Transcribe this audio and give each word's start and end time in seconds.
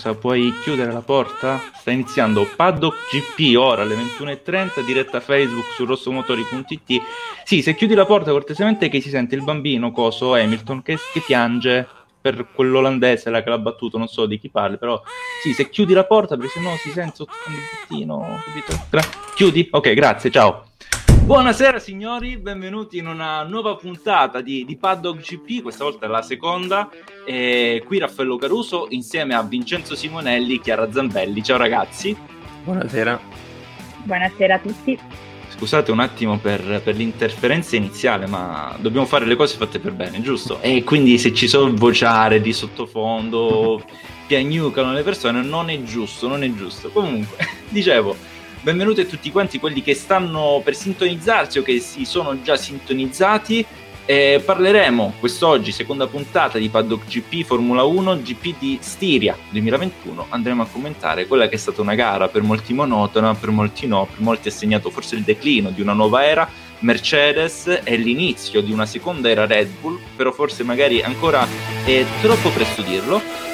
scusa, 0.00 0.14
puoi 0.14 0.52
chiudere 0.62 0.90
la 0.90 1.02
porta? 1.02 1.60
Sta 1.74 1.90
iniziando 1.90 2.48
Paddock 2.56 2.96
GP 3.10 3.56
ora 3.58 3.82
alle 3.82 3.94
21.30, 3.94 4.84
diretta 4.84 5.20
Facebook 5.20 5.66
su 5.74 5.84
rossomotori.it. 5.84 7.02
Sì, 7.44 7.60
se 7.60 7.74
chiudi 7.74 7.94
la 7.94 8.06
porta 8.06 8.30
cortesemente 8.30 8.88
che 8.88 9.00
si 9.00 9.10
sente 9.10 9.34
il 9.34 9.44
bambino 9.44 9.92
coso 9.92 10.34
Hamilton 10.34 10.82
che, 10.82 10.96
che 11.12 11.20
piange 11.20 11.86
per 12.20 12.48
quell'olandese 12.52 13.30
là 13.30 13.42
che 13.42 13.50
l'ha 13.50 13.58
battuto, 13.58 13.98
non 13.98 14.08
so 14.08 14.26
di 14.26 14.38
chi 14.38 14.50
parli, 14.50 14.78
però 14.78 15.00
sì, 15.42 15.52
se 15.52 15.68
chiudi 15.68 15.92
la 15.92 16.04
porta 16.04 16.36
perché 16.36 16.52
sennò 16.52 16.74
si 16.76 16.90
sente 16.90 17.16
sotto 17.16 17.32
il 17.48 18.06
capito? 18.44 18.86
Gra- 18.88 19.08
chiudi? 19.34 19.68
Ok, 19.70 19.92
grazie, 19.92 20.30
ciao. 20.30 20.69
Buonasera 21.22 21.78
signori, 21.78 22.36
benvenuti 22.38 22.98
in 22.98 23.06
una 23.06 23.42
nuova 23.44 23.76
puntata 23.76 24.40
di, 24.40 24.64
di 24.64 24.76
Paddock 24.76 25.20
GP, 25.20 25.62
questa 25.62 25.84
volta 25.84 26.06
è 26.06 26.08
la 26.08 26.22
seconda. 26.22 26.88
E 27.24 27.82
qui 27.86 27.98
Raffaello 27.98 28.36
Caruso 28.36 28.86
insieme 28.90 29.34
a 29.34 29.42
Vincenzo 29.42 29.94
Simonelli, 29.94 30.60
Chiara 30.60 30.90
Zambelli. 30.90 31.42
Ciao 31.42 31.56
ragazzi. 31.56 32.16
Buonasera. 32.64 33.20
Buonasera 34.02 34.54
a 34.54 34.58
tutti. 34.58 34.98
Scusate 35.48 35.90
un 35.90 36.00
attimo 36.00 36.38
per, 36.38 36.80
per, 36.82 36.96
l'interferenza 36.96 37.76
iniziale, 37.76 38.26
ma 38.26 38.74
dobbiamo 38.80 39.06
fare 39.06 39.26
le 39.26 39.36
cose 39.36 39.56
fatte 39.56 39.78
per 39.78 39.92
bene, 39.92 40.22
giusto? 40.22 40.60
E 40.62 40.82
quindi 40.84 41.18
se 41.18 41.34
ci 41.34 41.48
sono 41.48 41.72
vociare 41.74 42.40
di 42.40 42.52
sottofondo, 42.52 43.84
piagnucano 44.26 44.92
le 44.92 45.02
persone, 45.02 45.42
non 45.42 45.68
è 45.68 45.82
giusto, 45.82 46.28
non 46.28 46.42
è 46.42 46.54
giusto. 46.54 46.88
Comunque, 46.88 47.36
dicevo, 47.68 48.16
benvenuti 48.62 49.00
a 49.00 49.06
tutti 49.06 49.30
quanti 49.30 49.58
quelli 49.58 49.82
che 49.82 49.94
stanno 49.94 50.60
per 50.62 50.74
sintonizzarsi 50.74 51.58
o 51.58 51.62
che 51.62 51.80
si 51.80 52.04
sono 52.04 52.42
già 52.42 52.56
sintonizzati. 52.56 53.64
Eh, 54.04 54.42
parleremo 54.44 55.14
quest'oggi, 55.20 55.70
seconda 55.70 56.08
puntata 56.08 56.58
di 56.58 56.68
Paddock 56.68 57.06
GP 57.06 57.44
Formula 57.44 57.84
1, 57.84 58.20
GP 58.22 58.58
di 58.58 58.78
Stiria 58.80 59.36
2021. 59.50 60.26
Andremo 60.30 60.62
a 60.62 60.66
commentare 60.66 61.26
quella 61.26 61.48
che 61.48 61.54
è 61.54 61.58
stata 61.58 61.80
una 61.80 61.94
gara 61.94 62.28
per 62.28 62.42
molti 62.42 62.72
monotona, 62.72 63.34
per 63.34 63.50
molti 63.50 63.86
no, 63.86 64.06
per 64.06 64.20
molti 64.20 64.48
ha 64.48 64.52
segnato 64.52 64.90
forse 64.90 65.14
il 65.14 65.22
declino 65.22 65.70
di 65.70 65.80
una 65.80 65.92
nuova 65.92 66.24
era. 66.26 66.48
Mercedes 66.80 67.66
è 67.66 67.96
l'inizio 67.96 68.62
di 68.62 68.72
una 68.72 68.86
seconda 68.86 69.28
era 69.28 69.46
Red 69.46 69.68
Bull, 69.80 70.00
però 70.16 70.32
forse 70.32 70.64
magari 70.64 71.02
ancora 71.02 71.46
è 71.84 72.04
troppo 72.20 72.48
presto 72.50 72.82
dirlo 72.82 73.49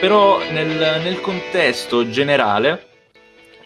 però 0.00 0.38
nel, 0.52 1.00
nel 1.02 1.20
contesto 1.20 2.08
generale 2.08 2.86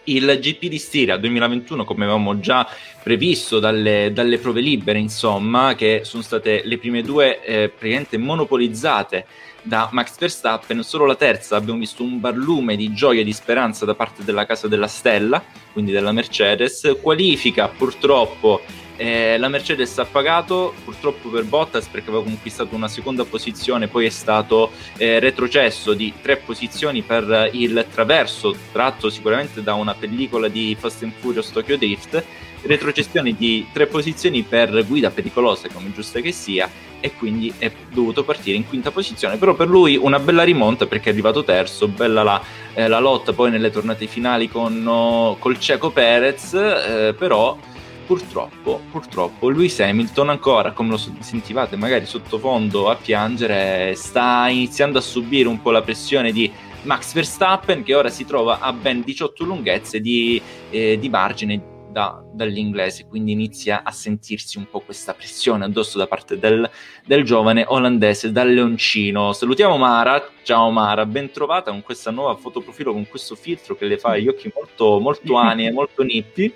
il 0.05 0.39
GP 0.41 0.67
di 0.67 0.77
Stiria 0.77 1.17
2021, 1.17 1.85
come 1.85 2.03
avevamo 2.05 2.39
già 2.39 2.67
previsto 3.01 3.59
dalle, 3.59 4.11
dalle, 4.11 4.37
prove 4.39 4.59
libere, 4.59 4.99
insomma, 4.99 5.75
che 5.75 6.01
sono 6.03 6.23
state 6.23 6.63
le 6.65 6.77
prime 6.77 7.01
due 7.03 7.41
eh, 7.43 7.69
praticamente 7.69 8.17
monopolizzate 8.17 9.25
da 9.61 9.87
Max 9.91 10.17
Verstappen, 10.17 10.83
solo 10.83 11.05
la 11.05 11.15
terza 11.15 11.55
abbiamo 11.55 11.79
visto 11.79 12.03
un 12.03 12.19
barlume 12.19 12.75
di 12.75 12.91
gioia 12.93 13.21
e 13.21 13.23
di 13.23 13.31
speranza 13.31 13.85
da 13.85 13.95
parte 13.95 14.23
della 14.23 14.45
casa 14.45 14.67
della 14.67 14.87
Stella, 14.87 15.41
quindi 15.71 15.91
della 15.91 16.11
Mercedes, 16.11 16.97
qualifica 17.01 17.69
purtroppo 17.69 18.61
eh, 18.95 19.37
la 19.37 19.47
Mercedes 19.47 19.97
ha 19.99 20.05
pagato 20.05 20.73
purtroppo 20.83 21.29
per 21.29 21.45
Bottas 21.45 21.87
perché 21.87 22.09
aveva 22.09 22.23
conquistato 22.23 22.75
una 22.75 22.87
seconda 22.87 23.25
posizione, 23.25 23.87
poi 23.87 24.05
è 24.05 24.09
stato 24.09 24.71
eh, 24.97 25.19
retrocesso 25.19 25.93
di 25.93 26.13
tre 26.21 26.37
posizioni 26.37 27.01
per 27.01 27.49
il 27.53 27.85
traverso, 27.91 28.55
tratto 28.71 29.09
sicuramente 29.09 29.63
da 29.63 29.73
una 29.73 29.93
pellicola 29.93 30.47
di 30.47 30.75
Fast 30.79 31.03
and 31.03 31.13
Furious 31.19 31.51
Tokyo 31.51 31.77
Drift, 31.77 32.23
retrocessione 32.63 33.33
di 33.33 33.67
tre 33.71 33.87
posizioni 33.87 34.41
per 34.43 34.85
guida 34.87 35.09
pericolosa 35.09 35.67
come 35.69 35.91
giusta 35.93 36.19
che 36.19 36.31
sia 36.31 36.69
e 36.99 37.13
quindi 37.15 37.53
è 37.57 37.69
dovuto 37.91 38.23
partire 38.23 38.55
in 38.55 38.65
quinta 38.65 38.89
posizione. 38.91 39.35
Però 39.37 39.53
per 39.53 39.67
lui 39.67 39.97
una 39.97 40.19
bella 40.19 40.43
rimonta 40.43 40.85
perché 40.85 41.09
è 41.09 41.11
arrivato 41.11 41.43
terzo 41.43 41.89
bella 41.89 42.23
la, 42.23 42.41
eh, 42.73 42.87
la 42.87 42.99
lotta 42.99 43.33
poi 43.33 43.51
nelle 43.51 43.71
tornate 43.71 44.07
finali 44.07 44.47
con, 44.47 44.85
oh, 44.87 45.35
col 45.37 45.59
Ceco 45.59 45.89
Perez 45.89 46.53
eh, 46.53 47.13
però 47.17 47.57
purtroppo, 48.05 48.81
purtroppo 48.91 49.49
Lewis 49.49 49.79
Hamilton 49.79 50.29
ancora, 50.29 50.71
come 50.71 50.89
lo 50.89 50.97
sentivate 50.97 51.75
magari 51.75 52.05
sottofondo 52.05 52.89
a 52.89 52.95
piangere, 52.95 53.93
sta 53.95 54.47
iniziando 54.47 54.97
a 54.97 55.01
subire 55.01 55.47
un 55.47 55.61
po' 55.61 55.71
la 55.71 55.81
pressione 55.81 56.31
di 56.31 56.51
Max 56.83 57.13
Verstappen 57.13 57.83
che 57.83 57.95
ora 57.95 58.09
si 58.09 58.25
trova 58.25 58.59
a 58.59 58.73
ben 58.73 59.01
18 59.01 59.43
lunghezze 59.43 59.99
di, 59.99 60.41
eh, 60.69 60.97
di 60.99 61.09
margine 61.09 61.71
da, 61.93 62.21
dall'inglese, 62.33 63.05
quindi 63.07 63.31
inizia 63.31 63.83
a 63.83 63.91
sentirsi 63.91 64.57
un 64.57 64.67
po' 64.69 64.81
questa 64.81 65.13
pressione 65.13 65.63
addosso 65.63 65.97
da 65.97 66.07
parte 66.07 66.37
del, 66.37 66.69
del, 67.05 67.23
giovane 67.23 67.63
olandese, 67.67 68.31
dal 68.31 68.51
leoncino. 68.51 69.31
Salutiamo 69.31 69.77
Mara, 69.77 70.27
ciao 70.41 70.71
Mara, 70.71 71.05
ben 71.05 71.31
trovata 71.31 71.71
con 71.71 71.83
questa 71.83 72.11
nuova 72.11 72.35
fotoprofilo, 72.35 72.91
con 72.91 73.07
questo 73.07 73.35
filtro 73.35 73.75
che 73.75 73.85
le 73.85 73.97
fa 73.97 74.17
gli 74.17 74.27
occhi 74.27 74.51
molto, 74.53 74.99
molto 74.99 75.35
ani 75.37 75.67
e 75.67 75.71
molto 75.71 76.03
nippi. 76.03 76.51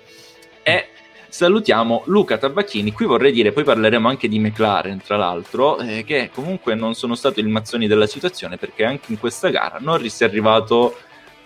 E 0.62 0.88
salutiamo 1.28 2.02
Luca 2.06 2.38
Tabacchini. 2.38 2.92
Qui 2.92 3.06
vorrei 3.06 3.32
dire, 3.32 3.52
poi 3.52 3.64
parleremo 3.64 4.08
anche 4.08 4.28
di 4.28 4.38
McLaren, 4.38 5.00
tra 5.02 5.16
l'altro, 5.16 5.78
eh, 5.78 6.04
che 6.04 6.30
comunque 6.32 6.74
non 6.74 6.94
sono 6.94 7.14
stato 7.14 7.40
il 7.40 7.48
mazzoni 7.48 7.86
della 7.86 8.06
situazione 8.06 8.56
perché 8.56 8.84
anche 8.84 9.12
in 9.12 9.18
questa 9.18 9.50
gara 9.50 9.78
Norris 9.80 10.20
è 10.20 10.24
arrivato 10.24 10.96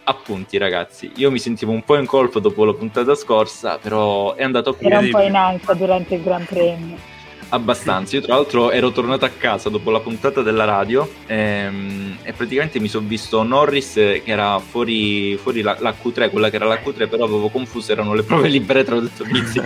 a 0.04 0.15
punti, 0.15 0.59
ragazzi. 0.59 1.12
Io 1.16 1.31
mi 1.31 1.38
sentivo 1.38 1.72
un 1.72 1.84
po' 1.84 1.97
in 1.97 2.06
colpo 2.06 2.41
dopo 2.41 2.65
la 2.65 2.75
puntata 2.75 3.15
scorsa, 3.15 3.78
però 3.78 4.34
è 4.34 4.43
andato 4.43 4.70
a 4.70 4.72
punti. 4.72 4.87
Era 4.87 4.98
un 4.98 5.10
po' 5.10 5.20
in 5.20 5.37
ansia 5.37 5.75
durante 5.75 6.14
il 6.14 6.22
Gran 6.22 6.44
Premio. 6.44 7.12
Abbastanza, 7.55 8.17
io 8.17 8.23
tra 8.23 8.37
l'altro 8.37 8.71
ero 8.71 8.93
tornato 8.93 9.27
a 9.27 9.29
casa 9.29 9.69
dopo 9.69 9.91
la 9.91 10.01
puntata 10.01 10.41
della 10.41 10.65
radio 10.65 11.07
ehm, 11.27 12.21
e 12.23 12.33
praticamente 12.33 12.81
mi 12.81 12.89
sono 12.89 13.07
visto 13.07 13.43
Norris 13.43 13.93
che 13.93 14.23
era 14.25 14.59
fuori, 14.59 15.37
fuori 15.37 15.61
la, 15.61 15.77
la, 15.81 15.91
Q3, 15.91 16.31
quella 16.31 16.49
che 16.49 16.57
era 16.57 16.65
la 16.65 16.81
Q3, 16.83 17.11
però 17.11 17.25
avevo 17.25 17.51
confuso, 17.51 17.93
erano 17.93 18.15
le 18.15 18.23
prove 18.23 18.49
libere, 18.49 18.85
tra 18.85 18.97
ho 18.97 19.01
detto 19.01 19.27
Bizzi, 19.27 19.61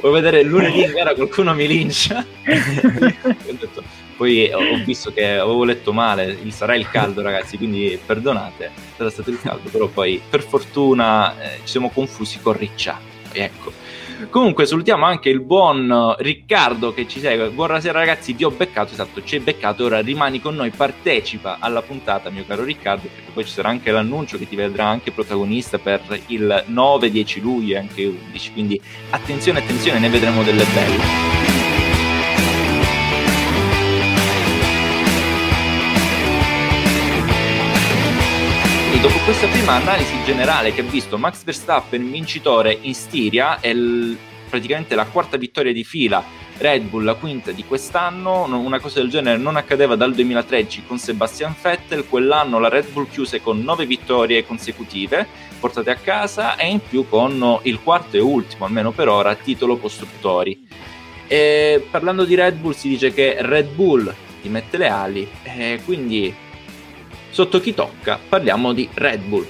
vuoi 0.00 0.12
vedere 0.14 0.42
lunedì 0.42 0.82
in 0.82 0.90
gara 0.90 1.14
qualcuno 1.14 1.54
mi 1.54 1.68
lincia? 1.68 2.26
poi 4.16 4.50
ho 4.52 4.82
visto 4.84 5.12
che 5.12 5.38
avevo 5.38 5.62
letto 5.62 5.92
male, 5.92 6.36
sarà 6.48 6.74
il 6.74 6.90
caldo 6.90 7.22
ragazzi, 7.22 7.56
quindi 7.56 8.00
perdonate, 8.04 8.72
sarà 8.96 9.10
stato 9.10 9.30
il 9.30 9.40
caldo, 9.40 9.68
però 9.70 9.86
poi 9.86 10.20
per 10.28 10.42
fortuna 10.42 11.40
eh, 11.40 11.58
ci 11.58 11.68
siamo 11.68 11.90
confusi 11.90 12.40
con 12.40 12.54
Ricciardo, 12.54 13.06
ecco. 13.30 13.87
Comunque 14.26 14.66
salutiamo 14.66 15.04
anche 15.04 15.28
il 15.28 15.40
buon 15.40 16.14
Riccardo 16.18 16.92
che 16.92 17.06
ci 17.06 17.20
segue. 17.20 17.50
Buonasera 17.50 18.00
ragazzi, 18.00 18.32
vi 18.32 18.42
ho 18.42 18.50
beccato, 18.50 18.92
esatto, 18.92 19.22
ci 19.22 19.36
hai 19.36 19.40
beccato, 19.40 19.84
ora 19.84 20.00
rimani 20.00 20.40
con 20.40 20.56
noi, 20.56 20.70
partecipa 20.70 21.58
alla 21.60 21.82
puntata, 21.82 22.28
mio 22.28 22.44
caro 22.44 22.64
Riccardo, 22.64 23.08
perché 23.14 23.30
poi 23.32 23.44
ci 23.44 23.52
sarà 23.52 23.68
anche 23.68 23.92
l'annuncio 23.92 24.36
che 24.36 24.48
ti 24.48 24.56
vedrà 24.56 24.86
anche 24.86 25.12
protagonista 25.12 25.78
per 25.78 26.00
il 26.26 26.64
9, 26.66 27.10
10 27.10 27.40
luglio 27.40 27.76
e 27.76 27.78
anche 27.78 28.04
11, 28.06 28.52
quindi 28.52 28.80
attenzione, 29.10 29.60
attenzione, 29.60 30.00
ne 30.00 30.08
vedremo 30.08 30.42
delle 30.42 30.64
belle. 30.74 31.67
Quindi 38.98 39.14
dopo 39.14 39.24
questa 39.26 39.46
prima 39.46 39.74
analisi 39.74 40.24
generale 40.24 40.74
che 40.74 40.80
ha 40.80 40.84
visto 40.84 41.18
Max 41.18 41.44
Verstappen 41.44 42.10
vincitore 42.10 42.76
in 42.80 42.94
Stiria 42.94 43.60
è 43.60 43.72
l- 43.72 44.16
praticamente 44.50 44.96
la 44.96 45.04
quarta 45.04 45.36
vittoria 45.36 45.72
di 45.72 45.84
fila 45.84 46.20
Red 46.56 46.82
Bull 46.82 47.04
la 47.04 47.14
quinta 47.14 47.52
di 47.52 47.64
quest'anno, 47.64 48.42
una 48.42 48.80
cosa 48.80 48.98
del 48.98 49.08
genere 49.08 49.38
non 49.38 49.54
accadeva 49.54 49.94
dal 49.94 50.12
2013 50.14 50.82
con 50.84 50.98
Sebastian 50.98 51.54
Vettel, 51.62 52.08
quell'anno 52.08 52.58
la 52.58 52.68
Red 52.68 52.90
Bull 52.90 53.08
chiuse 53.08 53.40
con 53.40 53.62
nove 53.62 53.86
vittorie 53.86 54.44
consecutive 54.44 55.28
portate 55.60 55.90
a 55.90 55.96
casa 55.96 56.56
e 56.56 56.66
in 56.66 56.80
più 56.80 57.08
con 57.08 57.60
il 57.62 57.78
quarto 57.80 58.16
e 58.16 58.20
ultimo, 58.20 58.64
almeno 58.64 58.90
per 58.90 59.06
ora, 59.06 59.32
titolo 59.36 59.76
costruttori. 59.76 60.66
E 61.28 61.86
parlando 61.88 62.24
di 62.24 62.34
Red 62.34 62.56
Bull 62.56 62.72
si 62.72 62.88
dice 62.88 63.14
che 63.14 63.36
Red 63.38 63.68
Bull 63.68 64.12
ti 64.42 64.48
mette 64.48 64.76
le 64.76 64.88
ali 64.88 65.28
e 65.44 65.80
quindi 65.84 66.46
Sotto 67.38 67.60
chi 67.60 67.72
tocca 67.72 68.18
parliamo 68.28 68.72
di 68.72 68.88
Red 68.94 69.20
Bull. 69.20 69.46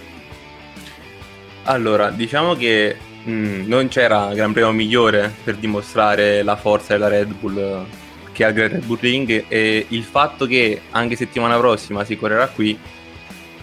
Allora, 1.62 2.10
diciamo 2.10 2.54
che 2.54 2.94
mh, 3.24 3.30
mm, 3.30 3.66
non 3.66 3.88
c'era 3.88 4.34
Gran 4.34 4.52
Premio 4.52 4.72
migliore 4.72 5.32
per 5.42 5.56
dimostrare 5.56 6.42
la 6.42 6.56
forza 6.56 6.92
della 6.92 7.08
Red 7.08 7.32
Bull 7.32 7.86
che 8.32 8.44
ha 8.44 8.48
il 8.48 8.68
Red 8.68 8.84
Bull 8.84 8.98
Ring 9.00 9.46
e 9.48 9.86
il 9.88 10.02
fatto 10.02 10.44
che 10.44 10.82
anche 10.90 11.16
settimana 11.16 11.56
prossima 11.56 12.04
si 12.04 12.18
correrà 12.18 12.48
qui 12.48 12.78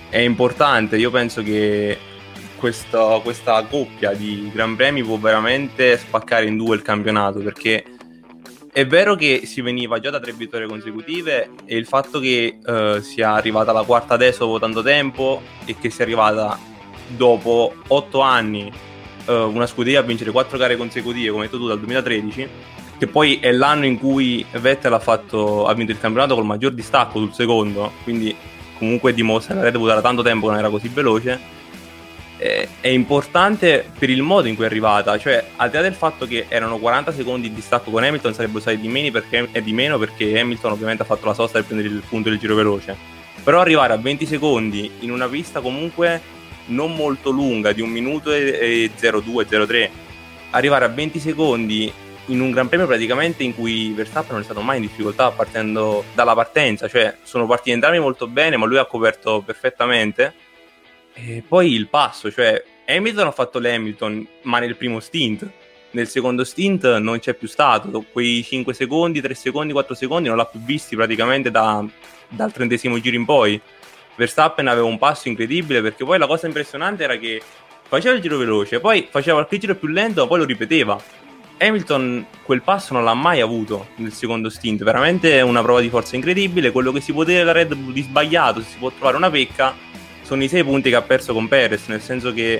è 0.09 0.17
importante. 0.17 0.97
Io 0.97 1.11
penso 1.11 1.43
che 1.43 1.95
questa, 2.55 3.19
questa 3.21 3.63
coppia 3.69 4.13
di 4.13 4.49
Gran 4.51 4.75
Premi 4.75 5.03
può 5.03 5.19
veramente 5.19 5.99
spaccare 5.99 6.47
in 6.47 6.57
due 6.57 6.75
il 6.75 6.81
campionato 6.81 7.41
perché 7.41 7.94
è 8.75 8.85
vero 8.85 9.15
che 9.15 9.43
si 9.45 9.61
veniva 9.61 10.01
già 10.01 10.09
da 10.09 10.19
tre 10.19 10.33
vittorie 10.33 10.67
consecutive 10.67 11.51
e 11.63 11.77
il 11.77 11.85
fatto 11.85 12.19
che 12.19 12.57
uh, 12.61 12.99
sia 12.99 13.31
arrivata 13.31 13.71
la 13.71 13.83
quarta 13.83 14.15
adesso 14.15 14.43
dopo 14.43 14.59
tanto 14.59 14.83
tempo 14.83 15.41
e 15.63 15.77
che 15.79 15.89
sia 15.89 16.03
arrivata 16.03 16.59
dopo 17.07 17.73
otto 17.87 18.19
anni 18.19 18.69
uh, 19.27 19.31
una 19.31 19.65
scuderia 19.65 20.01
a 20.01 20.03
vincere 20.03 20.31
quattro 20.31 20.57
gare 20.57 20.75
consecutive 20.75 21.31
come 21.31 21.45
detto 21.45 21.57
tu 21.57 21.67
dal 21.67 21.79
2013 21.79 22.49
che 22.97 23.07
poi 23.07 23.39
è 23.39 23.53
l'anno 23.53 23.85
in 23.85 23.97
cui 23.97 24.45
Vettel 24.51 24.91
ha, 24.91 24.99
fatto, 24.99 25.67
ha 25.67 25.73
vinto 25.73 25.93
il 25.93 25.99
campionato 25.99 26.35
col 26.35 26.43
maggior 26.43 26.73
distacco 26.73 27.19
sul 27.19 27.33
secondo, 27.33 27.93
quindi 28.03 28.35
comunque 28.77 29.13
dimostra 29.13 29.53
che 29.53 29.59
la 29.59 29.65
Red 29.65 29.77
Bull 29.77 29.87
da 29.87 30.01
tanto 30.01 30.21
tempo 30.21 30.49
non 30.49 30.57
era 30.57 30.69
così 30.69 30.89
veloce 30.89 31.39
eh, 32.37 32.67
è 32.81 32.87
importante 32.87 33.89
per 33.97 34.09
il 34.09 34.21
modo 34.21 34.47
in 34.47 34.55
cui 34.55 34.65
è 34.65 34.67
arrivata, 34.67 35.17
cioè 35.17 35.43
al 35.55 35.69
di 35.69 35.75
là 35.75 35.81
del 35.81 35.93
fatto 35.93 36.25
che 36.27 36.45
erano 36.47 36.77
40 36.77 37.13
secondi 37.13 37.49
di 37.49 37.55
distacco 37.55 37.91
con 37.91 38.03
Hamilton 38.03 38.33
sarebbero 38.33 38.59
stati 38.59 38.79
di 38.79 38.87
meno 38.87 39.11
perché, 39.11 39.49
di 39.61 39.73
meno 39.73 39.97
perché 39.97 40.39
Hamilton 40.39 40.71
ovviamente 40.71 41.03
ha 41.03 41.05
fatto 41.05 41.25
la 41.25 41.33
sosta 41.33 41.59
per 41.59 41.67
prendere 41.67 41.93
il 41.93 42.03
punto 42.07 42.29
del 42.29 42.37
giro 42.37 42.55
veloce, 42.55 42.95
però 43.43 43.61
arrivare 43.61 43.93
a 43.93 43.97
20 43.97 44.25
secondi 44.25 44.91
in 44.99 45.11
una 45.11 45.27
pista 45.27 45.61
comunque 45.61 46.33
non 46.67 46.95
molto 46.95 47.29
lunga 47.29 47.71
di 47.71 47.81
un 47.81 47.89
minuto 47.89 48.33
e, 48.33 48.89
e 48.99 49.11
02, 49.21 49.45
03, 49.45 49.89
arrivare 50.51 50.85
a 50.85 50.89
20 50.89 51.19
secondi 51.19 51.91
in 52.29 52.41
un 52.41 52.51
Gran 52.51 52.67
Premio 52.67 52.87
praticamente 52.87 53.43
in 53.43 53.53
cui 53.53 53.91
Verstappen 53.91 54.31
non 54.31 54.41
è 54.41 54.43
stato 54.43 54.61
mai 54.61 54.77
in 54.77 54.81
difficoltà 54.81 55.29
partendo 55.31 56.03
dalla 56.13 56.33
partenza, 56.33 56.87
cioè 56.87 57.15
sono 57.21 57.45
partiti 57.45 57.71
entrambi 57.71 57.99
molto 57.99 58.27
bene, 58.27 58.57
ma 58.57 58.65
lui 58.65 58.77
ha 58.77 58.85
coperto 58.85 59.41
perfettamente 59.41 60.33
e 61.17 61.43
poi 61.47 61.73
il 61.73 61.87
passo, 61.87 62.29
cioè 62.29 62.61
Hamilton 62.85 63.27
ha 63.27 63.31
fatto 63.31 63.59
l'Hamilton, 63.59 64.27
ma 64.43 64.59
nel 64.59 64.75
primo 64.75 64.99
stint. 64.99 65.49
Nel 65.91 66.09
secondo 66.09 66.43
stint 66.43 66.97
non 66.97 67.19
c'è 67.19 67.33
più 67.33 67.47
stato. 67.47 68.05
Quei 68.11 68.43
5 68.43 68.73
secondi, 68.73 69.21
3 69.21 69.33
secondi, 69.33 69.71
4 69.71 69.95
secondi 69.95 70.27
non 70.27 70.37
l'ha 70.37 70.45
più 70.45 70.59
visti 70.59 70.95
praticamente 70.95 71.49
da, 71.49 71.83
dal 72.27 72.51
trentesimo 72.51 72.99
giro 72.99 73.15
in 73.15 73.23
poi. 73.23 73.59
Verstappen 74.15 74.67
aveva 74.67 74.85
un 74.85 74.97
passo 74.97 75.29
incredibile 75.29 75.81
perché 75.81 76.03
poi 76.03 76.17
la 76.17 76.27
cosa 76.27 76.47
impressionante 76.47 77.03
era 77.03 77.15
che 77.15 77.41
faceva 77.87 78.15
il 78.15 78.21
giro 78.21 78.37
veloce, 78.37 78.79
poi 78.79 79.07
faceva 79.09 79.37
qualche 79.37 79.57
giro 79.57 79.75
più 79.75 79.87
lento, 79.87 80.27
poi 80.27 80.39
lo 80.39 80.45
ripeteva. 80.45 81.01
Hamilton 81.57 82.25
quel 82.43 82.61
passo 82.61 82.93
non 82.93 83.05
l'ha 83.05 83.13
mai 83.13 83.39
avuto 83.39 83.87
nel 83.95 84.11
secondo 84.11 84.49
stint, 84.49 84.83
veramente 84.83 85.39
una 85.39 85.61
prova 85.61 85.79
di 85.79 85.87
forza 85.87 86.17
incredibile. 86.17 86.71
Quello 86.71 86.91
che 86.91 86.99
si 86.99 87.13
poteva 87.13 87.45
da 87.45 87.51
Red 87.53 87.73
Bull 87.73 87.93
di 87.93 88.01
sbagliato, 88.01 88.59
se 88.61 88.71
si 88.71 88.77
può 88.77 88.89
trovare 88.89 89.15
una 89.15 89.29
pecca, 89.29 89.73
sono 90.25 90.43
i 90.43 90.47
sei 90.47 90.63
punti 90.63 90.89
che 90.89 90.95
ha 90.95 91.03
perso 91.03 91.33
con 91.33 91.47
Perez, 91.47 91.87
nel 91.87 92.01
senso 92.01 92.33
che 92.33 92.59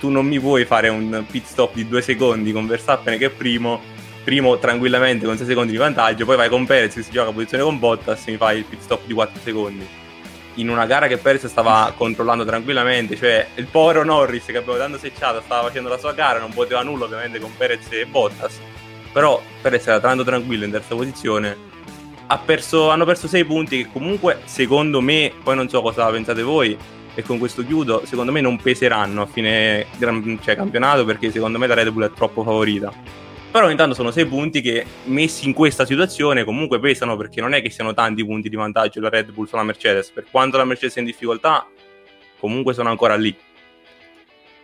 tu 0.00 0.08
non 0.08 0.26
mi 0.26 0.40
puoi 0.40 0.64
fare 0.64 0.88
un 0.88 1.24
pit 1.30 1.44
stop 1.44 1.74
di 1.74 1.86
due 1.86 2.00
secondi 2.00 2.52
con 2.52 2.66
Verstappen 2.66 3.18
che 3.18 3.26
è 3.26 3.30
primo, 3.30 3.80
primo 4.24 4.58
tranquillamente 4.58 5.26
con 5.26 5.36
sei 5.36 5.46
secondi 5.46 5.72
di 5.72 5.78
vantaggio, 5.78 6.24
poi 6.24 6.36
vai 6.36 6.48
con 6.48 6.64
Perez 6.64 6.94
che 6.94 7.02
si 7.02 7.10
gioca 7.10 7.28
a 7.28 7.32
posizione 7.32 7.62
con 7.62 7.78
Bottas 7.78 8.26
e 8.26 8.30
mi 8.30 8.38
fai 8.38 8.58
il 8.58 8.64
pit 8.64 8.80
stop 8.80 9.02
di 9.04 9.12
4 9.12 9.40
secondi. 9.44 9.86
In 10.54 10.70
una 10.70 10.86
gara 10.86 11.06
che 11.06 11.18
Perez 11.18 11.46
stava 11.46 11.92
controllando 11.96 12.46
tranquillamente, 12.46 13.14
cioè 13.16 13.46
il 13.56 13.66
povero 13.66 14.02
Norris 14.04 14.46
che 14.46 14.56
aveva 14.56 14.78
tanto 14.78 14.96
secciato 14.96 15.42
stava 15.44 15.68
facendo 15.68 15.90
la 15.90 15.98
sua 15.98 16.12
gara, 16.12 16.38
non 16.38 16.52
poteva 16.52 16.82
nulla 16.82 17.04
ovviamente 17.04 17.38
con 17.38 17.54
Perez 17.54 17.86
e 17.90 18.06
Bottas, 18.06 18.58
però 19.12 19.40
Perez 19.60 19.86
era 19.86 20.00
tanto 20.00 20.24
tranquillo 20.24 20.64
in 20.64 20.70
terza 20.70 20.94
posizione 20.94 21.70
ha 22.32 22.38
perso, 22.38 22.88
hanno 22.88 23.04
perso 23.04 23.28
6 23.28 23.44
punti 23.44 23.76
che 23.82 23.90
comunque 23.92 24.40
secondo 24.44 25.02
me, 25.02 25.32
poi 25.42 25.54
non 25.54 25.68
so 25.68 25.82
cosa 25.82 26.06
pensate 26.06 26.42
voi, 26.42 26.76
e 27.14 27.22
con 27.22 27.38
questo 27.38 27.64
chiudo, 27.64 28.02
secondo 28.06 28.32
me 28.32 28.40
non 28.40 28.56
peseranno 28.56 29.22
a 29.22 29.26
fine 29.26 29.86
gran, 29.98 30.38
cioè, 30.42 30.56
campionato 30.56 31.04
perché 31.04 31.30
secondo 31.30 31.58
me 31.58 31.66
la 31.66 31.74
Red 31.74 31.90
Bull 31.90 32.04
è 32.04 32.12
troppo 32.12 32.42
favorita. 32.42 32.92
Però 33.50 33.68
intanto 33.68 33.94
sono 33.94 34.10
sei 34.10 34.24
punti 34.24 34.62
che 34.62 34.86
messi 35.04 35.46
in 35.46 35.52
questa 35.52 35.84
situazione 35.84 36.42
comunque 36.42 36.80
pesano 36.80 37.18
perché 37.18 37.42
non 37.42 37.52
è 37.52 37.60
che 37.60 37.68
siano 37.68 37.92
tanti 37.92 38.24
punti 38.24 38.48
di 38.48 38.56
vantaggio 38.56 38.98
la 39.00 39.10
Red 39.10 39.30
Bull 39.30 39.44
sulla 39.44 39.62
Mercedes. 39.62 40.10
Per 40.10 40.24
quanto 40.30 40.56
la 40.56 40.64
Mercedes 40.64 40.96
è 40.96 41.00
in 41.00 41.04
difficoltà, 41.04 41.68
comunque 42.38 42.72
sono 42.72 42.88
ancora 42.88 43.14
lì. 43.14 43.36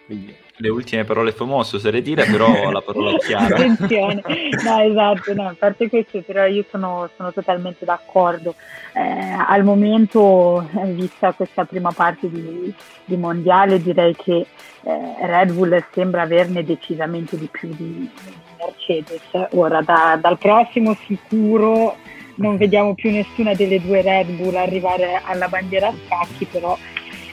Quindi 0.07 0.35
le 0.59 0.69
ultime 0.69 1.05
parole 1.05 1.33
famose 1.33 1.77
oserei 1.77 2.03
dire, 2.03 2.25
però 2.25 2.49
la 2.71 2.81
parola 2.81 3.13
è 3.13 3.19
chiara. 3.19 3.57
Attenzione, 3.57 4.23
no 4.65 4.81
esatto, 4.81 5.35
no, 5.35 5.49
a 5.49 5.57
parte 5.59 5.89
questo 5.89 6.23
però 6.23 6.47
io 6.47 6.65
sono, 6.71 7.09
sono 7.17 7.33
totalmente 7.33 7.85
d'accordo. 7.85 8.55
Eh, 8.95 9.01
al 9.01 9.65
momento, 9.65 10.69
eh, 10.77 10.93
vista 10.93 11.33
questa 11.33 11.65
prima 11.65 11.93
parte 11.93 12.29
di, 12.31 12.73
di 13.05 13.17
mondiale, 13.17 13.81
direi 13.81 14.15
che 14.17 14.47
eh, 14.83 15.17
Red 15.23 15.53
Bull 15.53 15.85
sembra 15.93 16.23
averne 16.23 16.65
decisamente 16.65 17.37
di 17.39 17.49
più 17.51 17.69
di, 17.75 18.11
Mercedes. 18.59 19.49
Ora 19.53 19.81
da, 19.83 20.19
dal 20.21 20.37
prossimo 20.37 20.97
sicuro 21.07 21.97
non 22.37 22.57
vediamo 22.57 22.95
più 22.95 23.11
nessuna 23.11 23.55
delle 23.55 23.81
due 23.81 24.03
Red 24.03 24.31
Bull 24.31 24.55
arrivare 24.55 25.21
alla 25.25 25.49
bandiera 25.49 25.89
a 25.89 25.95
scacchi, 26.07 26.45
però 26.45 26.77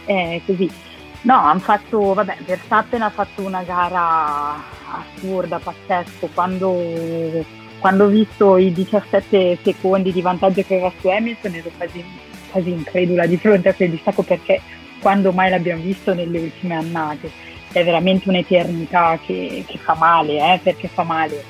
è 0.05 0.39
così 0.45 0.69
No, 1.25 1.39
hanno 1.39 1.59
fatto, 1.59 2.13
vabbè, 2.13 2.37
Verstappen 2.45 3.01
ha 3.01 3.09
fatto 3.09 3.41
una 3.41 3.63
gara 3.63 4.53
assurda, 4.91 5.57
pazzesco, 5.57 6.29
quando, 6.35 7.43
quando 7.79 8.03
ho 8.03 8.07
visto 8.07 8.57
i 8.57 8.71
17 8.71 9.57
secondi 9.63 10.11
di 10.11 10.21
vantaggio 10.21 10.61
che 10.61 10.75
aveva 10.75 10.91
su 10.99 11.07
Hamilton 11.07 11.55
ero 11.55 11.71
quasi, 11.75 12.05
quasi 12.51 12.69
incredula 12.69 13.25
di 13.25 13.37
fronte 13.37 13.69
a 13.69 13.73
quel 13.73 13.89
distacco 13.89 14.21
perché 14.21 14.61
quando 15.01 15.31
mai 15.31 15.49
l'abbiamo 15.49 15.81
visto 15.81 16.13
nelle 16.13 16.37
ultime 16.37 16.75
annate. 16.75 17.31
È 17.71 17.83
veramente 17.83 18.29
un'eternità 18.29 19.17
che, 19.25 19.63
che 19.65 19.77
fa 19.79 19.95
male, 19.95 20.53
eh, 20.53 20.59
perché 20.61 20.87
fa 20.87 21.01
male. 21.01 21.43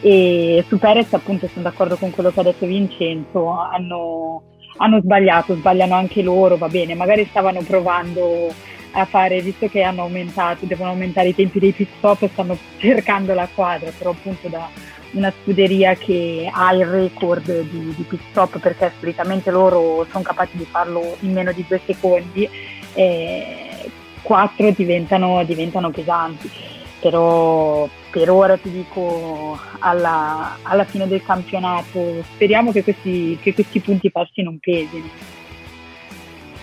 E 0.00 0.64
su 0.68 0.78
Perez 0.78 1.12
appunto 1.12 1.48
sono 1.48 1.64
d'accordo 1.64 1.96
con 1.96 2.12
quello 2.12 2.30
che 2.30 2.38
ha 2.38 2.44
detto 2.44 2.66
Vincenzo, 2.66 3.50
hanno, 3.50 4.42
hanno 4.76 5.00
sbagliato, 5.00 5.56
sbagliano 5.56 5.94
anche 5.96 6.22
loro, 6.22 6.56
va 6.56 6.68
bene, 6.68 6.94
magari 6.94 7.26
stavano 7.28 7.62
provando 7.62 8.54
a 9.00 9.06
fare, 9.06 9.40
visto 9.40 9.68
che 9.68 9.82
hanno 9.82 10.02
aumentato, 10.02 10.66
devono 10.66 10.90
aumentare 10.90 11.28
i 11.28 11.34
tempi 11.34 11.58
dei 11.58 11.72
pit 11.72 11.88
stop 11.98 12.22
e 12.22 12.28
stanno 12.28 12.56
cercando 12.78 13.34
la 13.34 13.48
quadra, 13.52 13.90
però 13.96 14.10
appunto 14.10 14.48
da 14.48 14.68
una 15.12 15.32
scuderia 15.42 15.94
che 15.94 16.48
ha 16.52 16.74
il 16.74 16.84
record 16.84 17.44
di, 17.44 17.94
di 17.96 18.02
pit 18.02 18.20
stop 18.30 18.58
perché 18.58 18.92
solitamente 18.98 19.50
loro 19.50 20.06
sono 20.10 20.22
capaci 20.22 20.56
di 20.56 20.64
farlo 20.64 21.16
in 21.20 21.32
meno 21.32 21.52
di 21.52 21.64
due 21.66 21.80
secondi, 21.84 22.48
eh, 22.94 23.90
quattro 24.22 24.70
diventano, 24.70 25.42
diventano 25.44 25.90
pesanti. 25.90 26.50
Però 27.00 27.88
per 28.10 28.28
ora 28.28 28.56
ti 28.56 28.70
dico 28.70 29.56
alla, 29.78 30.58
alla 30.62 30.84
fine 30.84 31.06
del 31.06 31.22
campionato 31.22 32.24
speriamo 32.34 32.72
che 32.72 32.82
questi, 32.82 33.38
che 33.40 33.54
questi 33.54 33.78
punti 33.80 34.10
passi 34.10 34.42
non 34.42 34.58
pesino. 34.58 35.36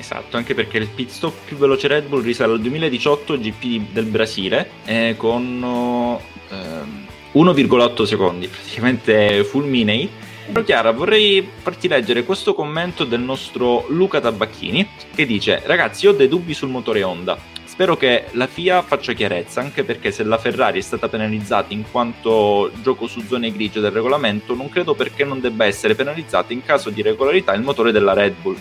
Esatto, 0.06 0.38
anche 0.38 0.54
perché 0.54 0.78
il 0.78 0.88
pit 0.88 1.10
stop 1.10 1.34
più 1.46 1.58
veloce 1.58 1.88
Red 1.88 2.06
Bull 2.06 2.22
risale 2.22 2.54
al 2.54 2.62
2018 2.62 3.40
GP 3.40 3.92
del 3.92 4.06
Brasile 4.06 4.70
eh, 4.86 5.16
con 5.18 6.20
eh, 6.48 7.40
1,8 7.40 8.04
secondi, 8.04 8.48
praticamente 8.48 9.44
fulminei. 9.44 10.08
Però 10.52 10.64
Chiara, 10.64 10.92
vorrei 10.92 11.50
farti 11.58 11.88
leggere 11.88 12.24
questo 12.24 12.54
commento 12.54 13.04
del 13.04 13.22
nostro 13.22 13.88
Luca 13.90 14.22
Tabacchini 14.22 14.88
che 15.16 15.26
dice 15.26 15.64
ragazzi 15.66 16.06
ho 16.06 16.12
dei 16.12 16.28
dubbi 16.28 16.54
sul 16.54 16.70
motore 16.70 17.02
Honda. 17.02 17.36
Spero 17.66 17.98
che 17.98 18.26
la 18.34 18.46
FIA 18.46 18.84
faccia 18.84 19.14
chiarezza, 19.14 19.60
anche 19.60 19.84
perché 19.84 20.12
se 20.12 20.24
la 20.24 20.38
Ferrari 20.38 20.78
è 20.78 20.84
stata 20.84 21.10
penalizzata 21.10 21.74
in 21.74 21.84
quanto 21.90 22.70
gioco 22.84 23.08
su 23.08 23.22
zone 23.22 23.52
grigie 23.52 23.80
del 23.80 23.90
regolamento, 23.90 24.54
non 24.54 24.70
credo 24.70 24.94
perché 24.94 25.26
non 25.26 25.42
debba 25.42 25.66
essere 25.66 25.96
penalizzata 25.96 26.54
in 26.54 26.64
caso 26.64 26.92
di 26.92 27.02
regolarità 27.02 27.56
il 27.56 27.64
motore 27.64 27.92
della 27.92 28.14
Red 28.14 28.36
Bull. 28.40 28.58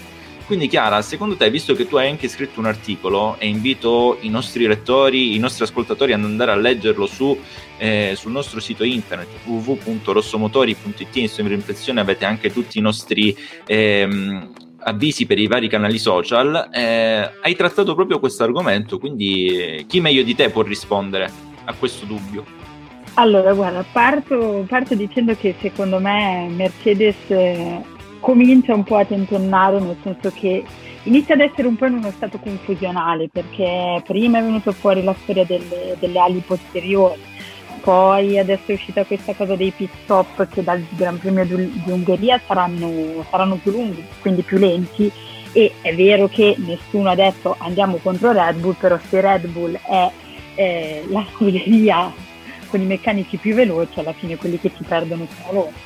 Quindi 0.47 0.69
Chiara, 0.69 1.01
secondo 1.01 1.37
te, 1.37 1.49
visto 1.49 1.75
che 1.75 1.89
tu 1.89 1.97
hai 1.97 2.11
anche 2.11 2.29
scritto 2.29 2.61
un 2.61 2.67
articolo 2.67 3.37
e 3.39 3.49
invito 3.49 4.19
i 4.21 4.29
nostri 4.29 4.67
lettori, 4.67 5.35
i 5.35 5.39
nostri 5.39 5.65
ascoltatori 5.65 6.13
ad 6.13 6.23
andare 6.23 6.51
a 6.51 6.57
leggerlo 6.57 7.07
su, 7.07 7.39
eh, 7.79 8.13
sul 8.15 8.33
nostro 8.33 8.61
sito 8.61 8.85
internet 8.85 9.29
www.rossomotori.it, 9.45 11.17
in 11.17 11.29
sovrimpressione 11.29 12.01
avete 12.01 12.27
anche 12.27 12.53
tutti 12.53 12.77
i 12.77 12.83
nostri 12.83 13.35
ehm, 13.67 14.53
avvisi 14.81 15.25
per 15.25 15.39
i 15.39 15.47
vari 15.47 15.69
canali 15.69 15.99
social, 15.99 16.69
eh, 16.71 17.31
hai 17.43 17.57
trattato 17.57 17.95
proprio 17.95 18.19
questo 18.19 18.45
argomento, 18.45 18.99
quindi 18.99 19.47
eh, 19.47 19.85
chi 19.89 20.01
meglio 20.01 20.23
di 20.23 20.35
te 20.35 20.51
può 20.51 20.61
rispondere 20.61 21.31
a 21.65 21.73
questo 21.73 22.05
dubbio? 22.05 22.45
Allora, 23.15 23.55
guarda, 23.55 23.85
parto, 23.91 24.67
parto 24.69 24.95
dicendo 24.95 25.35
che 25.37 25.55
secondo 25.61 26.01
me 26.01 26.49
Mercedes 26.51 27.17
eh, 27.29 27.81
comincia 28.25 28.73
un 28.73 28.85
po' 28.85 28.97
a 28.97 29.05
tentennare, 29.05 29.79
nel 29.81 29.99
senso 30.03 30.33
che 30.35 30.65
inizia 31.03 31.35
ad 31.35 31.43
essere 31.43 31.69
un 31.69 31.77
po' 31.77 31.85
in 31.85 31.99
uno 31.99 32.11
stato 32.11 32.39
confusionale, 32.39 33.29
perché 33.29 34.03
prima 34.07 34.39
è 34.39 34.43
venuto 34.43 34.73
fuori 34.73 35.05
la 35.05 35.15
storia 35.21 35.45
delle, 35.45 35.95
delle 35.99 36.19
ali 36.19 36.39
posteriori, 36.39 37.21
poi 37.83 38.39
adesso 38.39 38.63
è 38.69 38.73
uscita 38.73 39.05
questa 39.05 39.35
cosa 39.35 39.57
dei 39.57 39.71
pit 39.73 39.91
stop 40.05 40.49
che 40.49 40.65
dal 40.65 40.83
Gran 40.97 41.19
Premio 41.19 41.45
di 41.45 41.83
Ungheria 41.85 42.41
saranno, 42.47 43.23
saranno 43.29 43.57
più 43.57 43.73
lunghi, 43.73 44.03
quindi 44.23 44.41
più 44.41 44.57
lenti 44.57 45.13
e 45.53 45.73
è 45.83 45.95
vero 45.95 46.27
che 46.27 46.55
nessuno 46.57 47.11
ha 47.11 47.15
detto 47.15 47.55
andiamo 47.59 47.99
contro 48.03 48.33
Red 48.33 48.57
Bull, 48.57 48.75
però 48.79 48.99
se 49.07 49.21
Red 49.21 49.49
Bull 49.49 49.79
è 49.87 50.11
eh, 50.55 51.05
la 51.09 51.27
scuderia 51.31 52.11
con 52.69 52.81
i 52.81 52.87
meccanici 52.87 53.37
più 53.37 53.55
veloci, 53.55 54.01
alla 54.01 54.15
fine 54.15 54.37
quelli 54.37 54.59
che 54.59 54.73
ci 54.75 54.83
perdono 54.83 55.27
sono 55.43 55.53
loro 55.53 55.84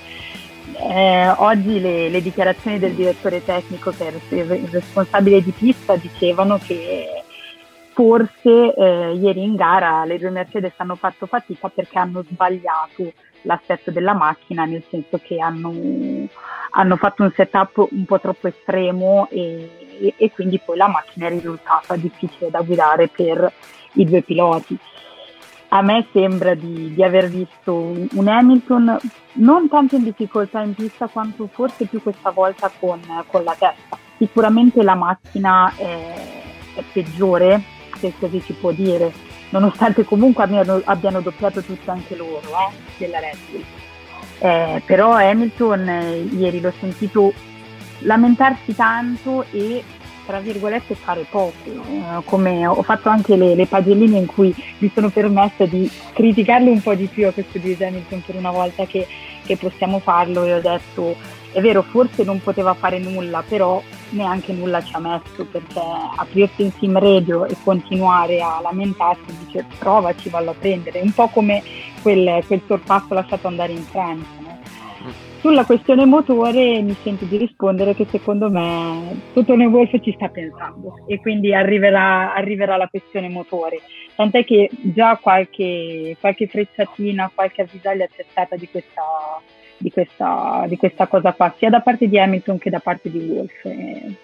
eh, 0.80 1.28
oggi 1.38 1.80
le, 1.80 2.08
le, 2.08 2.22
dichiarazioni 2.22 2.78
del 2.78 2.94
direttore 2.94 3.44
tecnico 3.44 3.90
che 3.90 4.06
era 4.06 4.16
il 4.30 4.68
responsabile 4.70 5.42
di 5.42 5.50
pista 5.50 5.96
dicevano 5.96 6.58
che 6.58 7.24
forse 7.92 8.74
eh, 8.74 9.12
ieri 9.14 9.42
in 9.42 9.56
gara 9.56 10.04
le 10.04 10.18
due 10.18 10.30
Mercedes 10.30 10.72
hanno 10.76 10.94
fatto 10.94 11.26
fatica 11.26 11.68
perché 11.68 11.98
hanno 11.98 12.22
sbagliato 12.22 13.12
l'assetto 13.42 13.90
della 13.90 14.14
macchina, 14.14 14.64
nel 14.64 14.84
senso 14.88 15.18
che 15.22 15.40
hanno, 15.40 15.72
hanno 16.70 16.96
fatto 16.96 17.22
un 17.22 17.32
setup 17.34 17.88
un 17.90 18.04
po' 18.04 18.20
troppo 18.20 18.48
estremo 18.48 19.28
e, 19.30 19.88
e, 20.00 20.14
e, 20.16 20.30
quindi 20.30 20.60
poi 20.64 20.76
la 20.76 20.88
macchina 20.88 21.26
è 21.26 21.30
risultata 21.30 21.96
difficile 21.96 22.50
da 22.50 22.60
guidare 22.62 23.08
per 23.08 23.52
i 23.94 24.04
due 24.04 24.22
piloti. 24.22 24.78
A 25.70 25.82
me 25.82 26.06
sembra 26.12 26.54
di, 26.54 26.94
di 26.94 27.02
aver 27.02 27.28
visto 27.28 27.74
un, 27.74 28.26
Hamilton 28.26 28.96
non 29.34 29.68
tanto 29.68 29.96
in 29.96 30.04
difficoltà 30.04 30.62
in 30.62 30.74
pista 30.74 31.08
quanto 31.08 31.46
forse 31.52 31.84
più 31.84 32.00
questa 32.02 32.30
volta 32.30 32.70
con, 32.78 33.00
con 33.26 33.44
la 33.44 33.52
testa. 33.52 33.98
Sicuramente 34.16 34.82
la 34.82 34.94
macchina 34.94 35.70
è, 35.76 36.14
è 36.74 36.82
peggiore, 36.90 37.62
se 37.98 38.14
così 38.18 38.40
si 38.40 38.54
può 38.54 38.72
dire, 38.72 39.12
nonostante 39.50 40.04
comunque 40.04 40.44
abbiano, 40.44 40.80
abbiano 40.84 41.20
doppiato 41.20 41.60
tutti 41.62 41.90
anche 41.90 42.16
loro 42.16 42.40
eh, 42.40 42.74
della 42.96 43.20
Red 43.20 43.36
Bull. 43.50 43.64
Eh, 44.40 44.82
però 44.86 45.12
Hamilton 45.12 45.88
eh, 45.88 46.16
ieri 46.18 46.60
l'ho 46.60 46.72
sentito 46.78 47.32
lamentarsi 48.00 48.74
tanto 48.74 49.44
e 49.50 49.82
tra 50.28 50.40
virgolette 50.40 50.94
fare 50.94 51.24
poco, 51.30 51.54
eh, 51.64 52.22
come 52.24 52.66
ho 52.66 52.82
fatto 52.82 53.08
anche 53.08 53.34
le, 53.34 53.54
le, 53.54 53.64
pagelline 53.64 54.18
in 54.18 54.26
cui 54.26 54.54
mi 54.76 54.90
sono 54.92 55.08
permessa 55.08 55.64
di 55.64 55.90
criticarlo 56.12 56.70
un 56.70 56.82
po' 56.82 56.94
di 56.94 57.06
più 57.06 57.26
a 57.26 57.32
questo 57.32 57.56
di 57.56 57.74
Hamilton 57.80 58.22
per 58.26 58.34
una 58.34 58.50
volta 58.50 58.84
che, 58.84 59.06
che 59.46 59.56
possiamo 59.56 60.00
farlo 60.00 60.44
e 60.44 60.52
ho 60.52 60.60
detto 60.60 61.16
è 61.52 61.62
vero 61.62 61.80
forse 61.80 62.24
non 62.24 62.42
poteva 62.42 62.74
fare 62.74 62.98
nulla 62.98 63.42
però 63.48 63.82
neanche 64.10 64.52
nulla 64.52 64.82
ci 64.82 64.94
ha 64.94 64.98
messo 64.98 65.46
perché 65.50 65.80
aprirsi 66.16 66.62
in 66.62 66.72
sim 66.72 66.98
radio 66.98 67.46
e 67.46 67.56
continuare 67.64 68.42
a 68.42 68.60
lamentarsi 68.60 69.34
dice 69.46 69.64
provaci, 69.78 70.28
vallo 70.28 70.50
a 70.50 70.54
prendere, 70.58 71.00
un 71.00 71.12
po' 71.12 71.28
come 71.28 71.62
quel, 72.02 72.44
quel 72.46 72.60
sorpasso 72.66 73.14
lasciato 73.14 73.46
andare 73.46 73.72
in 73.72 73.82
Francia. 73.82 74.28
No? 74.40 74.57
Sulla 75.40 75.64
questione 75.64 76.04
motore 76.04 76.82
mi 76.82 76.96
sento 77.00 77.24
di 77.24 77.36
rispondere 77.36 77.94
che 77.94 78.06
secondo 78.10 78.50
me 78.50 79.20
Totone 79.32 79.66
Wolf 79.66 80.00
ci 80.00 80.12
sta 80.12 80.28
pensando 80.28 81.04
e 81.06 81.20
quindi 81.20 81.54
arriverà, 81.54 82.34
arriverà 82.34 82.76
la 82.76 82.88
questione 82.88 83.28
motore. 83.28 83.80
Tant'è 84.16 84.44
che 84.44 84.68
già 84.72 85.16
qualche, 85.16 86.16
qualche 86.18 86.48
frecciatina, 86.48 87.30
qualche 87.32 87.62
avvisaglia 87.62 88.08
c'è 88.08 88.24
stata 88.28 88.56
di 88.56 88.68
questa, 88.68 89.02
di 89.76 89.92
questa, 89.92 90.64
di 90.66 90.76
questa, 90.76 91.06
cosa 91.06 91.32
qua, 91.32 91.54
sia 91.56 91.70
da 91.70 91.82
parte 91.82 92.08
di 92.08 92.18
Hamilton 92.18 92.58
che 92.58 92.70
da 92.70 92.80
parte 92.80 93.08
di 93.08 93.18
Wolf. 93.18 93.64
E, 93.64 94.14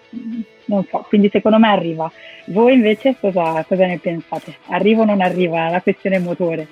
non 0.65 0.83
so, 0.89 1.05
quindi 1.07 1.29
secondo 1.31 1.57
me 1.57 1.69
arriva. 1.69 2.11
Voi 2.47 2.73
invece 2.73 3.15
cosa, 3.17 3.63
cosa 3.65 3.85
ne 3.85 3.99
pensate? 3.99 4.57
Arriva 4.67 5.03
o 5.03 5.05
non 5.05 5.21
arriva 5.21 5.69
la 5.69 5.81
questione 5.81 6.19
motore? 6.19 6.67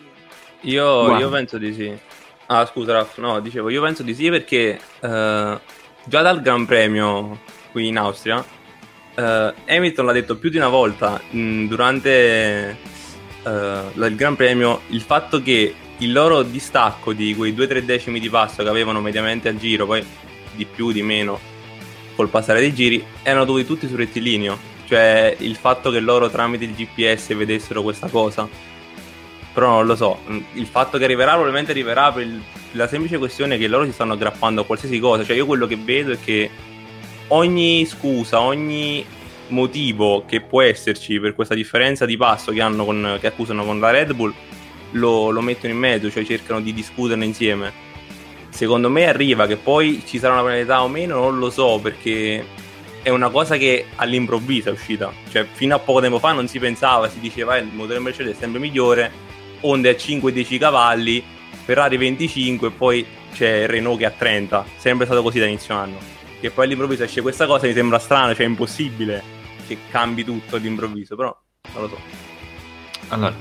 Io, 0.64 1.18
io 1.18 1.30
penso 1.30 1.58
di 1.58 1.74
sì. 1.74 1.98
Ah, 2.48 2.66
scusa, 2.66 2.94
Raff, 2.94 3.18
no, 3.18 3.40
dicevo, 3.40 3.70
io 3.70 3.82
penso 3.82 4.04
di 4.04 4.14
sì 4.14 4.30
perché 4.30 4.80
uh, 5.00 5.08
già 5.08 6.22
dal 6.22 6.42
Gran 6.42 6.66
Premio 6.66 7.40
qui 7.72 7.88
in 7.88 7.98
Austria, 7.98 8.38
uh, 8.38 9.54
Hamilton 9.66 10.06
l'ha 10.06 10.12
detto 10.12 10.38
più 10.38 10.50
di 10.50 10.58
una 10.58 10.68
volta 10.68 11.22
mh, 11.30 11.68
durante 11.68 12.78
uh, 13.44 13.50
il 13.50 14.16
Gran 14.16 14.36
Premio 14.36 14.82
il 14.90 15.02
fatto 15.02 15.42
che 15.42 15.74
il 16.00 16.12
loro 16.12 16.44
distacco 16.44 17.14
di 17.14 17.34
quei 17.34 17.54
2-3 17.54 17.80
decimi 17.80 18.20
di 18.20 18.30
passo 18.30 18.62
che 18.62 18.70
avevano 18.70 19.00
mediamente 19.00 19.48
al 19.48 19.58
giro, 19.58 19.86
poi 19.86 20.06
di 20.54 20.66
più, 20.66 20.92
di 20.92 21.02
meno, 21.02 21.40
col 22.16 22.30
passare 22.30 22.60
dei 22.60 22.74
giri, 22.74 23.04
erano 23.24 23.46
dovuti 23.46 23.66
tutti 23.66 23.88
sul 23.88 23.98
rettilineo. 23.98 24.72
Cioè 24.86 25.36
il 25.40 25.56
fatto 25.56 25.90
che 25.92 26.00
loro 26.00 26.30
tramite 26.30 26.66
il 26.66 26.74
GPS 26.74 27.34
vedessero 27.36 27.82
questa 27.82 28.10
cosa. 28.10 28.48
Però 29.54 29.70
non 29.70 29.86
lo 29.86 29.96
so, 29.96 30.20
il 30.54 30.66
fatto 30.66 30.98
che 30.98 31.04
arriverà 31.04 31.32
probabilmente 31.34 31.72
arriverà 31.72 32.12
per 32.12 32.24
il, 32.24 32.42
la 32.72 32.88
semplice 32.88 33.18
questione 33.18 33.58
che 33.58 33.68
loro 33.68 33.86
si 33.86 33.92
stanno 33.92 34.14
aggrappando 34.14 34.62
a 34.62 34.66
qualsiasi 34.66 35.00
cosa. 35.00 35.24
Cioè 35.24 35.36
io 35.36 35.46
quello 35.46 35.68
che 35.68 35.78
vedo 35.78 36.12
è 36.12 36.18
che 36.20 36.50
ogni 37.28 37.86
scusa, 37.86 38.40
ogni 38.42 39.06
motivo 39.48 40.24
che 40.26 40.42
può 40.42 40.62
esserci 40.62 41.20
per 41.20 41.36
questa 41.36 41.54
differenza 41.54 42.06
di 42.06 42.18
passo 42.18 42.52
che, 42.52 42.62
hanno 42.62 42.86
con, 42.86 43.18
che 43.20 43.28
accusano 43.28 43.64
con 43.64 43.80
la 43.80 43.92
Red 43.92 44.14
Bull 44.14 44.34
lo, 44.92 45.30
lo 45.30 45.42
mettono 45.42 45.74
in 45.74 45.80
mezzo, 45.80 46.10
cioè 46.10 46.26
cercano 46.26 46.60
di 46.60 46.74
discuterne 46.74 47.26
insieme. 47.26 47.72
Secondo 48.50 48.90
me 48.90 49.08
arriva 49.08 49.48
che 49.48 49.58
poi 49.58 50.04
ci 50.06 50.20
sarà 50.20 50.34
una 50.34 50.44
penalità 50.44 50.84
o 50.84 50.88
meno, 50.88 51.20
non 51.20 51.40
lo 51.40 51.50
so 51.50 51.80
perché 51.80 52.46
è 53.02 53.10
una 53.10 53.30
cosa 53.30 53.58
che 53.58 53.88
all'improvviso 53.96 54.70
è 54.70 54.72
uscita. 54.72 55.12
Cioè, 55.30 55.46
fino 55.52 55.76
a 55.76 55.80
poco 55.80 56.02
tempo 56.02 56.20
fa 56.20 56.32
non 56.32 56.48
si 56.48 56.60
pensava, 56.60 57.10
si 57.10 57.20
diceva 57.20 57.58
il 57.58 57.68
motore 57.72 58.00
Mercedes 58.00 58.36
è 58.36 58.40
sempre 58.40 58.60
migliore, 58.60 59.12
Honda 59.64 59.90
a 59.90 59.94
5-10 59.94 60.58
cavalli, 60.58 61.24
Ferrari 61.64 61.98
25 61.98 62.68
e 62.68 62.72
poi 62.72 63.06
c'è 63.34 63.68
Renault 63.68 64.00
che 64.00 64.06
ha 64.06 64.12
30. 64.12 64.66
Sempre 64.78 65.06
stato 65.06 65.22
così 65.22 65.40
da 65.40 65.46
inizio 65.46 65.76
anno. 65.76 65.98
Che 66.40 66.50
poi 66.52 66.66
all'improvviso 66.66 67.04
esce 67.04 67.22
questa 67.22 67.46
cosa 67.46 67.68
mi 67.68 67.74
sembra 67.74 68.00
strano, 68.00 68.36
cioè 68.36 68.46
impossibile 68.46 69.24
che 69.68 69.78
cambi 69.90 70.24
tutto 70.24 70.58
all'improvviso, 70.58 71.16
però 71.16 71.36
non 71.74 71.84
lo 71.84 71.90
so. 71.90 71.98
Allora, 73.10 73.34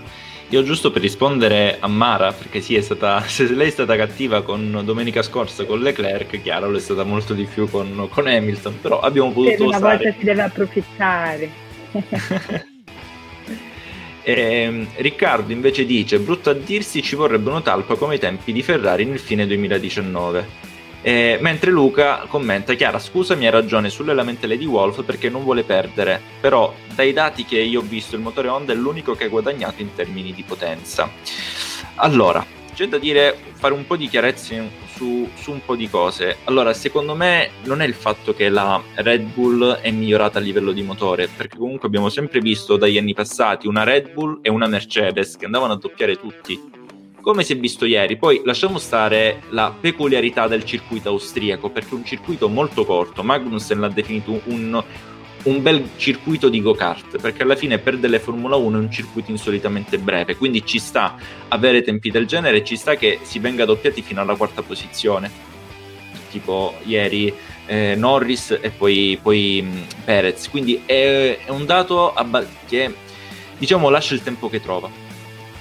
io 0.49 0.63
giusto 0.63 0.91
per 0.91 1.03
rispondere 1.03 1.79
a 1.81 1.89
Mara, 1.89 2.33
perché 2.33 2.61
sì, 2.61 2.77
è 2.77 2.81
stata, 2.81 3.23
se 3.27 3.51
lei 3.53 3.69
è 3.69 3.71
stata 3.71 3.97
cattiva 3.97 4.43
con 4.43 4.83
domenica 4.85 5.23
scorsa 5.23 5.65
con 5.65 5.81
Leclerc, 5.81 6.41
chiaro, 6.43 6.71
lo 6.71 6.77
è 6.77 6.81
stata 6.81 7.05
molto 7.05 7.35
di 7.35 7.45
più 7.45 7.69
con, 7.69 8.09
con 8.11 8.27
Hamilton, 8.27 8.81
però 8.81 9.01
abbiamo 9.01 9.33
potuto... 9.33 9.57
Per 9.57 9.67
una 9.67 9.77
stare... 9.79 9.97
volta 9.97 10.19
si 10.19 10.25
deve 10.25 10.43
approfittare. 10.43 11.51
e, 14.23 14.33
ehm, 14.33 14.87
Riccardo 14.97 15.53
invece 15.53 15.85
dice, 15.85 16.19
brutto 16.19 16.51
a 16.51 16.55
dirsi, 16.55 17.03
ci 17.03 17.17
vorrebbe 17.17 17.51
una 17.51 17.61
talpa 17.61 17.97
come 17.97 18.17
i 18.17 18.19
tempi 18.19 18.53
di 18.53 18.63
Ferrari 18.63 19.05
nel 19.05 19.19
fine 19.19 19.47
2019. 19.47 20.71
Eh, 21.03 21.39
mentre 21.41 21.73
Luca 21.73 22.25
commenta: 22.29 22.75
Chiara, 22.75 22.99
scusami, 22.99 23.47
hai 23.47 23.51
ragione 23.51 23.91
sulle 23.91 24.15
lamentele 24.15 24.57
di 24.57 24.67
Wolf 24.67 25.03
perché 25.03 25.29
non 25.29 25.43
vuole 25.43 25.65
perdere. 25.65 26.21
Però, 26.41 26.73
dai 26.95 27.13
dati 27.13 27.45
che 27.45 27.59
io 27.59 27.81
ho 27.81 27.85
visto, 27.85 28.15
il 28.15 28.23
motore 28.23 28.49
Honda 28.49 28.73
è 28.73 28.77
l'unico 28.77 29.15
che 29.15 29.25
ha 29.25 29.29
guadagnato 29.29 29.83
in 29.83 29.93
termini 29.95 30.33
di 30.33 30.45
potenza. 30.45 31.11
Allora, 31.97 32.45
c'è 32.83 32.89
da 32.89 32.99
dire, 32.99 33.37
fare 33.53 33.75
un 33.75 33.87
po' 33.87 33.97
di 33.97 34.09
chiarezza 34.09 34.57
su, 34.87 35.29
su, 35.35 35.53
un 35.53 35.65
po' 35.65 35.77
di 35.77 35.89
cose. 35.89 36.39
Allora, 36.45 36.73
secondo 36.73 37.15
me 37.15 37.51
non 37.65 37.81
è 37.81 37.87
il 37.87 37.95
fatto 37.95 38.35
che 38.35 38.49
la 38.49 38.83
Red 38.97 39.23
Bull 39.33 39.75
è 39.75 39.91
migliorata 39.93 40.39
a 40.39 40.43
livello 40.43 40.73
di 40.73 40.83
motore, 40.83 41.29
perché 41.29 41.57
comunque 41.57 41.87
abbiamo 41.87 42.09
sempre 42.09 42.41
visto 42.41 42.77
dagli 42.77 42.99
anni 42.99 43.15
passati 43.15 43.69
una 43.69 43.85
Red 43.85 44.13
Bull 44.13 44.41
e 44.43 44.51
una 44.51 44.67
Mercedes 44.67 45.37
che 45.37 45.45
andavano 45.45 45.75
a 45.75 45.77
doppiare 45.77 46.17
tutti 46.17 46.71
come 47.21 47.45
si 47.45 47.53
è 47.53 47.57
visto 47.57 47.85
ieri. 47.85 48.17
Poi 48.17 48.43
lasciamo 48.45 48.79
stare 48.79 49.43
la 49.51 49.73
peculiarità 49.79 50.49
del 50.49 50.65
circuito 50.65 51.11
austriaco, 51.11 51.71
perché 51.71 51.91
è 51.91 51.95
un 51.95 52.05
circuito 52.05 52.49
molto 52.49 52.85
corto. 52.85 53.23
Magnussen 53.23 53.79
l'ha 53.79 53.89
definito 53.89 54.41
un, 54.47 54.83
un 55.45 55.63
bel 55.63 55.91
circuito 55.97 56.49
di 56.49 56.61
go-kart, 56.61 57.21
perché 57.21 57.43
alla 57.43 57.57
fine 57.57 57.79
per 57.79 57.99
delle 57.99 58.19
Formula 58.19 58.57
1 58.57 58.77
è 58.77 58.81
un 58.81 58.91
circuito 58.91 59.31
insolitamente 59.31 59.99
breve, 59.99 60.37
quindi 60.37 60.65
ci 60.65 60.79
sta 60.79 61.17
avere 61.49 61.83
tempi 61.83 62.11
del 62.11 62.27
genere 62.27 62.65
ci 62.65 62.77
sta 62.77 62.95
che 62.95 63.19
si 63.23 63.39
venga 63.39 63.65
doppiati 63.65 64.03
fino 64.03 64.21
alla 64.21 64.37
quarta 64.37 64.63
posizione. 64.63 65.51
Tipo 66.31 66.75
ieri 66.85 67.33
eh, 67.67 67.95
Norris 67.97 68.59
e 68.61 68.71
poi, 68.71 69.19
poi 69.21 69.63
mh, 69.63 70.05
Perez. 70.05 70.49
Quindi 70.49 70.83
è, 70.87 71.39
è 71.45 71.51
un 71.51 71.67
dato 71.67 72.15
abba- 72.15 72.47
che 72.67 72.95
diciamo 73.59 73.91
lascia 73.91 74.15
il 74.15 74.23
tempo 74.23 74.49
che 74.49 74.61
trova 74.61 75.11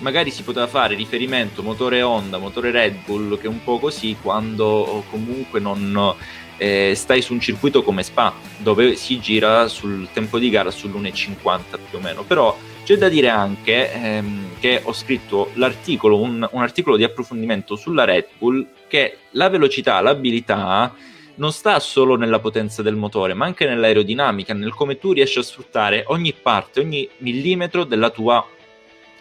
magari 0.02 0.32
si 0.32 0.44
poteva 0.44 0.68
fare 0.68 0.96
riferimento 0.96 1.64
motore 1.64 2.02
Honda, 2.02 2.38
motore 2.38 2.72
Red 2.72 3.04
Bull, 3.06 3.40
che 3.40 3.46
è 3.46 3.50
un 3.50 3.64
po' 3.64 3.80
così 3.80 4.18
quando 4.22 5.04
comunque 5.10 5.60
non 5.60 6.16
eh, 6.62 6.94
stai 6.94 7.24
su 7.24 7.34
un 7.34 7.40
circuito 7.40 7.82
come 7.82 8.04
Spa, 8.04 8.32
dove 8.58 8.96
si 8.96 9.20
gira 9.20 9.68
sul 9.68 10.10
tempo 10.14 10.38
di 10.38 10.52
gara 10.52 10.70
sull'1,50 10.70 11.60
più 11.90 11.98
o 11.98 12.02
meno. 12.02 12.22
Però 12.22 12.56
c'è 12.84 12.98
da 12.98 13.10
dire 13.10 13.30
anche 13.30 13.92
ehm, 13.92 14.60
che 14.60 14.80
ho 14.84 14.94
scritto 14.94 15.50
l'articolo, 15.56 16.22
un, 16.22 16.48
un 16.52 16.62
articolo 16.62 16.98
di 16.98 17.04
approfondimento 17.04 17.76
sulla 17.76 18.04
Red 18.04 18.28
Bull, 18.38 18.64
che 18.88 19.18
la 19.32 19.50
velocità, 19.50 20.00
l'abilità 20.02 20.94
non 21.36 21.52
sta 21.52 21.80
solo 21.80 22.16
nella 22.16 22.38
potenza 22.38 22.84
del 22.84 22.96
motore, 22.96 23.34
ma 23.34 23.46
anche 23.46 23.66
nell'aerodinamica, 23.66 24.54
nel 24.54 24.76
come 24.76 25.00
tu 25.00 25.14
riesci 25.14 25.40
a 25.40 25.44
sfruttare 25.44 26.04
ogni 26.10 26.32
parte, 26.34 26.80
ogni 26.80 27.10
millimetro 27.18 27.86
della 27.86 28.12
tua 28.12 28.48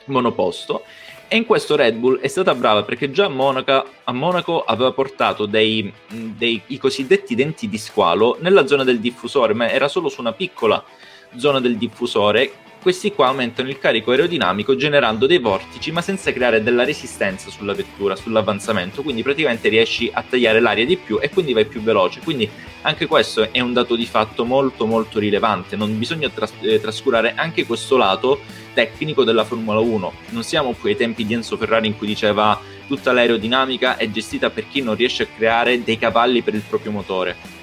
monoposto. 0.05 0.85
E 1.33 1.37
in 1.37 1.47
questo 1.47 1.77
Red 1.77 1.95
Bull 1.95 2.19
è 2.19 2.27
stata 2.27 2.57
brava 2.57 2.83
perché 2.83 3.13
già 3.13 3.27
a 3.27 3.29
Monaco, 3.29 3.85
a 4.03 4.13
Monaco 4.13 4.65
aveva 4.65 4.91
portato 4.91 5.47
dei, 5.47 5.93
dei, 6.09 6.61
i 6.67 6.77
cosiddetti 6.77 7.37
denti 7.37 7.69
di 7.69 7.79
squalo 7.79 8.37
nella 8.41 8.67
zona 8.67 8.83
del 8.83 8.99
diffusore, 8.99 9.55
ma 9.55 9.71
era 9.71 9.87
solo 9.87 10.09
su 10.09 10.21
una 10.21 10.33
piccola 10.33 10.83
zona 11.37 11.61
del 11.61 11.77
diffusore 11.77 12.51
questi 12.81 13.13
qua 13.13 13.29
aumentano 13.29 13.69
il 13.69 13.79
carico 13.79 14.11
aerodinamico 14.11 14.75
generando 14.75 15.27
dei 15.27 15.39
vortici 15.39 15.93
ma 15.93 16.01
senza 16.01 16.33
creare 16.33 16.63
della 16.63 16.85
resistenza 16.85 17.51
sulla 17.51 17.75
vettura, 17.75 18.17
sull'avanzamento, 18.17 19.03
quindi 19.03 19.23
praticamente 19.23 19.69
riesci 19.69 20.11
a 20.13 20.25
tagliare 20.29 20.61
l'aria 20.61 20.87
di 20.87 20.97
più 20.97 21.19
e 21.21 21.29
quindi 21.29 21.53
vai 21.53 21.67
più 21.67 21.83
veloce. 21.83 22.21
Quindi 22.21 22.49
anche 22.83 23.07
questo 23.07 23.53
è 23.53 23.61
un 23.61 23.75
dato 23.75 23.95
di 23.97 24.07
fatto 24.07 24.45
molto 24.45 24.87
molto 24.87 25.19
rilevante, 25.19 25.77
non 25.77 25.99
bisogna 25.99 26.31
tras- 26.31 26.55
eh, 26.61 26.81
trascurare 26.81 27.35
anche 27.37 27.67
questo 27.67 27.99
lato 27.99 28.41
tecnico 28.73 29.25
della 29.25 29.45
Formula 29.45 29.79
1. 29.79 30.13
Non 30.31 30.43
siamo 30.43 30.73
qui 30.73 30.91
ai 30.91 30.97
tempi 30.97 31.27
di 31.27 31.35
Enzo 31.35 31.59
Ferrari 31.59 31.87
in 31.87 31.99
cui 31.99 32.07
diceva 32.07 32.59
tutta 32.87 33.13
l'aerodinamica 33.13 33.99
è 33.99 34.11
gestita 34.11 34.49
per 34.49 34.67
chi 34.69 34.81
non 34.81 34.97
riesce 34.97 35.25
a 35.25 35.27
creare 35.27 35.83
dei 35.85 35.99
cavalli 35.99 36.41
per 36.41 36.55
il 36.55 36.63
proprio 36.67 36.93
motore 36.93 37.60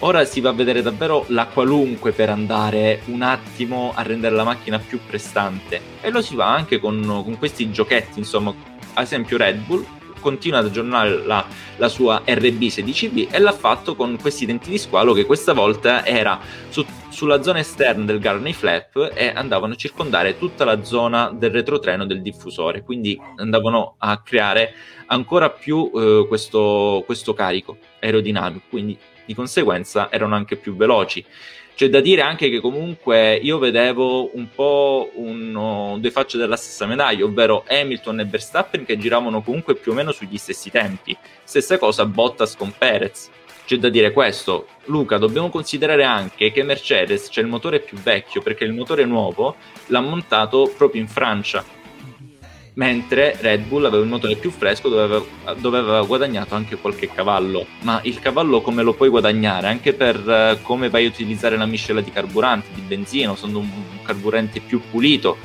Ora 0.00 0.24
si 0.24 0.40
va 0.40 0.50
a 0.50 0.52
vedere 0.52 0.82
davvero 0.82 1.24
la 1.28 1.46
qualunque 1.46 2.12
per 2.12 2.28
andare 2.28 3.02
un 3.06 3.22
attimo 3.22 3.92
a 3.94 4.02
rendere 4.02 4.34
la 4.34 4.44
macchina 4.44 4.78
più 4.78 5.00
prestante. 5.06 5.80
E 6.00 6.10
lo 6.10 6.20
si 6.20 6.34
va 6.34 6.52
anche 6.52 6.78
con, 6.78 7.02
con 7.24 7.38
questi 7.38 7.70
giochetti, 7.70 8.18
insomma, 8.18 8.54
ad 8.94 9.02
esempio 9.02 9.38
Red 9.38 9.58
Bull 9.60 9.86
continua 10.24 10.60
ad 10.60 10.64
aggiornare 10.64 11.22
la, 11.26 11.44
la, 11.76 11.88
sua 11.88 12.22
RB16B 12.24 13.28
e 13.30 13.38
l'ha 13.38 13.52
fatto 13.52 13.94
con 13.94 14.16
questi 14.18 14.46
denti 14.46 14.70
di 14.70 14.78
squalo 14.78 15.12
che 15.12 15.26
questa 15.26 15.52
volta 15.52 16.02
era 16.06 16.40
su, 16.70 16.82
sulla 17.10 17.42
zona 17.42 17.58
esterna 17.58 18.06
del 18.06 18.20
Garney 18.20 18.54
Flap 18.54 19.10
e 19.14 19.28
andavano 19.34 19.74
a 19.74 19.76
circondare 19.76 20.38
tutta 20.38 20.64
la 20.64 20.82
zona 20.82 21.30
del 21.30 21.50
retrotreno 21.50 22.06
del 22.06 22.22
diffusore, 22.22 22.82
quindi 22.82 23.20
andavano 23.36 23.96
a 23.98 24.22
creare 24.22 24.72
ancora 25.08 25.50
più 25.50 25.90
eh, 25.94 26.24
questo, 26.26 27.02
questo 27.04 27.34
carico 27.34 27.76
aerodinamico, 28.00 28.64
quindi 28.70 28.98
di 29.24 29.34
conseguenza 29.34 30.10
erano 30.10 30.34
anche 30.34 30.56
più 30.56 30.76
veloci. 30.76 31.24
C'è 31.74 31.88
da 31.88 32.00
dire 32.00 32.22
anche 32.22 32.50
che 32.50 32.60
comunque 32.60 33.34
io 33.34 33.58
vedevo 33.58 34.36
un 34.36 34.48
po' 34.54 35.10
uno, 35.14 35.96
due 35.98 36.10
facce 36.12 36.38
della 36.38 36.54
stessa 36.54 36.86
medaglia, 36.86 37.24
ovvero 37.24 37.64
Hamilton 37.66 38.20
e 38.20 38.24
Verstappen 38.26 38.84
che 38.84 38.96
giravano 38.96 39.42
comunque 39.42 39.74
più 39.74 39.90
o 39.90 39.94
meno 39.94 40.12
sugli 40.12 40.38
stessi 40.38 40.70
tempi. 40.70 41.16
Stessa 41.42 41.76
cosa 41.76 42.06
Bottas 42.06 42.54
con 42.54 42.72
Perez. 42.76 43.28
C'è 43.66 43.78
da 43.78 43.88
dire 43.88 44.12
questo, 44.12 44.68
Luca, 44.84 45.18
dobbiamo 45.18 45.48
considerare 45.48 46.04
anche 46.04 46.52
che 46.52 46.62
Mercedes 46.62 47.28
c'è 47.28 47.40
il 47.40 47.48
motore 47.48 47.80
più 47.80 47.96
vecchio 47.96 48.40
perché 48.40 48.64
il 48.64 48.72
motore 48.72 49.04
nuovo 49.04 49.56
l'ha 49.86 50.00
montato 50.00 50.72
proprio 50.76 51.00
in 51.00 51.08
Francia 51.08 51.64
mentre 52.74 53.36
Red 53.40 53.62
Bull 53.62 53.84
aveva 53.84 54.02
il 54.02 54.08
motore 54.08 54.36
più 54.36 54.50
fresco 54.50 54.88
dove 54.88 55.02
aveva, 55.02 55.24
dove 55.54 55.78
aveva, 55.78 56.02
guadagnato 56.02 56.54
anche 56.54 56.76
qualche 56.76 57.08
cavallo. 57.08 57.66
Ma 57.82 58.00
il 58.02 58.18
cavallo 58.18 58.60
come 58.60 58.82
lo 58.82 58.94
puoi 58.94 59.08
guadagnare? 59.08 59.68
Anche 59.68 59.92
per 59.92 60.16
uh, 60.18 60.62
come 60.62 60.90
vai 60.90 61.04
a 61.04 61.08
utilizzare 61.08 61.56
la 61.56 61.66
miscela 61.66 62.00
di 62.00 62.10
carburante, 62.10 62.68
di 62.74 62.80
benzina, 62.80 63.30
usando 63.30 63.58
un, 63.58 63.66
un 63.66 64.02
carburante 64.02 64.60
più 64.60 64.80
pulito. 64.90 65.36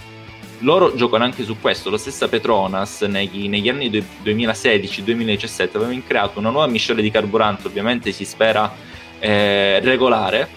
Loro 0.59 0.93
giocano 0.95 1.23
anche 1.23 1.43
su 1.43 1.57
questo. 1.59 1.89
La 1.89 1.97
stessa 1.97 2.27
Petronas 2.27 3.01
negli, 3.03 3.47
negli 3.47 3.69
anni 3.69 3.89
2016-2017 3.89 5.69
aveva 5.73 6.01
creato 6.05 6.39
una 6.39 6.49
nuova 6.49 6.67
miscela 6.67 6.99
di 6.99 7.11
carburante, 7.11 7.67
ovviamente 7.67 8.11
si 8.11 8.25
spera 8.25 8.73
eh, 9.19 9.79
regolare, 9.81 10.49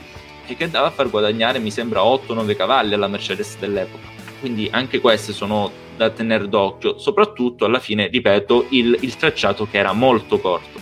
e 0.47 0.57
che 0.57 0.65
andava 0.65 0.89
a 0.89 0.91
far 0.91 1.09
guadagnare, 1.09 1.61
mi 1.61 1.71
sembra, 1.71 2.01
8-9 2.01 2.57
cavalli 2.57 2.95
alla 2.95 3.07
Mercedes 3.07 3.57
dell'epoca. 3.59 4.12
Quindi 4.43 4.69
anche 4.73 4.99
queste 4.99 5.33
sono 5.33 5.71
da 5.97 6.11
tenere 6.11 6.49
d'occhio, 6.49 6.99
soprattutto 6.99 7.65
alla 7.65 7.79
fine, 7.79 8.09
ripeto, 8.09 8.67
il, 8.71 8.99
il 9.03 9.15
tracciato 9.15 9.69
che 9.71 9.79
era 9.79 9.93
molto 9.93 10.41
corto. 10.41 10.81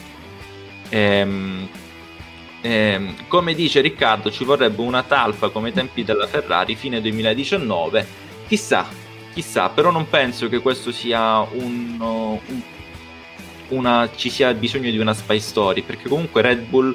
Ehm, 0.88 1.68
ehm, 2.62 3.26
come 3.28 3.52
dice 3.52 3.82
Riccardo, 3.82 4.30
ci 4.30 4.44
vorrebbe 4.44 4.80
una 4.80 5.02
talpa 5.02 5.50
come 5.50 5.68
i 5.68 5.72
tempi 5.74 6.04
della 6.04 6.26
Ferrari 6.26 6.74
fine 6.74 7.02
2019. 7.02 8.06
Chissà, 8.48 8.88
chissà, 9.34 9.68
però 9.68 9.90
non 9.90 10.08
penso 10.08 10.48
che 10.48 10.60
questo 10.60 10.90
sia 10.90 11.40
un, 11.40 11.96
un 12.00 12.62
una, 13.68 14.08
ci 14.16 14.30
sia 14.30 14.54
bisogno 14.54 14.90
di 14.90 14.98
una 14.98 15.12
spy 15.14 15.38
story, 15.38 15.82
perché 15.82 16.08
comunque 16.08 16.42
Red 16.42 16.62
Bull 16.62 16.94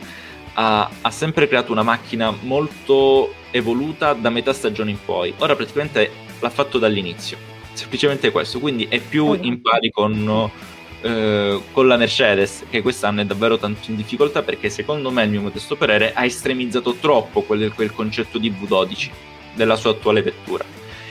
ha, 0.54 0.90
ha, 1.02 1.12
sempre 1.12 1.48
creato 1.48 1.72
una 1.72 1.84
macchina 1.84 2.34
molto 2.42 3.34
evoluta 3.52 4.14
da 4.14 4.30
metà 4.30 4.52
stagione 4.52 4.92
in 4.92 4.98
poi. 5.04 5.34
Ora 5.38 5.56
praticamente 5.56 6.24
l'ha 6.46 6.52
fatto 6.52 6.78
dall'inizio 6.78 7.54
semplicemente 7.76 8.32
questo. 8.32 8.60
Quindi 8.60 8.88
è 8.90 9.00
più 9.00 9.38
in 9.40 9.62
pari 9.62 9.92
con, 9.92 10.50
eh, 11.02 11.62
con, 11.72 11.88
la 11.88 11.98
Mercedes, 11.98 12.66
che 12.70 12.82
quest'anno 12.82 13.22
è 13.22 13.26
davvero 13.26 13.58
tanto 13.58 13.92
in 13.92 13.96
difficoltà 13.96 14.42
perché 14.42 14.70
secondo 14.70 15.12
me, 15.12 15.24
il 15.24 15.30
mio 15.30 15.42
modesto 15.42 15.76
parere, 15.76 16.14
ha 16.14 16.26
estremizzato 16.26 16.96
troppo 16.96 17.42
quel, 17.42 17.72
quel 17.74 17.94
concetto 17.94 18.38
di 18.38 18.52
V12 18.52 19.10
della 19.54 19.76
sua 19.76 19.92
attuale 19.92 20.22
vettura. 20.22 20.66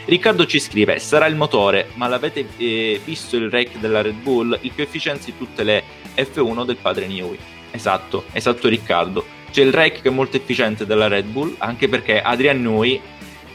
Riccardo 0.06 0.46
ci 0.46 0.58
scrive: 0.58 0.98
Sarà 0.98 1.26
il 1.26 1.36
motore, 1.36 1.90
ma 1.94 2.08
l'avete 2.08 2.46
eh, 2.56 3.00
visto 3.04 3.36
il 3.36 3.50
rake 3.50 3.78
della 3.78 4.02
Red 4.02 4.16
Bull? 4.16 4.58
Il 4.62 4.72
più 4.72 4.82
efficiente 4.82 5.26
di 5.26 5.38
tutte 5.38 5.62
le 5.62 5.82
F1 6.16 6.64
del 6.64 6.76
padre 6.76 7.06
Newey. 7.06 7.38
Esatto, 7.70 8.24
esatto, 8.32 8.68
Riccardo. 8.68 9.42
C'è 9.50 9.62
il 9.62 9.72
rake 9.72 10.00
che 10.02 10.08
è 10.08 10.12
molto 10.12 10.36
efficiente 10.36 10.84
della 10.84 11.06
Red 11.06 11.26
Bull, 11.26 11.54
anche 11.58 11.88
perché 11.88 12.20
Adrian 12.20 12.60
Newey 12.60 13.00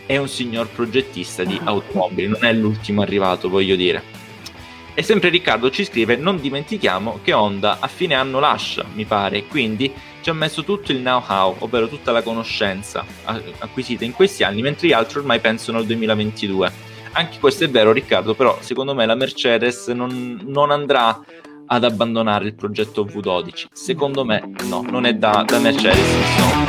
è 0.10 0.18
un 0.18 0.28
signor 0.28 0.70
progettista 0.70 1.44
di 1.44 1.62
automobili, 1.64 2.30
non 2.30 2.44
è 2.44 2.52
l'ultimo 2.52 3.04
arrivato, 3.04 3.48
voglio 3.48 3.76
dire. 3.76 4.02
E 4.96 5.04
sempre 5.04 5.30
Riccardo 5.30 5.70
ci 5.70 5.86
scrive: 5.86 6.16
Non 6.16 6.42
dimentichiamo 6.42 7.20
che 7.22 7.32
Honda 7.32 7.78
a 7.80 7.86
fine 7.86 8.16
anno 8.16 8.40
lascia, 8.40 8.84
mi 8.96 9.06
pare, 9.06 9.44
quindi 9.44 9.94
ci 10.22 10.32
ha 10.32 10.34
messo 10.34 10.64
tutto 10.64 10.92
il 10.92 11.02
know-how, 11.02 11.58
ovvero 11.60 11.88
tutta 11.88 12.12
la 12.12 12.24
conoscenza 12.24 13.06
acquisita 13.60 14.04
in 14.04 14.14
questi 14.14 14.44
anni, 14.44 14.64
mentre 14.64 14.88
gli 14.88 14.94
altri 14.94 15.20
ormai 15.20 15.40
pensano 15.40 15.78
al 15.78 15.86
2022. 15.86 16.72
Anche 17.12 17.38
questo 17.38 17.66
è 17.66 17.70
vero, 17.70 17.92
Riccardo, 17.92 18.34
però 18.34 18.58
secondo 18.62 18.96
me 18.96 19.06
la 19.06 19.14
Mercedes 19.14 19.90
non, 19.90 20.42
non 20.44 20.72
andrà 20.72 21.22
ad 21.68 21.84
abbandonare 21.84 22.46
il 22.46 22.56
progetto 22.56 23.06
V12. 23.06 23.66
Secondo 23.72 24.26
me, 24.26 24.56
no, 24.64 24.82
non 24.82 25.06
è 25.06 25.14
da, 25.14 25.44
da 25.46 25.60
Mercedes, 25.60 26.00
insomma. 26.00 26.69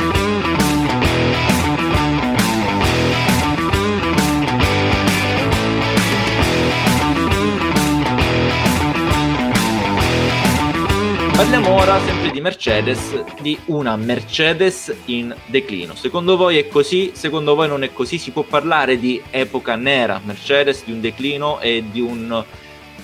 Parliamo 11.81 11.99
ora 11.99 12.13
sempre 12.13 12.31
di 12.31 12.41
Mercedes, 12.41 13.23
di 13.41 13.59
una 13.65 13.95
Mercedes 13.95 14.95
in 15.05 15.35
declino. 15.47 15.95
Secondo 15.95 16.37
voi 16.37 16.59
è 16.59 16.67
così? 16.67 17.09
Secondo 17.15 17.55
voi 17.55 17.67
non 17.67 17.81
è 17.81 17.91
così? 17.91 18.19
Si 18.19 18.29
può 18.29 18.43
parlare 18.43 18.99
di 18.99 19.19
epoca 19.31 19.75
nera 19.75 20.21
Mercedes, 20.23 20.85
di 20.85 20.91
un 20.91 21.01
declino 21.01 21.59
e 21.59 21.83
di 21.89 21.99
un, 21.99 22.43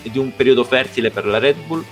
di 0.03 0.19
un 0.19 0.31
periodo 0.35 0.63
fertile 0.63 1.09
per 1.09 1.25
la 1.25 1.39
Red 1.39 1.55
Bull? 1.65 1.83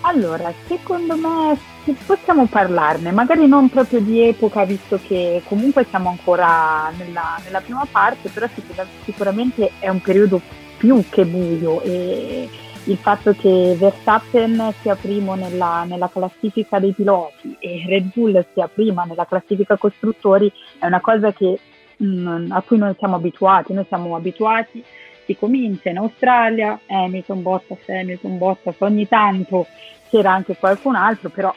Allora, 0.00 0.52
secondo 0.66 1.14
me 1.14 1.56
possiamo 2.04 2.46
parlarne, 2.46 3.12
magari 3.12 3.46
non 3.46 3.68
proprio 3.68 4.00
di 4.00 4.26
epoca, 4.26 4.64
visto 4.64 4.98
che 5.06 5.42
comunque 5.44 5.86
siamo 5.88 6.08
ancora 6.08 6.92
nella, 6.98 7.40
nella 7.44 7.60
prima 7.60 7.86
parte, 7.88 8.30
però 8.30 8.48
sicuramente 9.04 9.70
è 9.78 9.88
un 9.88 10.00
periodo 10.00 10.40
più 10.76 11.04
che 11.08 11.24
buio 11.24 11.82
e 11.82 12.48
il 12.86 12.96
fatto 12.98 13.32
che 13.32 13.74
Verstappen 13.76 14.72
sia 14.80 14.94
primo 14.94 15.34
nella, 15.34 15.84
nella, 15.84 16.08
classifica 16.08 16.78
dei 16.78 16.92
piloti 16.92 17.56
e 17.58 17.84
Red 17.86 18.10
Bull 18.14 18.44
sia 18.52 18.68
prima 18.68 19.04
nella 19.04 19.26
classifica 19.26 19.76
costruttori 19.76 20.50
è 20.78 20.86
una 20.86 21.00
cosa 21.00 21.32
che, 21.32 21.58
mh, 21.96 22.06
mm, 22.06 22.52
a 22.52 22.62
cui 22.62 22.78
non 22.78 22.94
siamo 22.96 23.16
abituati, 23.16 23.72
noi 23.72 23.84
siamo 23.88 24.14
abituati, 24.14 24.84
si 25.24 25.36
comincia 25.36 25.90
in 25.90 25.98
Australia, 25.98 26.78
Hamilton, 26.86 27.42
Bottas, 27.42 27.88
Hamilton, 27.88 28.38
Bottas, 28.38 28.76
ogni 28.78 29.08
tanto 29.08 29.66
c'era 30.08 30.32
anche 30.32 30.56
qualcun 30.56 30.94
altro, 30.94 31.28
però 31.28 31.52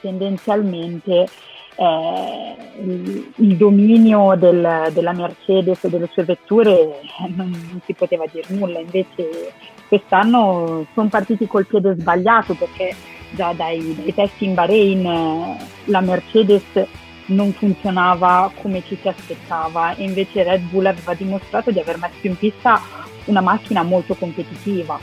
tendenzialmente 0.00 1.26
eh, 1.78 2.56
il, 3.36 3.56
dominio 3.56 4.34
del, 4.36 4.90
della 4.92 5.12
Mercedes 5.12 5.84
e 5.84 5.88
delle 5.88 6.08
sue 6.12 6.24
vetture 6.24 7.00
non, 7.36 7.50
non 7.50 7.80
si 7.84 7.92
poteva 7.92 8.24
dire 8.30 8.46
nulla, 8.48 8.80
invece 8.80 9.52
quest'anno 9.86 10.86
sono 10.92 11.08
partiti 11.08 11.46
col 11.46 11.66
piede 11.66 11.94
sbagliato 11.96 12.54
perché 12.54 12.94
già 13.30 13.52
dai, 13.52 13.94
dai 13.94 14.12
test 14.12 14.40
in 14.42 14.54
Bahrain 14.54 15.06
eh, 15.06 15.56
la 15.84 16.00
Mercedes 16.00 16.64
non 17.26 17.52
funzionava 17.52 18.50
come 18.60 18.82
ci 18.84 18.98
si 19.00 19.06
aspettava. 19.06 19.94
E 19.94 20.02
invece 20.02 20.42
Red 20.42 20.62
Bull 20.70 20.86
aveva 20.86 21.14
dimostrato 21.14 21.70
di 21.70 21.78
aver 21.78 21.98
messo 21.98 22.26
in 22.26 22.36
pista 22.36 22.80
una 23.26 23.40
macchina 23.40 23.82
molto 23.82 24.14
competitiva 24.14 24.98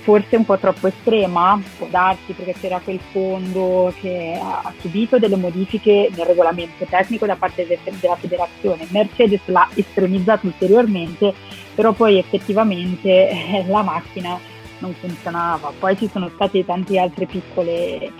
forse 0.00 0.36
un 0.36 0.44
po' 0.44 0.58
troppo 0.58 0.86
estrema, 0.86 1.60
può 1.76 1.86
darsi 1.88 2.32
perché 2.32 2.54
c'era 2.58 2.80
quel 2.82 3.00
fondo 3.10 3.92
che 4.00 4.38
ha 4.40 4.72
subito 4.80 5.18
delle 5.18 5.36
modifiche 5.36 6.10
nel 6.14 6.26
regolamento 6.26 6.84
tecnico 6.84 7.26
da 7.26 7.36
parte 7.36 7.66
de- 7.66 7.78
della 8.00 8.16
federazione. 8.16 8.86
Mercedes 8.90 9.40
l'ha 9.46 9.68
estremizzato 9.74 10.46
ulteriormente, 10.46 11.34
però 11.74 11.92
poi 11.92 12.18
effettivamente 12.18 13.28
eh, 13.28 13.64
la 13.66 13.82
macchina 13.82 14.38
non 14.78 14.94
funzionava. 14.94 15.72
Poi 15.78 15.96
ci 15.96 16.08
sono 16.08 16.30
state 16.34 16.64
tante 16.64 16.98
altre 16.98 17.26
piccole, 17.26 18.12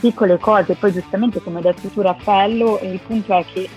piccole 0.00 0.38
cose, 0.38 0.74
poi 0.74 0.92
giustamente 0.92 1.42
come 1.42 1.58
ha 1.58 1.62
detto 1.62 1.88
tu 1.88 2.00
Raffaello, 2.00 2.78
il 2.82 3.00
punto 3.04 3.34
è 3.34 3.44
che 3.52 3.68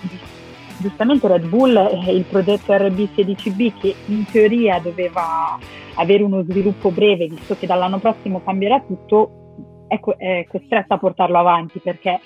giustamente 0.78 1.26
Red 1.28 1.46
Bull 1.46 1.76
è 1.76 2.10
il 2.10 2.24
progetto 2.24 2.72
RB16B 2.72 3.72
che 3.80 3.94
in 4.06 4.24
teoria 4.30 4.78
doveva 4.78 5.58
avere 5.94 6.22
uno 6.22 6.42
sviluppo 6.42 6.90
breve, 6.90 7.26
visto 7.26 7.56
che 7.56 7.66
dall'anno 7.66 7.98
prossimo 7.98 8.42
cambierà 8.42 8.80
tutto, 8.80 9.84
è, 9.88 9.98
co- 10.00 10.16
è 10.16 10.46
costretta 10.48 10.94
a 10.94 10.98
portarlo 10.98 11.38
avanti 11.38 11.78
perché 11.78 12.20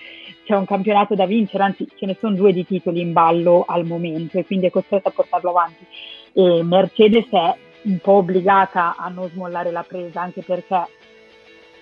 c'è 0.45 0.57
un 0.57 0.65
campionato 0.65 1.15
da 1.15 1.27
vincere, 1.27 1.63
anzi 1.63 1.87
ce 1.95 2.07
ne 2.07 2.17
sono 2.19 2.35
due 2.35 2.53
di 2.53 2.67
titoli 2.67 3.01
in 3.01 3.13
ballo 3.13 3.65
al 3.67 3.87
momento 3.87 4.39
e 4.39 4.45
quindi 4.45 4.67
è 4.67 4.71
costretta 4.71 5.11
a 5.11 5.13
portarlo 5.13 5.51
avanti. 5.51 5.87
E 6.33 6.63
Mercedes 6.63 7.29
è 7.31 7.55
un 7.83 7.99
po' 7.99 8.13
obbligata 8.13 8.97
a 8.97 9.09
non 9.09 9.29
smollare 9.29 9.71
la 9.71 9.85
presa, 9.87 10.21
anche 10.21 10.43
perché 10.43 10.87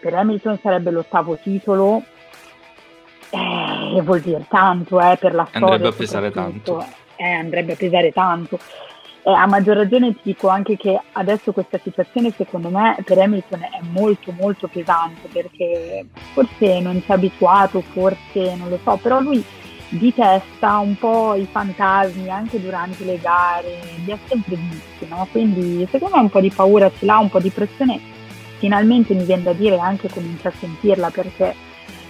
per 0.00 0.14
Hamilton 0.14 0.58
sarebbe 0.58 0.90
l'ottavo 0.90 1.36
titolo 1.36 2.02
eh, 3.30 4.00
vuol 4.02 4.20
dire 4.20 4.44
tanto 4.48 5.00
eh, 5.00 5.16
per 5.18 5.34
la 5.34 5.46
storia. 5.48 5.68
Andrebbe 5.68 5.88
a 5.88 5.92
pesare 5.92 6.30
tanto. 6.30 6.84
Eh, 7.16 7.30
andrebbe 7.30 7.72
a 7.72 7.76
pesare 7.76 8.12
tanto. 8.12 8.58
Eh, 9.22 9.30
a 9.30 9.46
maggior 9.46 9.76
ragione 9.76 10.12
ti 10.14 10.20
dico 10.22 10.48
anche 10.48 10.76
che 10.76 10.98
adesso 11.12 11.52
questa 11.52 11.78
situazione 11.82 12.32
secondo 12.36 12.70
me 12.70 12.96
per 13.04 13.18
Hamilton 13.18 13.62
è 13.62 13.80
molto 13.90 14.32
molto 14.32 14.68
pesante 14.68 15.28
perché 15.30 16.06
forse 16.32 16.80
non 16.80 17.00
si 17.02 17.10
è 17.10 17.14
abituato, 17.14 17.80
forse 17.80 18.54
non 18.56 18.68
lo 18.68 18.78
so, 18.82 18.96
però 19.02 19.20
lui 19.20 19.44
di 19.90 20.14
testa 20.14 20.78
un 20.78 20.96
po' 20.96 21.34
i 21.34 21.46
fantasmi 21.50 22.28
anche 22.28 22.60
durante 22.60 23.04
le 23.04 23.18
gare, 23.18 23.80
li 24.04 24.12
ha 24.12 24.18
sempre 24.26 24.56
visti, 24.56 25.06
no? 25.08 25.26
Quindi 25.30 25.86
secondo 25.90 26.16
me 26.16 26.22
un 26.22 26.30
po' 26.30 26.40
di 26.40 26.50
paura 26.50 26.90
ce 26.90 27.04
l'ha, 27.06 27.18
un 27.18 27.30
po' 27.30 27.40
di 27.40 27.50
pressione, 27.50 27.98
finalmente 28.58 29.14
mi 29.14 29.24
viene 29.24 29.42
da 29.42 29.52
dire 29.52 29.78
anche 29.78 30.08
comincia 30.08 30.48
a 30.48 30.52
sentirla 30.58 31.10
perché 31.10 31.54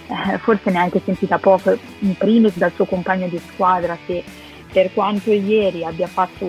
eh, 0.09 0.37
forse 0.39 0.71
neanche 0.71 1.01
sentita 1.03 1.37
poco, 1.37 1.77
in 1.99 2.15
primis 2.15 2.57
dal 2.57 2.71
suo 2.73 2.85
compagno 2.85 3.27
di 3.27 3.39
squadra 3.53 3.97
che 4.05 4.23
per 4.71 4.91
quanto 4.93 5.31
ieri 5.31 5.83
abbia 5.83 6.07
fatto 6.07 6.47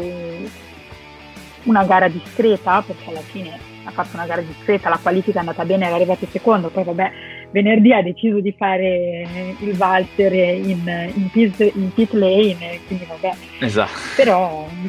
una 1.64 1.84
gara 1.84 2.08
discreta, 2.08 2.82
perché 2.82 3.10
alla 3.10 3.20
fine 3.20 3.58
ha 3.84 3.90
fatto 3.90 4.10
una 4.14 4.26
gara 4.26 4.40
discreta, 4.40 4.88
la 4.88 4.98
qualifica 5.00 5.38
è 5.38 5.40
andata 5.40 5.64
bene, 5.64 5.86
è 5.86 5.92
arrivato 5.92 6.26
secondo, 6.30 6.68
poi 6.68 6.84
vabbè, 6.84 7.12
venerdì 7.50 7.92
ha 7.92 8.02
deciso 8.02 8.40
di 8.40 8.54
fare 8.56 9.26
il 9.58 9.76
valzer 9.76 10.32
in, 10.32 11.10
in, 11.14 11.30
pit, 11.30 11.60
in 11.74 11.92
pit 11.92 12.12
lane, 12.12 12.80
quindi 12.86 13.06
vabbè. 13.06 13.34
Esatto. 13.60 13.90
Però, 14.16 14.66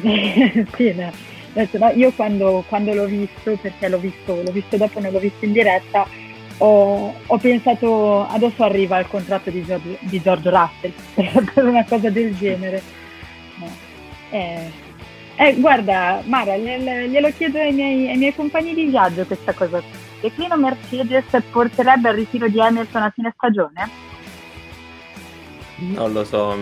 sì, 0.76 0.94
no, 0.94 1.12
io 1.94 2.12
quando, 2.12 2.64
quando, 2.68 2.94
l'ho 2.94 3.06
visto, 3.06 3.56
perché 3.60 3.88
l'ho 3.88 3.98
visto, 3.98 4.40
l'ho 4.42 4.52
visto 4.52 4.76
dopo, 4.76 5.00
non 5.00 5.12
l'ho 5.12 5.18
visto 5.18 5.44
in 5.44 5.52
diretta, 5.52 6.06
ho, 6.64 7.12
ho, 7.26 7.38
pensato 7.38 8.26
adesso 8.28 8.62
arriva 8.62 8.98
il 9.00 9.08
contratto 9.08 9.50
di 9.50 9.64
George, 9.64 9.98
di 10.00 10.20
George 10.22 10.48
Russell 10.48 10.92
per 11.52 11.64
una 11.64 11.84
cosa 11.84 12.08
del 12.08 12.36
genere. 12.36 12.80
Eh, 14.30 14.70
eh, 15.34 15.54
guarda, 15.56 16.22
Mara, 16.24 16.56
glielo 16.56 17.30
chiedo 17.36 17.58
ai 17.58 17.72
miei, 17.72 18.08
ai 18.08 18.16
miei, 18.16 18.34
compagni 18.34 18.74
di 18.74 18.84
viaggio 18.84 19.26
questa 19.26 19.52
cosa. 19.52 19.82
Declino 20.20 20.56
Mercedes 20.56 21.24
porterebbe 21.50 22.10
al 22.10 22.14
ritiro 22.14 22.48
di 22.48 22.60
Hamilton 22.60 23.02
a 23.02 23.10
fine 23.10 23.32
stagione? 23.34 23.90
Non 25.78 26.12
lo 26.12 26.22
so, 26.24 26.56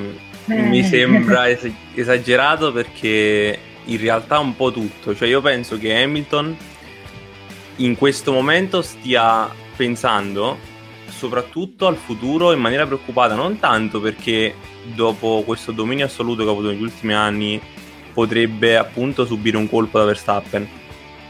eh. 0.46 0.62
mi 0.62 0.82
sembra 0.82 1.46
es- 1.46 1.70
esagerato 1.92 2.72
perché 2.72 3.58
in 3.84 3.98
realtà 3.98 4.38
un 4.38 4.56
po' 4.56 4.72
tutto. 4.72 5.14
Cioè 5.14 5.28
io 5.28 5.42
penso 5.42 5.76
che 5.78 6.02
Hamilton 6.02 6.56
in 7.76 7.96
questo 7.96 8.32
momento 8.32 8.80
stia 8.80 9.68
pensando 9.80 10.58
soprattutto 11.08 11.86
al 11.86 11.96
futuro 11.96 12.52
in 12.52 12.60
maniera 12.60 12.84
preoccupata, 12.84 13.34
non 13.34 13.58
tanto 13.58 13.98
perché 13.98 14.54
dopo 14.94 15.42
questo 15.46 15.72
dominio 15.72 16.04
assoluto 16.04 16.42
che 16.42 16.50
ha 16.50 16.52
avuto 16.52 16.68
negli 16.68 16.82
ultimi 16.82 17.14
anni 17.14 17.58
potrebbe 18.12 18.76
appunto 18.76 19.24
subire 19.24 19.56
un 19.56 19.70
colpo 19.70 19.98
da 19.98 20.04
Verstappen, 20.04 20.68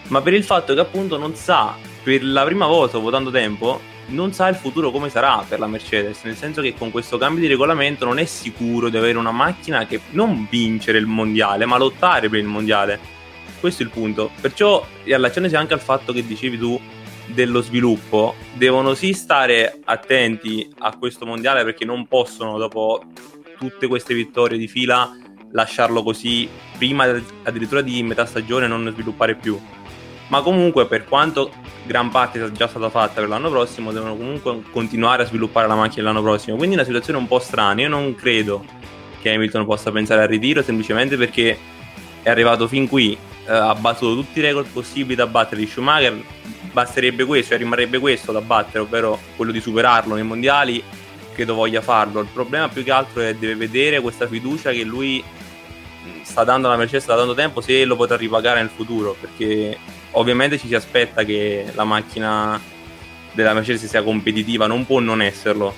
ma 0.09 0.21
per 0.21 0.35
il 0.35 0.43
fatto 0.43 0.75
che 0.75 0.81
appunto 0.81 1.17
non 1.17 1.37
sa, 1.37 1.77
per 2.03 2.25
la 2.25 2.43
prima 2.45 2.67
volta 2.67 2.97
dopo 2.97 3.11
tanto 3.11 3.31
tempo, 3.31 3.81
non 4.07 4.33
sa 4.33 4.49
il 4.49 4.57
futuro 4.57 4.91
come 4.91 5.11
sarà 5.11 5.45
per 5.49 5.61
la 5.61 5.69
Mercedes, 5.69 6.25
nel 6.25 6.35
senso 6.35 6.61
che 6.61 6.75
con 6.77 6.91
questo 6.91 7.19
cambio 7.19 7.43
di 7.43 7.47
regolamento 7.47 8.05
non 8.05 8.19
è 8.19 8.25
sicuro 8.25 8.89
di 8.89 8.97
avere 8.97 9.17
una 9.17 9.31
macchina 9.31 9.87
che 9.87 10.01
non 10.11 10.49
vincere 10.51 10.99
il 10.99 11.07
mondiale, 11.07 11.67
ma 11.67 11.79
lottare 11.79 12.29
per 12.29 12.41
il 12.41 12.47
mondiale. 12.47 12.99
Questo 13.61 13.85
è 13.85 13.87
il 13.87 13.93
punto. 13.93 14.31
Perciò 14.41 14.85
riallacciandosi 15.05 15.55
anche 15.55 15.75
al 15.75 15.81
fatto 15.81 16.13
che 16.13 16.27
dicevi 16.27 16.59
tu 16.59 16.81
dello 17.33 17.61
sviluppo 17.61 18.35
devono 18.55 18.95
sì 18.95 19.13
stare 19.13 19.81
attenti 19.85 20.69
a 20.79 20.97
questo 20.97 21.27
mondiale 21.27 21.65
perché 21.65 21.85
non 21.85 22.07
possono 22.07 22.59
dopo 22.59 23.03
tutte 23.59 23.87
queste 23.87 24.15
vittorie 24.15 24.59
di 24.59 24.69
fila 24.69 25.17
lasciarlo 25.53 26.03
così 26.03 26.49
prima 26.79 27.05
addirittura 27.43 27.81
di 27.81 28.03
metà 28.03 28.25
stagione 28.25 28.67
non 28.67 28.91
sviluppare 28.93 29.35
più. 29.35 29.59
Ma 30.29 30.43
comunque 30.43 30.87
per 30.87 31.05
quanto 31.05 31.51
gran 31.85 32.11
parte 32.11 32.39
sia 32.39 32.53
già 32.53 32.69
stata 32.69 32.89
fatta 32.89 33.21
per 33.21 33.29
l'anno 33.29 33.51
prossimo 33.51 33.91
devono 33.91 34.17
comunque 34.17 34.63
continuare 34.71 35.25
a 35.25 35.27
sviluppare 35.27 35.67
la 35.67 35.75
macchina 35.75 36.05
l'anno 36.05 36.23
prossimo. 36.23 36.57
Quindi 36.57 36.77
è 36.77 36.79
una 36.79 36.87
situazione 36.87 37.19
un 37.19 37.27
po' 37.27 37.41
strana. 37.41 37.81
Io 37.83 37.89
non 37.89 38.15
credo 38.15 38.65
che 39.21 39.33
Hamilton 39.35 39.67
possa 39.67 39.91
pensare 39.91 40.23
al 40.23 40.29
ritiro 40.29 40.63
semplicemente 40.63 41.17
perché 41.17 41.59
è 42.23 42.31
arrivato 42.31 42.69
fin 42.69 42.87
qui 42.87 43.19
eh, 43.47 43.53
ha 43.53 43.75
battuto 43.75 44.15
tutti 44.15 44.39
i 44.39 44.43
record 44.43 44.69
possibili 44.73 45.15
da 45.15 45.27
battere 45.27 45.61
di 45.61 45.67
Schumacher 45.67 46.17
basterebbe 46.73 47.25
questo, 47.25 47.51
cioè 47.51 47.59
rimarrebbe 47.59 47.99
questo 47.99 48.33
da 48.33 48.41
battere, 48.41 48.81
ovvero 48.81 49.19
quello 49.37 49.53
di 49.53 49.61
superarlo 49.61 50.15
nei 50.15 50.25
mondiali, 50.25 50.83
credo 51.33 51.55
voglia 51.55 51.81
farlo. 51.81 52.21
Il 52.21 52.29
problema 52.33 52.69
più 52.69 52.85
che 52.85 52.91
altro 52.91 53.23
è 53.23 53.35
deve 53.35 53.55
vedere 53.55 54.01
questa 54.01 54.27
fiducia 54.27 54.71
che 54.71 54.85
lui 54.85 55.23
sta 56.23 56.45
dando 56.45 56.69
alla 56.69 56.77
Mercedes 56.77 57.07
da 57.07 57.17
tanto 57.17 57.35
tempo 57.35 57.61
se 57.61 57.85
lo 57.85 57.97
potrà 57.97 58.17
ripagare 58.17 58.61
nel 58.61 58.71
futuro, 58.71 59.17
perché 59.19 59.77
ovviamente 60.13 60.59
ci 60.59 60.69
si 60.69 60.75
aspetta 60.75 61.25
che 61.25 61.67
la 61.75 61.85
macchina 61.85 62.61
della 63.33 63.55
Mercedes 63.55 63.85
sia 63.87 64.03
competitiva, 64.03 64.67
non 64.67 64.87
può 64.87 65.01
non 65.01 65.23
esserlo 65.23 65.75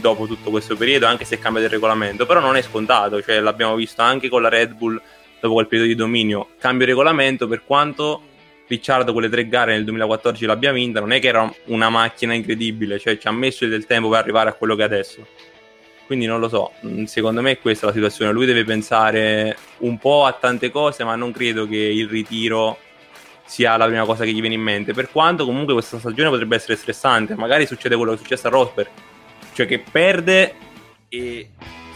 dopo 0.00 0.26
tutto 0.26 0.50
questo 0.50 0.76
periodo, 0.76 1.06
anche 1.06 1.24
se 1.24 1.38
cambia 1.38 1.62
il 1.62 1.68
regolamento, 1.68 2.26
però 2.26 2.40
non 2.40 2.56
è 2.56 2.62
scontato, 2.62 3.22
cioè 3.22 3.40
l'abbiamo 3.40 3.74
visto 3.74 4.02
anche 4.02 4.28
con 4.28 4.42
la 4.42 4.48
Red 4.48 4.74
Bull 4.74 5.00
dopo 5.40 5.54
quel 5.54 5.66
periodo 5.66 5.88
di 5.88 5.96
dominio, 5.96 6.50
cambia 6.58 6.86
il 6.86 6.92
regolamento 6.92 7.46
per 7.46 7.62
quanto 7.64 8.22
Ricciardo 8.66 9.12
quelle 9.12 9.28
tre 9.28 9.48
gare 9.48 9.72
nel 9.72 9.84
2014 9.84 10.46
l'abbia 10.46 10.72
vinta, 10.72 11.00
non 11.00 11.12
è 11.12 11.20
che 11.20 11.28
era 11.28 11.52
una 11.66 11.90
macchina 11.90 12.32
incredibile, 12.32 12.98
cioè 12.98 13.18
ci 13.18 13.28
ha 13.28 13.32
messo 13.32 13.66
del 13.66 13.86
tempo 13.86 14.08
per 14.08 14.18
arrivare 14.18 14.48
a 14.48 14.54
quello 14.54 14.74
che 14.76 14.82
è 14.82 14.84
adesso. 14.84 15.26
Quindi 16.06 16.26
non 16.26 16.40
lo 16.40 16.48
so, 16.48 16.72
mm, 16.86 17.04
secondo 17.04 17.40
me 17.40 17.52
è 17.52 17.58
questa 17.58 17.86
la 17.86 17.92
situazione. 17.92 18.32
Lui 18.32 18.46
deve 18.46 18.64
pensare 18.64 19.56
un 19.78 19.98
po' 19.98 20.24
a 20.24 20.32
tante 20.32 20.70
cose, 20.70 21.04
ma 21.04 21.14
non 21.16 21.32
credo 21.32 21.66
che 21.66 21.76
il 21.76 22.08
ritiro 22.08 22.78
sia 23.44 23.76
la 23.76 23.86
prima 23.86 24.04
cosa 24.04 24.24
che 24.24 24.32
gli 24.32 24.40
viene 24.40 24.54
in 24.54 24.62
mente. 24.62 24.92
Per 24.92 25.10
quanto 25.10 25.44
comunque 25.44 25.72
questa 25.72 25.98
stagione 25.98 26.28
potrebbe 26.28 26.56
essere 26.56 26.76
stressante, 26.76 27.34
magari 27.34 27.66
succede 27.66 27.96
quello 27.96 28.12
che 28.12 28.18
è 28.18 28.20
successo 28.20 28.46
a 28.46 28.50
Rosberg, 28.50 28.88
cioè 29.54 29.66
che 29.66 29.78
perde 29.78 30.54
e 31.08 31.48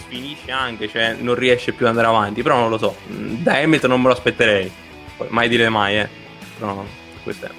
finisce 0.09 0.51
anche, 0.51 0.89
cioè 0.89 1.17
non 1.19 1.35
riesce 1.35 1.73
più 1.73 1.85
ad 1.85 1.91
andare 1.91 2.09
avanti. 2.09 2.43
Però 2.43 2.59
non 2.59 2.71
lo 2.71 2.79
so, 2.79 2.97
mm, 3.11 3.43
da 3.43 3.59
Hamilton 3.59 3.91
non 3.91 4.01
me 4.01 4.09
lo 4.09 4.15
aspetterei, 4.15 4.71
mai 5.29 5.49
dire 5.49 5.69
mai, 5.69 5.99
eh. 5.99 6.25
No, 6.59 6.87
questo 7.23 7.47
è. 7.47 7.51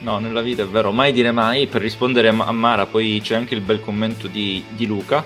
No, 0.00 0.18
nella 0.18 0.42
vita 0.42 0.62
è 0.62 0.66
vero, 0.66 0.92
mai 0.92 1.12
dire 1.12 1.32
mai. 1.32 1.66
Per 1.66 1.80
rispondere 1.80 2.28
a 2.28 2.52
Mara, 2.52 2.86
poi 2.86 3.20
c'è 3.22 3.34
anche 3.34 3.54
il 3.54 3.60
bel 3.60 3.80
commento 3.80 4.28
di, 4.28 4.64
di 4.68 4.86
Luca. 4.86 5.24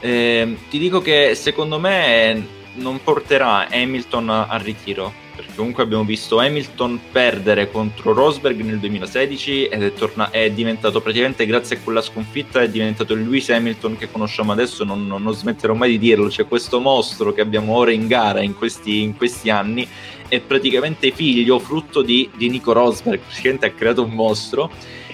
Eh, 0.00 0.56
ti 0.68 0.78
dico 0.78 1.00
che 1.00 1.34
secondo 1.34 1.78
me 1.78 2.58
non 2.74 3.02
porterà 3.02 3.68
Hamilton 3.70 4.28
al 4.30 4.60
ritiro, 4.60 5.12
perché 5.34 5.52
comunque 5.54 5.82
abbiamo 5.82 6.04
visto 6.04 6.38
Hamilton 6.38 7.00
perdere 7.10 7.70
contro 7.70 8.12
Rosberg 8.12 8.60
nel 8.60 8.78
2016 8.78 9.66
ed 9.66 9.82
è, 9.82 9.92
torna- 9.92 10.30
è 10.30 10.50
diventato 10.50 11.00
praticamente 11.00 11.46
grazie 11.46 11.76
a 11.76 11.80
quella 11.80 12.00
sconfitta 12.00 12.62
è 12.62 12.68
diventato 12.68 13.14
il 13.14 13.22
Lewis 13.22 13.50
Hamilton 13.50 13.96
che 13.96 14.10
conosciamo 14.10 14.52
adesso, 14.52 14.84
non, 14.84 15.06
non, 15.06 15.22
non 15.22 15.34
smetterò 15.34 15.74
mai 15.74 15.90
di 15.90 15.98
dirlo, 15.98 16.28
c'è 16.28 16.46
questo 16.46 16.80
mostro 16.80 17.32
che 17.32 17.40
abbiamo 17.40 17.74
ora 17.74 17.90
in 17.90 18.06
gara 18.06 18.40
in 18.40 18.54
questi, 18.54 19.02
in 19.02 19.16
questi 19.16 19.50
anni 19.50 19.86
è 20.30 20.40
praticamente 20.40 21.10
figlio, 21.10 21.58
frutto 21.58 22.02
di, 22.02 22.30
di 22.36 22.48
Nico 22.48 22.72
Rosberg, 22.72 23.18
praticamente 23.18 23.66
ha 23.66 23.72
creato 23.72 24.04
un 24.04 24.12
mostro. 24.12 24.70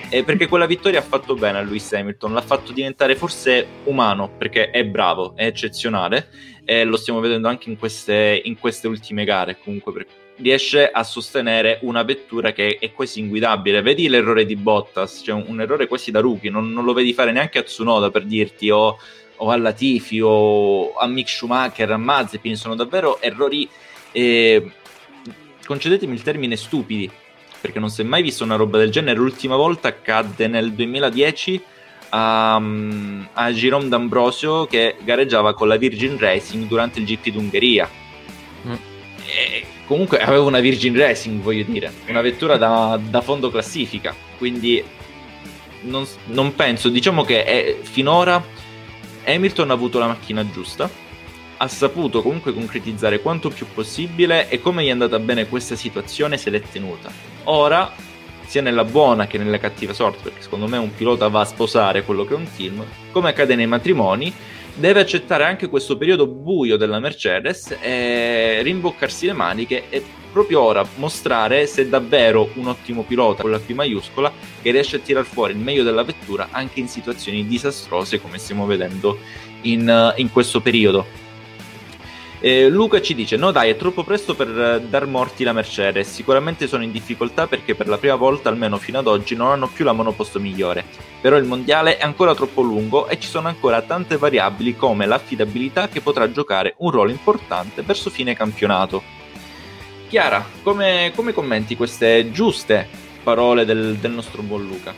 Eh, 0.09 0.23
perché 0.23 0.47
quella 0.47 0.67
vittoria 0.67 1.01
ha 1.01 1.03
fatto 1.03 1.35
bene 1.35 1.59
a 1.59 1.63
Lewis 1.63 1.93
Hamilton, 1.93 2.33
l'ha 2.33 2.43
fatto 2.43 2.71
diventare 2.71 3.17
forse 3.17 3.67
umano, 3.85 4.31
perché 4.39 4.71
è 4.71 4.85
bravo, 4.85 5.35
è 5.35 5.47
eccezionale, 5.47 6.29
e 6.65 6.85
lo 6.85 6.97
stiamo 6.97 7.19
vedendo 7.19 7.49
anche 7.49 7.71
in 7.71 7.77
queste, 7.77 8.41
in 8.45 8.57
queste 8.57 8.87
ultime 8.87 9.25
gare, 9.25 9.59
comunque 9.59 10.07
riesce 10.37 10.91
a 10.91 11.03
sostenere 11.03 11.79
una 11.83 12.03
vettura 12.03 12.53
che 12.53 12.77
è 12.79 12.93
quasi 12.93 13.21
inguidabile. 13.21 13.83
Vedi 13.83 14.09
l'errore 14.09 14.45
di 14.45 14.55
Bottas, 14.55 15.23
cioè 15.25 15.35
un, 15.35 15.45
un 15.49 15.61
errore 15.63 15.89
quasi 15.89 16.11
da 16.11 16.21
rookie, 16.21 16.51
non, 16.51 16.71
non, 16.71 16.85
lo 16.85 16.93
vedi 16.93 17.13
fare 17.13 17.33
neanche 17.33 17.59
a 17.59 17.63
Tsunoda 17.63 18.11
per 18.11 18.27
dirti 18.27 18.71
o, 18.71 18.99
o 19.37 19.51
a 19.51 19.57
Latifi 19.57 20.21
o 20.23 20.95
a 20.95 21.07
Mick 21.07 21.31
Schumacher, 21.31 21.91
a 21.91 21.97
Mazepin, 21.97 22.55
sono 22.55 22.77
davvero 22.77 23.21
errori... 23.21 23.69
Eh, 24.13 24.71
concedetemi 25.67 26.15
il 26.15 26.23
termine 26.23 26.57
stupidi, 26.57 27.11
perché 27.61 27.79
non 27.79 27.91
si 27.91 28.01
è 28.01 28.05
mai 28.05 28.23
visto 28.23 28.45
una 28.45 28.57
roba 28.57 28.79
del 28.79 28.91
genere. 28.91 29.19
L'ultima 29.19 29.57
volta 29.57 29.89
accadde 29.89 30.47
nel 30.47 30.73
2010 30.73 31.63
a, 32.11 32.55
a 33.33 33.53
Jerome 33.53 33.89
D'Ambrosio 33.89 34.67
che 34.67 34.97
gareggiava 35.03 35.55
con 35.55 35.69
la 35.69 35.77
Virgin 35.77 36.19
Racing 36.19 36.67
durante 36.67 37.01
il 37.01 37.07
GP 37.07 37.31
d'Ungheria. 37.31 37.89
Mm. 38.67 38.73
E 39.27 39.65
comunque 39.87 40.21
aveva 40.21 40.43
una 40.43 40.61
Virgin 40.61 40.97
Racing, 40.97 41.43
voglio 41.43 41.65
dire, 41.65 41.93
una 42.09 42.21
vettura 42.21 42.57
da, 42.57 42.99
da 43.03 43.21
fondo 43.21 43.51
classifica, 43.51 44.15
quindi 44.39 44.83
non, 45.83 46.07
non 46.27 46.55
penso, 46.55 46.89
diciamo 46.89 47.25
che 47.25 47.45
è, 47.45 47.77
finora 47.83 48.43
Hamilton 49.25 49.71
ha 49.71 49.75
avuto 49.75 49.99
la 49.99 50.07
macchina 50.07 50.49
giusta, 50.51 50.89
ha 51.57 51.69
saputo 51.69 52.23
comunque 52.23 52.53
concretizzare 52.53 53.21
quanto 53.21 53.49
più 53.49 53.67
possibile 53.73 54.49
e 54.49 54.61
come 54.61 54.85
gli 54.85 54.89
è 54.89 54.91
andata 54.91 55.19
bene 55.19 55.49
questa 55.49 55.77
situazione 55.77 56.37
se 56.37 56.51
l'è 56.51 56.61
tenuta. 56.61 57.11
Ora, 57.45 57.93
sia 58.47 58.63
nella 58.63 58.85
buona 58.85 59.27
che 59.27 59.39
nella 59.39 59.59
cattiva 59.59 59.93
sorte, 59.93 60.23
perché 60.25 60.43
secondo 60.43 60.67
me 60.67 60.77
un 60.77 60.95
pilota 60.95 61.29
va 61.29 61.41
a 61.41 61.45
sposare 61.45 62.05
quello 62.05 62.25
che 62.25 62.35
è 62.35 62.37
un 62.37 62.47
team, 62.57 62.85
come 63.11 63.31
accade 63.31 63.55
nei 63.55 63.67
matrimoni, 63.67 64.33
deve 64.75 65.01
accettare 65.01 65.45
anche 65.45 65.69
questo 65.69 65.97
periodo 65.97 66.27
buio 66.27 66.77
della 66.77 67.01
Mercedes 67.01 67.77
e 67.81 68.61
rimboccarsi 68.63 69.27
le 69.27 69.33
maniche 69.33 69.85
e 69.89 70.05
proprio 70.31 70.61
ora 70.61 70.87
mostrare 70.97 71.67
se 71.67 71.83
è 71.83 71.87
davvero 71.87 72.51
un 72.57 72.67
ottimo 72.67 73.03
pilota 73.03 73.41
con 73.41 73.51
la 73.51 73.59
P 73.59 73.71
maiuscola 73.71 74.31
che 74.61 74.71
riesce 74.71 74.97
a 74.97 74.99
tirar 74.99 75.25
fuori 75.25 75.55
il 75.55 75.59
meglio 75.59 75.83
della 75.83 76.03
vettura 76.03 76.49
anche 76.51 76.79
in 76.79 76.89
situazioni 76.89 77.47
disastrose 77.47 78.21
come 78.21 78.37
stiamo 78.37 78.67
vedendo 78.67 79.19
in, 79.63 80.13
in 80.17 80.31
questo 80.31 80.61
periodo. 80.61 81.25
Eh, 82.41 82.69
Luca 82.69 83.01
ci 83.01 83.15
dice: 83.15 83.37
No, 83.37 83.51
dai, 83.51 83.71
è 83.71 83.77
troppo 83.77 84.05
presto 84.05 84.35
per 84.35 84.49
eh, 84.49 84.81
dar 84.89 85.07
morti 85.07 85.43
la 85.43 85.53
Mercedes. 85.53 86.13
Sicuramente 86.13 86.67
sono 86.67 86.83
in 86.83 86.93
difficoltà 86.93 87.47
perché 87.47 87.75
per 87.75 87.89
la 87.89 87.97
prima 87.97 88.15
volta, 88.17 88.49
almeno 88.49 88.77
fino 88.77 88.99
ad 88.99 89.07
oggi, 89.07 89.35
non 89.35 89.51
hanno 89.51 89.69
più 89.69 89.85
la 89.85 89.93
monoposto 89.93 90.39
migliore. 90.39 90.85
Però 91.21 91.37
il 91.37 91.45
mondiale 91.45 91.97
è 91.97 92.05
ancora 92.05 92.35
troppo 92.35 92.61
lungo 92.61 93.09
e 93.09 93.19
ci 93.19 93.29
sono 93.29 93.49
ancora 93.49 93.81
tante 93.83 94.17
variabili 94.19 94.77
come 94.77 95.07
l'affidabilità 95.07 95.89
che 95.89 96.03
potrà 96.03 96.31
giocare 96.31 96.75
un 96.79 96.91
ruolo 96.91 97.11
importante 97.11 97.83
verso 97.83 98.11
fine 98.11 98.35
campionato. 98.35 99.03
Chiara, 100.09 100.45
come, 100.63 101.13
come 101.15 101.33
commenti 101.33 101.75
queste 101.75 102.31
giuste 102.31 102.87
parole 103.23 103.65
del, 103.65 103.97
del 103.97 104.13
nostro 104.13 104.43
buon 104.43 104.65
Luca? 104.67 104.95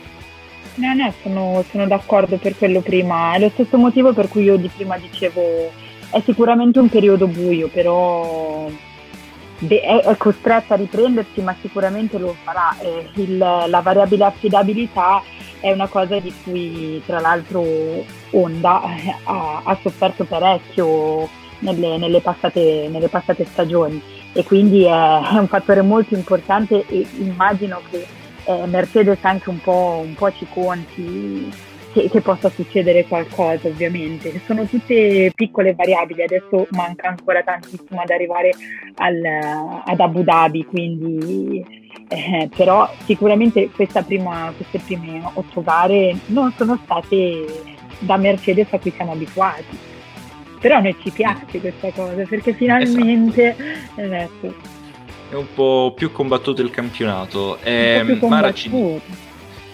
No, 0.75 0.93
no, 0.93 1.13
sono, 1.23 1.63
sono 1.71 1.87
d'accordo 1.87 2.37
per 2.37 2.55
quello 2.57 2.81
prima. 2.81 3.33
È 3.33 3.39
lo 3.39 3.49
stesso 3.49 3.77
motivo 3.77 4.13
per 4.13 4.27
cui 4.27 4.43
io 4.43 4.57
di 4.57 4.69
prima 4.73 4.97
dicevo 4.97 5.87
è 6.09 6.21
sicuramente 6.25 6.79
un 6.79 6.89
periodo 6.89 7.27
buio, 7.27 7.67
però 7.67 8.69
è, 9.67 10.15
costretta 10.17 10.73
a 10.73 10.77
riprendersi, 10.77 11.41
ma 11.41 11.55
sicuramente 11.59 12.17
lo 12.17 12.35
farà. 12.43 12.75
Il, 13.15 13.37
la 13.37 13.81
variabile 13.81 14.25
affidabilità 14.25 15.21
è 15.59 15.71
una 15.71 15.87
cosa 15.87 16.19
di 16.19 16.33
cui 16.43 17.01
tra 17.05 17.19
l'altro 17.19 17.63
Honda 18.31 18.81
ha, 19.23 19.61
ha 19.63 19.77
sofferto 19.81 20.23
parecchio 20.23 21.27
nelle, 21.59 21.97
nelle, 21.97 22.21
passate, 22.21 22.87
nelle, 22.89 23.09
passate, 23.09 23.45
stagioni 23.45 24.01
e 24.31 24.43
quindi 24.45 24.83
è, 24.83 24.89
è, 24.89 25.37
un 25.37 25.47
fattore 25.47 25.81
molto 25.81 26.15
importante 26.15 26.85
e 26.87 27.05
immagino 27.17 27.81
che 27.89 28.07
eh, 28.45 28.65
Mercedes 28.67 29.19
anche 29.21 29.49
un 29.49 29.59
po', 29.59 30.01
un 30.05 30.13
po' 30.13 30.31
ci 30.31 30.47
conti 30.49 31.51
che, 31.93 32.09
che, 32.09 32.21
possa 32.21 32.49
succedere 32.49 33.05
qualcosa 33.05 33.67
ovviamente. 33.67 34.39
Sono 34.45 34.65
tutte 34.65 35.31
piccole 35.35 35.73
variabili, 35.73 36.23
adesso 36.23 36.67
manca 36.71 37.09
ancora 37.09 37.41
tantissimo 37.43 38.01
ad 38.01 38.09
arrivare 38.09 38.51
al, 38.95 39.21
ad 39.85 39.99
Abu 39.99 40.23
Dhabi, 40.23 40.65
quindi 40.65 41.65
eh, 42.07 42.49
però 42.55 42.91
sicuramente 43.05 43.69
prima, 44.05 44.53
queste 44.55 44.79
prime 44.79 45.21
otto 45.33 45.61
gare 45.61 46.15
non 46.27 46.51
sono 46.57 46.79
state 46.83 47.45
da 47.99 48.17
Mercedes 48.17 48.67
a 48.71 48.79
cui 48.79 48.91
siamo 48.91 49.11
abituati. 49.11 49.87
Però 50.59 50.75
a 50.75 50.79
noi 50.79 50.95
ci 51.01 51.09
piace 51.11 51.59
questa 51.59 51.89
cosa 51.91 52.21
perché 52.27 52.53
finalmente 52.53 53.55
esatto. 53.95 54.53
è 55.29 55.35
un 55.35 55.45
po' 55.53 55.93
più 55.95 56.11
combattuto 56.11 56.61
il 56.61 56.69
campionato. 56.69 57.59
Eh, 57.61 58.17
Mara 58.19 58.51
ci, 58.53 58.69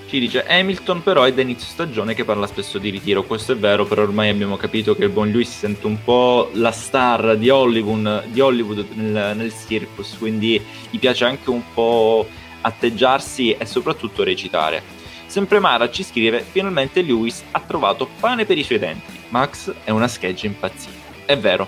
ci 0.07 0.19
dice 0.19 0.45
Hamilton 0.45 1.03
però 1.03 1.23
è 1.23 1.33
da 1.33 1.41
inizio 1.41 1.67
stagione 1.67 2.13
che 2.13 2.23
parla 2.23 2.47
spesso 2.47 2.77
di 2.77 2.89
ritiro, 2.89 3.23
questo 3.23 3.53
è 3.53 3.55
vero, 3.57 3.85
però 3.85 4.03
ormai 4.03 4.29
abbiamo 4.29 4.57
capito 4.57 4.95
che 4.95 5.05
il 5.05 5.09
buon 5.09 5.31
lui 5.31 5.45
si 5.45 5.57
sente 5.57 5.85
un 5.87 6.03
po' 6.03 6.49
la 6.53 6.71
star 6.71 7.37
di 7.37 7.49
Hollywood, 7.49 8.25
di 8.25 8.39
Hollywood 8.39 8.85
nel, 8.93 9.35
nel 9.35 9.53
circus, 9.53 10.15
quindi 10.17 10.63
gli 10.89 10.99
piace 10.99 11.25
anche 11.25 11.49
un 11.49 11.61
po' 11.73 12.27
atteggiarsi 12.61 13.51
e 13.53 13.65
soprattutto 13.65 14.23
recitare. 14.23 14.81
Sempre 15.25 15.59
Mara 15.59 15.89
ci 15.89 16.03
scrive, 16.03 16.41
finalmente 16.41 17.01
Lewis 17.01 17.43
ha 17.51 17.59
trovato 17.59 18.07
pane 18.19 18.45
per 18.45 18.57
i 18.57 18.63
suoi 18.63 18.79
denti, 18.79 19.19
Max 19.29 19.73
è 19.83 19.89
una 19.89 20.07
scheggia 20.07 20.45
impazzita. 20.45 21.03
È 21.25 21.37
vero, 21.37 21.67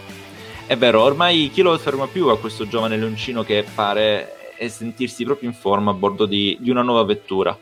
è 0.67 0.77
vero, 0.77 1.01
ormai 1.01 1.49
chi 1.51 1.61
lo 1.61 1.77
ferma 1.77 2.07
più 2.07 2.27
a 2.27 2.37
questo 2.37 2.67
giovane 2.67 2.97
leoncino 2.97 3.43
che 3.43 3.65
pare 3.73 4.53
e 4.57 4.69
sentirsi 4.69 5.23
proprio 5.23 5.49
in 5.49 5.55
forma 5.55 5.91
a 5.91 5.93
bordo 5.93 6.25
di, 6.25 6.57
di 6.59 6.69
una 6.69 6.81
nuova 6.81 7.03
vettura. 7.03 7.57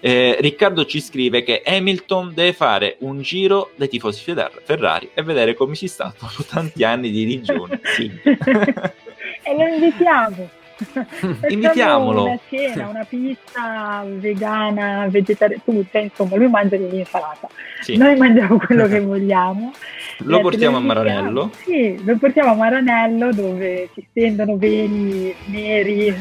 Eh, 0.00 0.36
Riccardo 0.40 0.84
ci 0.84 1.00
scrive 1.00 1.42
che 1.42 1.62
Hamilton 1.64 2.32
deve 2.34 2.52
fare 2.52 2.96
un 3.00 3.22
giro 3.22 3.70
dai 3.76 3.88
tifosi 3.88 4.34
Ferrari 4.62 5.10
e 5.14 5.22
vedere 5.22 5.54
come 5.54 5.74
si 5.74 5.88
sta 5.88 6.12
dopo 6.18 6.44
tanti 6.44 6.84
anni 6.84 7.10
di 7.10 7.24
digiuno. 7.24 7.78
Sì. 7.96 8.10
e 8.22 9.56
lo 9.56 9.66
invitiamo. 9.66 10.50
Invitiamolo. 11.48 12.24
Una 12.24 12.38
cena, 12.50 12.88
una 12.88 13.04
pizza 13.04 14.04
vegana, 14.06 15.06
vegetariana, 15.08 15.62
tutta, 15.64 15.98
insomma, 15.98 16.36
lui 16.36 16.48
mangia 16.48 16.76
l'insalata. 16.76 17.48
Sì. 17.80 17.96
Noi 17.96 18.16
mangiamo 18.16 18.58
quello 18.58 18.86
che 18.86 19.00
vogliamo. 19.02 19.72
Lo 20.18 20.40
portiamo 20.40 20.76
a 20.76 20.80
Maranello? 20.80 21.50
Sì, 21.64 21.98
lo 22.04 22.16
portiamo 22.18 22.50
a 22.50 22.54
Maranello 22.54 23.32
dove 23.32 23.88
si 23.94 24.06
stendono 24.10 24.56
veli 24.58 25.34
neri 25.46 26.14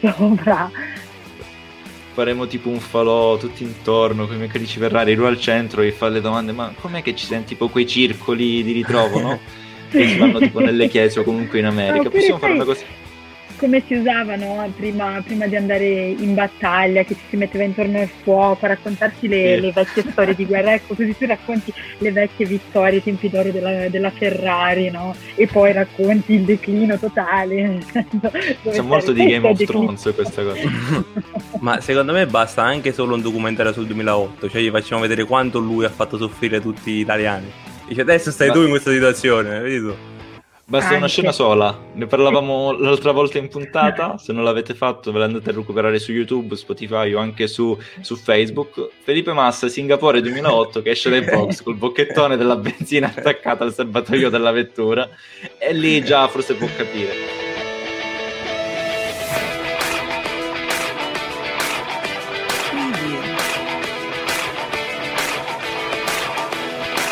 sopra 0.00 0.70
faremo 2.12 2.46
tipo 2.46 2.68
un 2.68 2.78
falò 2.78 3.36
tutti 3.36 3.62
intorno 3.62 4.26
con 4.26 4.36
i 4.36 4.38
meccanici 4.38 4.78
Ferrari, 4.78 5.14
lui 5.14 5.26
al 5.26 5.40
centro 5.40 5.82
e 5.82 5.92
fa 5.92 6.08
le 6.08 6.20
domande, 6.20 6.52
ma 6.52 6.72
com'è 6.78 7.02
che 7.02 7.14
ci 7.14 7.26
senti 7.26 7.48
tipo 7.48 7.68
quei 7.68 7.86
circoli 7.86 8.62
di 8.62 8.72
ritrovo, 8.72 9.20
no? 9.20 9.38
che 9.90 10.08
si 10.08 10.16
fanno 10.16 10.38
tipo 10.38 10.60
nelle 10.60 10.88
chiese 10.88 11.20
o 11.20 11.24
comunque 11.24 11.58
in 11.58 11.66
America, 11.66 12.08
possiamo 12.08 12.38
fare 12.38 12.52
una 12.52 12.64
cosa 12.64 12.84
come 13.62 13.80
si 13.86 13.94
usava 13.94 14.34
no? 14.34 14.68
prima, 14.76 15.22
prima, 15.24 15.46
di 15.46 15.54
andare 15.54 15.86
in 15.86 16.34
battaglia, 16.34 17.04
che 17.04 17.14
ci 17.14 17.22
si 17.28 17.36
metteva 17.36 17.62
intorno 17.62 18.00
al 18.00 18.08
fuoco 18.08 18.64
a 18.64 18.68
raccontarsi 18.70 19.28
le, 19.28 19.54
sì. 19.54 19.60
le 19.60 19.70
vecchie 19.70 20.04
storie 20.10 20.34
di 20.34 20.44
guerra. 20.44 20.74
Ecco, 20.74 20.96
così 20.96 21.16
tu 21.16 21.26
racconti 21.26 21.72
le 21.98 22.10
vecchie 22.10 22.44
vittorie, 22.44 22.98
i 22.98 23.02
tempi 23.04 23.30
d'oro 23.30 23.52
della, 23.52 23.88
della 23.88 24.10
Ferrari, 24.10 24.90
no? 24.90 25.14
E 25.36 25.46
poi 25.46 25.72
racconti 25.72 26.32
il 26.32 26.42
declino 26.42 26.98
totale. 26.98 27.78
C'è 28.68 28.80
molto 28.80 29.12
di 29.12 29.26
Game 29.26 29.48
of 29.48 29.64
Thrones 29.64 30.10
questa 30.12 30.42
cosa. 30.42 31.04
Ma 31.60 31.80
secondo 31.80 32.12
me 32.12 32.26
basta 32.26 32.64
anche 32.64 32.92
solo 32.92 33.14
un 33.14 33.22
documentario 33.22 33.72
sul 33.72 33.86
2008, 33.86 34.50
cioè 34.50 34.60
gli 34.60 34.70
facciamo 34.70 35.02
vedere 35.02 35.22
quanto 35.24 35.60
lui 35.60 35.84
ha 35.84 35.90
fatto 35.90 36.16
soffrire 36.16 36.60
tutti 36.60 36.90
gli 36.90 37.00
italiani. 37.00 37.48
Dice 37.86 38.00
adesso 38.00 38.32
stai 38.32 38.48
Ma... 38.48 38.54
tu 38.54 38.62
in 38.62 38.70
questa 38.70 38.90
situazione, 38.90 39.60
vedi 39.60 39.78
tu? 39.78 40.10
Basta 40.64 40.88
Anche. 40.88 40.98
una 40.98 41.08
scena 41.08 41.32
sola. 41.32 41.76
Ne 41.94 42.06
parlavamo 42.06 42.72
l'altra 42.72 43.12
volta 43.12 43.38
in 43.38 43.48
puntata. 43.48 44.16
Se 44.16 44.32
non 44.32 44.44
l'avete 44.44 44.74
fatto, 44.74 45.12
ve 45.12 45.18
l'andate 45.18 45.50
a 45.50 45.52
recuperare 45.54 45.98
su 45.98 46.12
YouTube, 46.12 46.56
Spotify 46.56 47.12
o 47.12 47.18
anche 47.18 47.46
su, 47.46 47.76
su 48.00 48.16
Facebook. 48.16 48.88
Felipe 49.02 49.32
Massa, 49.32 49.68
Singapore 49.68 50.20
2008, 50.20 50.80
che 50.80 50.90
esce 50.90 51.10
dai 51.10 51.22
box 51.22 51.62
col 51.62 51.76
bocchettone 51.76 52.36
della 52.36 52.56
benzina 52.56 53.12
attaccata 53.14 53.64
al 53.64 53.74
serbatoio 53.74 54.30
della 54.30 54.52
vettura. 54.52 55.08
E 55.58 55.72
lì 55.74 56.02
già 56.02 56.28
forse 56.28 56.54
può 56.54 56.68
capire. 56.76 57.41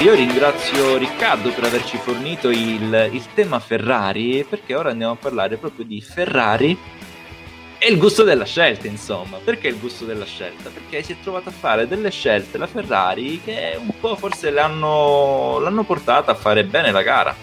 Io 0.00 0.14
ringrazio 0.14 0.96
Riccardo 0.96 1.52
per 1.52 1.64
averci 1.64 1.98
fornito 1.98 2.48
il, 2.48 3.10
il, 3.12 3.22
tema 3.34 3.58
Ferrari, 3.60 4.46
perché 4.48 4.74
ora 4.74 4.88
andiamo 4.88 5.12
a 5.12 5.16
parlare 5.16 5.58
proprio 5.58 5.84
di 5.84 6.00
Ferrari 6.00 6.74
e 7.76 7.86
il 7.86 7.98
gusto 7.98 8.22
della 8.22 8.46
scelta, 8.46 8.86
insomma. 8.86 9.36
Perché 9.44 9.68
il 9.68 9.78
gusto 9.78 10.06
della 10.06 10.24
scelta? 10.24 10.70
Perché 10.70 11.02
si 11.02 11.12
è 11.12 11.16
trovata 11.22 11.50
a 11.50 11.52
fare 11.52 11.86
delle 11.86 12.10
scelte 12.10 12.56
la 12.56 12.66
Ferrari 12.66 13.42
che 13.44 13.78
un 13.78 13.92
po' 14.00 14.16
forse 14.16 14.50
l'hanno, 14.50 15.58
l'hanno 15.58 15.84
portata 15.84 16.32
a 16.32 16.34
fare 16.34 16.64
bene 16.64 16.90
la 16.92 17.02
gara. 17.02 17.36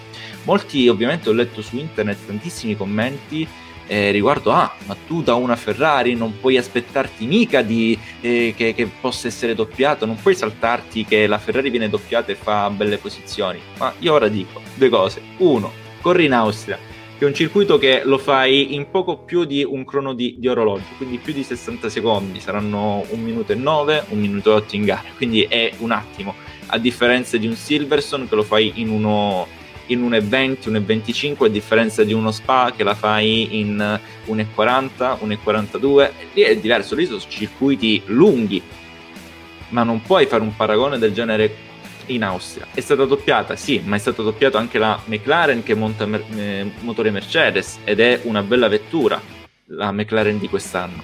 Molti, 0.46 0.88
ovviamente, 0.88 1.30
ho 1.30 1.34
letto 1.34 1.62
su 1.62 1.78
internet 1.78 2.26
tantissimi 2.26 2.76
commenti 2.76 3.48
eh, 3.88 4.12
riguardo 4.12 4.52
ah 4.52 4.76
ma 4.86 4.96
tu 5.08 5.24
da 5.24 5.36
una 5.36 5.56
Ferrari 5.56 6.14
non 6.14 6.40
puoi 6.40 6.58
aspettarti 6.58 7.26
mica 7.26 7.62
di, 7.62 7.98
eh, 8.22 8.54
che, 8.56 8.74
che, 8.74 8.88
possa 8.88 9.28
essere 9.28 9.56
doppiato 9.56 10.06
non 10.06 10.16
puoi 10.16 10.36
saltarti 10.36 11.06
che 11.06 11.28
la 11.28 11.38
Ferrari 11.38 11.70
viene 11.70 11.90
doppiata 11.90 12.32
e 12.32 12.36
fa 12.36 12.70
belle 12.70 12.98
posizioni. 12.98 13.60
Ma 13.78 13.94
io 14.00 14.14
ora 14.14 14.28
dico 14.28 14.62
due 14.76 14.90
cose. 14.90 15.22
Uno 15.38 15.72
corri 16.02 16.26
in 16.26 16.34
Austria 16.34 16.78
che 17.18 17.26
è 17.26 17.28
un 17.28 17.34
circuito 17.34 17.80
che 17.80 18.04
lo 18.06 18.20
fai 18.20 18.76
in 18.76 18.92
poco 18.92 19.18
più 19.18 19.44
di 19.46 19.64
un 19.64 19.84
crono 19.86 20.14
di, 20.14 20.36
di 20.38 20.48
orologio, 20.48 20.86
quindi 20.98 21.18
più 21.18 21.34
di 21.34 21.42
60 21.42 21.90
secondi, 21.90 22.40
saranno 22.40 23.04
un 23.10 23.24
minuto 23.24 23.54
e 23.54 23.56
9, 23.56 24.06
un 24.10 24.20
minuto 24.20 24.52
e 24.52 24.54
8 24.54 24.76
in 24.76 24.86
gara, 24.86 25.04
quindi 25.16 25.42
è 25.42 25.74
un 25.80 25.90
attimo, 25.90 26.36
a 26.68 26.78
differenza 26.78 27.38
di 27.38 27.48
un 27.48 27.56
Silverstone 27.56 28.28
che 28.28 28.36
lo 28.36 28.44
fai 28.44 28.74
in 28.76 28.90
uno 28.90 29.48
in 29.88 30.08
1,20, 30.08 30.70
1,25 30.70 31.46
a 31.46 31.50
differenza 31.50 32.04
di 32.04 32.14
uno 32.14 32.32
Spa 32.32 32.74
che 32.76 32.84
la 32.84 32.96
fai 32.96 33.60
in 33.60 34.00
1,40, 34.28 35.18
1,42 35.24 36.12
lì 36.34 36.42
è 36.42 36.58
diverso, 36.58 36.96
lì 36.96 37.06
sono 37.06 37.20
circuiti 37.20 38.02
lunghi 38.06 38.62
ma 39.70 39.84
non 39.84 40.02
puoi 40.02 40.26
fare 40.26 40.44
un 40.44 40.56
paragone 40.56 40.98
del 40.98 41.14
genere 41.14 41.66
in 42.08 42.24
Austria. 42.24 42.68
È 42.74 42.80
stata 42.80 43.06
doppiata, 43.06 43.56
sì, 43.56 43.82
ma 43.84 43.96
è 43.96 44.00
stata 44.00 44.22
doppiata 44.22 44.58
anche 44.58 44.78
la 44.78 45.00
McLaren 45.06 45.64
che 45.64 45.76
monta 45.76 46.06
mer- 46.06 46.24
eh, 46.36 46.72
motore 46.82 47.12
Mercedes 47.12 47.80
ed 47.84 48.00
è 48.00 48.22
una 48.24 48.44
bella 48.44 48.68
vettura, 48.68 49.22
la 49.68 49.92
McLaren 49.92 50.40
di 50.40 50.48
quest'anno. 50.48 51.04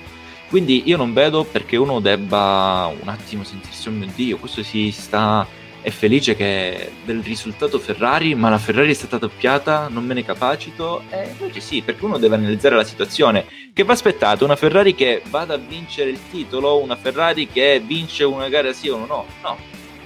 Quindi 0.50 0.84
io 0.86 0.98
non 0.98 1.14
vedo 1.14 1.44
perché 1.44 1.78
uno 1.78 2.00
debba 2.00 2.94
un 3.02 3.08
attimo 3.10 3.44
sentirsi, 3.44 3.88
oh 3.88 3.92
mio 3.92 4.10
Dio, 4.14 4.38
questo 4.38 4.64
si 4.64 4.92
sta... 4.92 5.46
è 5.84 5.90
felice 5.90 6.92
del 7.04 7.22
risultato 7.22 7.78
Ferrari, 7.78 8.34
ma 8.36 8.50
la 8.50 8.58
Ferrari 8.58 8.92
è 8.92 8.96
stata 8.96 9.18
doppiata, 9.18 9.90
non 9.90 10.06
me 10.06 10.14
ne 10.14 10.24
capacito. 10.24 11.04
E 11.10 11.36
invece 11.38 11.60
sì, 11.60 11.82
perché 11.82 12.06
uno 12.06 12.18
deve 12.18 12.36
analizzare 12.36 12.78
la 12.78 12.86
situazione. 12.86 13.46
Che 13.74 13.84
va 13.84 13.92
aspettato? 13.92 14.46
Una 14.46 14.56
Ferrari 14.56 14.96
che 14.96 15.22
vada 15.30 15.56
a 15.56 15.58
vincere 15.58 16.10
il 16.10 16.20
titolo? 16.32 16.82
Una 16.82 16.96
Ferrari 16.96 17.48
che 17.48 17.82
vince 17.86 18.24
una 18.24 18.48
gara 18.48 18.72
sì 18.72 18.88
o 18.88 19.06
no? 19.06 19.26
No, 19.42 19.58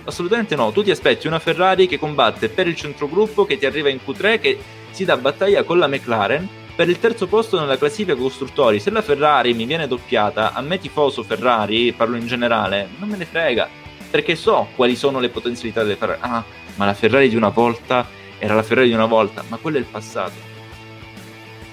Assolutamente 0.03 0.55
no, 0.55 0.71
tu 0.71 0.83
ti 0.83 0.89
aspetti 0.89 1.27
una 1.27 1.37
Ferrari 1.37 1.85
che 1.85 1.99
combatte 1.99 2.49
per 2.49 2.65
il 2.65 2.75
centrogruppo, 2.75 3.45
che 3.45 3.57
ti 3.57 3.65
arriva 3.65 3.89
in 3.89 3.99
Q3, 4.03 4.39
che 4.39 4.57
si 4.89 5.05
dà 5.05 5.15
battaglia 5.15 5.63
con 5.63 5.77
la 5.77 5.87
McLaren 5.87 6.47
per 6.75 6.89
il 6.89 6.97
terzo 6.99 7.27
posto 7.27 7.59
nella 7.59 7.77
classifica 7.77 8.15
costruttori. 8.15 8.79
Se 8.79 8.89
la 8.89 9.01
Ferrari 9.01 9.53
mi 9.53 9.65
viene 9.65 9.85
doppiata, 9.85 10.53
a 10.53 10.61
me 10.61 10.79
tifoso 10.79 11.23
Ferrari, 11.23 11.91
parlo 11.91 12.15
in 12.15 12.25
generale, 12.25 12.87
non 12.97 13.09
me 13.09 13.17
ne 13.17 13.25
frega, 13.25 13.67
perché 14.09 14.35
so 14.35 14.69
quali 14.75 14.95
sono 14.95 15.19
le 15.19 15.29
potenzialità 15.29 15.83
delle 15.83 15.95
Ferrari. 15.95 16.19
Ah, 16.21 16.43
ma 16.75 16.85
la 16.85 16.93
Ferrari 16.93 17.29
di 17.29 17.35
una 17.35 17.49
volta 17.49 18.07
era 18.37 18.55
la 18.55 18.63
Ferrari 18.63 18.87
di 18.87 18.93
una 18.93 19.05
volta, 19.05 19.43
ma 19.47 19.57
quello 19.57 19.77
è 19.77 19.79
il 19.79 19.85
passato. 19.85 20.55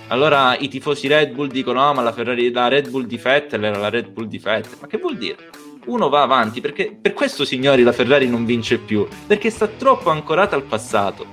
Allora 0.09 0.57
i 0.59 0.69
tifosi 0.69 1.09
Red 1.09 1.33
Bull 1.33 1.49
dicono: 1.49 1.87
Ah, 1.87 1.93
ma 1.93 2.03
la 2.03 2.13
Ferrari, 2.13 2.51
la 2.51 2.69
Red 2.69 2.91
Bull 2.91 3.07
di 3.07 3.17
Vettel 3.17 3.65
era 3.65 3.79
la 3.79 3.91
Red 3.91 4.09
Bull 4.09 4.27
di 4.27 4.39
Vettel. 4.39 4.79
Ma 4.81 4.87
che 4.87 4.99
vuol 4.99 5.17
dire? 5.17 5.51
uno 5.87 6.09
va 6.09 6.23
avanti, 6.23 6.61
perché 6.61 6.97
per 7.01 7.13
questo, 7.13 7.45
signori, 7.45 7.83
la 7.83 7.93
Ferrari 7.93 8.29
non 8.29 8.45
vince 8.45 8.79
più, 8.79 9.07
perché 9.27 9.51
sta 9.51 9.67
troppo 9.67 10.11
ancorata 10.11 10.57
al 10.57 10.63
passato, 10.63 11.27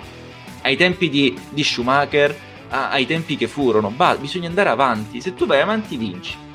ai 0.64 0.76
tempi 0.76 1.10
di, 1.10 1.38
di 1.50 1.64
Schumacher, 1.64 2.36
a, 2.70 2.90
ai 2.90 3.06
tempi 3.06 3.38
che 3.38 3.48
furono, 3.48 3.90
bah, 3.90 4.18
bisogna 4.18 4.48
andare 4.48 4.70
avanti, 4.70 5.22
se 5.22 5.34
tu 5.34 5.46
vai 5.46 5.62
avanti 5.62 5.98
vinci. 5.98 6.50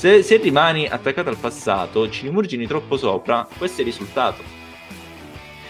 Se, 0.00 0.22
se 0.22 0.38
rimani 0.38 0.86
attaccato 0.86 1.28
al 1.28 1.36
passato, 1.36 2.08
ci 2.08 2.22
rimurgini 2.22 2.66
troppo 2.66 2.96
sopra, 2.96 3.46
questo 3.58 3.82
è 3.82 3.84
il 3.84 3.90
risultato. 3.90 4.42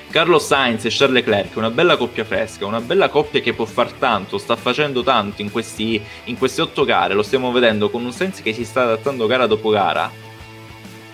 Carlos 0.08 0.46
Sainz 0.46 0.84
e 0.84 0.88
Charles 0.88 1.16
Leclerc, 1.16 1.56
una 1.56 1.70
bella 1.70 1.96
coppia 1.96 2.22
fresca, 2.22 2.64
una 2.64 2.80
bella 2.80 3.08
coppia 3.08 3.40
che 3.40 3.54
può 3.54 3.64
far 3.64 3.90
tanto, 3.90 4.38
sta 4.38 4.54
facendo 4.54 5.02
tanto 5.02 5.42
in, 5.42 5.50
questi, 5.50 6.00
in 6.26 6.38
queste 6.38 6.62
otto 6.62 6.84
gare, 6.84 7.14
lo 7.14 7.24
stiamo 7.24 7.50
vedendo 7.50 7.90
con 7.90 8.04
un 8.04 8.12
Sainz 8.12 8.40
che 8.40 8.52
si 8.52 8.64
sta 8.64 8.82
adattando 8.82 9.26
gara 9.26 9.46
dopo 9.48 9.68
gara, 9.68 10.08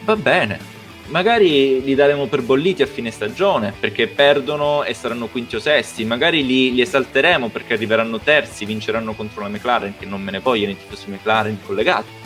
va 0.05 0.17
bene. 0.17 0.61
Magari 1.07 1.83
li 1.83 1.95
daremo 1.95 2.27
per 2.27 2.43
bolliti 2.43 2.83
a 2.83 2.87
fine 2.87 3.11
stagione 3.11 3.73
perché 3.81 4.09
perdono 4.09 4.85
e 4.85 4.93
saranno 4.93 5.29
quinti 5.29 5.57
o 5.57 5.59
sesti. 5.59 6.05
Magari 6.05 6.45
li, 6.45 6.75
li 6.75 6.83
esalteremo 6.83 7.49
perché 7.49 7.73
arriveranno 7.73 8.19
terzi, 8.19 8.67
vinceranno 8.67 9.15
contro 9.15 9.41
la 9.41 9.49
McLaren, 9.49 9.95
che 9.99 10.05
non 10.05 10.21
me 10.21 10.33
ne 10.33 10.41
vogliono 10.41 10.73
i 10.73 10.77
tifosi 10.77 11.09
McLaren 11.09 11.61
collegati. 11.65 12.26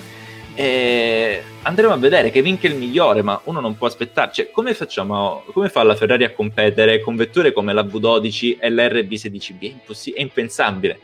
E 0.55 1.43
andremo 1.63 1.93
a 1.93 1.97
vedere 1.97 2.31
che 2.31 2.43
vinca 2.43 2.67
il 2.67 2.75
migliore, 2.75 3.23
ma 3.23 3.41
uno 3.45 3.61
non 3.61 3.77
può 3.77 3.87
aspettare. 3.87 4.33
Cioè, 4.33 4.51
come 4.51 4.75
facciamo? 4.75 5.45
Come 5.53 5.69
fa 5.69 5.83
la 5.83 5.95
Ferrari 5.95 6.25
a 6.25 6.33
competere 6.33 7.01
con 7.01 7.17
vetture 7.17 7.53
come 7.53 7.73
la 7.73 7.83
V12 7.83 8.57
e 8.59 8.71
la 8.71 8.87
RB16B? 8.87 9.61
È, 9.61 9.65
imposs- 9.65 10.13
è 10.13 10.21
impensabile. 10.21 10.99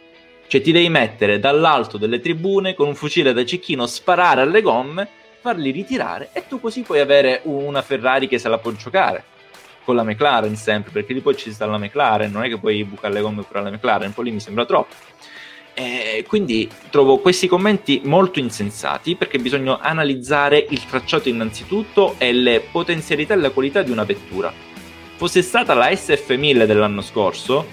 Cioè, 0.47 0.61
ti 0.61 0.73
devi 0.73 0.89
mettere 0.89 1.39
dall'alto 1.39 1.99
delle 1.99 2.21
tribune 2.21 2.75
con 2.75 2.89
un 2.89 2.95
fucile 2.95 3.33
da 3.33 3.45
cecchino, 3.45 3.87
sparare 3.87 4.43
alle 4.43 4.63
gomme 4.63 5.09
farli 5.47 5.71
ritirare 5.71 6.31
e 6.33 6.45
tu 6.49 6.59
così 6.59 6.83
puoi 6.83 6.99
avere 6.99 7.41
una 7.45 7.81
Ferrari 7.81 8.27
che 8.27 8.37
se 8.37 8.49
la 8.49 8.59
può 8.59 8.73
giocare 8.73 9.23
con 9.85 9.95
la 9.95 10.03
McLaren 10.03 10.57
sempre, 10.57 10.91
perché 10.91 11.13
lì 11.13 11.21
poi 11.21 11.37
ci 11.37 11.53
sta 11.53 11.65
la 11.67 11.79
McLaren, 11.79 12.33
non 12.33 12.43
è 12.43 12.49
che 12.49 12.59
puoi 12.59 12.83
bucare 12.83 13.15
le 13.15 13.21
gomme 13.21 13.45
pure 13.45 13.61
alla 13.61 13.71
McLaren, 13.71 14.13
poi 14.13 14.25
lì 14.25 14.31
mi 14.33 14.41
sembra 14.41 14.65
troppo. 14.65 14.93
E 15.79 16.25
quindi 16.27 16.71
trovo 16.89 17.19
questi 17.19 17.47
commenti 17.47 18.01
molto 18.05 18.39
insensati 18.39 19.15
perché 19.15 19.39
bisogna 19.39 19.79
analizzare 19.81 20.67
il 20.71 20.83
tracciato 20.87 21.29
innanzitutto 21.29 22.15
e 22.17 22.33
le 22.33 22.61
potenzialità 22.61 23.35
e 23.35 23.37
la 23.37 23.51
qualità 23.51 23.83
di 23.83 23.91
una 23.91 24.05
vettura. 24.05 24.51
Fosse 25.17 25.43
stata 25.43 25.75
la 25.75 25.91
SF1000 25.91 26.65
dell'anno 26.65 27.03
scorso, 27.03 27.67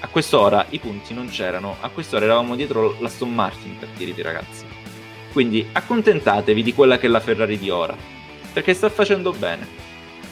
a 0.00 0.08
quest'ora 0.08 0.66
i 0.70 0.80
punti 0.80 1.14
non 1.14 1.28
c'erano, 1.28 1.76
a 1.78 1.90
quest'ora 1.90 2.24
eravamo 2.24 2.56
dietro 2.56 2.96
la 2.98 3.08
Stone 3.08 3.34
Martin 3.34 3.78
per 3.78 3.90
dirvi 3.96 4.22
ragazzi. 4.22 4.64
Quindi 5.30 5.64
accontentatevi 5.70 6.60
di 6.60 6.74
quella 6.74 6.98
che 6.98 7.06
è 7.06 7.08
la 7.08 7.20
Ferrari 7.20 7.56
di 7.56 7.70
ora, 7.70 7.96
perché 8.52 8.74
sta 8.74 8.90
facendo 8.90 9.30
bene. 9.30 9.64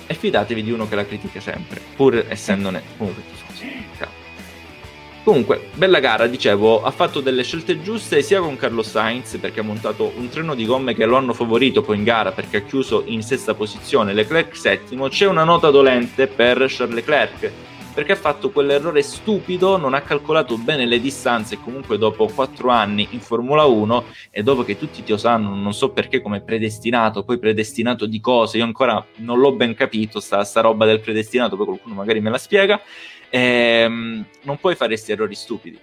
E 0.08 0.14
fidatevi 0.14 0.64
di 0.64 0.72
uno 0.72 0.88
che 0.88 0.96
la 0.96 1.06
critica 1.06 1.38
sempre, 1.38 1.80
pur 1.94 2.24
essendone 2.28 2.82
comunque 2.96 3.22
tifosi. 3.30 3.86
Comunque, 5.28 5.68
bella 5.74 6.00
gara, 6.00 6.26
dicevo, 6.26 6.82
ha 6.82 6.90
fatto 6.90 7.20
delle 7.20 7.44
scelte 7.44 7.82
giuste 7.82 8.22
sia 8.22 8.40
con 8.40 8.56
Carlos 8.56 8.88
Sainz 8.88 9.36
perché 9.36 9.60
ha 9.60 9.62
montato 9.62 10.10
un 10.16 10.30
treno 10.30 10.54
di 10.54 10.64
gomme 10.64 10.94
che 10.94 11.04
lo 11.04 11.16
hanno 11.18 11.34
favorito 11.34 11.82
poi 11.82 11.98
in 11.98 12.02
gara 12.02 12.32
perché 12.32 12.56
ha 12.56 12.60
chiuso 12.62 13.02
in 13.04 13.20
sesta 13.20 13.52
posizione, 13.52 14.14
Leclerc 14.14 14.56
settimo, 14.56 15.08
c'è 15.08 15.26
una 15.26 15.44
nota 15.44 15.68
dolente 15.68 16.28
per 16.28 16.64
Charles 16.66 16.94
Leclerc 16.94 17.52
perché 17.92 18.12
ha 18.12 18.16
fatto 18.16 18.50
quell'errore 18.50 19.02
stupido, 19.02 19.76
non 19.76 19.92
ha 19.92 20.00
calcolato 20.00 20.56
bene 20.56 20.86
le 20.86 21.00
distanze 21.00 21.58
comunque 21.58 21.98
dopo 21.98 22.26
4 22.26 22.70
anni 22.70 23.08
in 23.10 23.20
Formula 23.20 23.64
1 23.64 24.04
e 24.30 24.42
dopo 24.42 24.62
che 24.62 24.78
tutti 24.78 25.02
ti 25.02 25.10
lo 25.10 25.18
sanno, 25.18 25.54
non 25.54 25.74
so 25.74 25.90
perché 25.90 26.22
come 26.22 26.40
predestinato, 26.40 27.24
poi 27.24 27.38
predestinato 27.38 28.06
di 28.06 28.20
cose, 28.20 28.56
io 28.56 28.64
ancora 28.64 29.04
non 29.16 29.40
l'ho 29.40 29.52
ben 29.52 29.74
capito 29.74 30.20
sta, 30.20 30.42
sta 30.44 30.62
roba 30.62 30.86
del 30.86 31.00
predestinato, 31.00 31.56
poi 31.56 31.66
qualcuno 31.66 31.96
magari 31.96 32.20
me 32.20 32.30
la 32.30 32.38
spiega, 32.38 32.80
ehm, 33.30 34.24
non 34.42 34.58
puoi 34.58 34.74
fare 34.74 34.94
questi 34.94 35.12
errori 35.12 35.34
stupidi. 35.34 35.78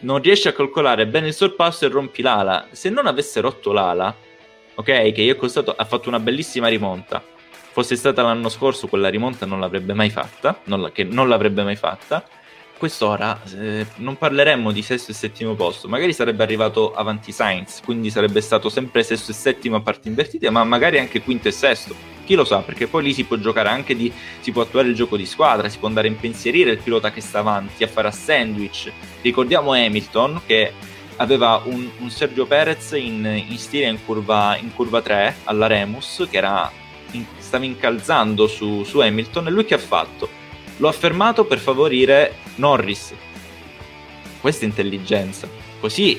Non 0.00 0.20
riesci 0.20 0.48
a 0.48 0.52
calcolare 0.52 1.06
bene 1.06 1.28
il 1.28 1.34
sorpasso 1.34 1.84
e 1.84 1.88
rompi 1.88 2.22
l'ala. 2.22 2.68
Se 2.70 2.88
non 2.88 3.06
avesse 3.06 3.40
rotto 3.40 3.72
l'ala, 3.72 4.14
ok, 4.74 5.12
che 5.12 5.22
io 5.22 5.32
è 5.32 5.36
costato, 5.36 5.74
ha 5.74 5.84
fatto 5.84 6.08
una 6.08 6.20
bellissima 6.20 6.68
rimonta 6.68 7.22
fosse 7.72 7.96
stata 7.96 8.22
l'anno 8.22 8.48
scorso 8.48 8.88
quella 8.88 9.08
rimonta 9.08 9.46
non 9.46 9.60
l'avrebbe 9.60 9.94
mai 9.94 10.10
fatta, 10.10 10.60
non 10.64 10.82
la, 10.82 10.90
che 10.90 11.04
non 11.04 11.28
l'avrebbe 11.28 11.62
mai 11.62 11.76
fatta. 11.76 12.24
Quest'ora 12.76 13.38
eh, 13.58 13.86
non 13.96 14.16
parleremmo 14.16 14.72
di 14.72 14.80
sesto 14.80 15.10
e 15.10 15.14
settimo 15.14 15.54
posto, 15.54 15.86
magari 15.86 16.14
sarebbe 16.14 16.42
arrivato 16.42 16.94
avanti 16.94 17.30
Sainz, 17.30 17.82
quindi 17.84 18.08
sarebbe 18.08 18.40
stato 18.40 18.70
sempre 18.70 19.02
sesto 19.02 19.32
e 19.32 19.34
settimo 19.34 19.76
a 19.76 19.82
parti 19.82 20.08
invertite, 20.08 20.48
ma 20.48 20.64
magari 20.64 20.98
anche 20.98 21.20
quinto 21.20 21.48
e 21.48 21.50
sesto. 21.50 21.94
Chi 22.30 22.36
lo 22.36 22.44
sa, 22.44 22.58
perché 22.58 22.86
poi 22.86 23.02
lì 23.02 23.12
si 23.12 23.24
può 23.24 23.34
giocare 23.38 23.70
anche 23.70 23.96
di. 23.96 24.12
si 24.38 24.52
può 24.52 24.62
attuare 24.62 24.86
il 24.86 24.94
gioco 24.94 25.16
di 25.16 25.26
squadra, 25.26 25.68
si 25.68 25.78
può 25.78 25.88
andare 25.88 26.06
a 26.06 26.12
impensierire 26.12 26.70
il 26.70 26.78
pilota 26.78 27.10
che 27.10 27.20
sta 27.20 27.40
avanti, 27.40 27.82
a 27.82 27.88
fare 27.88 28.06
a 28.06 28.12
sandwich. 28.12 28.92
Ricordiamo 29.20 29.72
Hamilton 29.72 30.42
che 30.46 30.72
aveva 31.16 31.60
un, 31.64 31.90
un 31.98 32.08
Sergio 32.08 32.46
Perez 32.46 32.92
in, 32.92 33.24
in 33.48 33.58
stile 33.58 33.88
in 33.88 33.98
curva, 34.04 34.56
in 34.60 34.72
curva 34.72 35.02
3 35.02 35.38
alla 35.42 35.66
Remus, 35.66 36.28
che 36.30 36.36
era 36.36 36.70
in, 37.10 37.24
stava 37.36 37.64
incalzando 37.64 38.46
su, 38.46 38.84
su 38.84 39.00
Hamilton 39.00 39.48
e 39.48 39.50
lui 39.50 39.64
che 39.64 39.74
ha 39.74 39.78
fatto? 39.78 40.28
Lo 40.76 40.86
ha 40.86 40.92
fermato 40.92 41.46
per 41.46 41.58
favorire 41.58 42.36
Norris. 42.54 43.12
Questa 44.40 44.64
intelligenza. 44.64 45.48
Così 45.80 46.16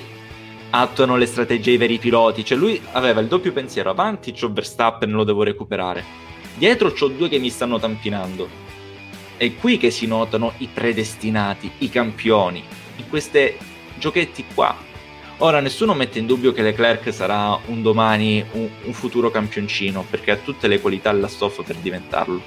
attuano 0.72 1.18
le 1.18 1.26
strategie 1.26 1.72
i 1.72 1.78
veri 1.78 2.00
piloti. 2.00 2.44
Cioè 2.44 2.58
lui 2.58 2.82
aveva 2.94 3.22
il 3.22 3.28
doppio 3.28 3.52
pensiero, 3.52 3.90
avanti 3.90 4.34
c'ho 4.34 4.52
Verstappen, 4.52 5.12
lo 5.12 5.24
devo 5.24 5.44
recuperare. 5.44 6.04
Dietro 6.56 6.92
c'ho 6.92 7.08
due 7.08 7.30
che 7.30 7.40
mi 7.40 7.50
stanno 7.50 7.80
tampinando. 7.80 8.70
È 9.38 9.56
qui 9.56 9.78
che 9.78 9.92
si 9.92 10.06
notano 10.08 10.54
i 10.58 10.70
predestinati, 10.72 11.72
i 11.80 11.90
campioni, 11.90 12.64
in 12.98 13.10
questi 13.10 13.56
giochetti 13.98 14.46
qua. 14.54 14.90
Ora 15.38 15.60
nessuno 15.60 15.96
mette 15.96 16.20
in 16.20 16.28
dubbio 16.28 16.54
che 16.54 16.62
Leclerc 16.62 17.12
sarà 17.12 17.58
un 17.66 17.82
domani 17.82 18.46
un, 18.52 18.70
un 18.84 18.94
futuro 18.94 19.32
campioncino, 19.32 20.06
perché 20.08 20.32
ha 20.32 20.36
tutte 20.36 20.68
le 20.68 20.80
qualità 20.80 21.10
e 21.10 21.14
la 21.14 21.28
stoffa 21.28 21.64
per 21.64 21.78
diventarlo. 21.78 22.42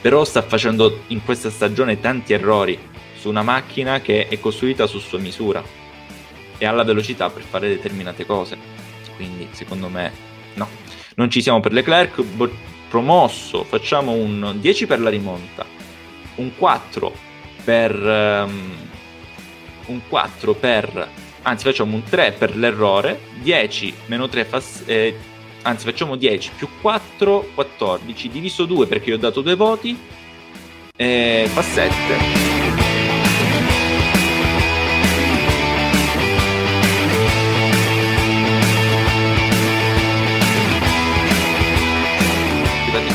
Però 0.00 0.24
sta 0.24 0.42
facendo 0.42 1.02
in 1.08 1.24
questa 1.24 1.50
stagione 1.50 2.00
tanti 2.00 2.32
errori 2.32 2.76
su 3.16 3.28
una 3.28 3.42
macchina 3.42 4.00
che 4.00 4.26
è 4.26 4.40
costruita 4.40 4.86
su 4.86 4.98
sua 4.98 5.18
misura 5.18 5.77
e 6.58 6.66
ha 6.66 6.72
la 6.72 6.84
velocità 6.84 7.30
per 7.30 7.42
fare 7.42 7.68
determinate 7.68 8.26
cose. 8.26 8.58
Quindi 9.16 9.48
secondo 9.52 9.88
me 9.88 10.12
no. 10.54 10.68
Non 11.16 11.30
ci 11.30 11.40
siamo 11.40 11.60
per 11.60 11.72
Leclerc, 11.72 12.22
bo- 12.22 12.50
promosso, 12.88 13.64
facciamo 13.64 14.12
un 14.12 14.56
10 14.60 14.86
per 14.86 15.00
la 15.00 15.10
rimonta, 15.10 15.64
un 16.36 16.54
4 16.56 17.12
per... 17.64 17.94
Um, 17.96 18.86
un 19.88 20.00
4 20.08 20.54
per, 20.54 21.08
anzi 21.42 21.64
facciamo 21.64 21.94
un 21.94 22.02
3 22.02 22.32
per 22.32 22.56
l'errore, 22.56 23.20
10 23.40 23.94
meno 24.06 24.28
3 24.28 24.44
fa, 24.44 24.62
eh, 24.86 25.16
anzi 25.62 25.84
facciamo 25.84 26.16
10 26.16 26.50
più 26.56 26.68
4, 26.80 27.50
14, 27.54 28.28
diviso 28.28 28.64
2 28.64 28.86
perché 28.86 29.10
io 29.10 29.16
ho 29.16 29.18
dato 29.18 29.40
due 29.40 29.56
voti, 29.56 29.98
eh, 30.96 31.48
fa 31.52 31.62
7. 31.62 32.87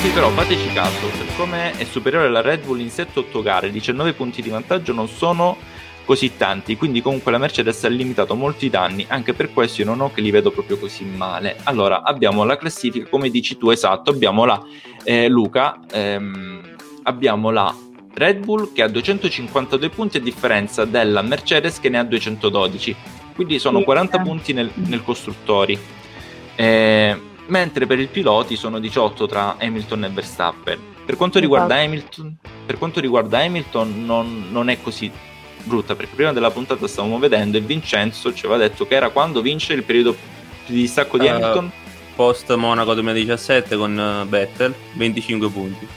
Qui 0.04 0.12
però 0.12 0.30
fateci 0.32 0.68
caso, 0.74 1.10
siccome 1.12 1.78
è 1.78 1.86
superiore 1.86 2.28
alla 2.28 2.42
Red 2.42 2.66
Bull 2.66 2.82
in 2.82 2.88
7-8 2.88 3.42
gare, 3.42 3.72
19 3.72 4.12
punti 4.12 4.42
di 4.42 4.50
vantaggio 4.50 4.92
non 4.92 5.08
sono 5.08 5.56
così 6.04 6.36
tanti, 6.36 6.76
quindi 6.76 7.02
comunque 7.02 7.32
la 7.32 7.38
Mercedes 7.38 7.86
ha 7.86 7.88
limitato 7.88 8.36
molti 8.36 8.70
danni, 8.70 9.06
anche 9.08 9.32
per 9.32 9.54
questo 9.54 9.80
io 9.80 9.88
non 9.88 10.02
ho 10.02 10.12
che 10.12 10.20
li 10.20 10.30
vedo 10.30 10.52
proprio 10.52 10.78
così 10.78 11.06
male. 11.06 11.56
Allora, 11.64 12.04
abbiamo 12.04 12.44
la 12.44 12.58
classifica, 12.58 13.08
come 13.08 13.30
dici 13.30 13.58
tu, 13.58 13.70
esatto, 13.70 14.10
abbiamo 14.10 14.44
la 14.44 14.62
eh, 15.06 15.30
Luca, 15.30 15.80
ehm, 15.90 16.76
abbiamo 17.04 17.50
la 17.50 17.74
Red 18.14 18.44
Bull 18.44 18.74
che 18.74 18.82
ha 18.82 18.90
252 18.90 19.88
punti 19.88 20.18
a 20.18 20.20
differenza 20.20 20.84
della 20.84 21.22
Mercedes 21.22 21.80
che 21.80 21.88
ne 21.88 22.00
ha 22.00 22.04
212, 22.04 22.94
quindi 23.36 23.58
sono 23.58 23.82
40 23.82 24.20
punti 24.20 24.52
nel, 24.52 24.70
nel 24.74 25.02
costruttori. 25.02 25.80
Eh, 26.56 27.32
mentre 27.48 27.86
per 27.86 28.00
i 28.00 28.08
piloti 28.08 28.56
sono 28.56 28.80
18 28.80 29.28
tra 29.28 29.56
Hamilton 29.60 30.06
e 30.06 30.10
Verstappen. 30.10 30.80
Per 31.06 31.18
quanto 31.18 31.40
riguarda 31.40 31.76
esatto. 31.76 31.88
Hamilton, 31.88 32.38
per 32.66 32.78
quanto 32.78 33.00
riguarda 33.00 33.40
Hamilton 33.40 34.06
non, 34.06 34.46
non, 34.52 34.70
è 34.70 34.82
così 34.82 35.12
brutta, 35.64 35.96
perché 35.96 36.16
prima 36.16 36.32
della 36.32 36.52
puntata 36.52 36.88
stavamo 36.88 37.20
vedendo 37.20 37.58
e 37.58 37.62
Vincenzo 37.62 38.34
ci 38.34 38.46
aveva 38.46 38.62
detto 38.62 38.88
che 38.88 38.96
era 38.96 39.10
quando 39.10 39.42
vince 39.42 39.74
il 39.74 39.84
periodo 39.84 40.16
di 40.66 40.76
distacco 40.76 41.18
di 41.18 41.26
uh, 41.26 41.30
Hamilton. 41.30 41.72
Post 42.16 42.54
Monaco 42.54 42.94
2017 42.94 43.76
con 43.76 43.98
uh, 43.98 44.30
Vettel, 44.30 44.74
25 44.94 45.50
punti. 45.50 45.88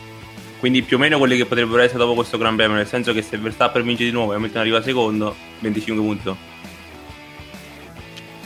Quindi 0.59 0.83
più 0.83 0.97
o 0.97 1.01
meno 1.01 1.19
quelli 1.19 1.37
che 1.37 1.45
potrebbero 1.45 1.83
essere 1.83 1.99
dopo 1.99 2.15
questo 2.15 2.39
Gran 2.39 2.57
Premio, 2.57 2.75
nel 2.75 2.87
senso 2.87 3.13
che 3.13 3.21
se 3.21 3.37
Verstappen 3.37 3.85
vince 3.85 4.05
di 4.05 4.11
nuovo 4.11 4.33
e 4.33 4.37
Hamilton 4.37 4.61
arriva 4.61 4.83
secondo, 4.83 5.37
25 5.61 6.05
punti 6.05 6.55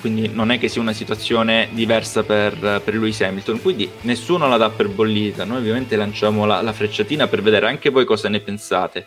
quindi 0.01 0.29
non 0.29 0.51
è 0.51 0.59
che 0.59 0.69
sia 0.69 0.81
una 0.81 0.93
situazione 0.93 1.69
diversa 1.73 2.23
per, 2.23 2.57
per 2.83 2.95
Lewis 2.95 3.21
Hamilton, 3.21 3.61
quindi 3.61 3.89
nessuno 4.03 4.49
la 4.49 4.57
dà 4.57 4.71
per 4.71 4.89
bollita, 4.89 5.45
noi 5.45 5.59
ovviamente 5.59 5.95
lanciamo 5.97 6.47
la, 6.47 6.63
la 6.63 6.73
frecciatina 6.73 7.29
per 7.29 7.43
vedere 7.43 7.69
anche 7.69 7.91
voi 7.91 8.05
cosa 8.05 8.29
ne 8.29 8.41
pensate. 8.41 9.07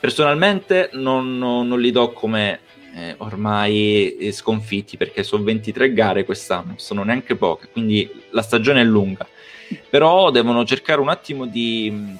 Personalmente 0.00 0.90
non, 0.94 1.38
non, 1.38 1.68
non 1.68 1.80
li 1.80 1.92
do 1.92 2.10
come 2.12 2.60
eh, 2.94 3.14
ormai 3.18 4.16
eh, 4.16 4.32
sconfitti 4.32 4.96
perché 4.96 5.22
sono 5.22 5.44
23 5.44 5.92
gare 5.92 6.24
quest'anno, 6.24 6.74
sono 6.76 7.04
neanche 7.04 7.36
poche, 7.36 7.68
quindi 7.70 8.10
la 8.30 8.42
stagione 8.42 8.80
è 8.80 8.84
lunga, 8.84 9.26
però 9.88 10.30
devono 10.30 10.64
cercare 10.64 11.00
un 11.00 11.08
attimo 11.08 11.46
di 11.46 11.88
mm, 11.92 12.14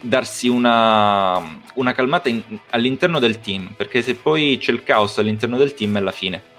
darsi 0.00 0.48
una, 0.48 1.60
una 1.74 1.92
calmata 1.92 2.28
in, 2.28 2.42
all'interno 2.70 3.18
del 3.18 3.40
team, 3.40 3.74
perché 3.76 4.02
se 4.02 4.14
poi 4.14 4.58
c'è 4.58 4.72
il 4.72 4.82
caos 4.82 5.18
all'interno 5.18 5.56
del 5.56 5.74
team 5.74 5.96
è 5.96 6.00
la 6.00 6.12
fine 6.12 6.49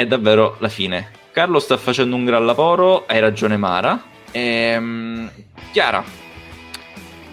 è 0.00 0.06
davvero 0.06 0.56
la 0.58 0.68
fine. 0.68 1.10
Carlo 1.32 1.58
sta 1.58 1.76
facendo 1.76 2.16
un 2.16 2.24
gran 2.24 2.46
lavoro, 2.46 3.04
hai 3.06 3.20
ragione 3.20 3.56
Mara. 3.56 4.02
Ehm, 4.30 5.30
Chiara, 5.72 6.04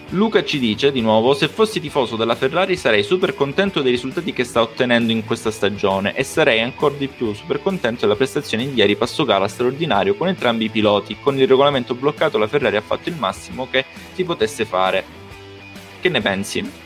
Luca 0.09 0.43
ci 0.43 0.59
dice 0.59 0.91
di 0.91 1.01
nuovo: 1.01 1.33
Se 1.33 1.47
fossi 1.47 1.79
tifoso 1.79 2.15
della 2.15 2.35
Ferrari 2.35 2.75
sarei 2.75 3.03
super 3.03 3.33
contento 3.33 3.81
dei 3.81 3.91
risultati 3.91 4.33
che 4.33 4.43
sta 4.43 4.61
ottenendo 4.61 5.11
in 5.11 5.25
questa 5.25 5.51
stagione 5.51 6.15
e 6.15 6.23
sarei 6.23 6.61
ancora 6.61 6.95
di 6.95 7.07
più 7.07 7.33
super 7.33 7.61
contento 7.61 8.01
della 8.01 8.15
prestazione 8.15 8.65
di 8.65 8.73
ieri 8.75 8.95
passo 8.95 9.25
gara 9.25 9.47
straordinario 9.47 10.15
con 10.15 10.27
entrambi 10.27 10.65
i 10.65 10.69
piloti. 10.69 11.17
Con 11.19 11.39
il 11.39 11.47
regolamento 11.47 11.95
bloccato, 11.95 12.37
la 12.37 12.47
Ferrari 12.47 12.75
ha 12.75 12.81
fatto 12.81 13.09
il 13.09 13.15
massimo 13.15 13.67
che 13.69 13.85
si 14.13 14.23
potesse 14.23 14.65
fare. 14.65 15.03
Che 15.99 16.09
ne 16.09 16.21
pensi? 16.21 16.84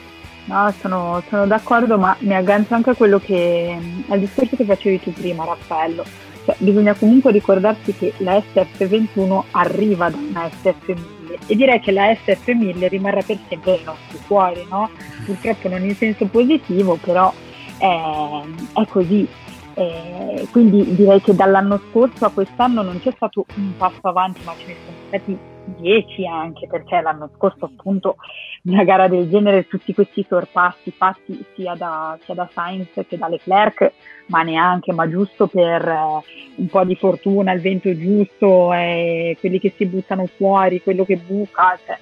No, 0.49 0.73
sono, 0.79 1.21
sono, 1.29 1.45
d'accordo, 1.45 1.99
ma 1.99 2.17
mi 2.21 2.33
aggancio 2.33 2.73
anche 2.73 2.89
a 2.89 2.95
quello 2.95 3.19
che 3.19 3.77
al 4.07 4.19
discorso 4.19 4.55
che 4.55 4.65
facevi 4.65 4.99
tu 4.99 5.13
prima, 5.13 5.45
Raffaello. 5.45 6.03
Cioè, 6.43 6.55
bisogna 6.57 6.95
comunque 6.95 7.31
ricordarsi 7.31 7.93
che 7.93 8.13
la 8.17 8.35
SF21 8.37 9.43
arriva 9.51 10.09
da 10.09 10.17
una 10.17 10.47
SF1000 10.47 11.37
e 11.45 11.55
direi 11.55 11.79
che 11.79 11.91
la 11.91 12.11
SF1000 12.11 12.87
rimarrà 12.87 13.21
per 13.21 13.37
sempre 13.47 13.73
nei 13.73 13.83
nostri 13.83 14.17
cuori, 14.25 14.65
no? 14.67 14.89
Purtroppo 15.23 15.69
non 15.69 15.83
in 15.83 15.95
senso 15.95 16.25
positivo, 16.25 16.95
però 16.95 17.31
è, 17.77 18.41
è 18.73 18.85
così. 18.87 19.27
E 19.75 20.47
quindi 20.49 20.95
direi 20.95 21.21
che 21.21 21.35
dall'anno 21.35 21.79
scorso 21.91 22.25
a 22.25 22.31
quest'anno 22.31 22.81
non 22.81 22.99
c'è 22.99 23.11
stato 23.15 23.45
un 23.55 23.77
passo 23.77 23.99
avanti, 24.01 24.41
ma 24.43 24.55
ce 24.57 24.65
ne 24.65 24.75
sono 24.83 24.97
stati 25.09 25.48
10 25.65 26.27
anche, 26.27 26.67
perché 26.67 27.01
l'anno 27.01 27.29
scorso 27.35 27.65
appunto 27.65 28.17
una 28.63 28.83
gara 28.83 29.07
del 29.07 29.29
genere, 29.29 29.67
tutti 29.67 29.93
questi 29.93 30.25
sorpassi 30.27 30.91
fatti 30.91 31.43
sia 31.55 31.75
da, 31.75 32.17
sia 32.23 32.33
da 32.33 32.49
Sainz 32.51 32.89
che 33.07 33.17
da 33.17 33.27
Leclerc, 33.27 33.91
ma 34.27 34.41
neanche, 34.43 34.91
ma 34.93 35.09
giusto 35.09 35.47
per 35.47 35.87
eh, 35.87 36.23
un 36.55 36.67
po' 36.67 36.83
di 36.83 36.95
fortuna, 36.95 37.53
il 37.53 37.61
vento 37.61 37.95
giusto, 37.97 38.73
eh, 38.73 39.37
quelli 39.39 39.59
che 39.59 39.73
si 39.75 39.85
buttano 39.85 40.25
fuori, 40.25 40.81
quello 40.81 41.05
che 41.05 41.17
buca, 41.17 41.79
cioè, 41.85 41.97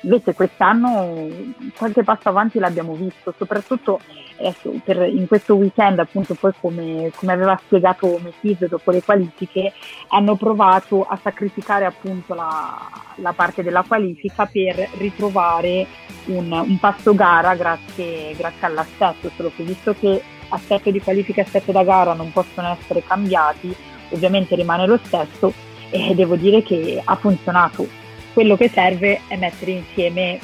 Invece 0.00 0.34
quest'anno 0.34 1.28
qualche 1.76 2.04
passo 2.04 2.28
avanti 2.28 2.58
l'abbiamo 2.58 2.92
visto, 2.94 3.34
soprattutto 3.36 4.00
adesso, 4.38 4.70
per, 4.84 5.08
in 5.08 5.26
questo 5.26 5.54
weekend, 5.54 5.98
appunto 5.98 6.34
poi 6.34 6.52
come, 6.60 7.10
come 7.14 7.32
aveva 7.32 7.58
spiegato 7.64 8.18
Metis 8.22 8.66
dopo 8.66 8.90
le 8.90 9.02
qualifiche, 9.02 9.72
hanno 10.08 10.36
provato 10.36 11.04
a 11.04 11.18
sacrificare 11.20 11.86
appunto 11.86 12.34
la, 12.34 12.78
la 13.16 13.32
parte 13.32 13.62
della 13.62 13.84
qualifica 13.86 14.46
per 14.46 14.88
ritrovare 14.98 15.86
un, 16.26 16.52
un 16.52 16.78
passo 16.78 17.14
gara 17.14 17.54
grazie, 17.54 18.34
grazie 18.36 18.66
all'assetto, 18.66 19.30
solo 19.34 19.50
che 19.56 19.62
visto 19.62 19.94
che 19.98 20.22
assetto 20.48 20.90
di 20.90 21.00
qualifica 21.00 21.40
e 21.40 21.44
assetto 21.44 21.72
da 21.72 21.82
gara 21.82 22.12
non 22.12 22.32
possono 22.32 22.76
essere 22.78 23.02
cambiati, 23.02 23.74
ovviamente 24.10 24.54
rimane 24.54 24.86
lo 24.86 24.98
stesso 25.02 25.52
e 25.90 26.14
devo 26.14 26.36
dire 26.36 26.62
che 26.62 27.00
ha 27.02 27.14
funzionato 27.16 28.04
quello 28.36 28.54
che 28.54 28.68
serve 28.68 29.22
è 29.28 29.36
mettere 29.36 29.70
insieme 29.70 30.38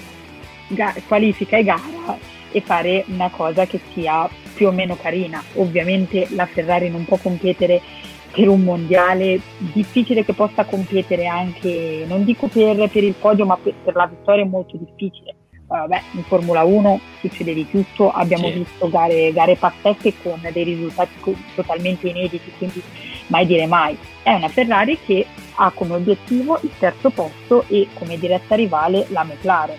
ga- 0.69 0.95
qualifica 1.07 1.59
e 1.59 1.63
gara 1.63 2.17
e 2.51 2.63
fare 2.63 3.05
una 3.09 3.29
cosa 3.29 3.67
che 3.67 3.79
sia 3.93 4.27
più 4.55 4.69
o 4.69 4.73
meno 4.73 4.97
carina. 4.97 5.43
Ovviamente 5.57 6.27
la 6.31 6.47
Ferrari 6.47 6.89
non 6.89 7.05
può 7.05 7.19
competere 7.19 7.83
per 8.31 8.49
un 8.49 8.63
mondiale, 8.63 9.39
difficile 9.59 10.25
che 10.25 10.33
possa 10.33 10.65
competere 10.65 11.27
anche, 11.27 12.07
non 12.09 12.25
dico 12.25 12.47
per, 12.47 12.89
per 12.89 13.05
il 13.05 13.13
podio, 13.13 13.45
ma 13.45 13.59
per, 13.63 13.75
per, 13.85 13.95
la 13.95 14.07
vittoria 14.07 14.43
è 14.43 14.49
molto 14.49 14.79
difficile. 14.79 15.35
Vabbè, 15.67 16.01
in 16.13 16.23
Formula 16.23 16.65
1 16.65 16.99
succede 17.21 17.53
di 17.53 17.69
tutto, 17.69 18.11
abbiamo 18.11 18.47
sì. 18.47 18.53
visto 18.55 18.89
gare, 18.89 19.33
gare 19.35 19.57
pazzesche 19.57 20.15
con 20.23 20.41
dei 20.51 20.65
risultati 20.65 21.13
totalmente 21.55 22.09
inediti, 22.09 22.51
quindi 22.57 22.83
mai 23.27 23.45
dire 23.45 23.67
mai. 23.67 23.99
È 24.23 24.33
una 24.33 24.49
Ferrari 24.49 24.99
che 25.05 25.27
ha 25.57 25.71
come 25.71 25.95
obiettivo 25.95 26.59
il 26.63 26.71
terzo 26.79 27.11
posto 27.11 27.65
e 27.69 27.89
come 27.95 28.19
diretta 28.19 28.55
rivale 28.55 29.07
la 29.11 29.25
McLaren 29.25 29.79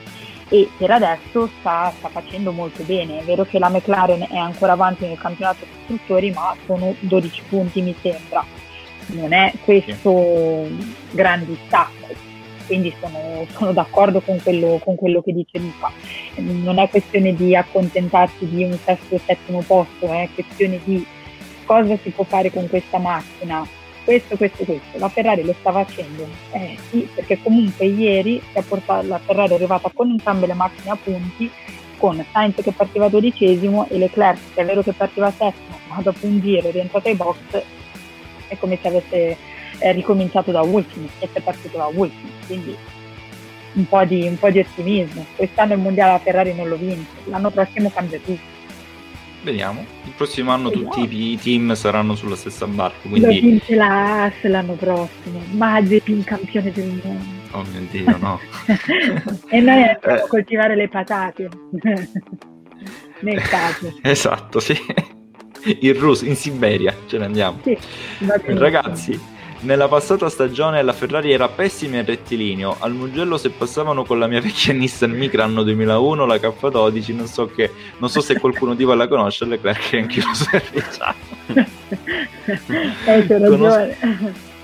e 0.54 0.70
per 0.78 0.92
adesso 0.92 1.50
sta, 1.60 1.92
sta, 1.98 2.10
facendo 2.10 2.52
molto 2.52 2.84
bene. 2.84 3.20
È 3.20 3.24
vero 3.24 3.44
che 3.44 3.58
la 3.58 3.70
McLaren 3.70 4.28
è 4.30 4.38
ancora 4.38 4.74
avanti 4.74 5.08
nel 5.08 5.18
campionato 5.18 5.66
costruttori, 5.66 6.30
ma 6.32 6.56
sono 6.68 6.94
12 7.00 7.42
punti 7.50 7.82
mi 7.82 7.96
sembra. 8.00 8.46
Non 9.08 9.34
è 9.34 9.52
questo 9.64 10.68
grande 11.10 11.48
distacco, 11.48 12.08
quindi 12.68 12.94
sono, 13.00 13.48
sono 13.52 13.74
d'accordo 13.74 14.22
con 14.22 14.40
quello, 14.44 14.80
con 14.84 14.96
quello, 14.96 15.24
che 15.24 15.34
dice 15.34 15.58
Luca. 15.58 15.92
Non 16.36 16.78
è 16.78 16.88
questione 16.88 17.34
di 17.34 17.56
accontentarsi 17.56 18.48
di 18.48 18.64
un 18.64 18.78
sesto 18.78 19.16
o 19.16 19.20
settimo 19.26 19.64
posto, 19.66 20.06
è 20.06 20.30
questione 20.36 20.80
di 20.84 21.04
cosa 21.66 21.98
si 21.98 22.12
può 22.12 22.26
fare 22.26 22.52
con 22.52 22.70
questa 22.70 23.00
macchina 23.00 23.66
questo, 24.04 24.38
questo, 24.38 24.64
questo. 24.64 24.98
La 24.98 25.10
Ferrari 25.10 25.44
lo 25.44 25.54
sta 25.60 25.72
facendo? 25.72 26.28
Eh 26.52 26.78
sì, 26.90 27.08
perché 27.14 27.40
comunque 27.42 27.86
ieri 27.86 28.42
portato, 28.68 29.08
la 29.08 29.20
Ferrari 29.20 29.52
è 29.52 29.56
arrivata 29.56 29.90
con 29.94 30.10
entrambe 30.10 30.48
le 30.48 30.54
macchine 30.54 30.92
a 30.92 30.98
punti, 31.02 31.50
con 31.98 32.24
Sainz 32.32 32.62
che 32.62 32.72
partiva 32.72 33.08
dodicesimo 33.08 33.88
e 33.90 33.98
Leclerc 33.98 34.54
che 34.54 34.62
è 34.62 34.66
vero 34.66 34.82
che 34.82 34.94
partiva 34.94 35.32
settimo, 35.32 35.80
ma 35.88 36.02
dopo 36.02 36.26
un 36.26 36.40
giro 36.40 36.68
è 36.68 36.72
rientrato 36.72 37.08
ai 37.08 37.16
box, 37.16 37.38
è 38.48 38.58
come 38.58 38.78
se 38.82 38.88
avesse 38.88 39.38
eh, 39.80 39.92
ricominciato 39.92 40.52
da 40.52 40.62
ultimo, 40.62 41.08
e 41.20 41.28
si 41.32 41.38
è 41.38 41.42
partito 41.42 41.78
da 41.78 41.86
ultimo, 41.86 42.30
quindi 42.46 42.76
un 43.74 43.88
po, 43.88 44.04
di, 44.04 44.28
un 44.28 44.38
po' 44.38 44.50
di 44.50 44.60
ottimismo. 44.60 45.26
Quest'anno 45.36 45.74
il 45.74 45.80
mondiale 45.80 46.12
la 46.12 46.20
Ferrari 46.20 46.54
non 46.54 46.68
lo 46.68 46.76
vince, 46.76 47.12
l'anno 47.26 47.50
prossimo 47.50 47.90
cambia 47.90 48.20
tutto. 48.20 48.53
Vediamo. 49.44 49.86
Il 50.06 50.14
prossimo 50.16 50.52
anno 50.52 50.70
Vediamo. 50.70 50.92
tutti 50.92 51.16
i 51.16 51.38
team 51.38 51.74
saranno 51.74 52.16
sulla 52.16 52.36
stessa 52.36 52.66
barca. 52.66 53.10
Quindi... 53.10 53.22
Lo 53.22 53.28
vince 53.28 53.76
la 53.76 54.24
AS 54.24 54.44
l'anno 54.44 54.74
prossimo. 54.74 55.42
Mazepin 55.52 56.24
campione 56.24 56.72
del 56.72 57.02
mondo. 57.04 57.42
Oh 57.52 57.64
mio 57.72 57.88
Dio, 57.92 58.18
no. 58.18 58.40
e 59.50 59.60
noi 59.60 59.84
andiamo 59.84 60.24
a 60.24 60.28
coltivare 60.28 60.76
le 60.76 60.88
patate. 60.88 61.50
nel 63.20 63.42
caso. 63.42 63.98
esatto, 64.02 64.60
sì. 64.60 64.78
In 65.80 65.98
Russia, 65.98 66.28
in 66.28 66.36
Siberia, 66.36 66.94
ce 67.06 67.18
ne 67.18 67.26
andiamo. 67.26 67.60
Sì, 67.64 67.78
Ragazzi, 68.20 69.18
nella 69.64 69.88
passata 69.88 70.30
stagione 70.30 70.82
la 70.82 70.94
Ferrari 70.94 71.32
era 71.32 71.48
pessima 71.48 71.98
in 71.98 72.06
rettilineo. 72.06 72.78
Al 72.80 72.94
Mugello 72.94 73.38
se 73.38 73.50
passavano 73.50 74.04
con 74.06 74.20
la 74.20 74.28
mia 74.28 74.42
vecchia 74.42 74.74
Nissan 74.76 75.12
Micra 75.12 75.44
anno 75.44 75.64
2001, 75.64 76.26
la 76.26 76.36
K12, 76.36 77.16
non 77.16 77.28
so, 77.28 77.48
che, 77.48 77.72
non 77.98 78.10
so 78.10 78.22
se 78.22 78.40
qualcuno 78.40 78.76
di 78.76 78.84
voi 78.84 78.98
la 78.98 79.08
conosce, 79.08 79.46
Leclerc 79.46 79.90
che 79.90 79.98
anch'io 79.98 80.24
lo 80.26 80.34
serviciamo. 80.34 81.16
eh, 83.06 83.26
conosco, 83.28 83.96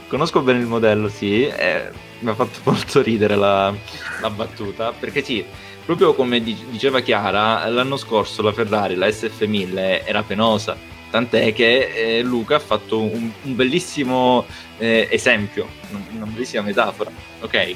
conosco 0.07 0.41
bene 0.41 0.59
il 0.59 0.67
modello, 0.67 1.07
sì, 1.07 1.45
eh, 1.45 1.89
mi 2.19 2.29
ha 2.29 2.35
fatto 2.35 2.59
molto 2.63 3.01
ridere 3.01 3.35
la, 3.35 3.73
la 4.21 4.29
battuta, 4.29 4.91
perché 4.97 5.23
sì, 5.23 5.43
proprio 5.85 6.13
come 6.13 6.41
diceva 6.41 6.99
Chiara, 6.99 7.65
l'anno 7.67 7.97
scorso 7.97 8.41
la 8.41 8.51
Ferrari, 8.51 8.95
la 8.95 9.07
SF1000, 9.07 10.01
era 10.05 10.23
penosa. 10.23 10.88
Tant'è 11.09 11.53
che 11.53 12.17
eh, 12.17 12.21
Luca 12.21 12.55
ha 12.55 12.59
fatto 12.59 13.01
un, 13.01 13.31
un 13.41 13.55
bellissimo 13.55 14.45
eh, 14.77 15.07
esempio, 15.09 15.67
una 16.11 16.25
bellissima 16.25 16.61
metafora, 16.61 17.09
ok? 17.39 17.53
E, 17.55 17.75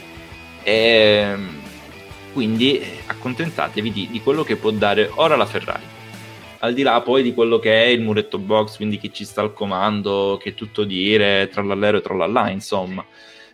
ehm, 0.64 1.62
quindi 2.32 2.82
accontentatevi 3.08 3.92
di, 3.92 4.08
di, 4.12 4.22
quello 4.22 4.44
che 4.44 4.56
può 4.56 4.72
dare 4.72 5.10
ora 5.16 5.36
la 5.36 5.46
Ferrari. 5.46 5.84
Al 6.60 6.74
di 6.74 6.82
là 6.82 7.02
poi 7.02 7.24
di 7.24 7.34
quello 7.34 7.60
che 7.60 7.84
è 7.84 7.88
il 7.88 8.02
muretto 8.02 8.38
box, 8.38 8.78
quindi 8.78 8.98
chi 8.98 9.12
ci 9.12 9.26
sta 9.26 9.42
al 9.42 9.54
comando, 9.54 10.40
che 10.42 10.54
tutto 10.54 10.84
dire, 10.84 11.50
trallallero 11.52 11.98
e 11.98 12.02
trallallà, 12.02 12.50
insomma. 12.50 13.04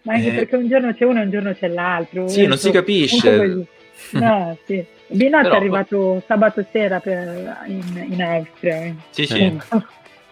Ma 0.04 0.14
anche 0.14 0.28
eh, 0.28 0.32
perché 0.34 0.56
un 0.56 0.68
giorno 0.68 0.94
c'è 0.94 1.06
uno 1.06 1.20
e 1.20 1.24
un 1.24 1.32
giorno 1.32 1.54
c'è 1.54 1.68
l'altro. 1.68 2.28
Sì, 2.28 2.46
non 2.46 2.58
si 2.58 2.70
capisce. 2.70 3.66
No, 4.12 4.58
sì. 4.66 4.86
Binot 5.10 5.42
Però... 5.44 5.54
è 5.54 5.58
arrivato 5.58 6.24
sabato 6.26 6.66
sera 6.72 7.00
per, 7.00 7.64
in, 7.68 8.08
in 8.10 8.22
Austria. 8.22 8.94
Sì, 9.10 9.26
sì. 9.26 9.42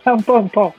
un 0.03 0.23
po', 0.23 0.39
un 0.39 0.49
po'. 0.49 0.73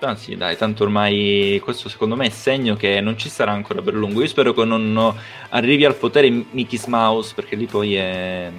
Ah, 0.00 0.16
sì, 0.16 0.36
dai, 0.36 0.56
tanto 0.56 0.82
ormai 0.82 1.60
questo 1.62 1.88
secondo 1.88 2.16
me 2.16 2.26
è 2.26 2.30
segno 2.30 2.74
che 2.74 3.00
non 3.00 3.16
ci 3.16 3.28
sarà 3.28 3.52
ancora 3.52 3.80
per 3.82 3.94
lungo. 3.94 4.20
Io 4.20 4.26
spero 4.26 4.52
che 4.52 4.64
non 4.64 5.14
arrivi 5.50 5.84
al 5.84 5.94
potere 5.94 6.28
Mickey's 6.28 6.86
Mouse, 6.86 7.32
perché 7.34 7.54
lì 7.54 7.66
poi 7.66 7.94
è, 7.94 8.50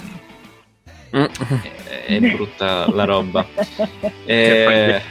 mm. 1.15 1.23
è, 1.23 2.05
è 2.05 2.19
brutta 2.19 2.89
la 2.89 3.03
roba. 3.03 3.45
eh, 4.25 5.01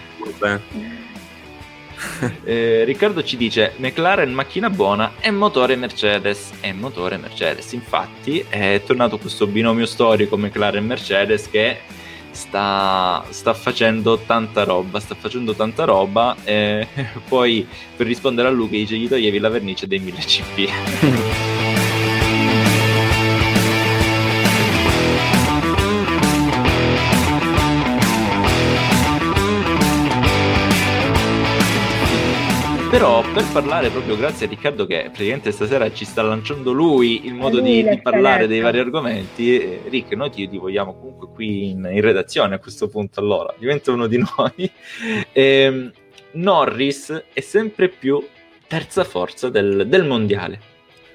eh, 2.45 2.85
Riccardo 2.85 3.23
ci 3.23 3.37
dice 3.37 3.75
McLaren 3.77 4.33
macchina 4.33 4.71
buona 4.71 5.13
e 5.21 5.31
motore 5.31 5.77
Mercedes 5.77 6.53
e 6.61 6.73
motore 6.73 7.17
Mercedes. 7.17 7.73
Infatti 7.73 8.45
è 8.49 8.83
tornato 8.85 9.19
questo 9.19 9.47
binomio 9.47 9.87
storico 9.87 10.37
McLaren-Mercedes 10.37 11.51
che 11.51 11.79
sta, 12.31 13.25
sta, 13.29 13.53
facendo 13.55 14.19
tanta 14.19 14.65
roba 14.65 14.99
sta 15.01 15.15
facendo 15.15 15.55
tanta 15.55 15.85
roba 15.85 16.35
e 16.45 16.87
poi 17.29 17.67
per 17.95 18.07
rispondere 18.07 18.49
a 18.49 18.51
Luca 18.51 18.77
dice 18.77 18.97
gli 18.97 19.09
toglievi 19.09 19.39
la 19.39 19.51
vernice 19.51 19.87
dei 19.87 19.99
1000 19.99 20.19
CP 20.19 21.31
Però 32.93 33.23
per 33.33 33.43
parlare 33.51 33.89
proprio 33.89 34.19
grazie 34.19 34.45
a 34.45 34.51
Riccardo 34.51 34.85
che 34.85 35.05
praticamente 35.05 35.51
stasera 35.51 35.91
ci 35.91 36.05
sta 36.05 36.21
lanciando 36.21 36.73
lui 36.73 37.25
il 37.25 37.33
modo 37.33 37.59
di, 37.59 37.83
di, 37.83 38.03
parlare 38.03 38.47
dei 38.47 38.61
vari 38.61 38.81
argomenti, 38.81 39.81
Rick, 39.89 40.13
noi 40.13 40.29
ti, 40.29 40.47
ti, 40.47 40.59
vogliamo 40.59 40.93
comunque 40.93 41.29
qui 41.33 41.71
in, 41.71 41.89
in, 41.91 42.03
redazione 42.03 42.55
a 42.55 42.59
questo 42.59 42.89
punto 42.89 43.19
allora, 43.19 43.55
diventa 43.57 43.93
uno 43.93 44.07
di 44.07 44.19
noi. 44.19 44.71
E, 45.33 45.33
ehm, 45.33 45.91
Norris 46.33 47.25
è 47.33 47.41
sempre 47.41 47.89
più 47.89 48.23
terza 48.67 49.05
forza 49.05 49.49
del, 49.49 49.87
del 49.89 50.05
mondiale. 50.05 50.61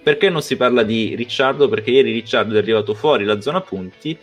Perché 0.02 0.32
non 0.32 0.42
si 0.42 0.58
parla 0.58 0.82
di 0.82 1.14
Ricciardo? 1.14 1.70
Perché 1.70 1.92
ieri 1.92 2.12
Ricciardo 2.12 2.56
è 2.56 2.58
arrivato 2.58 2.96
fuori 2.96 3.24
la 3.24 3.40
zona 3.40 3.62
punti 3.62 4.18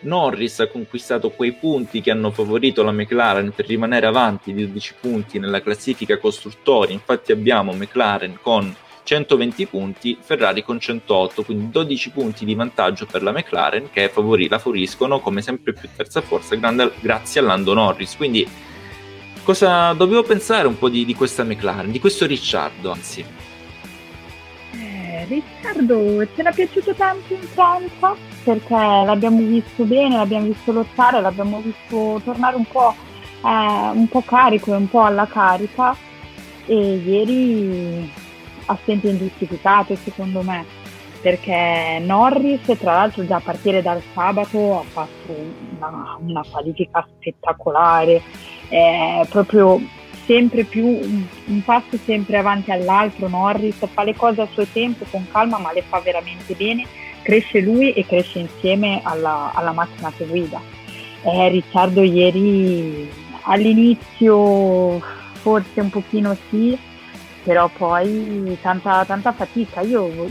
Norris 0.00 0.60
ha 0.60 0.68
conquistato 0.68 1.30
quei 1.30 1.52
punti 1.52 2.00
che 2.00 2.10
hanno 2.10 2.30
favorito 2.30 2.82
la 2.82 2.92
McLaren 2.92 3.52
per 3.52 3.66
rimanere 3.66 4.06
avanti 4.06 4.52
di 4.52 4.64
12 4.66 4.94
punti 5.00 5.38
nella 5.38 5.62
classifica 5.62 6.18
costruttori. 6.18 6.92
Infatti 6.92 7.32
abbiamo 7.32 7.72
McLaren 7.72 8.38
con 8.40 8.74
120 9.02 9.66
punti, 9.66 10.18
Ferrari 10.20 10.64
con 10.64 10.80
108, 10.80 11.44
quindi 11.44 11.70
12 11.70 12.10
punti 12.10 12.44
di 12.44 12.54
vantaggio 12.54 13.06
per 13.06 13.22
la 13.22 13.32
McLaren 13.32 13.88
che 13.90 14.08
favori, 14.08 14.48
la 14.48 14.58
favoriscono 14.58 15.20
come 15.20 15.42
sempre 15.42 15.72
più 15.72 15.88
terza 15.94 16.20
forza 16.20 16.56
grande, 16.56 16.92
grazie 17.00 17.40
a 17.40 17.44
Lando 17.44 17.72
Norris. 17.72 18.16
Quindi 18.16 18.46
cosa 19.44 19.92
dovevo 19.92 20.24
pensare 20.24 20.66
un 20.66 20.76
po' 20.76 20.88
di, 20.88 21.04
di 21.04 21.14
questa 21.14 21.44
McLaren, 21.44 21.92
di 21.92 22.00
questo 22.00 22.26
Ricciardo 22.26 22.90
anzi? 22.90 23.35
Riccardo 25.28 26.24
ci 26.26 26.40
era 26.40 26.50
piaciuto 26.52 26.94
tanto 26.94 27.34
in 27.34 27.40
Francia? 27.40 28.14
Perché 28.44 28.74
l'abbiamo 28.74 29.40
visto 29.40 29.84
bene, 29.84 30.16
l'abbiamo 30.16 30.46
visto 30.46 30.72
lottare, 30.72 31.20
l'abbiamo 31.20 31.60
visto 31.60 32.20
tornare 32.24 32.56
un 32.56 32.64
po', 32.64 32.94
eh, 33.44 33.90
un 33.92 34.06
po 34.08 34.22
carico 34.22 34.72
e 34.72 34.76
un 34.76 34.88
po' 34.88 35.02
alla 35.02 35.26
carica. 35.26 35.96
E 36.66 36.74
ieri 36.74 38.10
assente 38.66 39.08
ingiustificato 39.08 39.94
secondo 39.94 40.42
me 40.42 40.64
perché 41.20 42.00
Norris 42.02 42.64
tra 42.78 42.94
l'altro 42.94 43.26
già 43.26 43.36
a 43.36 43.40
partire 43.40 43.82
dal 43.82 44.02
sabato 44.12 44.78
ha 44.78 44.84
fatto 44.84 45.34
una, 45.76 46.16
una 46.20 46.44
qualifica 46.48 47.06
spettacolare, 47.16 48.22
eh, 48.68 49.26
proprio 49.28 49.80
sempre 50.26 50.64
più 50.64 50.84
un, 50.84 51.24
un, 51.46 51.62
passo 51.62 51.96
sempre 52.04 52.36
avanti 52.36 52.70
all'altro, 52.70 53.28
Norris 53.28 53.76
fa 53.92 54.02
le 54.02 54.14
cose 54.14 54.42
a 54.42 54.48
suo 54.52 54.66
tempo, 54.66 55.06
con 55.10 55.26
calma, 55.30 55.58
ma 55.58 55.72
le 55.72 55.82
fa 55.82 56.00
veramente 56.00 56.54
bene, 56.54 56.84
cresce 57.22 57.60
lui 57.60 57.92
e 57.92 58.04
cresce 58.04 58.40
insieme 58.40 59.00
alla, 59.02 59.52
alla 59.54 59.72
macchina 59.72 60.12
che 60.14 60.26
guida. 60.26 60.60
Eh, 61.22 61.48
Ricciardo 61.48 62.02
ieri 62.02 63.08
all'inizio 63.42 65.00
forse 65.40 65.80
un 65.80 65.90
pochino 65.90 66.36
sì, 66.50 66.76
però 67.44 67.68
poi 67.68 68.58
tanta, 68.60 69.04
tanta 69.04 69.32
fatica. 69.32 69.80
Io 69.80 70.28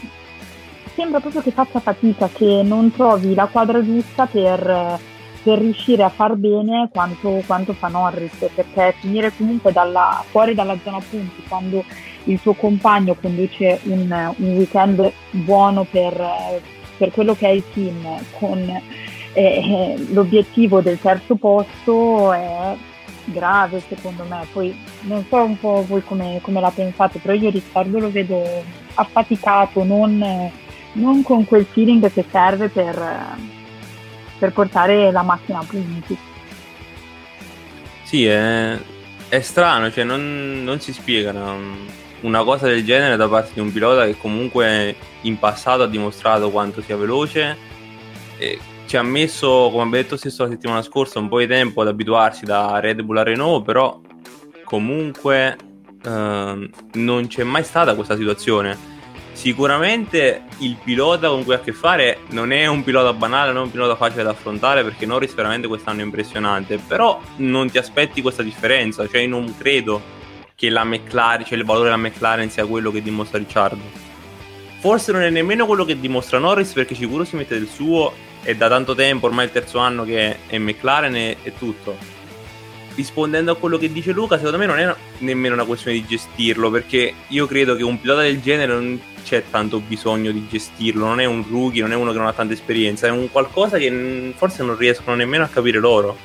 sembra 0.94 1.20
proprio 1.20 1.42
che 1.42 1.52
faccia 1.52 1.80
fatica, 1.80 2.30
che 2.32 2.62
non 2.64 2.92
trovi 2.92 3.34
la 3.34 3.48
quadra 3.48 3.84
giusta 3.84 4.26
per 4.26 5.00
per 5.46 5.60
riuscire 5.60 6.02
a 6.02 6.10
far 6.10 6.34
bene 6.34 6.90
quanto, 6.92 7.44
quanto 7.46 7.74
fa 7.74 7.88
Norris, 7.88 8.50
perché 8.56 8.96
finire 9.00 9.32
comunque 9.38 9.72
dalla, 9.72 10.24
fuori 10.28 10.56
dalla 10.56 10.76
zona 10.84 11.00
punti 11.08 11.44
quando 11.48 11.84
il 12.24 12.42
tuo 12.42 12.54
compagno 12.54 13.14
conduce 13.14 13.80
un, 13.84 14.34
un 14.38 14.56
weekend 14.56 15.12
buono 15.30 15.84
per, 15.84 16.20
per, 16.98 17.12
quello 17.12 17.36
che 17.36 17.46
è 17.46 17.52
il 17.52 17.64
team, 17.72 18.08
con 18.40 18.58
eh, 18.58 18.82
eh, 19.34 20.06
l'obiettivo 20.14 20.82
del 20.82 21.00
terzo 21.00 21.36
posto 21.36 22.34
è 22.34 22.76
grave 23.26 23.84
secondo 23.88 24.26
me. 24.28 24.48
Poi 24.52 24.76
non 25.02 25.24
so 25.30 25.44
un 25.44 25.60
po' 25.60 25.86
voi 25.88 26.04
come, 26.04 26.40
come 26.42 26.60
la 26.60 26.72
pensate, 26.72 27.20
però 27.20 27.36
io 27.36 27.52
Riccardo 27.52 28.00
lo 28.00 28.10
vedo 28.10 28.42
affaticato, 28.96 29.84
non, 29.84 30.52
non 30.94 31.22
con 31.22 31.46
quel 31.46 31.66
feeling 31.66 32.12
che 32.12 32.26
serve 32.32 32.68
per 32.70 33.54
per 34.38 34.52
portare 34.52 35.12
la 35.12 35.22
macchina 35.22 35.60
a 35.60 35.64
punti. 35.64 36.18
Sì, 38.04 38.26
è, 38.26 38.78
è 39.30 39.40
strano, 39.42 39.92
cioè 39.92 40.04
non, 40.04 40.64
non, 40.64 40.80
si 40.80 40.94
spiega 40.94 41.34
una 42.22 42.44
cosa 42.44 42.68
del 42.68 42.86
genere 42.86 43.16
da 43.16 43.28
parte 43.28 43.52
di 43.54 43.60
un 43.60 43.72
pilota 43.72 44.06
che 44.06 44.18
comunque 44.18 44.96
in 45.22 45.38
passato 45.40 45.84
ha 45.84 45.88
dimostrato 45.88 46.52
quanto 46.52 46.82
sia 46.82 46.96
veloce 46.96 47.58
e 48.38 48.60
ci 48.86 48.98
ha 48.98 49.04
messo, 49.04 49.48
come 49.48 49.84
abbiamo 49.84 49.92
detto 49.92 50.18
stesso 50.18 50.44
la 50.44 50.50
settimana 50.50 50.82
scorsa, 50.82 51.20
un 51.20 51.28
po' 51.28 51.40
di 51.40 51.48
tempo 51.48 51.82
ad 51.82 51.88
abituarsi 51.88 52.46
da 52.46 52.80
Red 52.80 53.02
Bull 53.02 53.18
a 53.18 53.24
Renault, 53.24 53.66
però 53.66 54.00
comunque 54.64 55.58
eh, 56.04 56.70
non 56.94 57.28
c'è 57.28 57.44
mai 57.44 57.64
stata 57.64 57.96
questa 57.96 58.16
situazione 58.16 58.95
Sicuramente 59.36 60.44
il 60.60 60.78
pilota 60.82 61.28
con 61.28 61.44
cui 61.44 61.54
ha 61.54 61.58
a 61.58 61.60
che 61.60 61.74
fare 61.74 62.20
non 62.30 62.54
è 62.54 62.68
un 62.68 62.86
pilota 62.86 63.12
banale, 63.12 63.52
non 63.52 63.64
è 63.64 63.66
un 63.66 63.72
pilota 63.72 63.98
facile 63.98 64.24
da 64.24 64.30
affrontare 64.30 64.82
perché 64.82 65.06
Norris 65.06 65.34
veramente 65.34 65.68
quest'anno 65.68 66.00
è 66.00 66.04
impressionante, 66.04 66.78
però 66.78 67.22
non 67.38 67.70
ti 67.70 67.78
aspetti 67.78 68.22
questa 68.22 68.44
differenza, 68.44 69.06
cioè 69.10 69.28
non 69.28 69.54
credo 69.58 70.02
che 70.56 70.70
la 70.70 70.86
McLaren, 70.86 71.46
cioè 71.46 71.58
il 71.58 71.66
valore 71.66 71.90
della 71.90 71.98
McLaren 71.98 72.50
sia 72.50 72.66
quello 72.66 72.92
che 72.92 73.02
dimostra 73.02 73.38
Ricciardo. 73.38 73.84
Forse 74.80 75.12
non 75.12 75.22
è 75.22 75.30
nemmeno 75.30 75.66
quello 75.66 75.84
che 75.84 76.00
dimostra 76.00 76.40
Norris 76.40 76.72
perché 76.72 76.96
sicuro 76.96 77.26
si 77.26 77.36
mette 77.36 77.58
del 77.58 77.68
suo 77.68 78.14
e 78.42 78.56
da 78.56 78.70
tanto 78.70 78.96
tempo, 78.96 79.26
ormai 79.26 79.46
il 79.46 79.52
terzo 79.52 79.80
anno 79.80 80.06
che 80.06 80.38
è 80.48 80.58
McLaren 80.58 81.14
e, 81.14 81.38
e 81.44 81.58
tutto. 81.58 81.98
Rispondendo 82.96 83.52
a 83.52 83.58
quello 83.58 83.78
che 83.78 83.92
dice 83.92 84.14
Luca, 84.14 84.38
secondo 84.38 84.58
me 84.58 84.66
non 84.66 84.80
è 84.80 84.96
nemmeno 85.18 85.56
una 85.56 85.66
questione 85.66 85.98
di 85.98 86.06
gestirlo 86.06 86.72
perché 86.72 87.14
io 87.28 87.46
credo 87.48 87.76
che 87.76 87.84
un 87.84 88.00
pilota 88.00 88.22
del 88.22 88.42
genere 88.42 88.72
non 88.72 89.14
c'è 89.26 89.44
tanto 89.50 89.80
bisogno 89.80 90.32
di 90.32 90.48
gestirlo, 90.48 91.06
non 91.08 91.20
è 91.20 91.26
un 91.26 91.44
rookie, 91.50 91.82
non 91.82 91.92
è 91.92 91.96
uno 91.96 92.12
che 92.12 92.18
non 92.20 92.28
ha 92.28 92.34
tanta 92.34 92.54
esperienza, 92.54 93.08
è 93.08 93.10
un 93.10 93.32
qualcosa 93.32 93.80
che 93.80 94.34
forse 94.36 94.64
non 94.64 94.78
riescono 94.78 95.16
nemmeno 95.16 95.44
a 95.44 95.48
capire 95.48 95.80
loro. 95.80 96.16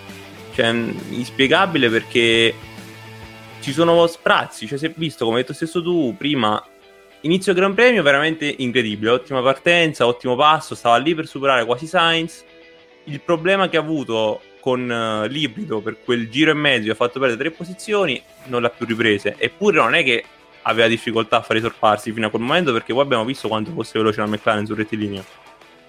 Cioè, 0.53 0.67
inspiegabile 0.69 1.89
perché 1.89 2.55
ci 3.61 3.73
sono 3.73 4.07
sprazzi, 4.07 4.67
cioè 4.67 4.77
si 4.77 4.87
è 4.87 4.93
visto, 4.95 5.25
come 5.25 5.39
hai 5.39 5.43
detto 5.43 5.55
stesso 5.55 5.83
tu 5.83 6.15
prima, 6.17 6.63
inizio 7.23 7.55
Gran 7.55 7.73
Premio 7.73 8.03
veramente 8.03 8.55
incredibile, 8.59 9.13
ottima 9.13 9.41
partenza, 9.41 10.07
ottimo 10.07 10.37
passo, 10.37 10.75
stava 10.75 10.99
lì 10.99 11.15
per 11.15 11.27
superare 11.27 11.65
quasi 11.65 11.87
Sainz. 11.87 12.45
Il 13.05 13.21
problema 13.23 13.71
che 13.71 13.79
ha 13.79 13.81
avuto 13.81 14.43
con 14.61 14.83
uh, 14.83 15.27
l'ibrido 15.27 15.81
per 15.81 15.97
quel 16.05 16.29
giro 16.29 16.51
e 16.51 16.55
mezzo 16.55 16.91
ha 16.91 16.95
fatto 16.95 17.19
perdere 17.19 17.49
tre 17.49 17.51
posizioni, 17.51 18.23
non 18.47 18.61
l'ha 18.61 18.69
più 18.69 18.85
riprese. 18.85 19.37
Eppure 19.39 19.79
non 19.79 19.95
è 19.95 20.05
che 20.05 20.25
aveva 20.63 20.89
difficoltà 20.89 21.39
a 21.39 21.43
fare 21.43 21.59
i 21.59 21.63
sorpassi 21.63 22.13
fino 22.13 22.27
a 22.27 22.31
quel 22.31 22.43
momento 22.43 22.73
perché 22.73 22.93
poi 22.93 23.03
abbiamo 23.03 23.25
visto 23.25 23.49
quanto 23.49 23.73
fosse 23.73 23.99
veloce 23.99 24.21
la 24.21 24.27
McLaren 24.27 24.67
sul 24.67 24.77
rettilineo. 24.77 25.25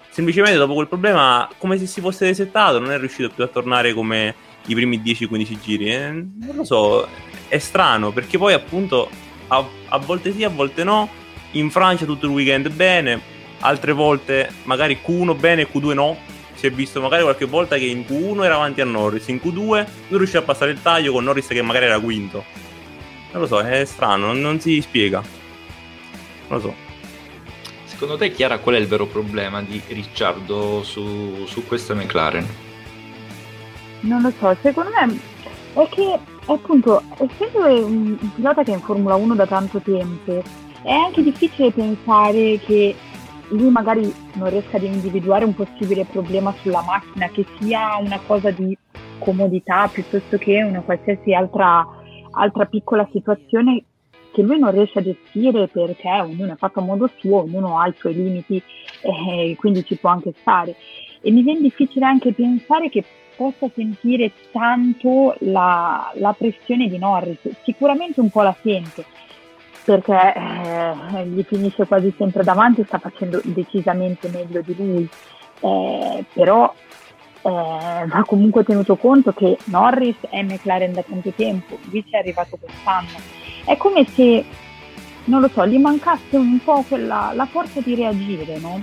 Semplicemente 0.09 0.57
dopo 0.57 0.73
quel 0.73 0.87
problema, 0.87 1.49
come 1.57 1.77
se 1.77 1.85
si 1.85 2.01
fosse 2.01 2.25
resettato, 2.25 2.79
non 2.79 2.91
è 2.91 2.97
riuscito 2.97 3.29
più 3.29 3.43
a 3.43 3.47
tornare 3.47 3.93
come 3.93 4.35
i 4.65 4.73
primi 4.73 5.01
10-15 5.01 5.59
giri. 5.61 5.93
Eh, 5.93 6.09
non 6.11 6.55
lo 6.55 6.63
so, 6.63 7.07
è 7.47 7.57
strano 7.57 8.11
perché 8.11 8.37
poi 8.37 8.53
appunto 8.53 9.09
a, 9.47 9.65
a 9.89 9.97
volte 9.97 10.33
sì, 10.33 10.43
a 10.43 10.49
volte 10.49 10.83
no. 10.83 11.09
In 11.51 11.69
Francia 11.69 12.05
tutto 12.05 12.27
il 12.27 12.31
weekend 12.31 12.69
bene, 12.69 13.19
altre 13.59 13.91
volte 13.91 14.49
magari 14.63 14.99
Q1 15.05 15.37
bene, 15.37 15.67
Q2 15.69 15.93
no. 15.93 16.17
Si 16.53 16.67
è 16.67 16.71
visto 16.71 17.01
magari 17.01 17.23
qualche 17.23 17.45
volta 17.45 17.77
che 17.77 17.85
in 17.85 18.01
Q1 18.01 18.43
era 18.43 18.55
avanti 18.55 18.81
a 18.81 18.85
Norris, 18.85 19.27
in 19.29 19.39
Q2 19.43 19.87
non 20.09 20.17
riusciva 20.17 20.39
a 20.39 20.43
passare 20.43 20.71
il 20.71 20.81
taglio 20.81 21.11
con 21.13 21.23
Norris 21.23 21.47
che 21.47 21.61
magari 21.61 21.85
era 21.85 21.99
quinto 21.99 22.70
non 23.31 23.41
lo 23.41 23.47
so, 23.47 23.59
è 23.61 23.85
strano, 23.85 24.27
non, 24.27 24.41
non 24.41 24.59
si 24.59 24.81
spiega. 24.81 25.21
Non 26.47 26.59
lo 26.59 26.59
so. 26.59 26.73
Secondo 27.85 28.17
te, 28.17 28.31
Chiara, 28.31 28.59
qual 28.59 28.75
è 28.75 28.79
il 28.79 28.87
vero 28.87 29.05
problema 29.05 29.61
di 29.61 29.81
Ricciardo 29.87 30.83
su, 30.83 31.45
su 31.45 31.65
questa 31.65 31.93
McLaren? 31.93 32.47
Non 34.01 34.21
lo 34.21 34.31
so, 34.39 34.55
secondo 34.61 34.89
me 34.89 35.19
è 35.73 35.87
che 35.89 36.19
appunto, 36.45 37.01
essendo 37.17 37.85
un, 37.85 38.17
un 38.19 38.33
pilota 38.33 38.63
che 38.63 38.71
è 38.71 38.75
in 38.75 38.81
Formula 38.81 39.15
1 39.15 39.35
da 39.35 39.45
tanto 39.45 39.79
tempo, 39.79 40.43
è 40.81 40.91
anche 40.91 41.21
difficile 41.21 41.71
pensare 41.71 42.59
che 42.65 42.95
lui 43.49 43.69
magari 43.69 44.11
non 44.33 44.49
riesca 44.49 44.77
ad 44.77 44.83
individuare 44.83 45.45
un 45.45 45.53
possibile 45.53 46.05
problema 46.05 46.53
sulla 46.61 46.81
macchina, 46.81 47.29
che 47.29 47.45
sia 47.59 47.97
una 47.97 48.19
cosa 48.25 48.49
di 48.49 48.75
comodità 49.19 49.87
piuttosto 49.87 50.37
che 50.37 50.63
una 50.63 50.81
qualsiasi 50.81 51.33
altra 51.33 51.85
altra 52.31 52.65
piccola 52.65 53.07
situazione 53.11 53.83
che 54.31 54.41
lui 54.41 54.59
non 54.59 54.71
riesce 54.71 54.99
a 54.99 55.03
gestire 55.03 55.67
perché 55.67 56.09
ognuno 56.09 56.53
è 56.53 56.55
fatto 56.55 56.79
a 56.79 56.83
modo 56.83 57.09
suo, 57.17 57.41
ognuno 57.41 57.79
ha 57.79 57.87
i 57.87 57.93
suoi 57.97 58.13
limiti 58.13 58.61
e 59.01 59.51
eh, 59.51 59.55
quindi 59.57 59.83
ci 59.83 59.95
può 59.95 60.09
anche 60.09 60.33
stare. 60.39 60.75
E 61.21 61.31
mi 61.31 61.43
viene 61.43 61.61
difficile 61.61 62.05
anche 62.05 62.33
pensare 62.33 62.89
che 62.89 63.03
possa 63.35 63.69
sentire 63.73 64.31
tanto 64.51 65.35
la, 65.39 66.11
la 66.15 66.33
pressione 66.33 66.87
di 66.87 66.97
Norris, 66.97 67.39
sicuramente 67.63 68.21
un 68.21 68.29
po' 68.29 68.41
la 68.41 68.55
sente 68.61 69.05
perché 69.83 70.33
eh, 70.35 71.25
gli 71.25 71.43
finisce 71.43 71.85
quasi 71.85 72.13
sempre 72.17 72.43
davanti, 72.43 72.83
sta 72.85 72.99
facendo 72.99 73.41
decisamente 73.43 74.29
meglio 74.29 74.61
di 74.61 74.75
lui, 74.75 75.09
eh, 75.61 76.23
però 76.33 76.71
eh, 77.41 78.05
va 78.07 78.23
comunque 78.25 78.63
tenuto 78.63 78.95
conto 78.95 79.33
che 79.33 79.57
Norris 79.65 80.15
è 80.29 80.41
McLaren 80.43 80.93
da 80.93 81.03
tanto 81.03 81.31
tempo, 81.31 81.77
lui 81.89 82.03
ci 82.07 82.13
è 82.13 82.17
arrivato 82.17 82.57
quest'anno. 82.59 83.09
È 83.65 83.75
come 83.77 84.05
se, 84.13 84.43
non 85.25 85.41
lo 85.41 85.49
so, 85.51 85.65
gli 85.65 85.77
mancasse 85.77 86.37
un 86.37 86.59
po' 86.63 86.83
quella, 86.87 87.31
la 87.33 87.45
forza 87.45 87.81
di 87.81 87.95
reagire, 87.95 88.57
no? 88.59 88.81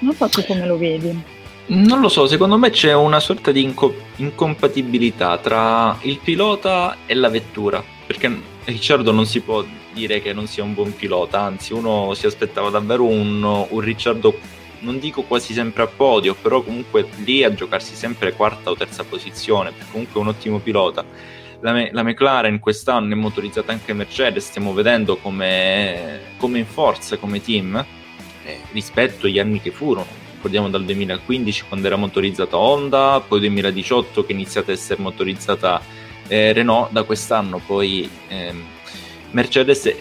Non 0.00 0.14
so 0.14 0.28
tu 0.28 0.44
come 0.44 0.66
lo 0.66 0.78
vedi. 0.78 1.36
Non 1.66 2.00
lo 2.00 2.08
so, 2.08 2.26
secondo 2.26 2.56
me 2.56 2.70
c'è 2.70 2.94
una 2.94 3.20
sorta 3.20 3.50
di 3.52 3.62
inco- 3.62 3.94
incompatibilità 4.16 5.36
tra 5.36 5.98
il 6.02 6.18
pilota 6.22 6.96
e 7.04 7.14
la 7.14 7.28
vettura, 7.28 7.82
perché 8.06 8.40
Ricciardo 8.64 9.12
non 9.12 9.26
si 9.26 9.40
può 9.40 9.62
dire 9.92 10.22
che 10.22 10.32
non 10.32 10.46
sia 10.46 10.62
un 10.62 10.72
buon 10.72 10.94
pilota, 10.94 11.40
anzi 11.40 11.74
uno 11.74 12.14
si 12.14 12.24
aspettava 12.24 12.70
davvero 12.70 13.04
un, 13.04 13.42
un 13.68 13.80
Ricciardo 13.80 14.56
non 14.80 14.98
dico 14.98 15.22
quasi 15.22 15.52
sempre 15.52 15.82
a 15.82 15.86
podio, 15.86 16.34
però 16.34 16.62
comunque 16.62 17.08
lì 17.24 17.42
a 17.44 17.52
giocarsi 17.52 17.94
sempre 17.94 18.32
quarta 18.32 18.70
o 18.70 18.76
terza 18.76 19.04
posizione, 19.04 19.72
comunque 19.90 20.20
è 20.20 20.22
un 20.22 20.28
ottimo 20.28 20.58
pilota. 20.58 21.04
La, 21.60 21.88
la 21.90 22.02
McLaren 22.04 22.60
quest'anno 22.60 23.12
è 23.12 23.16
motorizzata 23.16 23.72
anche 23.72 23.92
Mercedes, 23.92 24.46
stiamo 24.46 24.72
vedendo 24.72 25.16
come, 25.16 26.20
come 26.38 26.58
in 26.58 26.66
forza 26.66 27.16
come 27.16 27.40
team 27.40 27.84
eh, 28.44 28.60
rispetto 28.72 29.26
agli 29.26 29.38
anni 29.38 29.60
che 29.60 29.70
furono. 29.70 30.26
Ricordiamo 30.34 30.68
dal 30.68 30.84
2015 30.84 31.64
quando 31.66 31.88
era 31.88 31.96
motorizzata 31.96 32.56
Honda, 32.56 33.20
poi 33.26 33.40
2018 33.40 34.24
che 34.24 34.30
è 34.30 34.34
iniziata 34.34 34.70
a 34.70 34.74
essere 34.74 35.02
motorizzata 35.02 35.82
eh, 36.28 36.52
Renault, 36.52 36.92
da 36.92 37.02
quest'anno 37.02 37.60
poi 37.64 38.08
eh, 38.28 38.54
Mercedes 39.32 39.92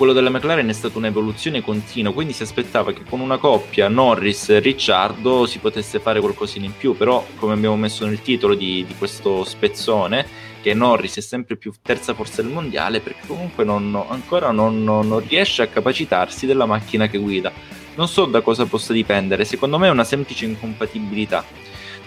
quello 0.00 0.14
della 0.14 0.30
McLaren 0.30 0.66
è 0.66 0.72
stata 0.72 0.96
un'evoluzione 0.96 1.60
continua, 1.60 2.14
quindi 2.14 2.32
si 2.32 2.42
aspettava 2.42 2.94
che 2.94 3.02
con 3.06 3.20
una 3.20 3.36
coppia 3.36 3.86
Norris-Ricciardo 3.88 5.44
si 5.44 5.58
potesse 5.58 6.00
fare 6.00 6.20
qualcosina 6.20 6.64
in 6.64 6.74
più, 6.74 6.96
però 6.96 7.22
come 7.36 7.52
abbiamo 7.52 7.76
messo 7.76 8.06
nel 8.06 8.22
titolo 8.22 8.54
di, 8.54 8.82
di 8.86 8.94
questo 8.96 9.44
spezzone, 9.44 10.26
che 10.62 10.72
Norris 10.72 11.18
è 11.18 11.20
sempre 11.20 11.56
più 11.56 11.74
terza 11.82 12.14
forza 12.14 12.40
del 12.40 12.50
mondiale 12.50 13.00
perché 13.00 13.26
comunque 13.26 13.62
non, 13.62 13.94
ancora 14.08 14.50
non, 14.52 14.82
non 14.82 15.22
riesce 15.28 15.60
a 15.60 15.66
capacitarsi 15.66 16.46
della 16.46 16.64
macchina 16.64 17.06
che 17.06 17.18
guida. 17.18 17.52
Non 17.94 18.08
so 18.08 18.24
da 18.24 18.40
cosa 18.40 18.64
possa 18.64 18.94
dipendere, 18.94 19.44
secondo 19.44 19.76
me 19.76 19.88
è 19.88 19.90
una 19.90 20.04
semplice 20.04 20.46
incompatibilità. 20.46 21.44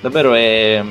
Davvero 0.02 0.34
è 0.34 0.84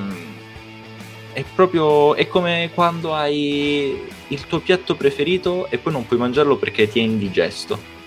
è 1.32 1.44
proprio 1.54 2.14
è 2.14 2.28
come 2.28 2.70
quando 2.74 3.14
hai 3.14 3.98
il 4.32 4.46
tuo 4.46 4.60
piatto 4.60 4.96
preferito 4.96 5.68
e 5.68 5.76
poi 5.76 5.92
non 5.92 6.06
puoi 6.06 6.18
mangiarlo 6.18 6.56
perché 6.56 6.88
ti 6.88 6.98
è 6.98 7.02
indigesto. 7.02 8.00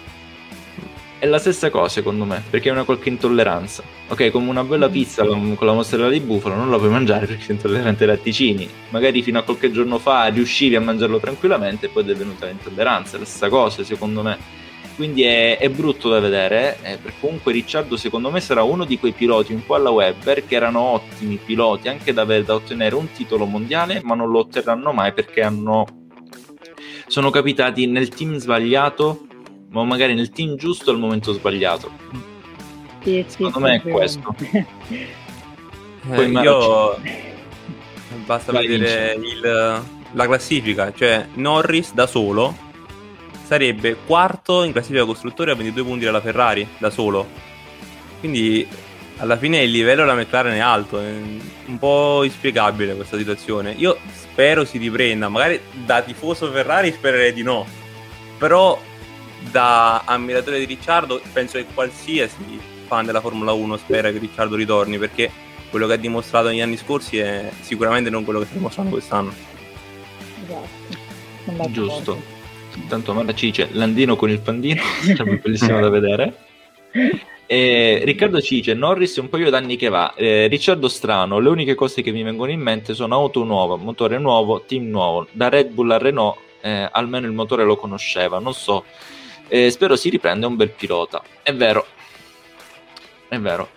È 1.18 1.28
la 1.28 1.38
stessa 1.38 1.70
cosa 1.70 1.88
secondo 1.88 2.26
me, 2.26 2.44
perché 2.50 2.70
hai 2.70 2.76
una 2.76 2.84
qualche 2.84 3.10
intolleranza. 3.10 3.84
Ok, 4.10 4.32
come 4.32 4.50
una 4.50 4.64
bella 4.64 4.90
pizza 4.90 5.24
con 5.24 5.56
la 5.60 5.74
mozzarella 5.74 6.10
di 6.10 6.20
bufalo 6.20 6.56
non 6.56 6.70
la 6.70 6.78
puoi 6.78 6.90
mangiare 6.90 7.26
perché 7.26 7.44
sei 7.44 7.56
intollerante 7.56 8.04
ai 8.04 8.10
latticini. 8.10 8.68
Magari 8.90 9.22
fino 9.22 9.40
a 9.40 9.44
qualche 9.44 9.72
giorno 9.72 10.00
fa 10.00 10.26
riuscivi 10.26 10.76
a 10.76 10.82
mangiarlo 10.82 11.20
tranquillamente 11.20 11.86
e 11.86 11.90
poi 11.90 12.10
è 12.10 12.16
venuta 12.16 12.48
l'intolleranza. 12.48 13.16
È 13.16 13.20
la 13.20 13.26
stessa 13.26 13.50
cosa 13.50 13.84
secondo 13.84 14.22
me 14.24 14.64
quindi 14.96 15.24
è, 15.24 15.58
è, 15.58 15.70
brutto 15.70 16.08
da 16.08 16.20
vedere 16.20 16.78
eh, 16.82 16.98
perché 16.98 17.18
comunque 17.20 17.52
Ricciardo 17.52 17.98
secondo 17.98 18.32
me 18.32 18.40
sarà 18.40 18.64
uno 18.64 18.86
di 18.86 18.98
quei 18.98 19.12
piloti 19.12 19.52
un 19.52 19.66
po' 19.66 19.76
alla 19.76 19.90
Webber 19.90 20.46
che 20.46 20.56
erano 20.56 20.80
ottimi 20.80 21.36
piloti 21.36 21.90
anche 21.90 22.14
da, 22.14 22.24
da 22.24 22.54
ottenere 22.54 22.96
un 22.96 23.12
titolo 23.12 23.44
mondiale 23.44 24.00
ma 24.04 24.16
non 24.16 24.32
lo 24.32 24.40
otterranno 24.40 24.94
mai 24.94 25.12
perché 25.12 25.42
hanno, 25.42 25.86
sono 27.08 27.30
capitati 27.30 27.88
nel 27.88 28.10
team 28.10 28.38
sbagliato 28.38 29.28
ma 29.70 29.84
magari 29.84 30.14
nel 30.14 30.30
team 30.30 30.56
giusto 30.56 30.92
al 30.92 30.98
momento 30.98 31.34
sbagliato. 31.34 31.92
Sì, 33.04 33.24
secondo 33.28 33.58
sì, 33.58 33.64
me 33.64 33.76
è 33.76 33.82
questo. 33.82 34.36
Eh, 36.12 36.26
io 36.28 37.00
basta 38.26 38.52
Vai, 38.52 38.68
vedere 38.68 39.16
il, 39.16 39.42
la 40.12 40.26
classifica 40.28 40.94
cioè 40.94 41.28
Norris 41.34 41.94
da 41.94 42.06
solo 42.06 42.56
sarebbe 43.44 43.98
quarto 44.06 44.64
in 44.64 44.72
classifica 44.72 45.04
costruttori 45.04 45.50
a 45.50 45.56
22 45.56 45.84
punti 45.84 46.06
dalla 46.06 46.22
Ferrari 46.22 46.68
da 46.78 46.90
solo. 46.90 47.28
Quindi 48.20 48.68
alla 49.18 49.38
fine 49.38 49.62
il 49.62 49.72
livello 49.72 50.02
della 50.02 50.16
McLaren 50.16 50.54
è 50.54 50.60
alto, 50.60 51.00
è 51.00 51.10
un 51.10 51.78
po' 51.80 52.24
inspiegabile 52.24 52.96
questa 52.96 53.18
situazione. 53.18 53.74
Io 53.78 53.98
spero 54.14 54.66
si 54.66 54.78
riprenda, 54.78 55.30
magari 55.30 55.60
da 55.86 56.02
tifoso 56.02 56.52
Ferrari 56.52 56.92
spererei 56.92 57.34
di 57.34 57.44
no, 57.44 57.66
però 58.38 58.80
da 59.52 60.02
ammiratore 60.06 60.60
di 60.60 60.66
Ricciardo 60.66 61.22
penso 61.32 61.58
che 61.58 61.66
qualsiasi 61.74 62.60
fan 62.88 63.06
della 63.06 63.22
Formula 63.22 63.52
1 63.52 63.78
spera 63.78 64.12
che 64.12 64.18
Ricciardo 64.18 64.56
ritorni 64.56 64.98
perché 64.98 65.32
quello 65.70 65.88
che 65.88 65.94
ha 65.94 65.98
dimostrato 65.98 66.48
negli 66.50 66.62
anni 66.62 66.78
scorsi 66.78 67.18
è 67.18 67.50
sicuramente 67.62 68.10
non 68.10 68.24
quello 68.24 68.40
che 68.40 68.46
sta 68.46 68.56
dimostrando 68.56 68.92
quest'anno. 68.92 69.34
Esatto. 70.44 71.72
Giusto 71.72 72.34
tanto 72.88 73.14
Mara 73.14 73.34
ci 73.34 73.48
dice 73.48 73.70
Landino 73.72 74.16
con 74.16 74.30
il 74.30 74.40
pandino, 74.40 74.82
sarebbe 75.16 75.38
bellissimo 75.38 75.80
da 75.80 75.90
vedere. 75.90 76.36
E 77.48 78.02
Riccardo 78.04 78.42
ci 78.42 78.56
dice 78.56 78.74
Norris 78.74 79.18
è 79.18 79.20
un 79.20 79.30
paio 79.30 79.50
d'anni 79.50 79.76
che 79.76 79.90
va. 79.90 80.14
Eh, 80.16 80.48
Ricciardo 80.48 80.88
strano 80.88 81.40
le 81.40 81.50
uniche 81.50 81.76
cose 81.76 82.02
che 82.02 82.12
mi 82.12 82.24
vengono 82.24 82.52
in 82.52 82.60
mente 82.60 82.94
sono 82.94 83.16
auto 83.16 83.44
nuova 83.44 83.76
motore 83.76 84.18
nuovo 84.18 84.62
team 84.62 84.90
nuovo. 84.90 85.28
Da 85.32 85.50
Red 85.50 85.70
Bull 85.70 85.92
a 85.92 85.98
Renault 85.98 86.38
eh, 86.62 86.90
almeno 86.92 87.28
il 87.28 87.34
motore 87.34 87.64
lo 87.64 87.78
conosceva 87.78 88.40
non 88.40 88.54
so. 88.54 88.84
Eh, 89.48 89.70
spero 89.70 89.96
si 89.96 90.10
riprenda 90.10 90.48
un 90.48 90.56
bel 90.56 90.72
pilota. 90.72 91.22
È 91.44 91.54
vero. 91.54 91.86
È 93.28 93.38
vero. 93.38 93.70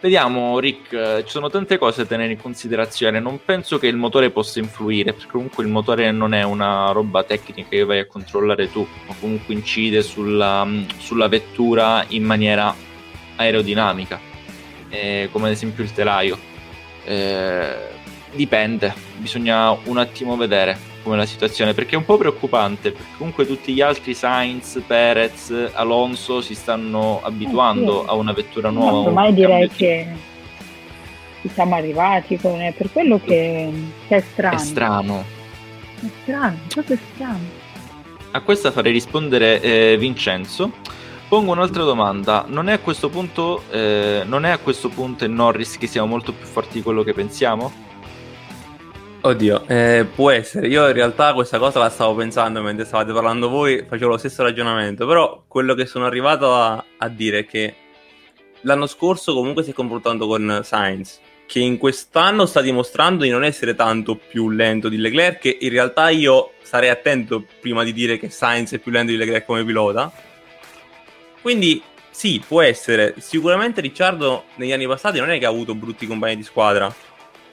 Vediamo, 0.00 0.58
Rick, 0.58 1.22
ci 1.22 1.30
sono 1.30 1.48
tante 1.48 1.78
cose 1.78 2.02
da 2.02 2.08
tenere 2.08 2.32
in 2.32 2.40
considerazione. 2.40 3.20
Non 3.20 3.38
penso 3.44 3.78
che 3.78 3.86
il 3.86 3.94
motore 3.94 4.30
possa 4.30 4.58
influire, 4.58 5.12
perché 5.12 5.30
comunque 5.30 5.62
il 5.62 5.70
motore 5.70 6.10
non 6.10 6.34
è 6.34 6.42
una 6.42 6.90
roba 6.90 7.22
tecnica 7.22 7.68
che 7.68 7.84
vai 7.84 8.00
a 8.00 8.06
controllare 8.06 8.68
tu, 8.72 8.84
ma 9.06 9.14
comunque 9.20 9.54
incide 9.54 10.02
sulla, 10.02 10.66
sulla 10.98 11.28
vettura 11.28 12.04
in 12.08 12.24
maniera 12.24 12.74
aerodinamica, 13.42 14.20
eh, 14.88 15.28
come 15.30 15.46
ad 15.46 15.52
esempio 15.52 15.84
il 15.84 15.92
telaio. 15.92 16.38
Eh, 17.04 17.90
dipende, 18.32 18.94
bisogna 19.16 19.70
un 19.84 19.98
attimo 19.98 20.36
vedere 20.36 20.90
come 21.02 21.16
la 21.16 21.26
situazione, 21.26 21.74
perché 21.74 21.94
è 21.94 21.98
un 21.98 22.04
po' 22.04 22.16
preoccupante, 22.16 22.92
perché 22.92 23.16
comunque 23.16 23.46
tutti 23.46 23.72
gli 23.72 23.80
altri 23.80 24.14
Sainz, 24.14 24.80
Perez, 24.86 25.70
Alonso 25.72 26.40
si 26.40 26.54
stanno 26.54 27.20
abituando 27.22 28.02
eh 28.02 28.04
sì. 28.04 28.10
a 28.10 28.14
una 28.14 28.32
vettura 28.32 28.70
nuova. 28.70 28.90
No, 28.90 29.06
ormai 29.06 29.34
direi 29.34 29.68
che 29.68 30.06
ci 31.40 31.48
siamo 31.48 31.74
arrivati, 31.74 32.38
con... 32.38 32.60
è 32.60 32.72
per 32.72 32.90
quello 32.92 33.20
che, 33.22 33.70
che, 34.06 34.16
è 34.16 34.20
strano. 34.20 34.56
È 34.56 34.58
strano. 34.58 35.24
È 36.00 36.06
strano, 36.22 36.58
proprio 36.68 36.98
strano. 37.14 37.60
A 38.30 38.40
questa 38.40 38.70
farei 38.70 38.92
rispondere 38.92 39.60
eh, 39.60 39.96
Vincenzo. 39.98 40.72
Pongo 41.32 41.52
un'altra 41.52 41.82
domanda, 41.82 42.44
non 42.46 42.68
è 42.68 42.74
a 42.74 42.78
questo 42.78 43.08
punto, 43.08 43.62
eh, 43.70 44.20
non 44.26 44.44
è 44.44 44.50
a 44.50 44.58
questo 44.58 44.90
punto 44.90 45.24
in 45.24 45.32
Norris 45.32 45.78
che 45.78 45.86
siamo 45.86 46.06
molto 46.06 46.34
più 46.34 46.44
forti 46.44 46.74
di 46.74 46.82
quello 46.82 47.02
che 47.02 47.14
pensiamo? 47.14 47.72
Oddio, 49.22 49.66
eh, 49.66 50.06
può 50.14 50.30
essere. 50.30 50.68
Io 50.68 50.86
in 50.86 50.92
realtà 50.92 51.32
questa 51.32 51.58
cosa 51.58 51.78
la 51.78 51.88
stavo 51.88 52.14
pensando 52.16 52.60
mentre 52.60 52.84
stavate 52.84 53.14
parlando 53.14 53.48
voi, 53.48 53.82
facevo 53.88 54.10
lo 54.10 54.18
stesso 54.18 54.42
ragionamento, 54.42 55.06
però 55.06 55.42
quello 55.48 55.72
che 55.72 55.86
sono 55.86 56.04
arrivato 56.04 56.54
a, 56.54 56.84
a 56.98 57.08
dire 57.08 57.38
è 57.38 57.46
che 57.46 57.74
l'anno 58.60 58.86
scorso 58.86 59.32
comunque 59.32 59.62
si 59.62 59.70
è 59.70 59.72
confrontando 59.72 60.26
con 60.26 60.60
Sainz, 60.62 61.18
che 61.46 61.60
in 61.60 61.78
quest'anno 61.78 62.44
sta 62.44 62.60
dimostrando 62.60 63.24
di 63.24 63.30
non 63.30 63.42
essere 63.42 63.74
tanto 63.74 64.16
più 64.16 64.50
lento 64.50 64.90
di 64.90 64.98
Leclerc, 64.98 65.38
che 65.38 65.56
in 65.62 65.70
realtà 65.70 66.10
io 66.10 66.50
sarei 66.60 66.90
attento 66.90 67.42
prima 67.58 67.84
di 67.84 67.94
dire 67.94 68.18
che 68.18 68.28
Sainz 68.28 68.74
è 68.74 68.78
più 68.78 68.92
lento 68.92 69.12
di 69.12 69.16
Leclerc 69.16 69.46
come 69.46 69.64
pilota. 69.64 70.12
Quindi 71.42 71.82
sì, 72.10 72.42
può 72.46 72.62
essere. 72.62 73.14
Sicuramente 73.18 73.82
Ricciardo 73.82 74.44
negli 74.54 74.72
anni 74.72 74.86
passati 74.86 75.18
non 75.18 75.30
è 75.30 75.38
che 75.38 75.44
ha 75.44 75.50
avuto 75.50 75.74
brutti 75.74 76.06
compagni 76.06 76.36
di 76.36 76.42
squadra 76.42 76.94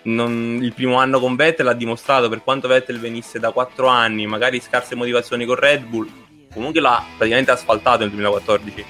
non, 0.03 0.59
il 0.61 0.73
primo 0.73 0.95
anno 0.97 1.19
con 1.19 1.35
Vettel 1.35 1.67
ha 1.67 1.73
dimostrato 1.73 2.29
per 2.29 2.43
quanto 2.43 2.67
Vettel 2.67 2.99
venisse 2.99 3.39
da 3.39 3.51
4 3.51 3.87
anni, 3.87 4.25
magari 4.27 4.59
scarse 4.59 4.95
motivazioni 4.95 5.45
con 5.45 5.55
Red 5.55 5.83
Bull, 5.83 6.09
comunque 6.53 6.79
l'ha 6.79 7.03
praticamente 7.17 7.51
asfaltato 7.51 7.99
nel 7.99 8.11
2014. 8.11 8.85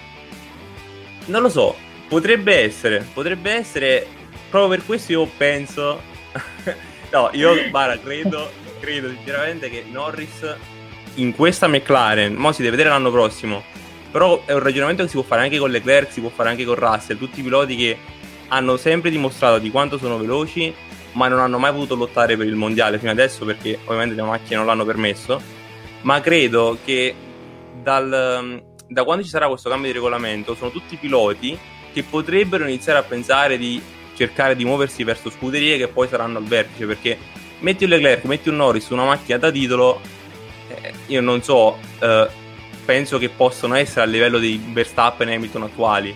Non 1.25 1.41
lo 1.41 1.49
so, 1.49 1.75
potrebbe 2.07 2.55
essere, 2.55 3.07
potrebbe 3.13 3.51
essere, 3.51 4.05
proprio 4.49 4.77
per 4.77 4.85
questo 4.85 5.11
io 5.11 5.25
penso, 5.25 6.01
no, 7.11 7.29
io 7.33 7.69
Bara, 7.69 7.97
credo, 7.99 8.51
credo 8.79 9.09
sinceramente 9.09 9.69
che 9.69 9.85
Norris 9.89 10.55
in 11.15 11.35
questa 11.35 11.67
McLaren, 11.67 12.35
mo 12.35 12.51
si 12.51 12.61
deve 12.61 12.75
vedere 12.75 12.89
l'anno 12.89 13.11
prossimo, 13.11 13.63
però 14.11 14.43
è 14.45 14.53
un 14.53 14.59
ragionamento 14.59 15.03
che 15.03 15.09
si 15.09 15.15
può 15.15 15.23
fare 15.23 15.41
anche 15.41 15.57
con 15.57 15.69
Leclerc, 15.69 16.11
si 16.11 16.21
può 16.21 16.29
fare 16.29 16.49
anche 16.49 16.65
con 16.65 16.75
Russell, 16.75 17.17
tutti 17.17 17.39
i 17.39 17.43
piloti 17.43 17.75
che 17.75 17.97
hanno 18.49 18.77
sempre 18.77 19.09
dimostrato 19.09 19.59
di 19.59 19.69
quanto 19.69 19.97
sono 19.97 20.17
veloci 20.17 20.73
ma 21.13 21.27
non 21.27 21.39
hanno 21.39 21.57
mai 21.57 21.71
potuto 21.71 21.95
lottare 21.95 22.37
per 22.37 22.47
il 22.47 22.55
mondiale 22.55 22.99
fino 22.99 23.11
adesso 23.11 23.45
perché 23.45 23.79
ovviamente 23.85 24.15
le 24.15 24.21
macchine 24.21 24.57
non 24.57 24.65
l'hanno 24.65 24.85
permesso. 24.85 25.41
Ma 26.01 26.21
credo 26.21 26.77
che 26.83 27.13
dal, 27.81 28.63
da 28.87 29.03
quando 29.03 29.23
ci 29.23 29.29
sarà 29.29 29.47
questo 29.47 29.69
cambio 29.69 29.87
di 29.87 29.95
regolamento 29.95 30.55
sono 30.55 30.71
tutti 30.71 30.95
piloti 30.95 31.57
che 31.91 32.03
potrebbero 32.03 32.65
iniziare 32.65 32.99
a 32.99 33.03
pensare 33.03 33.57
di 33.57 33.81
cercare 34.15 34.55
di 34.55 34.65
muoversi 34.65 35.03
verso 35.03 35.29
scuderie 35.29 35.77
che 35.77 35.87
poi 35.87 36.07
saranno 36.07 36.37
al 36.37 36.43
vertice 36.43 36.85
perché 36.85 37.17
metti 37.59 37.85
un 37.85 37.89
Leclerc, 37.89 38.25
metti 38.25 38.49
un 38.49 38.57
Norris 38.57 38.85
su 38.85 38.93
una 38.93 39.05
macchina 39.05 39.37
da 39.37 39.51
titolo, 39.51 39.99
eh, 40.69 40.93
io 41.07 41.21
non 41.21 41.41
so, 41.41 41.77
eh, 41.99 42.27
penso 42.89 43.19
che 43.19 43.29
possono 43.29 43.75
essere 43.75 44.01
a 44.01 44.05
livello 44.05 44.39
dei 44.39 44.59
Verstappen 44.73 45.29
e 45.29 45.35
Hamilton 45.35 45.61
attuali. 45.61 46.15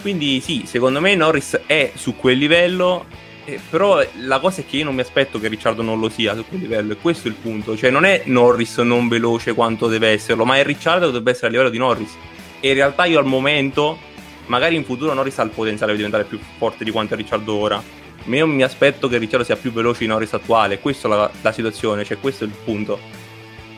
Quindi 0.00 0.40
sì, 0.40 0.62
secondo 0.64 0.98
me 0.98 1.14
Norris 1.14 1.60
è 1.66 1.92
su 1.94 2.16
quel 2.16 2.38
livello 2.38 3.04
eh, 3.44 3.60
però 3.68 4.02
la 4.20 4.38
cosa 4.40 4.62
è 4.62 4.66
che 4.66 4.78
io 4.78 4.84
non 4.84 4.94
mi 4.94 5.02
aspetto 5.02 5.38
che 5.38 5.48
Ricciardo 5.48 5.82
non 5.82 6.00
lo 6.00 6.08
sia 6.08 6.34
su 6.34 6.46
quel 6.48 6.60
livello, 6.60 6.94
e 6.94 6.96
questo 6.96 7.28
è 7.28 7.30
il 7.30 7.36
punto. 7.36 7.76
Cioè, 7.76 7.90
non 7.90 8.06
è 8.06 8.22
Norris 8.24 8.78
non 8.78 9.08
veloce 9.08 9.52
quanto 9.52 9.88
deve 9.88 10.08
esserlo, 10.08 10.46
ma 10.46 10.56
è 10.56 10.64
Ricciardo 10.64 11.00
che 11.00 11.06
dovrebbe 11.06 11.32
essere 11.32 11.48
a 11.48 11.50
livello 11.50 11.68
di 11.68 11.78
Norris. 11.78 12.16
E 12.60 12.68
in 12.68 12.74
realtà 12.74 13.04
io 13.04 13.18
al 13.18 13.26
momento, 13.26 13.98
magari 14.46 14.74
in 14.74 14.84
futuro 14.84 15.12
Norris 15.12 15.38
ha 15.38 15.42
il 15.42 15.50
potenziale 15.50 15.92
di 15.92 15.98
diventare 15.98 16.24
più 16.24 16.38
forte 16.56 16.82
di 16.82 16.90
quanto 16.90 17.12
è 17.12 17.16
Ricciardo 17.18 17.54
ora. 17.54 17.82
Ma 18.24 18.36
io 18.36 18.46
mi 18.46 18.62
aspetto 18.62 19.06
che 19.06 19.18
Ricciardo 19.18 19.44
sia 19.44 19.56
più 19.56 19.70
veloce 19.70 20.00
di 20.00 20.06
Norris 20.06 20.32
attuale. 20.32 20.78
Questa 20.78 21.08
è 21.08 21.10
la, 21.10 21.30
la 21.42 21.52
situazione, 21.52 22.04
cioè 22.04 22.18
questo 22.18 22.44
è 22.44 22.46
il 22.46 22.54
punto. 22.64 22.98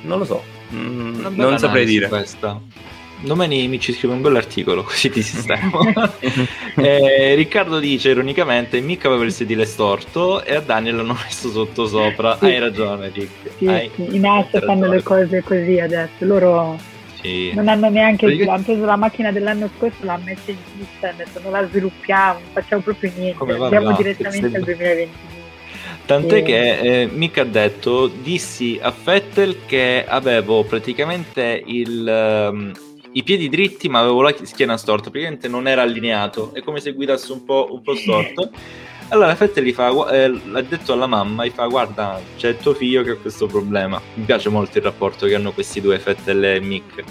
Non 0.02 0.18
lo 0.18 0.24
so. 0.24 0.58
Mm, 0.74 1.26
non 1.36 1.58
saprei 1.58 1.84
dire. 1.84 2.08
Questa 2.08 2.60
domani 3.22 3.68
mi 3.68 3.78
ci 3.78 3.92
scrive 3.92 4.14
un 4.14 4.22
bell'articolo 4.22 4.82
così 4.82 5.10
ti 5.10 5.20
sistemo. 5.22 5.80
eh, 6.76 7.34
Riccardo 7.34 7.78
dice 7.78 8.10
ironicamente: 8.10 8.80
Mica 8.80 9.08
aveva 9.08 9.24
il 9.24 9.32
sedile 9.32 9.64
storto 9.64 10.44
e 10.44 10.54
a 10.54 10.60
Daniel 10.60 10.96
l'hanno 10.96 11.16
messo 11.22 11.50
sotto 11.50 11.86
sopra. 11.86 12.36
Sì. 12.38 12.46
Hai 12.46 12.58
ragione, 12.58 13.10
Rick. 13.12 13.50
Sì, 13.58 13.66
Hai 13.66 13.90
sì. 13.94 14.14
I 14.14 14.18
NAS 14.18 14.64
fanno 14.64 14.86
le 14.88 15.02
cose 15.02 15.42
così 15.42 15.78
adesso. 15.78 16.24
Loro 16.24 16.78
sì. 17.20 17.52
non 17.54 17.68
hanno 17.68 17.88
neanche. 17.88 18.26
Perché... 18.26 18.48
Hanno 18.48 18.62
preso 18.62 18.84
la 18.84 18.96
macchina 18.96 19.30
dell'anno 19.32 19.68
scorso, 19.76 19.96
l'hanno 20.00 20.24
messa 20.24 20.50
in 20.50 20.56
pista, 20.76 21.08
hanno 21.08 21.18
detto 21.18 21.40
non 21.42 21.52
la 21.52 21.66
sviluppiamo, 21.68 22.38
non 22.40 22.48
facciamo 22.52 22.82
proprio 22.82 23.12
niente. 23.16 23.52
Andiamo 23.52 23.92
direttamente 23.96 24.56
al 24.56 24.62
2022. 24.62 25.38
Tant'è 26.10 26.38
sì. 26.38 26.42
che 26.42 26.78
eh, 27.02 27.06
Mick 27.06 27.38
ha 27.38 27.44
detto, 27.44 28.08
dissi 28.08 28.76
a 28.82 28.90
Fettel 28.90 29.58
che 29.64 30.04
avevo 30.04 30.64
praticamente 30.64 31.62
il, 31.64 32.48
um, 32.50 32.72
i 33.12 33.22
piedi 33.22 33.48
dritti 33.48 33.88
ma 33.88 34.00
avevo 34.00 34.20
la 34.20 34.34
schiena 34.42 34.76
storta, 34.76 35.08
praticamente 35.08 35.46
non 35.46 35.68
era 35.68 35.82
allineato, 35.82 36.52
è 36.52 36.62
come 36.62 36.80
se 36.80 36.94
guidasse 36.94 37.30
un 37.30 37.44
po', 37.44 37.68
un 37.70 37.82
po 37.82 37.94
storto. 37.94 38.50
Allora 39.10 39.36
Fette 39.36 39.62
gli 39.62 39.72
fa, 39.72 40.08
eh, 40.10 40.28
l'ha 40.28 40.62
detto 40.62 40.92
alla 40.92 41.06
mamma, 41.06 41.44
gli 41.44 41.50
fa 41.50 41.66
guarda 41.66 42.20
c'è 42.36 42.56
tuo 42.56 42.74
figlio 42.74 43.04
che 43.04 43.10
ha 43.10 43.16
questo 43.16 43.46
problema. 43.46 44.00
Mi 44.14 44.24
piace 44.24 44.48
molto 44.48 44.78
il 44.78 44.84
rapporto 44.84 45.26
che 45.26 45.36
hanno 45.36 45.52
questi 45.52 45.80
due 45.80 46.00
Fettel 46.00 46.44
e 46.44 46.60
Mick. 46.60 47.04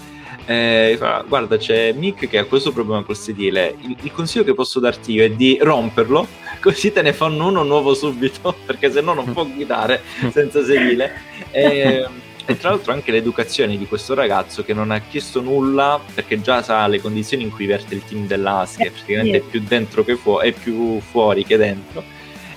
Eh, 0.46 0.96
fa, 0.98 1.24
guarda 1.26 1.56
c'è 1.56 1.94
Mick 1.94 2.28
che 2.28 2.38
ha 2.38 2.44
questo 2.44 2.74
problema 2.74 3.04
col 3.04 3.16
sedile, 3.16 3.76
il, 3.82 3.96
il, 4.02 4.12
consiglio 4.12 4.44
che 4.44 4.54
posso 4.54 4.80
darti 4.80 5.14
io 5.14 5.24
è 5.24 5.30
di 5.30 5.58
romperlo, 5.62 6.28
così 6.62 6.92
te 6.92 7.02
ne 7.02 7.14
fanno 7.14 7.48
uno 7.48 7.64
nuovo 7.64 7.94
subito, 7.94 8.56
perché 8.66 8.92
se 8.92 9.02
no 9.02 9.14
non 9.14 9.32
può 9.34 9.46
guidare 9.46 10.02
senza 10.32 10.64
sedile. 10.64 11.22
Eh, 11.52 12.08
e 12.46 12.58
tra 12.58 12.70
l'altro 12.72 12.94
anche 12.94 13.12
l'educazione 13.12 13.78
di 13.78 13.86
questo 13.86 14.16
ragazzo 14.16 14.64
che 14.64 14.74
non 14.74 14.90
ha 14.90 15.00
chiesto 15.02 15.40
nulla 15.40 16.02
perché 16.16 16.42
già 16.42 16.64
sa 16.64 16.88
le 16.88 17.00
condizioni 17.00 17.44
in 17.44 17.52
cui 17.52 17.68
verte 17.68 17.94
il 17.94 18.04
team 18.04 18.26
dell'AS, 18.26 18.78
che 18.78 18.90
praticamente 18.90 19.38
è 19.38 19.42
più 19.42 19.62
dentro 19.62 20.04
che 20.04 20.16
fuori, 20.16 20.50
è 20.50 20.52
più 20.54 21.00
fuori 21.00 21.46
che 21.46 21.58
dentro. 21.58 22.04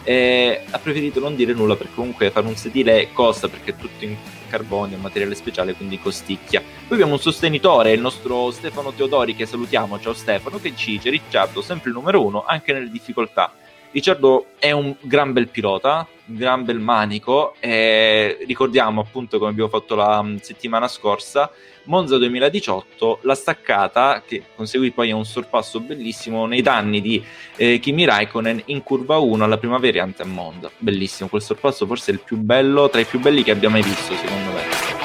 E 0.05 0.63
ha 0.71 0.79
preferito 0.79 1.21
non 1.21 1.37
dire 1.37 1.53
nulla 1.53 1.77
perché 1.77 1.93
comunque 1.95 2.31
fare 2.31 2.47
un 2.47 2.57
sedile 2.57 3.11
costa 3.13 3.49
perché 3.49 3.73
è 3.73 3.77
tutto 3.77 4.05
in 4.05 4.17
carbonio, 4.49 4.97
materiale 4.97 5.35
speciale, 5.35 5.75
quindi 5.75 6.01
costicchia. 6.01 6.61
Poi 6.61 6.97
abbiamo 6.97 7.13
un 7.13 7.21
sostenitore, 7.21 7.93
il 7.93 8.01
nostro 8.01 8.51
Stefano 8.51 8.93
Teodori, 8.93 9.37
che 9.37 9.45
salutiamo. 9.45 10.01
Ciao 10.01 10.15
Stefano, 10.15 10.59
che 10.59 10.75
ci 10.75 10.93
dice 10.93 11.11
Ricciardo, 11.11 11.61
sempre 11.61 11.91
il 11.91 11.97
numero 11.97 12.25
uno, 12.25 12.45
anche 12.47 12.73
nelle 12.73 12.91
difficoltà. 12.91 13.53
Ricciardo 13.93 14.47
è 14.59 14.71
un 14.71 14.97
gran 15.03 15.35
bel 15.35 15.49
pilota, 15.49 16.09
un 16.27 16.37
gran 16.37 16.65
bel 16.65 16.79
manico. 16.79 17.55
E 17.61 18.39
ricordiamo 18.47 19.03
appunto 19.03 19.39
come 19.39 19.51
abbiamo 19.51 19.69
fatto 19.69 19.95
la 19.95 20.25
settimana 20.41 20.89
scorsa, 20.89 21.51
Monza 21.85 22.17
2018, 22.17 23.19
la 23.23 23.35
staccata 23.35 24.23
che 24.27 24.45
conseguì 24.57 24.93
poi 24.93 25.13
un 25.13 25.27
sorpasso 25.27 25.81
bellissimo 25.81 26.47
nei 26.47 26.63
danni 26.63 27.03
di 27.03 27.23
eh, 27.57 27.79
Kimi 27.81 28.07
Raikkonen 28.07 28.63
in 28.67 28.83
curva 28.83 29.19
1 29.19 29.45
alla 29.45 29.59
prima 29.59 29.77
variante 29.77 30.23
a 30.23 30.27
Monza. 30.27 30.71
Bellissimo, 30.79 31.29
quel 31.29 31.43
sorpasso 31.43 31.85
forse 31.85 32.13
il 32.13 32.21
più 32.21 32.39
bello, 32.39 32.89
tra 32.89 33.01
i 33.01 33.05
più 33.05 33.21
belli 33.21 33.43
che 33.43 33.51
abbia 33.51 33.69
mai 33.69 33.83
visto 33.83 34.15
secondo 34.15 34.53
me. 34.53 35.02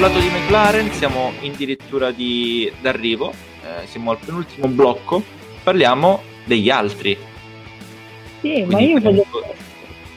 Parlato 0.00 0.20
di 0.20 0.30
McLaren, 0.30 0.90
siamo 0.92 1.30
addirittura 1.42 2.10
di, 2.10 2.72
d'arrivo, 2.80 3.34
eh, 3.62 3.86
siamo 3.86 4.12
al 4.12 4.16
penultimo 4.16 4.66
blocco, 4.68 5.22
parliamo 5.62 6.22
degli 6.46 6.70
altri. 6.70 7.18
Sì, 8.40 8.64
Quindi 8.64 8.72
ma 8.72 8.80
io 8.80 9.00
voglio... 9.00 9.26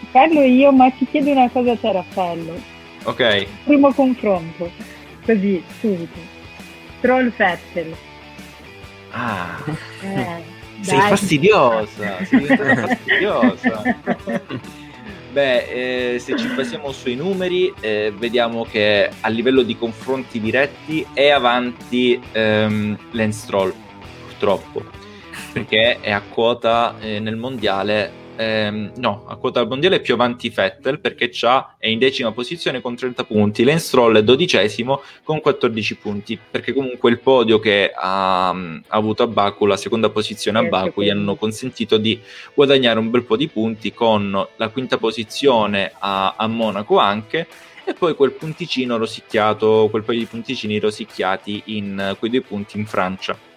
Parlo 0.09 0.41
io, 0.41 0.71
ma 0.71 0.89
ti 0.89 1.05
chiedo 1.11 1.31
una 1.31 1.49
cosa 1.49 1.73
a 1.73 1.75
te 1.75 1.91
Raffaello. 1.91 2.61
Ok. 3.03 3.45
Primo 3.65 3.91
confronto, 3.91 4.71
così, 5.25 5.61
subito. 5.81 6.19
Troll 7.01 7.29
Fettel. 7.31 7.93
Ah. 9.11 9.65
Eh, 10.01 10.43
sei 10.79 10.99
fastidiosa, 11.01 12.23
sei 12.23 12.45
fastidiosa. 12.55 13.81
Beh, 15.33 16.13
eh, 16.13 16.19
se 16.19 16.37
ci 16.37 16.45
basiamo 16.49 16.91
sui 16.91 17.15
numeri, 17.15 17.73
eh, 17.79 18.13
vediamo 18.15 18.65
che 18.65 19.09
a 19.19 19.27
livello 19.29 19.63
di 19.63 19.75
confronti 19.75 20.39
diretti 20.39 21.03
è 21.11 21.29
avanti 21.29 22.21
ehm, 22.33 22.95
Lance 23.13 23.39
Stroll, 23.39 23.73
purtroppo, 24.27 24.83
perché 25.51 25.99
è 26.01 26.11
a 26.11 26.21
quota 26.21 26.99
eh, 26.99 27.19
nel 27.19 27.35
mondiale 27.35 28.22
ehm, 28.35 28.93
no, 28.97 29.25
a 29.27 29.35
quota 29.35 29.59
al 29.59 29.67
mondiale 29.67 29.97
è 29.97 30.01
più 30.01 30.13
avanti 30.13 30.49
Vettel 30.49 30.99
perché 30.99 31.31
è 31.77 31.87
in 31.87 31.99
decima 31.99 32.31
posizione 32.31 32.81
con 32.81 32.95
30 32.95 33.23
punti, 33.23 33.63
Lance 33.63 33.87
Stroll 33.87 34.17
è 34.17 34.23
dodicesimo 34.23 35.01
con 35.23 35.41
14 35.41 35.95
punti, 35.97 36.39
perché 36.49 36.73
comunque 36.73 37.09
il 37.11 37.19
podio 37.19 37.59
che 37.59 37.91
ha, 37.95 38.49
ha 38.49 38.81
avuto 38.87 39.23
a 39.23 39.27
Baku, 39.27 39.65
la 39.65 39.77
seconda 39.77 40.09
posizione 40.09 40.59
a 40.59 40.63
Baku, 40.63 41.01
gli 41.01 41.09
hanno 41.09 41.35
consentito 41.35 41.97
di 41.97 42.19
guadagnare 42.53 42.99
un 42.99 43.09
bel 43.09 43.23
po' 43.23 43.37
di 43.37 43.47
punti 43.47 43.93
con 43.93 44.47
la 44.55 44.69
quinta 44.69 44.97
posizione 44.97 45.91
a, 45.99 46.35
a 46.37 46.47
Monaco 46.47 46.97
anche 46.97 47.47
e 47.85 47.93
poi 47.93 48.15
quel 48.15 48.31
punticino 48.31 48.97
rosicchiato, 48.97 49.87
quel 49.89 50.03
paio 50.03 50.19
di 50.19 50.25
punticini 50.25 50.79
rosicchiati 50.79 51.63
in 51.65 52.15
quei 52.17 52.31
due 52.31 52.41
punti 52.41 52.77
in 52.77 52.85
Francia. 52.85 53.52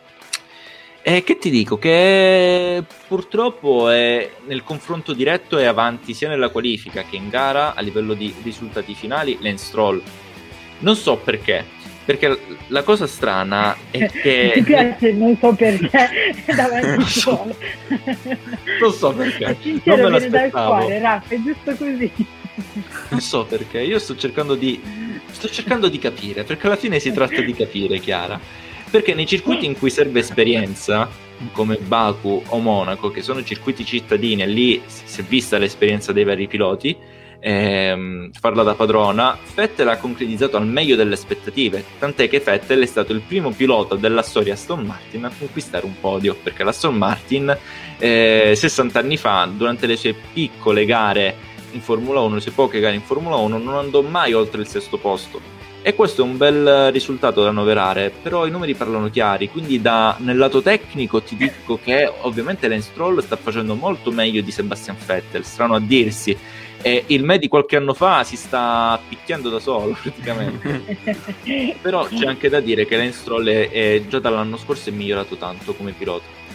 E 1.09 1.23
che 1.23 1.39
ti 1.39 1.51
dico? 1.51 1.79
Che 1.79 2.83
purtroppo 3.07 3.91
è, 3.91 4.29
nel 4.47 4.65
confronto 4.65 5.13
diretto 5.13 5.57
è 5.57 5.65
avanti 5.65 6.13
sia 6.15 6.29
nella 6.29 6.49
qualifica 6.49 7.05
che 7.05 7.15
in 7.15 7.29
gara 7.29 7.77
a 7.77 7.81
livello 7.81 8.13
di 8.13 8.35
risultati 8.43 8.93
finali 8.93 9.39
Lance 9.41 9.67
Stroll. 9.67 10.03
Non 10.81 10.97
so 10.97 11.15
perché, 11.15 11.65
perché 12.05 12.37
la 12.67 12.83
cosa 12.83 13.07
strana 13.07 13.77
è 13.93 14.05
che... 14.11 14.51
Ti 14.55 14.63
piace, 14.65 15.13
non 15.13 15.39
so 15.39 15.55
perché, 15.55 16.09
davanti 16.53 16.97
non 16.97 17.07
so, 17.07 17.57
non 18.81 18.93
so 18.93 19.13
perché. 19.13 19.57
Sincero, 19.63 20.03
non 20.03 20.11
me 20.11 20.19
viene 20.19 20.29
dal 20.29 20.51
cuore, 20.51 20.99
Raffa, 20.99 21.35
è 21.37 21.41
giusto 21.41 21.77
così. 21.77 22.13
Non 23.11 23.21
so 23.21 23.45
perché, 23.45 23.81
io 23.81 24.01
sto 24.01 24.17
cercando 24.17 24.57
di... 24.57 24.83
Sto 25.31 25.49
cercando 25.49 25.89
di 25.89 26.01
capire, 26.01 26.43
perché 26.43 26.67
alla 26.67 26.75
fine 26.75 26.99
si 26.99 27.13
tratta 27.13 27.41
di 27.43 27.53
capire, 27.53 28.01
Chiara. 28.01 28.65
Perché 28.97 29.13
nei 29.13 29.27
circuiti 29.27 29.67
in 29.67 29.77
cui 29.77 29.91
serve 29.91 30.21
esperienza, 30.21 31.07
come 31.53 31.77
Baku 31.77 32.43
o 32.47 32.59
Monaco, 32.61 33.11
che 33.11 33.21
sono 33.21 33.45
circuiti 33.45 33.85
cittadini, 33.85 34.41
e 34.41 34.47
lì 34.47 34.83
si 34.87 35.21
è 35.21 35.23
vista 35.23 35.59
l'esperienza 35.59 36.13
dei 36.13 36.25
vari 36.25 36.47
piloti, 36.47 36.97
ehm, 37.39 38.31
farla 38.33 38.63
da 38.63 38.75
padrona, 38.75 39.37
Vettel 39.55 39.89
ha 39.89 39.99
concretizzato 39.99 40.57
al 40.57 40.67
meglio 40.67 40.97
delle 40.97 41.13
aspettative, 41.13 41.85
tant'è 41.99 42.27
che 42.27 42.41
Vettel 42.41 42.85
è 42.85 42.87
stato 42.87 43.13
il 43.13 43.21
primo 43.21 43.51
pilota 43.51 43.97
della 43.97 44.23
storia 44.23 44.55
Aston 44.55 44.87
Martin 44.87 45.25
a 45.27 45.33
conquistare 45.39 45.85
un 45.85 46.01
podio, 46.01 46.35
perché 46.35 46.65
l'Aston 46.65 46.97
Martin 46.97 47.55
eh, 47.99 48.55
60 48.57 48.99
anni 48.99 49.19
fa, 49.19 49.47
durante 49.55 49.87
le 49.87 49.97
sue 49.97 50.15
piccole 50.33 50.87
gare 50.87 51.35
in 51.73 51.83
Formula 51.83 52.21
1, 52.21 52.37
le 52.37 52.41
sue 52.41 52.53
poche 52.53 52.81
gare 52.81 52.95
in 52.95 53.03
Formula 53.03 53.37
1, 53.37 53.59
non 53.59 53.75
andò 53.75 54.01
mai 54.01 54.33
oltre 54.33 54.63
il 54.63 54.69
sesto 54.69 54.97
posto 54.97 55.56
e 55.87 55.95
questo 55.95 56.23
è 56.23 56.25
un 56.25 56.37
bel 56.37 56.91
risultato 56.91 57.45
da 57.45 57.51
annoverare, 57.51 58.11
però 58.11 58.45
i 58.45 58.51
numeri 58.51 58.75
parlano 58.75 59.09
chiari, 59.09 59.49
quindi 59.49 59.81
da, 59.81 60.17
nel 60.19 60.37
lato 60.37 60.61
tecnico 60.61 61.23
ti 61.23 61.37
dico 61.37 61.79
che 61.81 62.13
ovviamente 62.23 62.67
Lance 62.67 62.91
Stroll 62.91 63.21
sta 63.21 63.37
facendo 63.37 63.77
molto 63.77 64.11
meglio 64.11 64.43
di 64.43 64.51
Sebastian 64.51 64.97
Vettel, 65.07 65.45
strano 65.45 65.77
a 65.77 65.81
dirsi, 65.81 66.37
e 66.83 67.05
il 67.07 67.23
me 67.23 67.39
di 67.39 67.47
qualche 67.47 67.77
anno 67.77 67.95
fa 67.95 68.25
si 68.25 68.35
sta 68.35 68.99
picchiando 69.09 69.49
da 69.49 69.61
solo 69.61 69.97
praticamente. 70.03 70.99
però 71.81 72.09
c'è 72.09 72.27
anche 72.27 72.49
da 72.49 72.59
dire 72.59 72.85
che 72.85 72.97
Lance 72.97 73.21
Stroll 73.21 73.47
è, 73.47 73.71
è, 73.71 74.03
già 74.09 74.19
dall'anno 74.19 74.57
scorso 74.57 74.89
è 74.89 74.93
migliorato 74.93 75.37
tanto 75.37 75.73
come 75.75 75.93
pilota 75.93 76.46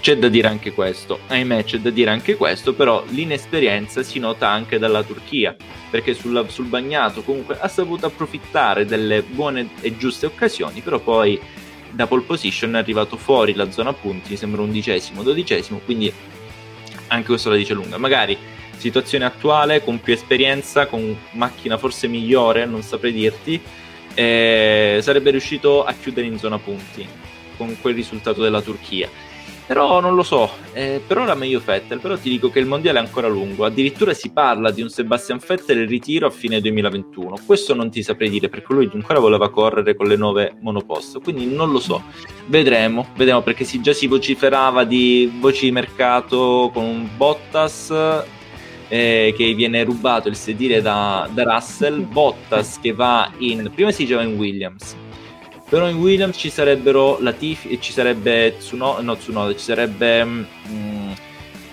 c'è 0.00 0.16
da 0.16 0.28
dire 0.28 0.48
anche 0.48 0.72
questo, 0.72 1.20
ahimè 1.28 1.64
c'è 1.64 1.78
da 1.78 1.90
dire 1.90 2.10
anche 2.10 2.34
questo, 2.36 2.74
però 2.74 3.04
l'inesperienza 3.08 4.02
si 4.02 4.18
nota 4.18 4.48
anche 4.48 4.78
dalla 4.78 5.02
Turchia, 5.02 5.54
perché 5.90 6.14
sulla, 6.14 6.48
sul 6.48 6.66
bagnato 6.66 7.22
comunque 7.22 7.58
ha 7.60 7.68
saputo 7.68 8.06
approfittare 8.06 8.84
delle 8.84 9.22
buone 9.22 9.68
e 9.80 9.96
giuste 9.96 10.26
occasioni, 10.26 10.80
però 10.80 10.98
poi 10.98 11.40
da 11.90 12.06
pole 12.06 12.22
position 12.22 12.74
è 12.74 12.78
arrivato 12.78 13.16
fuori 13.16 13.54
la 13.54 13.70
zona 13.70 13.92
punti, 13.92 14.30
mi 14.30 14.36
sembra 14.36 14.62
undicesimo, 14.62 15.22
dodicesimo, 15.22 15.80
quindi 15.84 16.12
anche 17.08 17.26
questo 17.26 17.50
la 17.50 17.56
dice 17.56 17.72
lunga. 17.72 17.96
Magari 17.96 18.36
situazione 18.76 19.24
attuale, 19.24 19.82
con 19.82 20.00
più 20.00 20.12
esperienza, 20.12 20.86
con 20.86 21.16
macchina 21.32 21.78
forse 21.78 22.08
migliore, 22.08 22.66
non 22.66 22.82
saprei 22.82 23.12
dirti, 23.12 23.60
eh, 24.14 24.98
sarebbe 25.00 25.30
riuscito 25.30 25.84
a 25.84 25.92
chiudere 25.92 26.26
in 26.26 26.38
zona 26.38 26.58
punti 26.58 27.06
con 27.56 27.76
quel 27.80 27.94
risultato 27.94 28.42
della 28.42 28.60
Turchia 28.60 29.08
però 29.66 30.00
non 30.00 30.14
lo 30.14 30.22
so, 30.22 30.48
eh, 30.72 31.02
per 31.04 31.18
ora 31.18 31.34
meglio 31.34 31.60
Vettel, 31.64 31.98
però 31.98 32.16
ti 32.16 32.30
dico 32.30 32.50
che 32.50 32.60
il 32.60 32.66
mondiale 32.66 32.98
è 33.00 33.02
ancora 33.02 33.26
lungo, 33.26 33.64
addirittura 33.64 34.14
si 34.14 34.30
parla 34.30 34.70
di 34.70 34.80
un 34.80 34.88
Sebastian 34.88 35.40
Vettel 35.44 35.80
in 35.80 35.88
ritiro 35.88 36.28
a 36.28 36.30
fine 36.30 36.60
2021, 36.60 37.38
questo 37.44 37.74
non 37.74 37.90
ti 37.90 38.02
saprei 38.02 38.30
dire 38.30 38.48
perché 38.48 38.72
lui 38.72 38.88
ancora 38.92 39.18
voleva 39.18 39.50
correre 39.50 39.96
con 39.96 40.06
le 40.06 40.16
nuove 40.16 40.56
monoposto, 40.60 41.20
quindi 41.20 41.46
non 41.46 41.72
lo 41.72 41.80
so, 41.80 42.04
vedremo, 42.46 43.08
vedremo 43.16 43.42
perché 43.42 43.64
si, 43.64 43.80
già 43.80 43.92
si 43.92 44.06
vociferava 44.06 44.84
di 44.84 45.32
voci 45.40 45.64
di 45.64 45.72
mercato 45.72 46.70
con 46.72 47.08
Bottas 47.16 47.92
eh, 48.88 49.34
che 49.36 49.54
viene 49.54 49.82
rubato 49.82 50.28
il 50.28 50.36
sedile 50.36 50.80
da, 50.80 51.28
da 51.32 51.42
Russell, 51.42 52.06
Bottas 52.06 52.78
che 52.80 52.92
va 52.92 53.30
in, 53.38 53.70
prima 53.74 53.90
si 53.90 54.04
diceva 54.04 54.22
in 54.22 54.36
Williams, 54.36 54.94
però 55.68 55.88
in 55.88 55.96
Williams 55.96 56.36
ci 56.36 56.50
sarebbero 56.50 57.18
Latifi, 57.20 57.80
ci 57.80 57.92
sarebbe 57.92 58.56
Tsunoda, 58.58 59.00
no 59.02 59.16
Tsunoda, 59.16 59.52
ci 59.52 59.64
sarebbe 59.64 60.24
mm, 60.24 61.12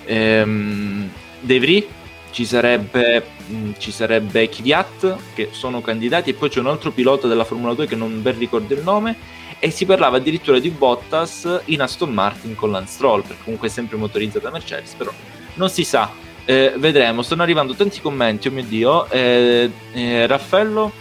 ehm, 0.06 1.10
De 1.40 1.60
Vries, 1.60 1.86
ci 2.32 2.46
sarebbe, 2.46 3.24
mm, 3.52 3.72
sarebbe 3.78 4.50
Kvyat, 4.50 5.18
che 5.36 5.50
sono 5.52 5.82
candidati, 5.82 6.32
e 6.32 6.34
poi 6.34 6.50
c'è 6.50 6.60
un 6.60 6.68
altro 6.68 6.92
pilota 6.92 7.28
della 7.28 7.44
Formula 7.44 7.74
2 7.76 7.86
che 7.86 7.96
non 7.96 8.22
ben 8.22 8.38
ricordo 8.40 8.74
il 8.74 8.82
nome, 8.82 9.16
e 9.60 9.70
si 9.70 9.86
parlava 9.86 10.18
addirittura 10.18 10.58
di 10.58 10.70
Bottas 10.72 11.62
in 11.66 11.82
Aston 11.82 12.12
Martin 12.12 12.56
con 12.56 12.72
Lance 12.72 12.94
Stroll, 12.94 13.22
perché 13.22 13.44
comunque 13.44 13.68
è 13.68 13.72
sempre 13.72 13.98
motorizzata 13.98 14.50
Mercedes, 14.50 14.94
però 14.96 15.12
non 15.54 15.70
si 15.70 15.84
sa. 15.84 16.12
Eh, 16.46 16.74
vedremo, 16.78 17.22
stanno 17.22 17.44
arrivando 17.44 17.74
tanti 17.74 18.02
commenti, 18.02 18.48
oh 18.48 18.52
mio 18.52 18.64
Dio. 18.64 19.10
Eh, 19.10 19.70
eh, 19.94 20.28
Raffaello 20.28 20.92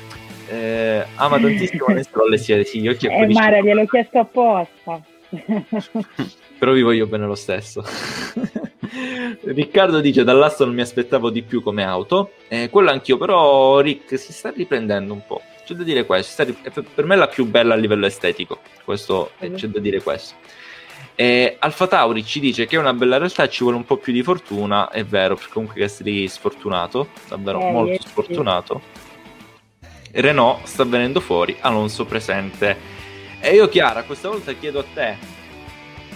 eh, 0.52 1.06
ama 1.14 1.38
tantissimo 1.40 1.86
le 1.88 2.02
scroll 2.02 2.34
sia 2.34 2.62
sì, 2.62 2.80
io 2.80 2.94
eh, 2.98 3.26
Mara, 3.28 3.60
gliel'ho 3.60 3.86
chiesto 3.86 4.18
apposta. 4.18 5.00
Però 6.58 6.72
vi 6.72 6.82
voglio 6.82 7.06
bene 7.06 7.26
lo 7.26 7.34
stesso. 7.34 7.82
Riccardo 9.44 10.00
dice 10.00 10.24
dall'Aston 10.24 10.66
non 10.66 10.76
mi 10.76 10.82
aspettavo 10.82 11.30
di 11.30 11.42
più 11.42 11.62
come 11.62 11.84
auto. 11.84 12.32
Eh, 12.48 12.68
quello 12.68 12.90
anch'io, 12.90 13.16
però 13.16 13.80
Rick 13.80 14.18
si 14.18 14.32
sta 14.32 14.52
riprendendo 14.54 15.14
un 15.14 15.22
po'. 15.26 15.40
C'è 15.64 15.74
da 15.74 15.82
dire 15.82 16.04
questo. 16.04 16.44
per 16.94 17.04
me 17.06 17.14
è 17.14 17.18
la 17.18 17.28
più 17.28 17.46
bella 17.46 17.72
a 17.72 17.76
livello 17.76 18.04
estetico. 18.04 18.60
Questo, 18.84 19.30
mm. 19.44 19.54
c'è 19.54 19.68
da 19.68 19.80
dire 19.80 20.02
questo. 20.02 20.34
Eh, 21.14 21.56
Alfa 21.58 21.86
Tauri 21.86 22.24
ci 22.24 22.38
dice 22.38 22.66
che 22.66 22.76
è 22.76 22.78
una 22.78 22.92
bella 22.92 23.16
realtà, 23.16 23.48
ci 23.48 23.62
vuole 23.62 23.78
un 23.78 23.84
po' 23.84 23.96
più 23.96 24.12
di 24.12 24.22
fortuna. 24.22 24.90
È 24.90 25.02
vero, 25.04 25.34
perché 25.34 25.50
comunque 25.52 25.80
Gasly 25.80 26.28
sfortunato, 26.28 27.08
davvero 27.28 27.60
eh, 27.60 27.70
molto 27.70 28.02
sfortunato. 28.06 29.10
Renault 30.12 30.64
sta 30.64 30.84
venendo 30.84 31.20
fuori, 31.20 31.56
Alonso 31.60 32.04
presente. 32.04 32.76
E 33.40 33.54
io 33.54 33.68
Chiara, 33.68 34.02
questa 34.02 34.28
volta 34.28 34.52
chiedo 34.52 34.80
a 34.80 34.84
te, 34.94 35.16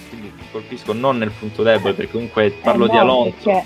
quindi 0.08 0.32
ti 0.36 0.44
colpisco 0.52 0.92
non 0.92 1.18
nel 1.18 1.30
punto 1.30 1.62
debole 1.62 1.94
perché 1.94 2.12
comunque 2.12 2.50
parlo 2.62 2.84
eh 2.84 2.86
no, 2.88 2.92
di 2.92 2.98
Alonso. 2.98 3.64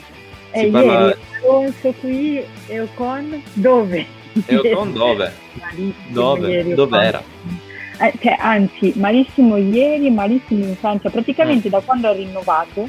Si 0.53 0.65
eh, 0.67 0.67
parla... 0.69 1.07
ieri 1.07 1.19
Alonso 1.43 1.93
qui 2.01 2.45
e 2.67 2.81
Ocon 2.81 3.43
dove? 3.55 4.07
E 4.47 4.57
Ocon 4.57 4.93
dove? 4.93 5.33
dove? 6.09 6.75
Dove 6.75 7.03
era? 7.03 7.23
Eh, 8.01 8.15
cioè, 8.19 8.37
anzi, 8.39 8.95
malissimo 8.97 9.57
ieri, 9.59 10.11
malissimo 10.11 10.65
in 10.65 10.77
Francia, 10.77 11.11
praticamente 11.11 11.69
mm. 11.69 11.71
da 11.71 11.81
quando 11.81 12.09
ha 12.09 12.13
rinnovato 12.13 12.89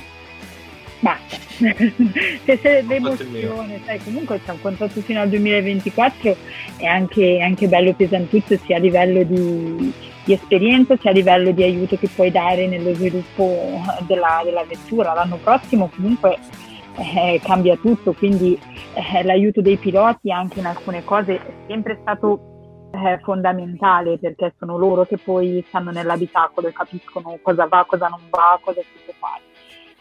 basta. 1.01 1.35
se 2.45 2.59
sarebbe 2.61 2.95
emozione, 2.95 3.81
sai, 3.85 3.99
comunque 4.03 4.39
c'è 4.43 4.51
un 4.51 4.61
contratto 4.61 5.01
fino 5.01 5.19
al 5.19 5.29
2024 5.29 6.35
è 6.77 6.85
anche, 6.85 7.39
anche 7.41 7.67
bello 7.67 7.93
pesantuccio 7.93 8.57
sia 8.57 8.77
a 8.77 8.79
livello 8.79 9.23
di, 9.23 9.93
di, 10.23 10.33
esperienza 10.33 10.95
sia 10.97 11.11
a 11.11 11.13
livello 11.13 11.51
di 11.51 11.63
aiuto 11.63 11.97
che 11.97 12.07
puoi 12.07 12.31
dare 12.31 12.67
nello 12.67 12.93
sviluppo 12.93 13.81
della, 14.07 14.41
della 14.43 14.63
vettura. 14.63 15.13
L'anno 15.13 15.37
prossimo 15.37 15.91
comunque 15.93 16.37
eh, 16.97 17.39
cambia 17.43 17.75
tutto, 17.77 18.13
quindi 18.13 18.57
eh, 18.93 19.23
l'aiuto 19.23 19.61
dei 19.61 19.77
piloti 19.77 20.31
anche 20.31 20.59
in 20.59 20.65
alcune 20.65 21.03
cose 21.03 21.35
è 21.35 21.51
sempre 21.67 21.99
stato 22.01 22.89
eh, 22.91 23.19
fondamentale 23.23 24.17
perché 24.17 24.53
sono 24.57 24.77
loro 24.77 25.05
che 25.05 25.17
poi 25.17 25.63
stanno 25.67 25.91
nell'abitacolo 25.91 26.67
e 26.67 26.73
capiscono 26.73 27.37
cosa 27.41 27.65
va, 27.67 27.85
cosa 27.87 28.07
non 28.07 28.19
va, 28.29 28.59
cosa 28.61 28.81
si 28.81 28.87
può 29.05 29.13
fare. 29.17 29.50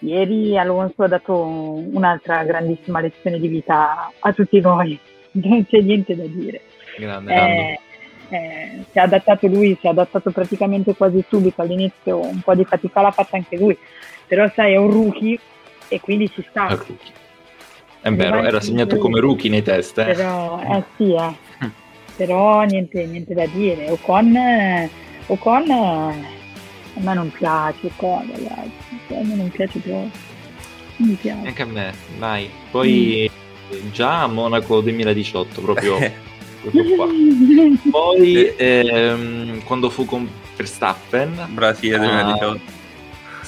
Ieri 0.01 0.59
Alonso 0.59 1.03
ha 1.03 1.09
dato 1.09 1.37
un'altra 1.37 2.43
grandissima 2.45 3.01
lezione 3.01 3.39
di 3.39 3.49
vita 3.49 4.11
a 4.19 4.33
tutti 4.33 4.61
noi, 4.61 4.99
non 5.33 5.67
c'è 5.67 5.81
niente 5.81 6.17
da 6.17 6.25
dire. 6.27 6.63
Grande, 6.97 7.35
eh, 7.35 7.81
eh, 8.31 8.85
si 8.91 8.99
è 8.99 9.01
adattato 9.01 9.47
lui, 9.47 9.77
si 9.81 9.87
è 9.87 9.91
adattato 9.91 10.31
praticamente 10.31 10.95
quasi 10.95 11.23
subito, 11.29 11.63
all'inizio 11.63 12.21
un 12.21 12.41
po' 12.41 12.55
di 12.55 12.65
fatica 12.65 13.03
l'ha 13.03 13.11
fatta 13.11 13.37
anche 13.37 13.57
lui, 13.57 13.77
però 14.27 14.49
sai 14.55 14.73
è 14.73 14.77
un 14.77 14.91
rookie 14.91 15.39
e 15.89 16.01
quindi 16.01 16.31
ci 16.31 16.45
sta. 16.49 16.79
È 18.03 18.11
vero, 18.13 18.43
era 18.43 18.61
segnato 18.61 18.97
come 18.97 19.21
rookie 19.21 19.51
nei 19.51 19.63
test. 19.63 19.99
Eh. 19.99 20.05
Però, 20.05 20.61
eh 20.63 20.85
sì, 20.97 21.13
eh. 21.13 21.35
però 22.17 22.63
niente, 22.63 23.05
niente, 23.05 23.35
da 23.35 23.47
dire. 23.47 23.91
Ocon, 23.91 24.35
Ocon 25.27 25.71
a 25.71 27.01
me 27.01 27.15
non 27.15 27.31
piace, 27.31 27.87
Ocon, 27.87 28.31
ragazzi. 28.33 28.90
A 29.19 29.23
me 29.23 29.35
non 29.35 29.49
piace 29.51 29.79
proprio. 29.79 30.11
Non 30.97 31.09
mi 31.09 31.15
piace. 31.15 31.47
Anche 31.47 31.63
a 31.63 31.67
me, 31.67 31.93
mai. 32.19 32.51
Poi 32.71 33.31
mm. 33.75 33.91
già 33.93 34.23
a 34.23 34.27
Monaco 34.27 34.81
2018, 34.81 35.61
proprio... 35.61 35.99
proprio 36.61 36.95
qua. 36.95 37.07
Poi 37.91 38.55
ehm, 38.57 39.65
quando 39.65 39.91
fu 39.91 40.05
con 40.05 40.29
Verstappen 40.57 41.49
Brasile 41.51 41.99
2018 41.99 42.79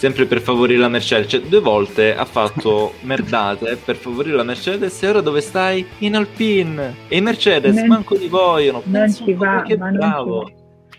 sempre 0.03 0.27
per 0.27 0.41
favorire 0.41 0.81
la 0.81 0.89
Mercedes. 0.89 1.31
Cioè, 1.31 1.43
due 1.43 1.61
volte 1.61 2.17
ha 2.17 2.25
fatto 2.25 2.95
merdate 3.03 3.77
per 3.77 3.95
favorire 3.95 4.35
la 4.35 4.43
Mercedes 4.43 5.01
e 5.01 5.09
ora 5.09 5.21
dove 5.21 5.41
stai? 5.41 5.87
In 5.99 6.17
Alpine. 6.17 6.97
E 7.07 7.19
i 7.19 7.21
Mercedes 7.21 7.73
non, 7.77 7.87
manco 7.87 8.17
ti 8.17 8.27
vogliono. 8.27 8.83
Non 8.85 9.03
Penso 9.03 9.25
ci 9.25 9.35
va, 9.35 9.63
che 9.63 9.77
bravo. 9.77 10.51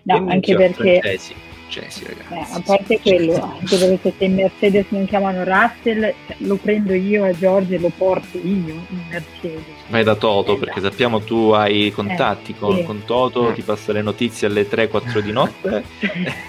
No, 0.03 0.25
anche 0.29 0.55
perché... 0.55 0.99
Francesi 1.01 1.51
successi, 1.73 2.05
ragazzi. 2.05 2.33
Eh, 2.33 2.55
a 2.55 2.61
parte 2.63 2.99
quello, 2.99 3.57
anche 3.59 3.77
perché 3.77 4.13
se 4.17 4.25
in 4.25 4.35
Mercedes 4.35 4.85
non 4.89 5.05
chiamano 5.05 5.43
Russell, 5.43 6.13
lo 6.37 6.55
prendo 6.57 6.93
io 6.93 7.25
a 7.25 7.31
Giorgio 7.31 7.73
e 7.73 7.79
lo 7.79 7.91
porto 7.95 8.37
io 8.37 8.85
in 8.89 9.01
Mercedes. 9.09 9.63
Vai 9.87 10.03
da 10.03 10.15
Toto, 10.15 10.55
eh, 10.55 10.59
perché 10.59 10.81
sappiamo 10.81 11.21
tu 11.21 11.49
hai 11.49 11.91
contatti 11.91 12.51
eh, 12.51 12.59
con, 12.59 12.77
sì. 12.77 12.83
con, 12.83 13.03
Toto, 13.05 13.51
ti 13.53 13.61
passa 13.61 13.91
le 13.91 14.01
notizie 14.01 14.47
alle 14.47 14.69
3-4 14.69 15.19
di 15.19 15.31
notte. 15.31 15.83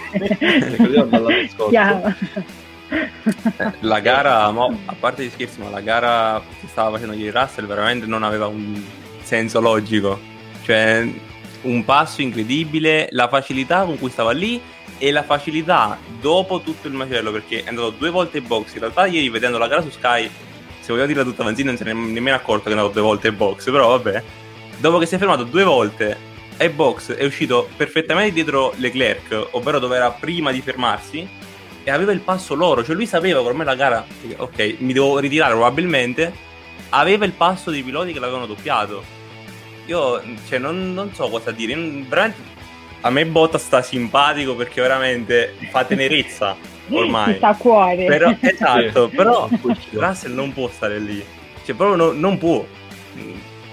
Eh, 2.86 3.10
la 3.80 3.98
gara, 4.00 4.50
mo, 4.52 4.78
a 4.84 4.94
parte 4.96 5.24
gli 5.24 5.30
scherzi, 5.30 5.58
ma 5.58 5.70
la 5.70 5.80
gara 5.80 6.40
che 6.60 6.68
stava 6.68 6.92
facendo 6.92 7.14
ieri 7.14 7.36
Russell 7.36 7.66
veramente 7.66 8.06
non 8.06 8.22
aveva 8.22 8.46
un 8.46 8.80
senso 9.22 9.60
logico. 9.60 10.20
Cioè, 10.62 11.08
un 11.62 11.84
passo 11.84 12.20
incredibile, 12.20 13.08
la 13.10 13.26
facilità 13.26 13.84
con 13.84 13.98
cui 13.98 14.10
stava 14.10 14.32
lì 14.32 14.60
e 14.98 15.10
la 15.10 15.22
facilità 15.22 15.98
dopo 16.20 16.60
tutto 16.60 16.88
il 16.88 16.94
macello 16.94 17.32
perché 17.32 17.64
è 17.64 17.68
andato 17.68 17.90
due 17.90 18.10
volte 18.10 18.38
in 18.38 18.46
box. 18.46 18.74
In 18.74 18.80
realtà 18.80 19.06
ieri 19.06 19.28
vedendo 19.28 19.58
la 19.58 19.68
gara 19.68 19.82
su 19.82 19.90
Sky 19.90 20.30
se 20.80 20.92
vogliamo 20.92 21.06
dirla 21.06 21.22
tutta 21.22 21.42
Vanzini 21.42 21.68
non 21.68 21.78
ne 21.80 21.90
è 21.90 21.94
nemmeno 21.94 22.36
accorto 22.36 22.64
che 22.64 22.70
è 22.70 22.72
andato 22.72 22.92
due 22.92 23.02
volte 23.02 23.28
in 23.28 23.36
box 23.36 23.70
però 23.70 23.88
vabbè. 23.88 24.22
Dopo 24.76 24.98
che 24.98 25.06
si 25.06 25.14
è 25.14 25.18
fermato 25.18 25.44
due 25.44 25.64
volte 25.64 26.32
e 26.56 26.70
box 26.70 27.12
è 27.12 27.24
uscito 27.24 27.68
perfettamente 27.76 28.34
dietro 28.34 28.74
Leclerc 28.76 29.48
ovvero 29.52 29.78
dove 29.78 29.96
era 29.96 30.10
prima 30.10 30.52
di 30.52 30.60
fermarsi 30.60 31.26
e 31.82 31.90
aveva 31.90 32.12
il 32.12 32.20
passo 32.20 32.54
loro. 32.54 32.84
Cioè 32.84 32.94
lui 32.94 33.06
sapeva 33.06 33.40
che 33.40 33.46
ormai 33.46 33.64
la 33.64 33.74
gara 33.74 34.04
ok 34.36 34.76
mi 34.78 34.92
devo 34.92 35.18
ritirare 35.18 35.52
probabilmente 35.52 36.32
aveva 36.90 37.24
il 37.24 37.32
passo 37.32 37.70
dei 37.70 37.82
piloti 37.82 38.12
che 38.12 38.20
l'avevano 38.20 38.46
doppiato. 38.46 39.02
Io 39.86 40.22
cioè, 40.48 40.58
non, 40.58 40.94
non 40.94 41.12
so 41.14 41.28
cosa 41.28 41.50
dire. 41.50 41.74
Veramente 41.74 42.53
a 43.06 43.10
me 43.10 43.26
Botta 43.26 43.58
sta 43.58 43.82
simpatico 43.82 44.56
perché 44.56 44.80
veramente 44.80 45.54
fa 45.70 45.84
tenerezza 45.84 46.56
ormai. 46.88 47.36
sta 47.36 47.48
a 47.48 47.56
cuore. 47.56 48.06
Però, 48.06 48.34
esatto, 48.40 49.08
però 49.08 49.48
Russell 49.90 50.32
non 50.32 50.52
può 50.52 50.68
stare 50.68 50.98
lì. 50.98 51.22
Cioè, 51.64 51.74
proprio 51.74 51.96
no, 51.96 52.12
non 52.12 52.38
può. 52.38 52.64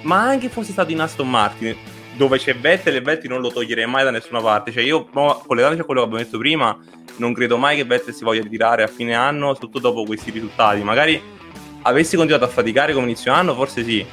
Ma 0.01 0.21
anche 0.21 0.49
fosse 0.49 0.73
stato 0.73 0.91
in 0.91 0.99
Aston 0.99 1.29
Martin, 1.29 1.75
dove 2.17 2.39
c'è 2.39 2.55
Vettel 2.55 2.95
e 2.95 3.01
Vettel 3.01 3.29
non 3.29 3.39
lo 3.39 3.51
toglierei 3.51 3.85
mai 3.85 4.03
da 4.03 4.11
nessuna 4.11 4.41
parte. 4.41 4.71
Cioè, 4.71 4.83
io, 4.83 5.05
collegandoci 5.05 5.81
a 5.81 5.85
quello 5.85 6.01
che 6.01 6.07
abbiamo 6.07 6.23
detto 6.23 6.37
prima, 6.37 6.77
non 7.17 7.33
credo 7.33 7.57
mai 7.57 7.77
che 7.77 7.85
Vettel 7.85 8.13
si 8.13 8.25
voglia 8.25 8.41
ritirare 8.41 8.83
a 8.83 8.87
fine 8.87 9.15
anno, 9.15 9.53
soprattutto 9.53 9.79
dopo 9.79 10.03
questi 10.03 10.29
risultati. 10.31 10.83
Magari 10.83 11.21
avessi 11.83 12.17
continuato 12.17 12.45
a 12.45 12.49
faticare 12.49 12.91
come 12.91 13.05
inizio 13.05 13.31
anno, 13.31 13.55
forse 13.55 13.81
sì 13.85 14.05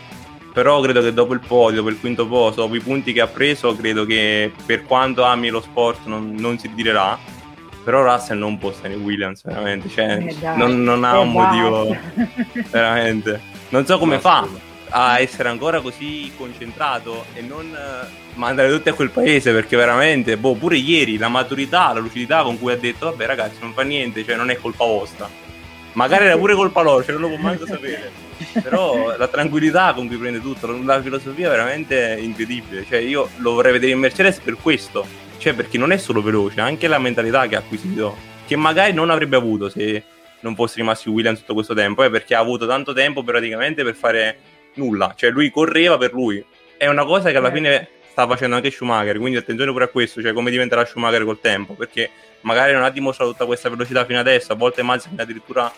però 0.53 0.81
credo 0.81 1.03
che 1.03 1.13
dopo 1.13 1.35
il 1.35 1.41
podio, 1.47 1.79
dopo 1.79 1.91
il 1.91 2.01
quinto 2.01 2.27
posto, 2.27 2.63
dopo 2.63 2.75
i 2.75 2.81
punti 2.81 3.13
che 3.13 3.21
ha 3.21 3.27
preso, 3.27 3.77
credo 3.77 4.05
che 4.05 4.53
per 4.67 4.85
quanto 4.85 5.23
ami 5.25 5.49
lo 5.49 5.61
sport 5.61 6.07
non, 6.07 6.35
non 6.37 6.59
si 6.59 6.69
ritirerà. 6.69 7.19
Però 7.85 8.03
Russell 8.03 8.39
non 8.39 8.59
può 8.59 8.71
stare 8.73 8.95
in 8.95 9.01
Williams, 9.01 9.43
veramente, 9.45 9.89
cioè, 9.89 10.19
eh 10.19 10.57
non, 10.57 10.83
non, 10.83 11.05
ha 11.05 11.19
un 11.21 11.31
motivo, 11.31 11.97
veramente. 12.71 13.41
Non 13.71 13.87
so 13.87 13.99
come 13.99 14.19
fa 14.19 14.47
a 14.91 15.21
essere 15.21 15.49
ancora 15.49 15.81
così 15.81 16.31
concentrato 16.37 17.27
e 17.35 17.43
non 17.43 17.67
uh, 17.67 18.39
mandare 18.39 18.71
tutti 18.71 18.89
a 18.89 18.95
quel 18.95 19.11
paese 19.11 19.53
perché 19.53 19.77
veramente, 19.77 20.37
boh, 20.37 20.55
pure 20.55 20.77
ieri 20.77 21.17
la 21.17 21.29
maturità, 21.29 21.93
la 21.93 22.01
lucidità 22.01 22.43
con 22.43 22.59
cui 22.59 22.73
ha 22.73 22.77
detto, 22.77 23.07
vabbè 23.07 23.27
ragazzi, 23.27 23.57
non 23.61 23.73
fa 23.73 23.83
niente, 23.83 24.25
cioè 24.25 24.37
non 24.37 24.51
è 24.51 24.57
colpa 24.57 24.85
vostra. 24.85 25.48
Magari 25.99 26.27
era 26.27 26.37
pure 26.37 26.55
colpa 26.55 26.81
loro, 26.83 27.05
non 27.09 27.21
lo 27.21 27.29
può 27.29 27.37
manco 27.39 27.67
sapere 27.67 28.27
però 28.63 29.17
la 29.17 29.29
tranquillità 29.29 29.93
con 29.93 30.07
cui 30.07 30.17
prende 30.17 30.41
tutto, 30.41 30.67
la 30.83 31.03
filosofia 31.03 31.49
è 31.49 31.51
veramente 31.51 32.17
incredibile. 32.21 32.85
Cioè, 32.85 32.99
io 32.99 33.29
lo 33.39 33.55
vorrei 33.55 33.73
vedere 33.73 33.93
in 33.93 33.99
Mercedes 33.99 34.39
per 34.39 34.55
questo, 34.55 35.07
cioè 35.39 35.55
perché 35.55 35.79
non 35.79 35.93
è 35.93 35.97
solo 35.97 36.23
veloce, 36.23 36.61
anche 36.61 36.87
la 36.87 36.99
mentalità 36.99 37.47
che 37.47 37.57
ha 37.57 37.59
acquisito, 37.59 38.17
che 38.47 38.57
magari 38.57 38.93
non 38.93 39.11
avrebbe 39.11 39.37
avuto 39.37 39.69
se 39.69 40.03
non 40.41 40.55
fosse 40.55 40.77
rimasto 40.77 41.11
Williams 41.11 41.41
tutto 41.41 41.55
questo 41.55 41.75
tempo, 41.75 42.05
eh, 42.05 42.11
perché 42.11 42.35
ha 42.35 42.39
avuto 42.39 42.67
tanto 42.67 42.93
tempo 42.93 43.23
praticamente 43.23 43.83
per 43.83 43.95
fare 43.95 44.39
nulla, 44.75 45.15
cioè 45.17 45.31
lui 45.31 45.51
correva 45.51 45.99
per 45.99 46.13
lui. 46.13 46.45
È 46.77 46.87
una 46.87 47.05
cosa 47.05 47.31
che 47.31 47.37
alla 47.37 47.51
fine 47.51 47.89
sta 48.09 48.27
facendo 48.27 48.57
anche 48.57 48.71
Schumacher, 48.71 49.19
quindi 49.19 49.37
attenzione 49.37 49.73
pure 49.73 49.85
a 49.85 49.89
questo, 49.89 50.23
cioè 50.23 50.33
come 50.33 50.51
diventerà 50.51 50.85
Schumacher 50.85 51.25
col 51.25 51.41
tempo, 51.41 51.75
perché 51.75 52.09
magari 52.43 52.73
non 52.73 52.85
ha 52.85 52.91
dimostrato 52.91 53.33
tutta 53.33 53.47
questa 53.47 53.69
velocità 53.69 54.05
fino 54.05 54.21
adesso, 54.21 54.53
a 54.53 54.57
volte 54.57 54.83
Mazepin 54.83 55.21
addirittura 55.21 55.73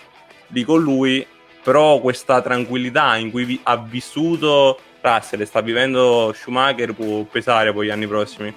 lì 0.50 0.64
con 0.64 0.80
lui 0.80 1.26
però 1.62 2.00
questa 2.00 2.40
tranquillità 2.40 3.16
in 3.16 3.30
cui 3.30 3.44
vi- 3.44 3.60
ha 3.64 3.76
vissuto 3.76 4.78
Russell 5.00 5.40
e 5.40 5.44
sta 5.44 5.60
vivendo 5.60 6.32
Schumacher 6.34 6.94
può 6.94 7.22
pesare 7.24 7.72
poi 7.72 7.86
gli 7.86 7.90
anni 7.90 8.06
prossimi. 8.06 8.52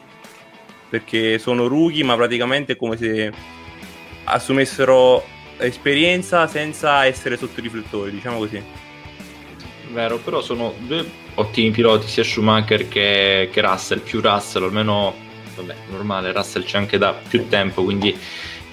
Perché 0.90 1.38
sono 1.40 1.68
rookie 1.68 2.04
ma 2.04 2.16
praticamente 2.16 2.74
è 2.74 2.76
come 2.76 2.98
se 2.98 3.32
assumessero 4.26 5.24
esperienza 5.58 6.48
senza 6.48 7.06
essere 7.06 7.38
sotto 7.38 7.60
i 7.60 7.64
riflettori 7.64 8.12
diciamo 8.12 8.38
così. 8.38 8.62
Vero 9.92 10.18
però 10.18 10.42
sono 10.42 10.74
due 10.80 11.06
ottimi 11.36 11.72
piloti 11.72 12.08
sia 12.08 12.24
Schumacher 12.24 12.88
che, 12.88 13.50
che 13.52 13.62
Russell. 13.62 14.00
Più 14.00 14.22
Russell 14.22 14.64
almeno 14.64 15.14
vabbè 15.56 15.76
normale 15.90 16.32
Russell 16.32 16.64
c'è 16.64 16.78
anche 16.78 16.98
da 16.98 17.14
più 17.14 17.48
tempo 17.48 17.84
quindi 17.84 18.18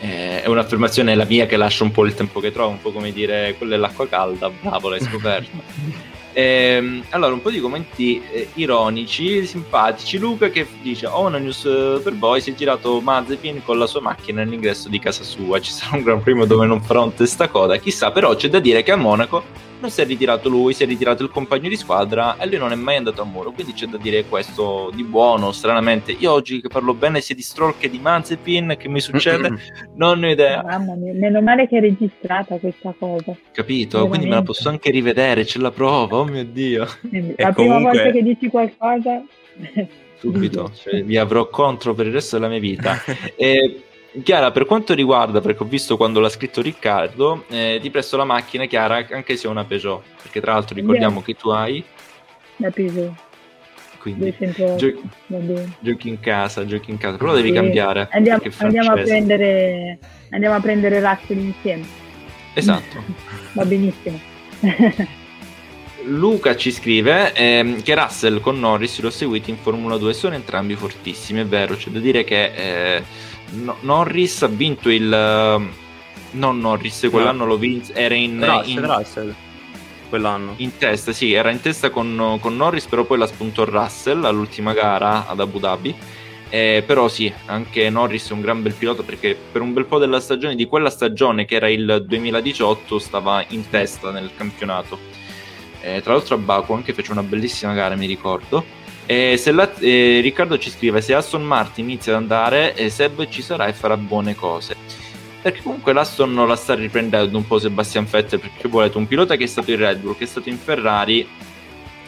eh, 0.01 0.43
è 0.43 0.49
un'affermazione 0.49 1.15
la 1.15 1.27
mia 1.27 1.47
che 1.47 1.57
lascia 1.57 1.85
un 1.85 1.91
po' 1.91 2.05
il 2.05 2.15
tempo 2.15 2.41
che 2.41 2.51
trovo, 2.51 2.71
un 2.71 2.81
po' 2.81 2.91
come 2.91 3.13
dire 3.13 3.55
quella 3.59 3.75
è 3.75 3.79
l'acqua 3.79 4.09
calda, 4.09 4.51
bravo, 4.51 4.89
l'hai 4.89 5.01
scoperto. 5.01 6.09
Eh, 6.33 7.03
allora, 7.11 7.33
un 7.33 7.43
po' 7.43 7.51
di 7.51 7.59
commenti 7.59 8.23
eh, 8.31 8.51
ironici, 8.55 9.45
simpatici. 9.45 10.17
Luca 10.17 10.49
che 10.49 10.65
dice: 10.81 11.07
Ho 11.07 11.27
una 11.27 11.39
news 11.39 11.65
eh, 11.65 12.01
per 12.03 12.15
voi. 12.15 12.41
Si 12.41 12.53
è 12.53 12.55
girato 12.55 13.01
Mazepin 13.01 13.63
con 13.65 13.79
la 13.79 13.87
sua 13.87 14.01
macchina 14.01 14.43
all'ingresso 14.43 14.89
di 14.89 15.01
casa 15.01 15.25
sua. 15.25 15.61
Ci 15.61 15.73
sarà 15.73 15.97
un 15.97 16.05
gran 16.05 16.23
premio 16.23 16.45
dove 16.45 16.67
non 16.67 16.81
farà 16.83 17.01
un 17.01 17.13
testacoda. 17.13 17.77
Chissà, 17.79 18.13
però 18.13 18.37
c'è 18.37 18.49
da 18.49 18.61
dire 18.61 18.85
che 18.85 18.93
a 18.93 18.97
Monaco 18.97 19.43
non 19.81 19.91
si 19.91 20.01
è 20.01 20.05
ritirato 20.05 20.49
lui, 20.49 20.75
si 20.75 20.83
è 20.83 20.87
ritirato 20.87 21.23
il 21.23 21.31
compagno 21.31 21.69
di 21.69 21.77
squadra 21.77 22.37
e 22.37 22.47
lui 22.47 22.59
non 22.59 22.73
è 22.73 22.75
mai 22.75 22.97
andato 22.97 23.23
a 23.23 23.25
muro. 23.25 23.51
Quindi 23.51 23.73
c'è 23.73 23.87
da 23.87 23.97
dire 23.97 24.25
questo 24.25 24.91
di 24.95 25.03
buono. 25.03 25.53
Stranamente, 25.53 26.13
io 26.13 26.33
oggi 26.33 26.61
che 26.61 26.69
parlo 26.69 26.95
bene 26.95 27.21
sia 27.21 27.35
di 27.35 27.43
Stroll 27.43 27.75
che 27.79 27.89
di 27.89 27.99
Mazepin, 27.99 28.77
che 28.79 28.89
mi 28.89 29.01
succede? 29.01 29.57
non 29.97 30.23
ho 30.23 30.29
idea. 30.29 30.63
Mamma 30.63 30.95
mia, 30.95 31.13
meno 31.15 31.41
male 31.41 31.67
che 31.67 31.79
è 31.79 31.81
registrata 31.81 32.57
questa 32.59 32.95
cosa. 32.99 33.37
Capito? 33.53 33.99
Veramente. 33.99 34.09
Quindi 34.09 34.27
me 34.27 34.35
la 34.35 34.43
posso 34.43 34.69
anche 34.69 34.91
rivedere, 34.91 35.45
c'è 35.45 35.59
la 35.59 35.71
prova, 35.71 36.19
oh 36.19 36.25
mio 36.25 36.45
dio. 36.45 36.87
La 37.11 37.49
e 37.49 37.53
prima 37.53 37.75
comunque... 37.75 37.99
volta 37.99 38.11
che 38.11 38.23
dici 38.23 38.49
qualcosa... 38.49 39.23
Subito, 40.19 40.71
cioè, 40.77 41.03
vi 41.03 41.17
avrò 41.17 41.49
contro 41.49 41.95
per 41.95 42.07
il 42.07 42.13
resto 42.13 42.37
della 42.37 42.51
mia 42.51 42.61
vita. 42.61 42.97
e 43.37 43.85
Chiara, 44.25 44.51
per 44.51 44.65
quanto 44.65 44.93
riguarda, 44.93 45.41
perché 45.41 45.63
ho 45.63 45.67
visto 45.67 45.97
quando 45.97 46.19
l'ha 46.19 46.29
scritto 46.29 46.61
Riccardo, 46.61 47.45
eh, 47.49 47.79
ti 47.81 47.91
presto 47.91 48.17
la 48.17 48.25
macchina, 48.25 48.65
Chiara, 48.67 49.07
anche 49.11 49.37
se 49.37 49.47
è 49.47 49.51
una 49.51 49.65
Peugeot, 49.65 50.03
perché 50.23 50.41
tra 50.41 50.55
l'altro 50.55 50.75
ricordiamo 50.75 51.17
yeah. 51.17 51.25
che 51.25 51.35
tu 51.35 51.49
hai... 51.51 51.85
La 52.57 52.71
Peugeot. 52.71 53.13
Quindi 53.99 54.35
gio- 54.77 54.99
giochi 55.79 56.09
in 56.09 56.21
casa, 56.21 56.65
giochi 56.65 56.91
in 56.91 56.97
casa, 56.97 57.19
però 57.19 57.35
devi 57.35 57.49
sì. 57.49 57.55
cambiare. 57.55 58.09
Andiamo, 58.11 58.43
andiamo, 58.59 58.93
a 58.93 58.95
prendere, 58.95 59.99
andiamo 60.31 60.55
a 60.57 60.61
prendere 60.61 61.01
Russell 61.01 61.39
insieme. 61.39 61.85
Esatto. 62.55 63.05
Va 63.53 63.65
benissimo. 63.65 64.19
Luca 66.05 66.57
ci 66.57 66.73
scrive 66.73 67.35
ehm, 67.35 67.83
che 67.83 67.95
Russell 67.95 68.41
con 68.41 68.59
Norris 68.59 69.01
lo 69.01 69.11
seguiti 69.11 69.51
in 69.51 69.59
Formula 69.59 69.99
2 69.99 70.15
sono 70.15 70.35
entrambi 70.35 70.75
fortissimi, 70.75 71.41
è 71.41 71.47
vero, 71.47 71.77
c'è 71.77 71.91
da 71.91 71.99
dire 71.99 72.25
che 72.25 72.45
eh, 72.55 73.03
no, 73.51 73.77
Norris 73.81 74.43
ha 74.43 74.47
vinto 74.49 74.91
il... 74.91 75.09
non 76.31 76.59
Norris, 76.59 77.09
quell'anno 77.11 77.45
no. 77.45 77.51
lo 77.51 77.57
vinse, 77.57 77.93
era 77.95 78.15
in... 78.15 78.45
Russell, 78.45 78.71
in, 78.71 78.87
Russell, 78.87 79.35
quell'anno. 80.09 80.55
In 80.59 80.77
testa, 80.77 81.13
sì, 81.13 81.33
era 81.33 81.51
in 81.51 81.61
testa 81.61 81.91
con, 81.91 82.39
con 82.41 82.57
Norris, 82.57 82.87
però 82.87 83.05
poi 83.05 83.19
la 83.19 83.27
spuntò 83.27 83.65
Russell 83.65 84.25
all'ultima 84.25 84.73
gara 84.73 85.27
ad 85.27 85.41
Abu 85.41 85.59
Dhabi. 85.59 85.95
Eh, 86.53 86.83
però 86.85 87.07
sì, 87.07 87.33
anche 87.47 87.89
Norris 87.91 88.29
è 88.29 88.33
un 88.33 88.41
gran 88.41 88.61
bel 88.61 88.75
pilota 88.75 89.05
perché 89.05 89.39
per 89.53 89.63
un 89.63 89.73
bel 89.73 89.87
po' 89.87 89.99
della 89.99 90.19
stagione, 90.19 90.57
di 90.57 90.67
quella 90.67 90.91
stagione 90.91 91.45
che 91.45 91.55
era 91.55 91.69
il 91.69 92.05
2018, 92.07 92.99
stava 92.99 93.45
in 93.51 93.71
testa 93.71 94.11
nel 94.11 94.31
campionato. 94.37 94.99
eh, 95.81 96.03
tra 96.03 96.13
l'altro 96.13 96.35
a 96.35 96.39
Baku 96.39 96.73
anche 96.75 96.93
fece 96.93 97.13
una 97.13 97.23
bellissima 97.23 97.73
gara, 97.73 97.95
mi 97.95 98.07
ricordo. 98.07 98.65
La, 99.07 99.75
eh, 99.79 100.21
Riccardo 100.21 100.59
ci 100.59 100.71
scrive: 100.71 101.01
Se 101.01 101.15
Aston 101.15 101.43
Martin 101.43 101.85
inizia 101.85 102.13
ad 102.13 102.21
andare, 102.21 102.75
eh, 102.75 102.91
Seb 102.91 103.29
ci 103.29 103.43
sarà 103.43 103.67
e 103.67 103.73
farà 103.73 103.97
buone 103.97 104.35
cose. 104.35 104.77
Perché 105.43 105.63
comunque 105.63 105.95
l'Aston 105.95 106.35
non 106.35 106.49
la 106.49 106.57
sta 106.57 106.75
riprendendo 106.75 107.37
un 107.37 107.47
po' 107.47 107.59
Sebastian 107.59 108.07
Vettel. 108.09 108.41
Perché 108.41 108.69
volete 108.69 108.99
un 108.99 109.07
pilota 109.07 109.37
che 109.37 109.45
è 109.45 109.47
stato 109.47 109.71
in 109.71 109.79
Red 109.79 110.01
Bull, 110.01 110.17
che 110.17 110.25
è 110.25 110.27
stato 110.27 110.49
in 110.51 110.59
Ferrari. 110.59 111.27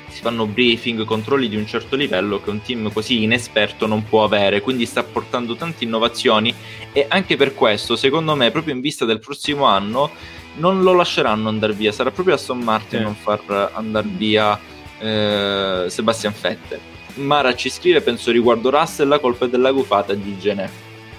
Si 0.09 0.20
fanno 0.20 0.47
briefing, 0.47 1.05
controlli 1.05 1.49
di 1.49 1.57
un 1.57 1.66
certo 1.66 1.97
livello 1.97 2.43
che 2.43 2.51
un 2.51 2.61
team 2.61 2.93
così 2.93 3.22
inesperto 3.22 3.86
non 3.86 4.05
può 4.05 4.22
avere. 4.22 4.61
Quindi 4.61 4.84
sta 4.84 5.03
portando 5.03 5.57
tante 5.57 5.84
innovazioni. 5.84 6.55
E 6.93 7.07
anche 7.09 7.36
per 7.36 7.55
questo, 7.55 7.97
secondo 7.97 8.36
me, 8.36 8.51
proprio 8.51 8.74
in 8.74 8.82
vista 8.82 9.07
del 9.07 9.18
prossimo 9.18 9.64
anno, 9.64 10.11
non 10.57 10.82
lo 10.82 10.93
lasceranno 10.93 11.49
andare 11.49 11.72
via. 11.72 11.90
Sarà 11.90 12.11
proprio 12.11 12.34
Aston 12.34 12.59
Martin 12.59 12.99
sì. 12.99 13.05
non 13.05 13.14
far 13.14 13.70
andare 13.72 14.09
via 14.09 14.61
eh, 15.03 15.84
Sebastian 15.88 16.32
Vettel. 16.40 16.80
Mara 17.14 17.55
ci 17.55 17.68
scrive, 17.68 18.00
penso 18.00 18.30
riguardo 18.30 18.70
Russell, 18.70 19.09
la 19.09 19.18
colpa 19.18 19.44
è 19.44 19.48
della 19.48 19.72
gufata 19.72 20.14
di 20.14 20.38
Genè. 20.38 20.68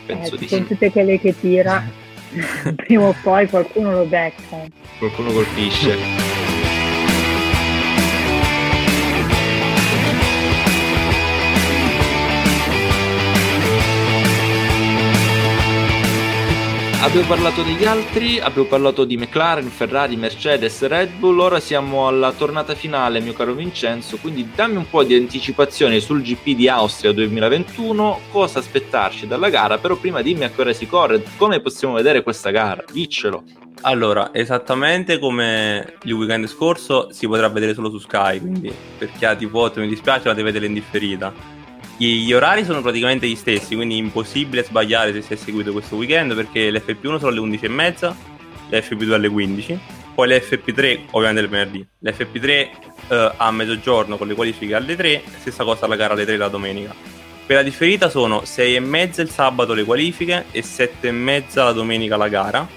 Penso 0.05 0.35
eh, 0.35 0.37
di 0.37 0.47
sì. 0.47 0.65
tutte 0.65 0.91
quelle 0.91 1.19
che 1.19 1.35
tira, 1.39 1.87
prima 2.75 3.07
o 3.07 3.15
poi 3.21 3.47
qualcuno 3.47 3.91
lo 3.91 4.05
becca. 4.05 4.65
Qualcuno 4.97 5.31
colpisce. 5.31 6.52
Abbiamo 17.03 17.27
parlato 17.27 17.63
degli 17.63 17.83
altri, 17.83 18.39
abbiamo 18.39 18.67
parlato 18.67 19.03
di 19.03 19.17
McLaren, 19.17 19.67
Ferrari, 19.67 20.15
Mercedes, 20.15 20.87
Red 20.87 21.11
Bull, 21.17 21.37
ora 21.37 21.59
siamo 21.59 22.07
alla 22.07 22.31
tornata 22.31 22.75
finale, 22.75 23.19
mio 23.19 23.33
caro 23.33 23.53
Vincenzo, 23.53 24.17
quindi 24.17 24.49
dammi 24.55 24.77
un 24.77 24.89
po' 24.89 25.03
di 25.03 25.13
anticipazione 25.13 25.99
sul 25.99 26.21
GP 26.21 26.55
di 26.55 26.69
Austria 26.69 27.11
2021, 27.11 28.21
cosa 28.31 28.59
aspettarci 28.59 29.27
dalla 29.27 29.49
gara, 29.49 29.79
però 29.79 29.97
prima 29.97 30.21
dimmi 30.21 30.45
a 30.45 30.49
che 30.49 30.61
ora 30.61 30.71
si 30.71 30.87
corre, 30.87 31.21
come 31.35 31.59
possiamo 31.59 31.95
vedere 31.95 32.23
questa 32.23 32.51
gara, 32.51 32.85
diccelo. 32.89 33.43
Allora, 33.81 34.33
esattamente 34.33 35.19
come 35.19 35.95
il 36.03 36.13
weekend 36.13 36.47
scorso 36.47 37.09
si 37.11 37.27
potrà 37.27 37.49
vedere 37.49 37.73
solo 37.73 37.89
su 37.89 37.97
Sky, 37.97 38.39
quindi 38.39 38.73
per 38.97 39.11
chi 39.11 39.25
ha 39.25 39.35
tipo 39.35 39.69
mi 39.75 39.89
dispiace 39.89 40.29
la 40.29 40.33
deve 40.33 40.51
vedere 40.53 40.67
in 40.67 40.73
differita 41.97 42.23
gli 42.23 42.33
orari 42.33 42.65
sono 42.65 42.81
praticamente 42.81 43.27
gli 43.27 43.35
stessi, 43.35 43.75
quindi 43.75 43.97
impossibile 43.97 44.63
sbagliare 44.63 45.13
se 45.13 45.21
si 45.21 45.33
è 45.33 45.35
seguito 45.35 45.71
questo 45.71 45.95
weekend 45.95 46.33
perché 46.35 46.71
l'FP1 46.71 47.19
sono 47.19 47.27
alle 47.27 47.39
11.30, 47.39 48.13
l'FP2 48.71 49.11
alle 49.11 49.29
15, 49.29 49.79
poi 50.15 50.29
l'FP3 50.29 50.99
ovviamente 51.11 51.41
il 51.41 51.49
venerdì, 51.49 51.87
l'FP3 52.03 52.69
eh, 53.09 53.31
a 53.37 53.51
mezzogiorno 53.51 54.17
con 54.17 54.27
le 54.27 54.33
qualifiche 54.33 54.75
alle 54.75 54.95
3, 54.95 55.21
stessa 55.39 55.63
cosa 55.63 55.87
la 55.87 55.95
gara 55.95 56.13
alle 56.13 56.25
3 56.25 56.37
la 56.37 56.47
domenica. 56.47 56.93
Per 57.45 57.57
la 57.57 57.63
differita 57.63 58.09
sono 58.09 58.41
6.30 58.41 59.21
il 59.21 59.29
sabato 59.29 59.73
le 59.73 59.83
qualifiche 59.83 60.45
e 60.51 60.61
7.30 60.61 61.43
la 61.55 61.71
domenica 61.73 62.15
la 62.15 62.27
gara. 62.29 62.67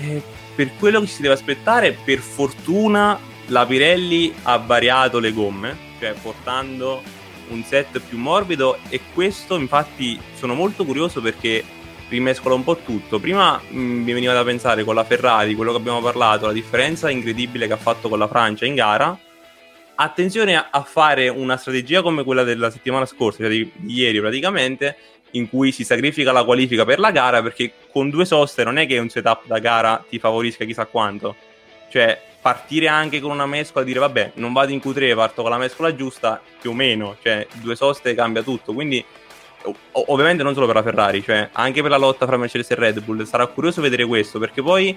E 0.00 0.22
per 0.54 0.70
quello 0.78 1.00
che 1.00 1.06
si 1.06 1.20
deve 1.20 1.34
aspettare, 1.34 1.92
per 1.92 2.18
fortuna 2.18 3.18
la 3.46 3.66
Pirelli 3.66 4.32
ha 4.44 4.56
variato 4.56 5.18
le 5.18 5.32
gomme, 5.32 5.76
cioè 5.98 6.14
portando 6.20 7.02
un 7.50 7.62
set 7.64 8.00
più 8.00 8.18
morbido 8.18 8.78
e 8.88 9.00
questo 9.12 9.56
infatti 9.56 10.20
sono 10.34 10.54
molto 10.54 10.84
curioso 10.84 11.20
perché 11.20 11.64
rimescola 12.10 12.54
un 12.54 12.64
po' 12.64 12.76
tutto. 12.76 13.18
Prima 13.18 13.60
mh, 13.68 13.78
mm, 13.78 14.02
mi 14.02 14.12
veniva 14.12 14.32
da 14.32 14.44
pensare 14.44 14.84
con 14.84 14.94
la 14.94 15.04
Ferrari, 15.04 15.54
quello 15.54 15.70
che 15.70 15.78
abbiamo 15.78 16.00
parlato, 16.00 16.46
la 16.46 16.52
differenza 16.52 17.10
incredibile 17.10 17.66
che 17.66 17.72
ha 17.72 17.78
fatto 17.78 18.08
con 18.08 18.18
la 18.18 18.28
Francia 18.28 18.66
in 18.66 18.74
gara. 18.74 19.18
Attenzione 19.94 20.56
a, 20.56 20.82
fare 20.82 21.28
una 21.28 21.56
strategia 21.56 22.00
come 22.00 22.24
quella 22.24 22.42
della 22.42 22.70
settimana 22.70 23.04
scorsa, 23.04 23.42
cioè 23.42 23.50
di, 23.50 23.70
di 23.74 23.94
ieri 23.94 24.18
praticamente, 24.18 24.96
in 25.32 25.48
cui 25.48 25.72
si 25.72 25.84
sacrifica 25.84 26.32
la 26.32 26.42
qualifica 26.42 26.84
per 26.84 26.98
la 26.98 27.10
gara 27.10 27.42
perché 27.42 27.72
con 27.92 28.08
due 28.08 28.24
soste 28.24 28.64
non 28.64 28.78
è 28.78 28.86
che 28.86 28.98
un 28.98 29.10
setup 29.10 29.46
da 29.46 29.58
gara 29.58 30.02
ti 30.08 30.18
favorisca 30.18 30.64
chissà 30.64 30.86
quanto. 30.86 31.36
Cioè, 31.90 32.18
partire 32.40 32.88
anche 32.88 33.20
con 33.20 33.30
una 33.30 33.46
mescola 33.46 33.84
e 33.84 33.86
dire 33.86 33.98
vabbè 33.98 34.32
non 34.34 34.52
vado 34.52 34.72
in 34.72 34.78
Q3 34.78 35.14
parto 35.14 35.42
con 35.42 35.50
la 35.50 35.58
mescola 35.58 35.94
giusta 35.94 36.40
più 36.60 36.70
o 36.70 36.72
meno 36.74 37.16
cioè 37.22 37.46
due 37.54 37.76
soste 37.76 38.14
cambia 38.14 38.42
tutto. 38.42 38.72
Quindi 38.72 39.04
ov- 39.62 39.76
ovviamente 39.92 40.42
non 40.42 40.54
solo 40.54 40.66
per 40.66 40.76
la 40.76 40.82
Ferrari 40.82 41.22
cioè 41.22 41.48
anche 41.52 41.82
per 41.82 41.90
la 41.90 41.98
lotta 41.98 42.26
fra 42.26 42.36
Mercedes 42.36 42.70
e 42.70 42.74
Red 42.74 43.02
Bull. 43.02 43.24
Sarà 43.24 43.46
curioso 43.46 43.80
vedere 43.80 44.04
questo 44.04 44.38
perché 44.38 44.62
poi 44.62 44.96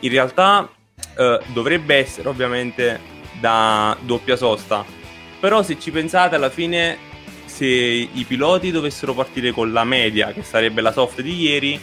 in 0.00 0.10
realtà 0.10 0.68
eh, 1.16 1.40
dovrebbe 1.46 1.96
essere 1.96 2.28
ovviamente 2.28 3.00
da 3.40 3.96
doppia 4.00 4.36
sosta. 4.36 4.84
Però 5.40 5.62
se 5.62 5.78
ci 5.78 5.90
pensate 5.90 6.36
alla 6.36 6.50
fine 6.50 7.12
se 7.44 7.66
i 7.66 8.24
piloti 8.26 8.70
dovessero 8.70 9.14
partire 9.14 9.52
con 9.52 9.72
la 9.72 9.84
media 9.84 10.32
che 10.32 10.42
sarebbe 10.42 10.80
la 10.80 10.90
soft 10.90 11.20
di 11.20 11.40
ieri 11.40 11.78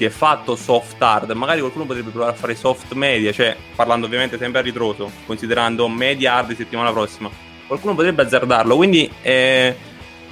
si 0.00 0.06
è 0.06 0.08
fatto 0.08 0.56
soft 0.56 1.02
hard, 1.02 1.30
magari 1.32 1.60
qualcuno 1.60 1.84
potrebbe 1.84 2.08
provare 2.08 2.32
a 2.32 2.34
fare 2.34 2.54
soft 2.54 2.90
media, 2.94 3.32
cioè 3.32 3.54
parlando 3.74 4.06
ovviamente 4.06 4.38
sempre 4.38 4.60
a 4.60 4.62
ritroso, 4.62 5.10
considerando 5.26 5.86
media 5.88 6.36
hard 6.36 6.56
settimana 6.56 6.90
prossima. 6.90 7.30
Qualcuno 7.66 7.94
potrebbe 7.94 8.22
azzardarlo, 8.22 8.76
quindi 8.76 9.12
è 9.20 9.76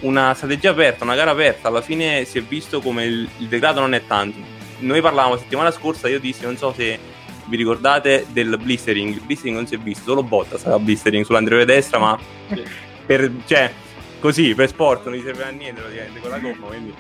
una 0.01 0.33
strategia 0.33 0.71
aperta, 0.71 1.05
una 1.05 1.17
gara 1.17 1.33
aperta. 1.33 1.69
Alla 1.69 1.83
fine 1.83 2.25
si 2.25 2.39
è 2.39 2.43
visto 2.43 2.81
come 2.81 3.05
il, 3.05 3.29
il 3.37 3.47
degrado 3.47 3.81
non 3.81 3.93
è 3.93 4.07
tanto. 4.07 4.39
Noi 4.79 5.03
parlavamo 5.03 5.37
settimana 5.37 5.71
scorsa, 5.71 6.09
io 6.09 6.19
dissi, 6.19 6.45
non 6.45 6.57
so 6.57 6.73
se 6.75 6.99
vi 7.45 7.57
ricordate 7.57 8.25
del 8.31 8.59
blistering. 8.59 9.17
Il 9.17 9.21
blistering 9.21 9.55
non 9.55 9.67
si 9.67 9.75
è 9.75 9.79
visto, 9.79 10.05
solo 10.05 10.23
Bottas 10.23 10.63
aveva 10.63 10.79
blistering 10.79 11.27
sull'anteriore 11.27 11.67
destra, 11.67 11.99
ma 11.99 12.19
per, 13.05 13.31
cioè, 13.45 13.71
così 14.19 14.55
per 14.55 14.69
sport 14.69 15.05
non 15.05 15.15
gli 15.15 15.23
serve 15.23 15.45
a 15.45 15.51
niente 15.51 15.83
praticamente 15.83 16.21
con 16.21 16.31
la 16.31 16.39
gomma, 16.39 16.67
quindi 16.69 16.95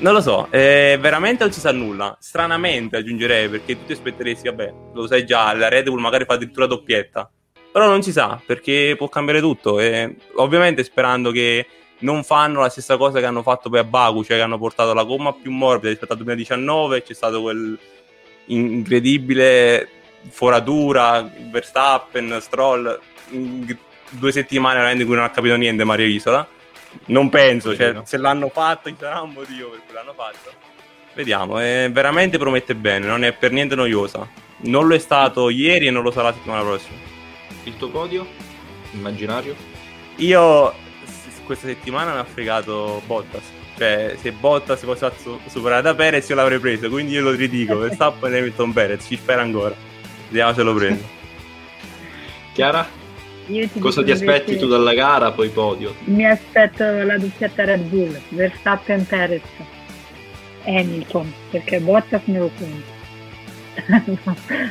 non 0.00 0.14
lo 0.14 0.20
so, 0.20 0.48
eh, 0.50 0.98
veramente 1.00 1.44
non 1.44 1.52
si 1.52 1.60
sa 1.60 1.72
nulla. 1.72 2.16
Stranamente 2.20 2.96
aggiungerei, 2.96 3.48
perché 3.48 3.78
tu 3.78 3.86
ti 3.86 3.92
aspetteresti, 3.92 4.48
vabbè, 4.48 4.74
lo 4.94 5.06
sai 5.06 5.24
già, 5.24 5.54
la 5.54 5.68
Red 5.68 5.88
Bull 5.88 6.00
magari 6.00 6.24
fa 6.24 6.34
addirittura 6.34 6.66
doppietta. 6.66 7.30
Però 7.72 7.86
non 7.86 8.02
si 8.02 8.10
sa, 8.10 8.40
perché 8.44 8.94
può 8.96 9.08
cambiare 9.08 9.40
tutto. 9.40 9.78
E 9.78 10.16
ovviamente 10.36 10.82
sperando 10.84 11.30
che 11.30 11.66
non 12.00 12.24
fanno 12.24 12.60
la 12.60 12.70
stessa 12.70 12.96
cosa 12.96 13.20
che 13.20 13.26
hanno 13.26 13.42
fatto 13.42 13.68
poi 13.68 13.78
a 13.80 13.84
Baku, 13.84 14.24
cioè 14.24 14.38
che 14.38 14.42
hanno 14.42 14.58
portato 14.58 14.94
la 14.94 15.04
gomma 15.04 15.34
più 15.34 15.50
morbida 15.50 15.90
rispetto 15.90 16.12
al 16.12 16.18
2019, 16.18 17.02
c'è 17.02 17.14
stato 17.14 17.42
quel 17.42 17.78
incredibile 18.46 19.88
foratura, 20.30 21.30
Verstappen, 21.50 22.38
Stroll, 22.40 22.98
due 23.28 24.32
settimane 24.32 24.92
in 24.92 25.06
cui 25.06 25.14
non 25.14 25.24
ha 25.24 25.30
capito 25.30 25.54
niente 25.56 25.84
Mario 25.84 26.06
Isola 26.06 26.48
non 27.06 27.28
penso, 27.28 27.74
cioè, 27.74 28.00
se 28.04 28.16
l'hanno 28.16 28.48
fatto 28.48 28.88
ci 28.88 28.96
sarà 28.98 29.20
un 29.20 29.32
motivo 29.32 29.70
per 29.70 29.80
cui 29.84 29.94
l'hanno 29.94 30.14
fatto. 30.14 30.50
Vediamo, 31.14 31.60
eh, 31.60 31.88
veramente 31.90 32.38
promette 32.38 32.74
bene, 32.74 33.06
non 33.06 33.24
è 33.24 33.32
per 33.32 33.52
niente 33.52 33.74
noiosa. 33.74 34.28
Non 34.62 34.86
lo 34.86 34.94
è 34.94 34.98
stato 34.98 35.48
ieri 35.48 35.86
e 35.86 35.90
non 35.90 36.02
lo 36.02 36.10
sarà 36.10 36.28
la 36.28 36.34
settimana 36.34 36.62
prossima. 36.62 36.96
Il 37.64 37.76
tuo 37.76 37.88
podio? 37.88 38.26
Immaginario? 38.92 39.54
Io 40.16 40.74
questa 41.44 41.66
settimana 41.66 42.12
mi 42.12 42.18
ha 42.18 42.24
fregato 42.24 43.02
Bottas. 43.06 43.42
Cioè, 43.76 44.16
se 44.20 44.32
Bottas 44.32 44.80
fosse 44.82 45.10
stato 45.10 45.40
superato 45.46 45.82
da 45.82 45.94
Perez 45.94 46.28
io 46.28 46.36
l'avrei 46.36 46.58
preso, 46.58 46.88
quindi 46.88 47.14
io 47.14 47.22
lo 47.22 47.32
ridico. 47.32 47.76
Verstappen 47.78 48.32
e 48.32 48.38
Hamilton 48.38 48.72
Perez, 48.72 49.04
ci 49.04 49.16
spera 49.16 49.42
ancora. 49.42 49.74
Vediamo 50.28 50.52
se 50.52 50.62
lo 50.62 50.74
prendo. 50.74 51.02
Chiara? 52.52 52.99
Ti 53.50 53.80
Cosa 53.80 54.04
ti 54.04 54.12
aspetti 54.12 54.56
tu 54.56 54.68
dalla 54.68 54.94
gara, 54.94 55.32
poi 55.32 55.48
podio? 55.48 55.94
Mi 56.04 56.24
aspetto 56.24 56.84
la 56.84 57.18
doppietta 57.18 57.64
Red 57.64 57.82
Bull, 57.88 58.16
Verstappen 58.28 59.04
Perez, 59.06 59.42
Hamilton, 60.64 61.32
perché 61.50 61.80
Bottas 61.80 62.22
me 62.26 62.38
lo 62.38 62.50
conto. 62.56 62.98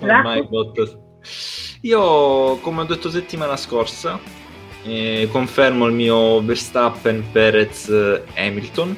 Ormai 0.00 0.46
Bottas. 0.48 0.98
Io, 1.82 2.56
come 2.56 2.80
ho 2.80 2.84
detto 2.84 3.08
settimana 3.08 3.56
scorsa, 3.56 4.18
eh, 4.84 5.28
confermo 5.30 5.86
il 5.86 5.92
mio 5.92 6.42
Verstappen 6.42 7.24
Perez 7.30 7.88
Hamilton 8.34 8.96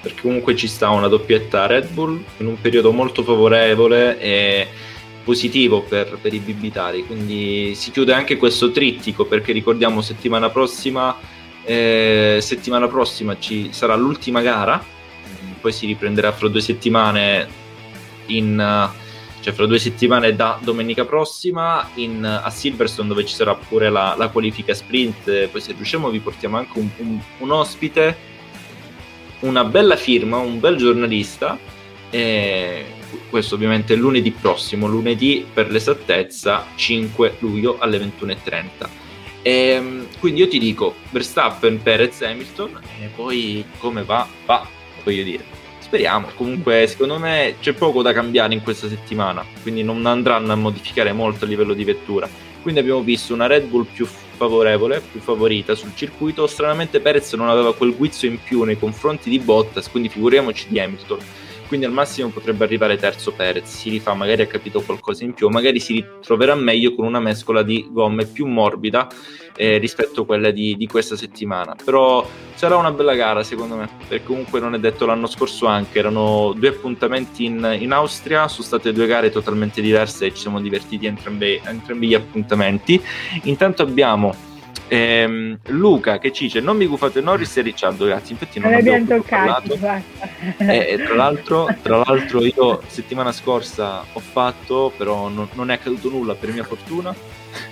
perché 0.00 0.22
comunque 0.22 0.56
ci 0.56 0.66
sta 0.66 0.88
una 0.88 1.08
doppietta 1.08 1.66
Red 1.66 1.88
Bull 1.88 2.22
in 2.38 2.46
un 2.46 2.60
periodo 2.60 2.90
molto 2.90 3.22
favorevole 3.22 4.18
e 4.18 4.68
positivo 5.24 5.82
per, 5.82 6.18
per 6.20 6.32
i 6.32 6.38
bibitari, 6.38 7.04
quindi 7.06 7.74
si 7.74 7.90
chiude 7.90 8.12
anche 8.12 8.36
questo 8.36 8.70
trittico 8.70 9.24
perché 9.26 9.52
ricordiamo 9.52 10.00
settimana 10.00 10.50
prossima, 10.50 11.16
eh, 11.64 12.38
settimana 12.40 12.88
prossima 12.88 13.38
ci 13.38 13.68
sarà 13.72 13.94
l'ultima 13.94 14.40
gara, 14.40 14.82
poi 15.60 15.72
si 15.72 15.86
riprenderà 15.86 16.32
fra 16.32 16.48
due 16.48 16.60
settimane 16.60 17.48
in... 18.26 18.90
Cioè, 19.42 19.54
fra 19.54 19.64
due 19.64 19.78
settimane 19.78 20.36
da 20.36 20.58
domenica 20.62 21.06
prossima 21.06 21.88
in, 21.94 22.22
a 22.26 22.50
Silverstone, 22.50 23.08
dove 23.08 23.24
ci 23.24 23.34
sarà 23.34 23.54
pure 23.54 23.88
la, 23.88 24.14
la 24.18 24.28
qualifica 24.28 24.74
sprint. 24.74 25.46
Poi, 25.46 25.60
se 25.62 25.72
riusciamo, 25.72 26.10
vi 26.10 26.18
portiamo 26.18 26.58
anche 26.58 26.78
un, 26.78 26.86
un, 26.98 27.18
un 27.38 27.50
ospite, 27.50 28.18
una 29.40 29.64
bella 29.64 29.96
firma, 29.96 30.36
un 30.36 30.60
bel 30.60 30.76
giornalista. 30.76 31.58
E 32.10 32.84
questo 33.28 33.54
ovviamente 33.54 33.94
lunedì 33.94 34.30
prossimo, 34.30 34.86
lunedì 34.86 35.46
per 35.52 35.70
l'esattezza 35.70 36.66
5 36.74 37.36
luglio 37.40 37.76
alle 37.78 37.98
21.30. 37.98 38.88
E, 39.42 39.50
ehm, 39.50 40.06
quindi 40.18 40.40
io 40.40 40.48
ti 40.48 40.58
dico 40.58 40.94
Verstappen, 41.10 41.82
Perez, 41.82 42.20
Hamilton 42.22 42.80
e 43.00 43.06
poi 43.14 43.64
come 43.78 44.04
va, 44.04 44.26
va, 44.46 44.66
voglio 45.02 45.22
dire. 45.22 45.44
Speriamo, 45.78 46.28
comunque 46.36 46.86
secondo 46.86 47.18
me 47.18 47.56
c'è 47.60 47.72
poco 47.72 48.02
da 48.02 48.12
cambiare 48.12 48.54
in 48.54 48.62
questa 48.62 48.88
settimana, 48.88 49.44
quindi 49.62 49.82
non 49.82 50.06
andranno 50.06 50.52
a 50.52 50.56
modificare 50.56 51.12
molto 51.12 51.44
a 51.44 51.48
livello 51.48 51.74
di 51.74 51.84
vettura. 51.84 52.28
Quindi 52.62 52.80
abbiamo 52.80 53.00
visto 53.00 53.32
una 53.32 53.46
Red 53.46 53.64
Bull 53.64 53.86
più 53.90 54.06
favorevole, 54.06 55.00
più 55.00 55.20
favorita 55.20 55.74
sul 55.74 55.92
circuito. 55.94 56.46
Stranamente 56.46 57.00
Perez 57.00 57.32
non 57.32 57.48
aveva 57.48 57.74
quel 57.74 57.96
guizzo 57.96 58.26
in 58.26 58.38
più 58.42 58.62
nei 58.64 58.78
confronti 58.78 59.30
di 59.30 59.38
Bottas, 59.38 59.90
quindi 59.90 60.10
figuriamoci 60.10 60.66
di 60.68 60.78
Hamilton 60.78 61.18
quindi 61.70 61.86
al 61.86 61.92
massimo 61.92 62.30
potrebbe 62.30 62.64
arrivare 62.64 62.96
terzo 62.96 63.30
Perez, 63.30 63.72
si 63.72 63.90
rifà, 63.90 64.12
magari 64.12 64.42
ha 64.42 64.46
capito 64.48 64.80
qualcosa 64.80 65.22
in 65.22 65.34
più, 65.34 65.48
magari 65.50 65.78
si 65.78 65.92
ritroverà 65.92 66.56
meglio 66.56 66.96
con 66.96 67.04
una 67.04 67.20
mescola 67.20 67.62
di 67.62 67.86
gomme 67.88 68.26
più 68.26 68.46
morbida 68.46 69.06
eh, 69.54 69.78
rispetto 69.78 70.22
a 70.22 70.26
quella 70.26 70.50
di, 70.50 70.76
di, 70.76 70.88
questa 70.88 71.14
settimana. 71.14 71.76
Però 71.84 72.28
sarà 72.54 72.76
una 72.76 72.90
bella 72.90 73.14
gara 73.14 73.44
secondo 73.44 73.76
me, 73.76 73.88
perché 74.08 74.24
comunque 74.24 74.58
non 74.58 74.74
è 74.74 74.80
detto 74.80 75.06
l'anno 75.06 75.28
scorso 75.28 75.66
anche, 75.66 76.00
erano 76.00 76.54
due 76.56 76.70
appuntamenti 76.70 77.44
in, 77.44 77.76
in 77.78 77.92
Austria, 77.92 78.48
sono 78.48 78.66
state 78.66 78.92
due 78.92 79.06
gare 79.06 79.30
totalmente 79.30 79.80
diverse 79.80 80.26
e 80.26 80.34
ci 80.34 80.40
siamo 80.40 80.60
divertiti 80.60 81.06
entrambi, 81.06 81.60
entrambi 81.64 82.08
gli 82.08 82.14
appuntamenti. 82.14 83.00
Intanto 83.44 83.82
abbiamo 83.82 84.34
Ehm, 84.92 85.58
Luca 85.66 86.18
che 86.18 86.32
ci 86.32 86.44
dice 86.44 86.58
non 86.58 86.76
mi 86.76 86.86
gufate 86.86 87.20
Norris 87.20 87.56
e 87.56 87.62
Ricciardo 87.62 88.06
grazie 88.06 88.32
infatti 88.32 88.58
non, 88.58 88.70
non 88.70 88.80
abbiamo 88.80 89.06
toccati 89.06 89.78
e, 90.58 91.00
tra, 91.04 91.14
l'altro, 91.14 91.68
tra 91.80 91.98
l'altro 91.98 92.44
io 92.44 92.82
settimana 92.88 93.30
scorsa 93.30 94.04
ho 94.12 94.18
fatto 94.18 94.92
però 94.96 95.28
non, 95.28 95.48
non, 95.52 95.70
è 95.70 95.74
accaduto 95.74 96.08
nulla 96.08 96.34
per 96.34 96.52
mia 96.52 96.64
fortuna. 96.64 97.14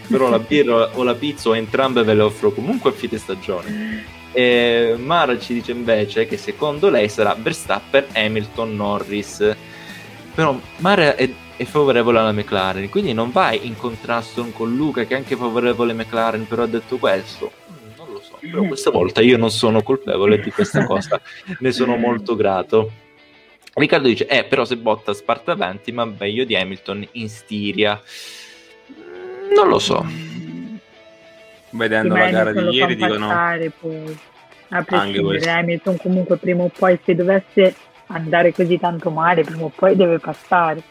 Però 0.09 0.29
la 0.29 0.39
birra 0.39 0.97
o 0.97 1.03
la 1.03 1.15
pizza 1.15 1.51
o 1.51 1.57
entrambe 1.57 2.03
ve 2.03 2.15
le 2.15 2.23
offro 2.23 2.51
comunque 2.51 2.91
a 2.91 2.93
fine 2.93 3.19
stagione. 3.19 4.05
E 4.33 4.95
Mara 4.99 5.39
ci 5.39 5.55
dice 5.55 5.73
invece 5.73 6.27
che 6.27 6.37
secondo 6.37 6.91
lei 6.91 7.09
sarà 7.09 7.37
Verstappen, 7.39 8.07
Hamilton, 8.13 8.75
Norris. 8.75 9.57
Però 10.35 10.59
Mara 10.79 11.15
è 11.17 11.29
è 11.59 11.65
favorevole 11.65 12.21
alla 12.21 12.31
McLaren, 12.31 12.89
quindi 12.89 13.13
non 13.13 13.33
vai 13.33 13.67
in 13.67 13.77
contrasto 13.77 14.49
con 14.53 14.77
Luca 14.77 15.03
che 15.03 15.15
è 15.15 15.17
anche 15.17 15.35
favorevole 15.35 15.91
alla 15.91 16.05
McLaren, 16.05 16.47
però 16.47 16.63
ha 16.63 16.69
detto 16.69 16.99
questo. 16.99 17.51
Mm, 17.73 17.97
non 17.97 18.13
lo 18.13 18.21
so, 18.21 18.39
però 18.41 18.63
questa 18.63 18.91
volta 18.93 19.21
io 19.23 19.37
non 19.37 19.51
sono 19.51 19.83
colpevole 19.83 20.39
di 20.39 20.53
questa 20.53 20.87
cosa, 20.87 21.21
ne 21.59 21.73
sono 21.73 21.97
molto 21.97 22.37
grato. 22.37 22.93
Riccardo 23.75 24.07
dice, 24.07 24.27
eh, 24.29 24.45
però 24.45 24.65
se 24.65 24.77
Bottas 24.77 25.21
parte 25.23 25.51
avanti, 25.51 25.91
ma 25.91 26.05
meglio 26.05 26.45
di 26.45 26.55
Hamilton 26.55 27.09
in 27.13 27.29
Stiria. 27.29 28.01
Mm, 28.93 29.53
non 29.53 29.67
lo 29.67 29.81
so. 29.81 30.07
Vedendo 31.71 32.15
la 32.15 32.31
gara 32.31 32.53
di 32.53 32.69
ieri 32.69 32.95
dicono... 32.95 33.27
Poi. 33.81 34.17
A 34.71 34.83
prescindere, 34.83 35.51
Hamilton 35.51 35.97
comunque 35.97 36.37
prima 36.37 36.63
o 36.63 36.69
poi 36.69 36.99
se 37.03 37.15
dovesse 37.15 37.75
andare 38.09 38.53
così 38.53 38.79
tanto 38.79 39.11
male, 39.11 39.43
prima 39.43 39.65
o 39.65 39.73
poi 39.75 39.97
deve 39.97 40.19
passare 40.19 40.83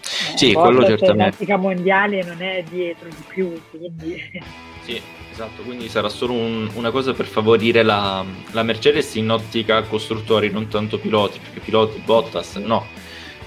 sì, 0.00 0.52
quello 0.52 0.84
certamente. 0.84 1.44
La 1.46 1.56
mondiale 1.56 2.22
non 2.22 2.40
è 2.42 2.64
dietro 2.68 3.08
di 3.08 3.22
più, 3.26 3.60
quindi... 3.70 4.22
Sì, 4.88 4.98
esatto, 5.30 5.60
quindi 5.64 5.86
sarà 5.90 6.08
solo 6.08 6.32
un, 6.32 6.70
una 6.72 6.90
cosa 6.90 7.12
per 7.12 7.26
favorire 7.26 7.82
la, 7.82 8.24
la, 8.52 8.62
Mercedes 8.62 9.16
in 9.16 9.28
ottica 9.28 9.82
costruttori, 9.82 10.50
non 10.50 10.68
tanto 10.68 10.98
piloti, 10.98 11.38
perché 11.38 11.60
piloti 11.60 12.00
Bottas 12.02 12.54
no. 12.54 12.86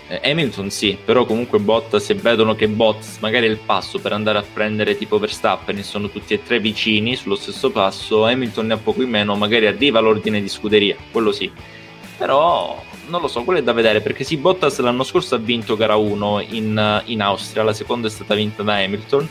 Eh, 0.08 0.22
Hamilton 0.24 0.70
sì, 0.70 0.96
però 1.04 1.26
comunque 1.26 1.58
Bottas 1.58 2.04
se 2.04 2.14
vedono 2.14 2.54
che 2.54 2.68
Bottas 2.68 3.18
magari 3.22 3.48
è 3.48 3.50
il 3.50 3.58
passo 3.58 3.98
per 3.98 4.14
andare 4.14 4.38
a 4.38 4.44
prendere 4.44 4.96
tipo 4.96 5.18
Verstappen 5.18 5.80
e 5.80 5.84
sono 5.84 6.12
tutti 6.12 6.36
e 6.36 6.44
tre 6.44 6.60
vicini 6.60 7.16
sullo 7.16 7.36
stesso 7.36 7.72
passo, 7.72 8.24
Hamilton 8.26 8.68
ne 8.68 8.74
ha 8.74 8.78
poco 8.78 9.02
in 9.02 9.10
meno, 9.10 9.36
magari 9.36 9.66
arriva 9.66 9.98
all'ordine 9.98 10.40
di 10.42 10.48
scuderia, 10.48 10.96
quello 11.10 11.32
sì. 11.32 11.52
Però 12.20 12.84
non 13.08 13.22
lo 13.22 13.28
so, 13.28 13.44
quello 13.44 13.60
è 13.60 13.64
da 13.64 13.74
vedere 13.74 14.02
perché 14.02 14.24
sì, 14.24 14.38
Bottas 14.38 14.80
l'anno 14.80 15.04
scorso 15.04 15.36
ha 15.36 15.38
vinto 15.38 15.76
gara 15.76 15.96
1 15.96 16.42
in, 16.50 17.02
in 17.06 17.22
Austria, 17.22 17.64
la 17.64 17.74
seconda 17.74 18.08
è 18.08 18.10
stata 18.10 18.36
vinta 18.36 18.64
da 18.64 18.76
Hamilton, 18.76 19.28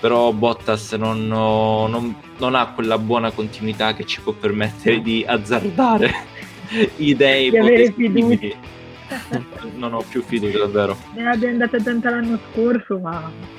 però 0.00 0.32
Bottas 0.32 0.92
non, 0.92 1.26
non, 1.26 2.16
non, 2.38 2.54
ha 2.54 2.72
quella 2.72 2.98
buona 2.98 3.30
continuità 3.30 3.94
che 3.94 4.04
ci 4.04 4.20
può 4.20 4.32
permettere 4.32 5.00
di 5.00 5.24
azzardare 5.26 6.14
idee 6.96 7.50
di 7.50 7.56
avere 7.56 7.92
fiducia. 7.92 8.76
non 9.74 9.94
ho 9.94 10.04
più 10.08 10.22
fiducia 10.22 10.58
davvero. 10.58 10.96
Ne 11.14 11.28
abbiamo 11.28 11.52
andata 11.54 11.78
tanta 11.80 12.10
l'anno 12.10 12.38
scorso, 12.52 12.98
ma 12.98 13.56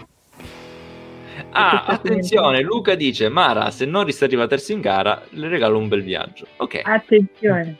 Ah, 1.51 1.85
attenzione, 1.85 2.61
Luca 2.61 2.95
dice 2.95 3.30
Mara, 3.30 3.71
se 3.71 3.85
Norris 3.85 4.21
arriva 4.21 4.47
terzo 4.47 4.71
in 4.71 4.81
gara, 4.81 5.23
le 5.31 5.47
regalo 5.47 5.77
un 5.77 5.88
bel 5.88 6.03
viaggio. 6.03 6.45
Ok. 6.57 6.81
Attenzione. 6.84 7.77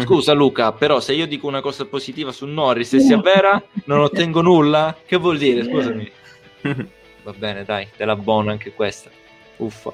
Scusa 0.00 0.32
Luca, 0.32 0.72
però 0.72 1.00
se 1.00 1.12
io 1.12 1.26
dico 1.26 1.46
una 1.46 1.60
cosa 1.60 1.84
positiva 1.84 2.32
su 2.32 2.46
Norris 2.46 2.94
e 2.94 3.00
si 3.00 3.12
avvera, 3.12 3.62
non 3.84 4.00
ottengo 4.00 4.40
nulla? 4.40 4.96
Che 5.04 5.16
vuol 5.16 5.38
dire? 5.38 5.64
Scusami. 5.64 6.10
Va 7.22 7.32
bene, 7.36 7.64
dai, 7.64 7.88
te 7.96 8.04
la 8.04 8.16
buona 8.16 8.52
anche 8.52 8.72
questa. 8.72 9.10
Uffa. 9.56 9.92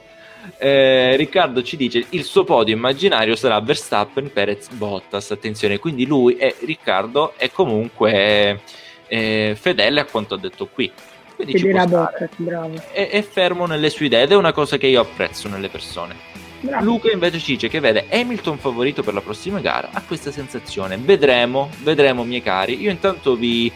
Eh, 0.57 1.17
Riccardo 1.17 1.63
ci 1.63 1.77
dice 1.77 2.07
il 2.11 2.23
suo 2.23 2.45
podio 2.45 2.75
immaginario 2.75 3.35
sarà 3.35 3.61
Verstappen, 3.61 4.33
Perez, 4.33 4.69
Bottas. 4.71 5.31
Attenzione, 5.33 5.79
quindi 5.79 6.07
lui 6.07 6.37
e 6.37 6.55
Riccardo 6.61 7.35
è 7.37 7.51
comunque 7.51 8.61
eh, 9.09 9.57
fedele 9.59 10.01
a 10.01 10.05
quanto 10.05 10.35
ha 10.35 10.39
detto 10.39 10.67
qui. 10.67 10.91
Quindi 11.35 11.59
ci 11.59 11.69
può 11.69 11.85
Bottas, 11.85 12.31
bravo. 12.37 12.81
È, 12.93 13.09
è 13.09 13.23
fermo 13.23 13.67
nelle 13.67 13.91
sue 13.91 14.07
idee 14.07 14.23
ed 14.23 14.33
è 14.33 14.37
una 14.37 14.53
cosa 14.53 14.77
che 14.77 14.87
io 14.87 15.01
apprezzo 15.01 15.49
nelle 15.49 15.69
persone. 15.69 16.38
Luca 16.81 17.11
invece 17.13 17.39
ci 17.39 17.53
dice 17.53 17.69
che 17.69 17.79
vede 17.79 18.07
Hamilton 18.11 18.59
favorito 18.59 19.03
per 19.03 19.15
la 19.15 19.21
prossima 19.21 19.61
gara, 19.61 19.91
ha 19.93 20.03
questa 20.03 20.33
sensazione. 20.33 20.97
Vedremo, 20.97 21.71
vedremo 21.83 22.25
miei 22.25 22.43
cari. 22.43 22.81
Io 22.81 22.91
intanto 22.91 23.37
vi, 23.37 23.71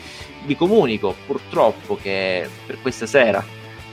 vi 0.45 0.57
comunico 0.57 1.15
purtroppo 1.27 1.97
che 2.01 2.49
per 2.67 2.81
questa 2.81 3.07
sera 3.07 3.45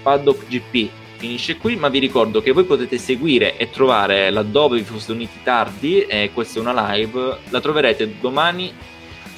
Paddock 0.01 0.47
GP 0.47 0.89
finisce 1.17 1.57
qui, 1.57 1.75
ma 1.75 1.89
vi 1.89 1.99
ricordo 1.99 2.41
che 2.41 2.51
voi 2.51 2.63
potete 2.63 2.97
seguire 2.97 3.57
e 3.57 3.69
trovare 3.69 4.29
laddove 4.31 4.77
vi 4.77 4.85
foste 4.85 5.11
uniti 5.11 5.39
tardi, 5.43 6.01
e 6.03 6.31
questa 6.33 6.59
è 6.59 6.61
una 6.61 6.93
live, 6.93 7.39
la 7.49 7.59
troverete 7.59 8.19
domani 8.19 8.73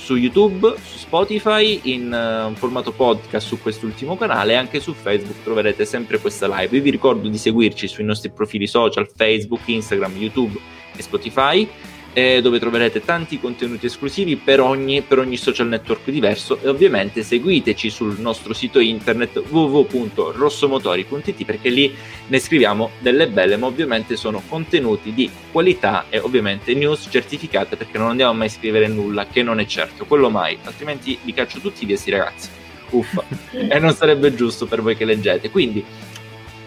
su 0.01 0.17
YouTube, 0.17 0.75
su 0.83 0.97
Spotify, 0.97 1.79
in 1.83 2.11
uh, 2.11 2.55
formato 2.55 2.91
podcast 2.91 3.45
su 3.45 3.61
quest'ultimo 3.61 4.17
canale 4.17 4.53
e 4.53 4.55
anche 4.55 4.79
su 4.79 4.93
Facebook 4.93 5.43
troverete 5.43 5.85
sempre 5.85 6.17
questa 6.17 6.47
live. 6.47 6.75
Io 6.75 6.81
vi 6.81 6.89
ricordo 6.89 7.29
di 7.29 7.37
seguirci 7.37 7.87
sui 7.87 8.03
nostri 8.03 8.31
profili 8.31 8.65
social 8.65 9.07
Facebook, 9.15 9.61
Instagram, 9.67 10.17
YouTube 10.17 10.59
e 10.95 11.01
Spotify 11.03 11.69
eh, 12.13 12.41
dove 12.41 12.59
troverete 12.59 13.03
tanti 13.03 13.39
contenuti 13.39 13.85
esclusivi 13.85 14.35
per 14.35 14.59
ogni, 14.59 15.01
per 15.01 15.19
ogni, 15.19 15.37
social 15.37 15.67
network 15.67 16.09
diverso. 16.09 16.59
E 16.61 16.67
ovviamente 16.67 17.23
seguiteci 17.23 17.89
sul 17.89 18.19
nostro 18.19 18.53
sito 18.53 18.79
internet 18.79 19.41
www.rossomotori.it 19.49 21.45
perché 21.45 21.69
lì 21.69 21.93
ne 22.27 22.39
scriviamo 22.39 22.91
delle 22.99 23.27
belle 23.27 23.57
ma 23.57 23.67
ovviamente 23.67 24.15
sono 24.15 24.41
contenuti 24.47 25.13
di 25.13 25.29
qualità 25.51 26.05
e 26.09 26.19
ovviamente 26.19 26.73
news 26.73 27.07
certificate 27.09 27.75
perché 27.75 27.97
non 27.97 28.09
andiamo 28.09 28.33
mai 28.33 28.47
a 28.47 28.51
scrivere 28.51 28.87
nulla 28.87 29.27
che 29.27 29.43
non 29.43 29.59
è 29.59 29.65
certo, 29.65 30.05
quello 30.05 30.29
mai, 30.29 30.57
altrimenti 30.63 31.17
vi 31.23 31.33
caccio 31.33 31.59
tutti 31.59 31.85
via 31.85 31.97
sti 31.97 32.11
ragazzi, 32.11 32.49
uffa, 32.91 33.23
e 33.51 33.79
non 33.79 33.93
sarebbe 33.93 34.33
giusto 34.33 34.65
per 34.65 34.81
voi 34.81 34.95
che 34.95 35.05
leggete, 35.05 35.49
quindi 35.49 35.83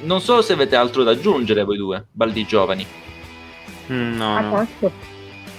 non 0.03 0.21
so 0.21 0.43
se 0.43 0.53
avete 0.53 0.77
altro 0.77 1.03
da 1.03 1.13
aggiungere 1.13 1.65
voi 1.65 1.77
due, 1.77 2.07
baldi 2.11 2.45
giovani. 2.45 2.87
Mm, 3.91 4.17
no, 4.17 4.41
no. 4.41 5.13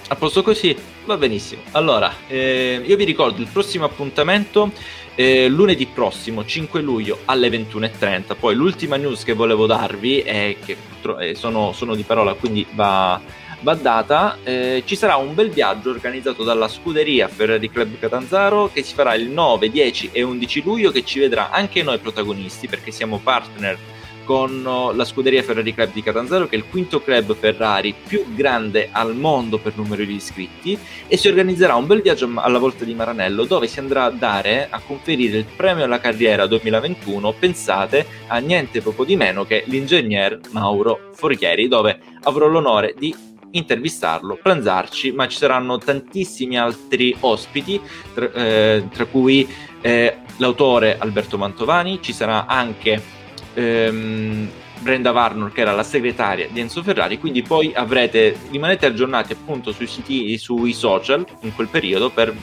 A 0.08 0.16
posto 0.16 0.44
così? 0.44 0.76
Va 1.06 1.18
benissimo. 1.18 1.64
Allora, 1.72 2.14
eh, 2.28 2.80
io 2.86 2.96
vi 2.96 3.06
ricordo 3.06 3.42
il 3.42 3.48
prossimo 3.52 3.86
appuntamento 3.86 4.72
eh, 5.16 5.48
lunedì 5.48 5.88
prossimo, 5.88 6.46
5 6.46 6.80
luglio 6.82 7.22
alle 7.26 7.50
21.30. 7.50 8.36
Poi 8.38 8.54
l'ultima 8.54 8.98
news 8.98 9.24
che 9.24 9.34
volevo 9.34 9.66
darvi 9.66 10.20
è 10.20 10.58
che 10.64 10.78
eh, 11.20 11.34
sono, 11.34 11.72
sono 11.74 11.96
di 11.96 12.04
parola, 12.04 12.36
quindi 12.36 12.68
va, 12.74 13.20
va 13.62 13.74
data. 13.74 14.38
Eh, 14.44 14.84
ci 14.86 14.96
sarà 14.96 15.16
un 15.16 15.34
bel 15.34 15.50
viaggio 15.50 15.90
organizzato 15.90 16.44
dalla 16.44 16.68
scuderia 16.68 17.28
Ferrari 17.28 17.72
Club 17.72 17.98
Catanzaro 17.98 18.70
che 18.72 18.84
si 18.84 18.94
farà 18.94 19.16
il 19.16 19.30
9, 19.30 19.72
10 19.72 20.10
e 20.12 20.22
11 20.22 20.62
luglio 20.62 20.92
che 20.92 21.04
ci 21.04 21.18
vedrà 21.18 21.50
anche 21.50 21.82
noi 21.82 21.98
protagonisti 21.98 22.68
perché 22.68 22.92
siamo 22.92 23.18
partner 23.18 23.76
con 24.26 24.66
oh, 24.66 24.92
la 24.92 25.06
scuderia 25.06 25.42
Ferrari 25.44 25.74
Club 25.74 25.94
di 25.94 26.04
Catanzaro, 26.04 26.48
che 26.48 26.56
è 26.56 26.58
il 26.58 26.66
quinto 26.70 27.02
club 27.02 27.34
Ferrari 27.36 27.96
più 28.06 28.26
grande 28.36 28.90
al 28.92 29.16
mondo 29.16 29.58
per 29.58 29.78
numero 29.78 30.04
di 30.04 30.16
iscritti, 30.16 30.78
e 31.08 31.16
si 31.16 31.30
organizzerà 31.30 31.76
un 31.76 31.86
bel 31.86 32.02
viaggio 32.02 32.30
alla 32.36 32.58
volta 32.58 32.84
di 32.84 32.94
Maranello 32.94 33.46
dove 33.46 33.68
si 33.68 33.80
andrà 33.80 34.04
a 34.04 34.12
dare, 34.12 34.68
a 34.70 34.82
conferire 34.86 35.38
il 35.38 35.46
premio 35.56 35.86
alla 35.86 36.00
carriera 36.00 36.48
2021, 36.48 37.34
pensate 37.34 38.06
a 38.28 38.40
niente 38.40 38.82
poco 38.82 39.06
di 39.06 39.16
meno 39.16 39.46
che 39.46 39.64
l'ingegner 39.68 40.40
Mauro 40.52 41.12
Forghieri, 41.14 41.68
dove 41.68 42.00
avrò 42.24 42.48
l'onore 42.48 42.96
di 42.98 43.34
intervistarlo, 43.52 44.38
pranzarci, 44.42 45.12
ma 45.12 45.28
ci 45.28 45.38
saranno 45.38 45.78
tantissimi 45.78 46.58
altri 46.58 47.16
ospiti, 47.22 47.80
tra, 48.14 48.32
eh, 48.32 48.88
tra 48.92 49.06
cui 49.06 49.48
eh, 49.82 50.18
l'autore 50.38 50.98
Alberto 50.98 51.38
Mantovani, 51.38 52.00
ci 52.02 52.12
sarà 52.12 52.48
anche 52.48 53.02
ehm, 53.56 54.50
Brenda 54.80 55.12
Varnor 55.12 55.52
che 55.52 55.62
era 55.62 55.72
la 55.72 55.84
segretaria 55.84 56.48
di 56.52 56.60
Enzo 56.60 56.84
Ferrari, 56.84 57.18
quindi 57.18 57.42
poi 57.42 57.74
avrete, 57.74 58.38
rimanete 58.52 58.86
aggiornati 58.86 59.34
appunto 59.34 59.72
sui 59.72 59.88
siti, 59.88 60.38
sui 60.38 60.74
social 60.74 61.26
in 61.42 61.56
quel 61.56 61.68
periodo 61.68 62.10
per 62.10 62.34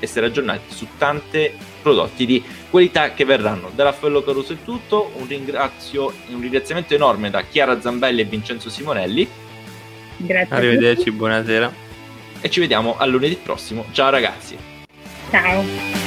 essere 0.00 0.26
aggiornati 0.26 0.72
su 0.72 0.86
tanti 0.96 1.50
prodotti 1.82 2.26
di 2.26 2.42
qualità 2.70 3.12
che 3.12 3.24
verranno. 3.24 3.70
Da 3.74 3.84
Raffaello 3.84 4.22
Caruso 4.22 4.54
è 4.54 4.56
tutto, 4.64 5.12
un, 5.16 5.26
ringrazio, 5.26 6.12
un 6.28 6.40
ringraziamento 6.40 6.94
enorme 6.94 7.30
da 7.30 7.42
Chiara 7.42 7.80
Zambelli 7.80 8.20
e 8.20 8.24
Vincenzo 8.24 8.70
Simonelli. 8.70 9.28
Grazie. 10.16 10.56
Arrivederci, 10.56 11.10
buonasera. 11.10 11.72
E 12.40 12.50
ci 12.50 12.60
vediamo 12.60 12.96
a 12.96 13.04
lunedì 13.06 13.36
prossimo. 13.36 13.86
Ciao 13.92 14.10
ragazzi. 14.10 14.56
Ciao. 15.30 16.03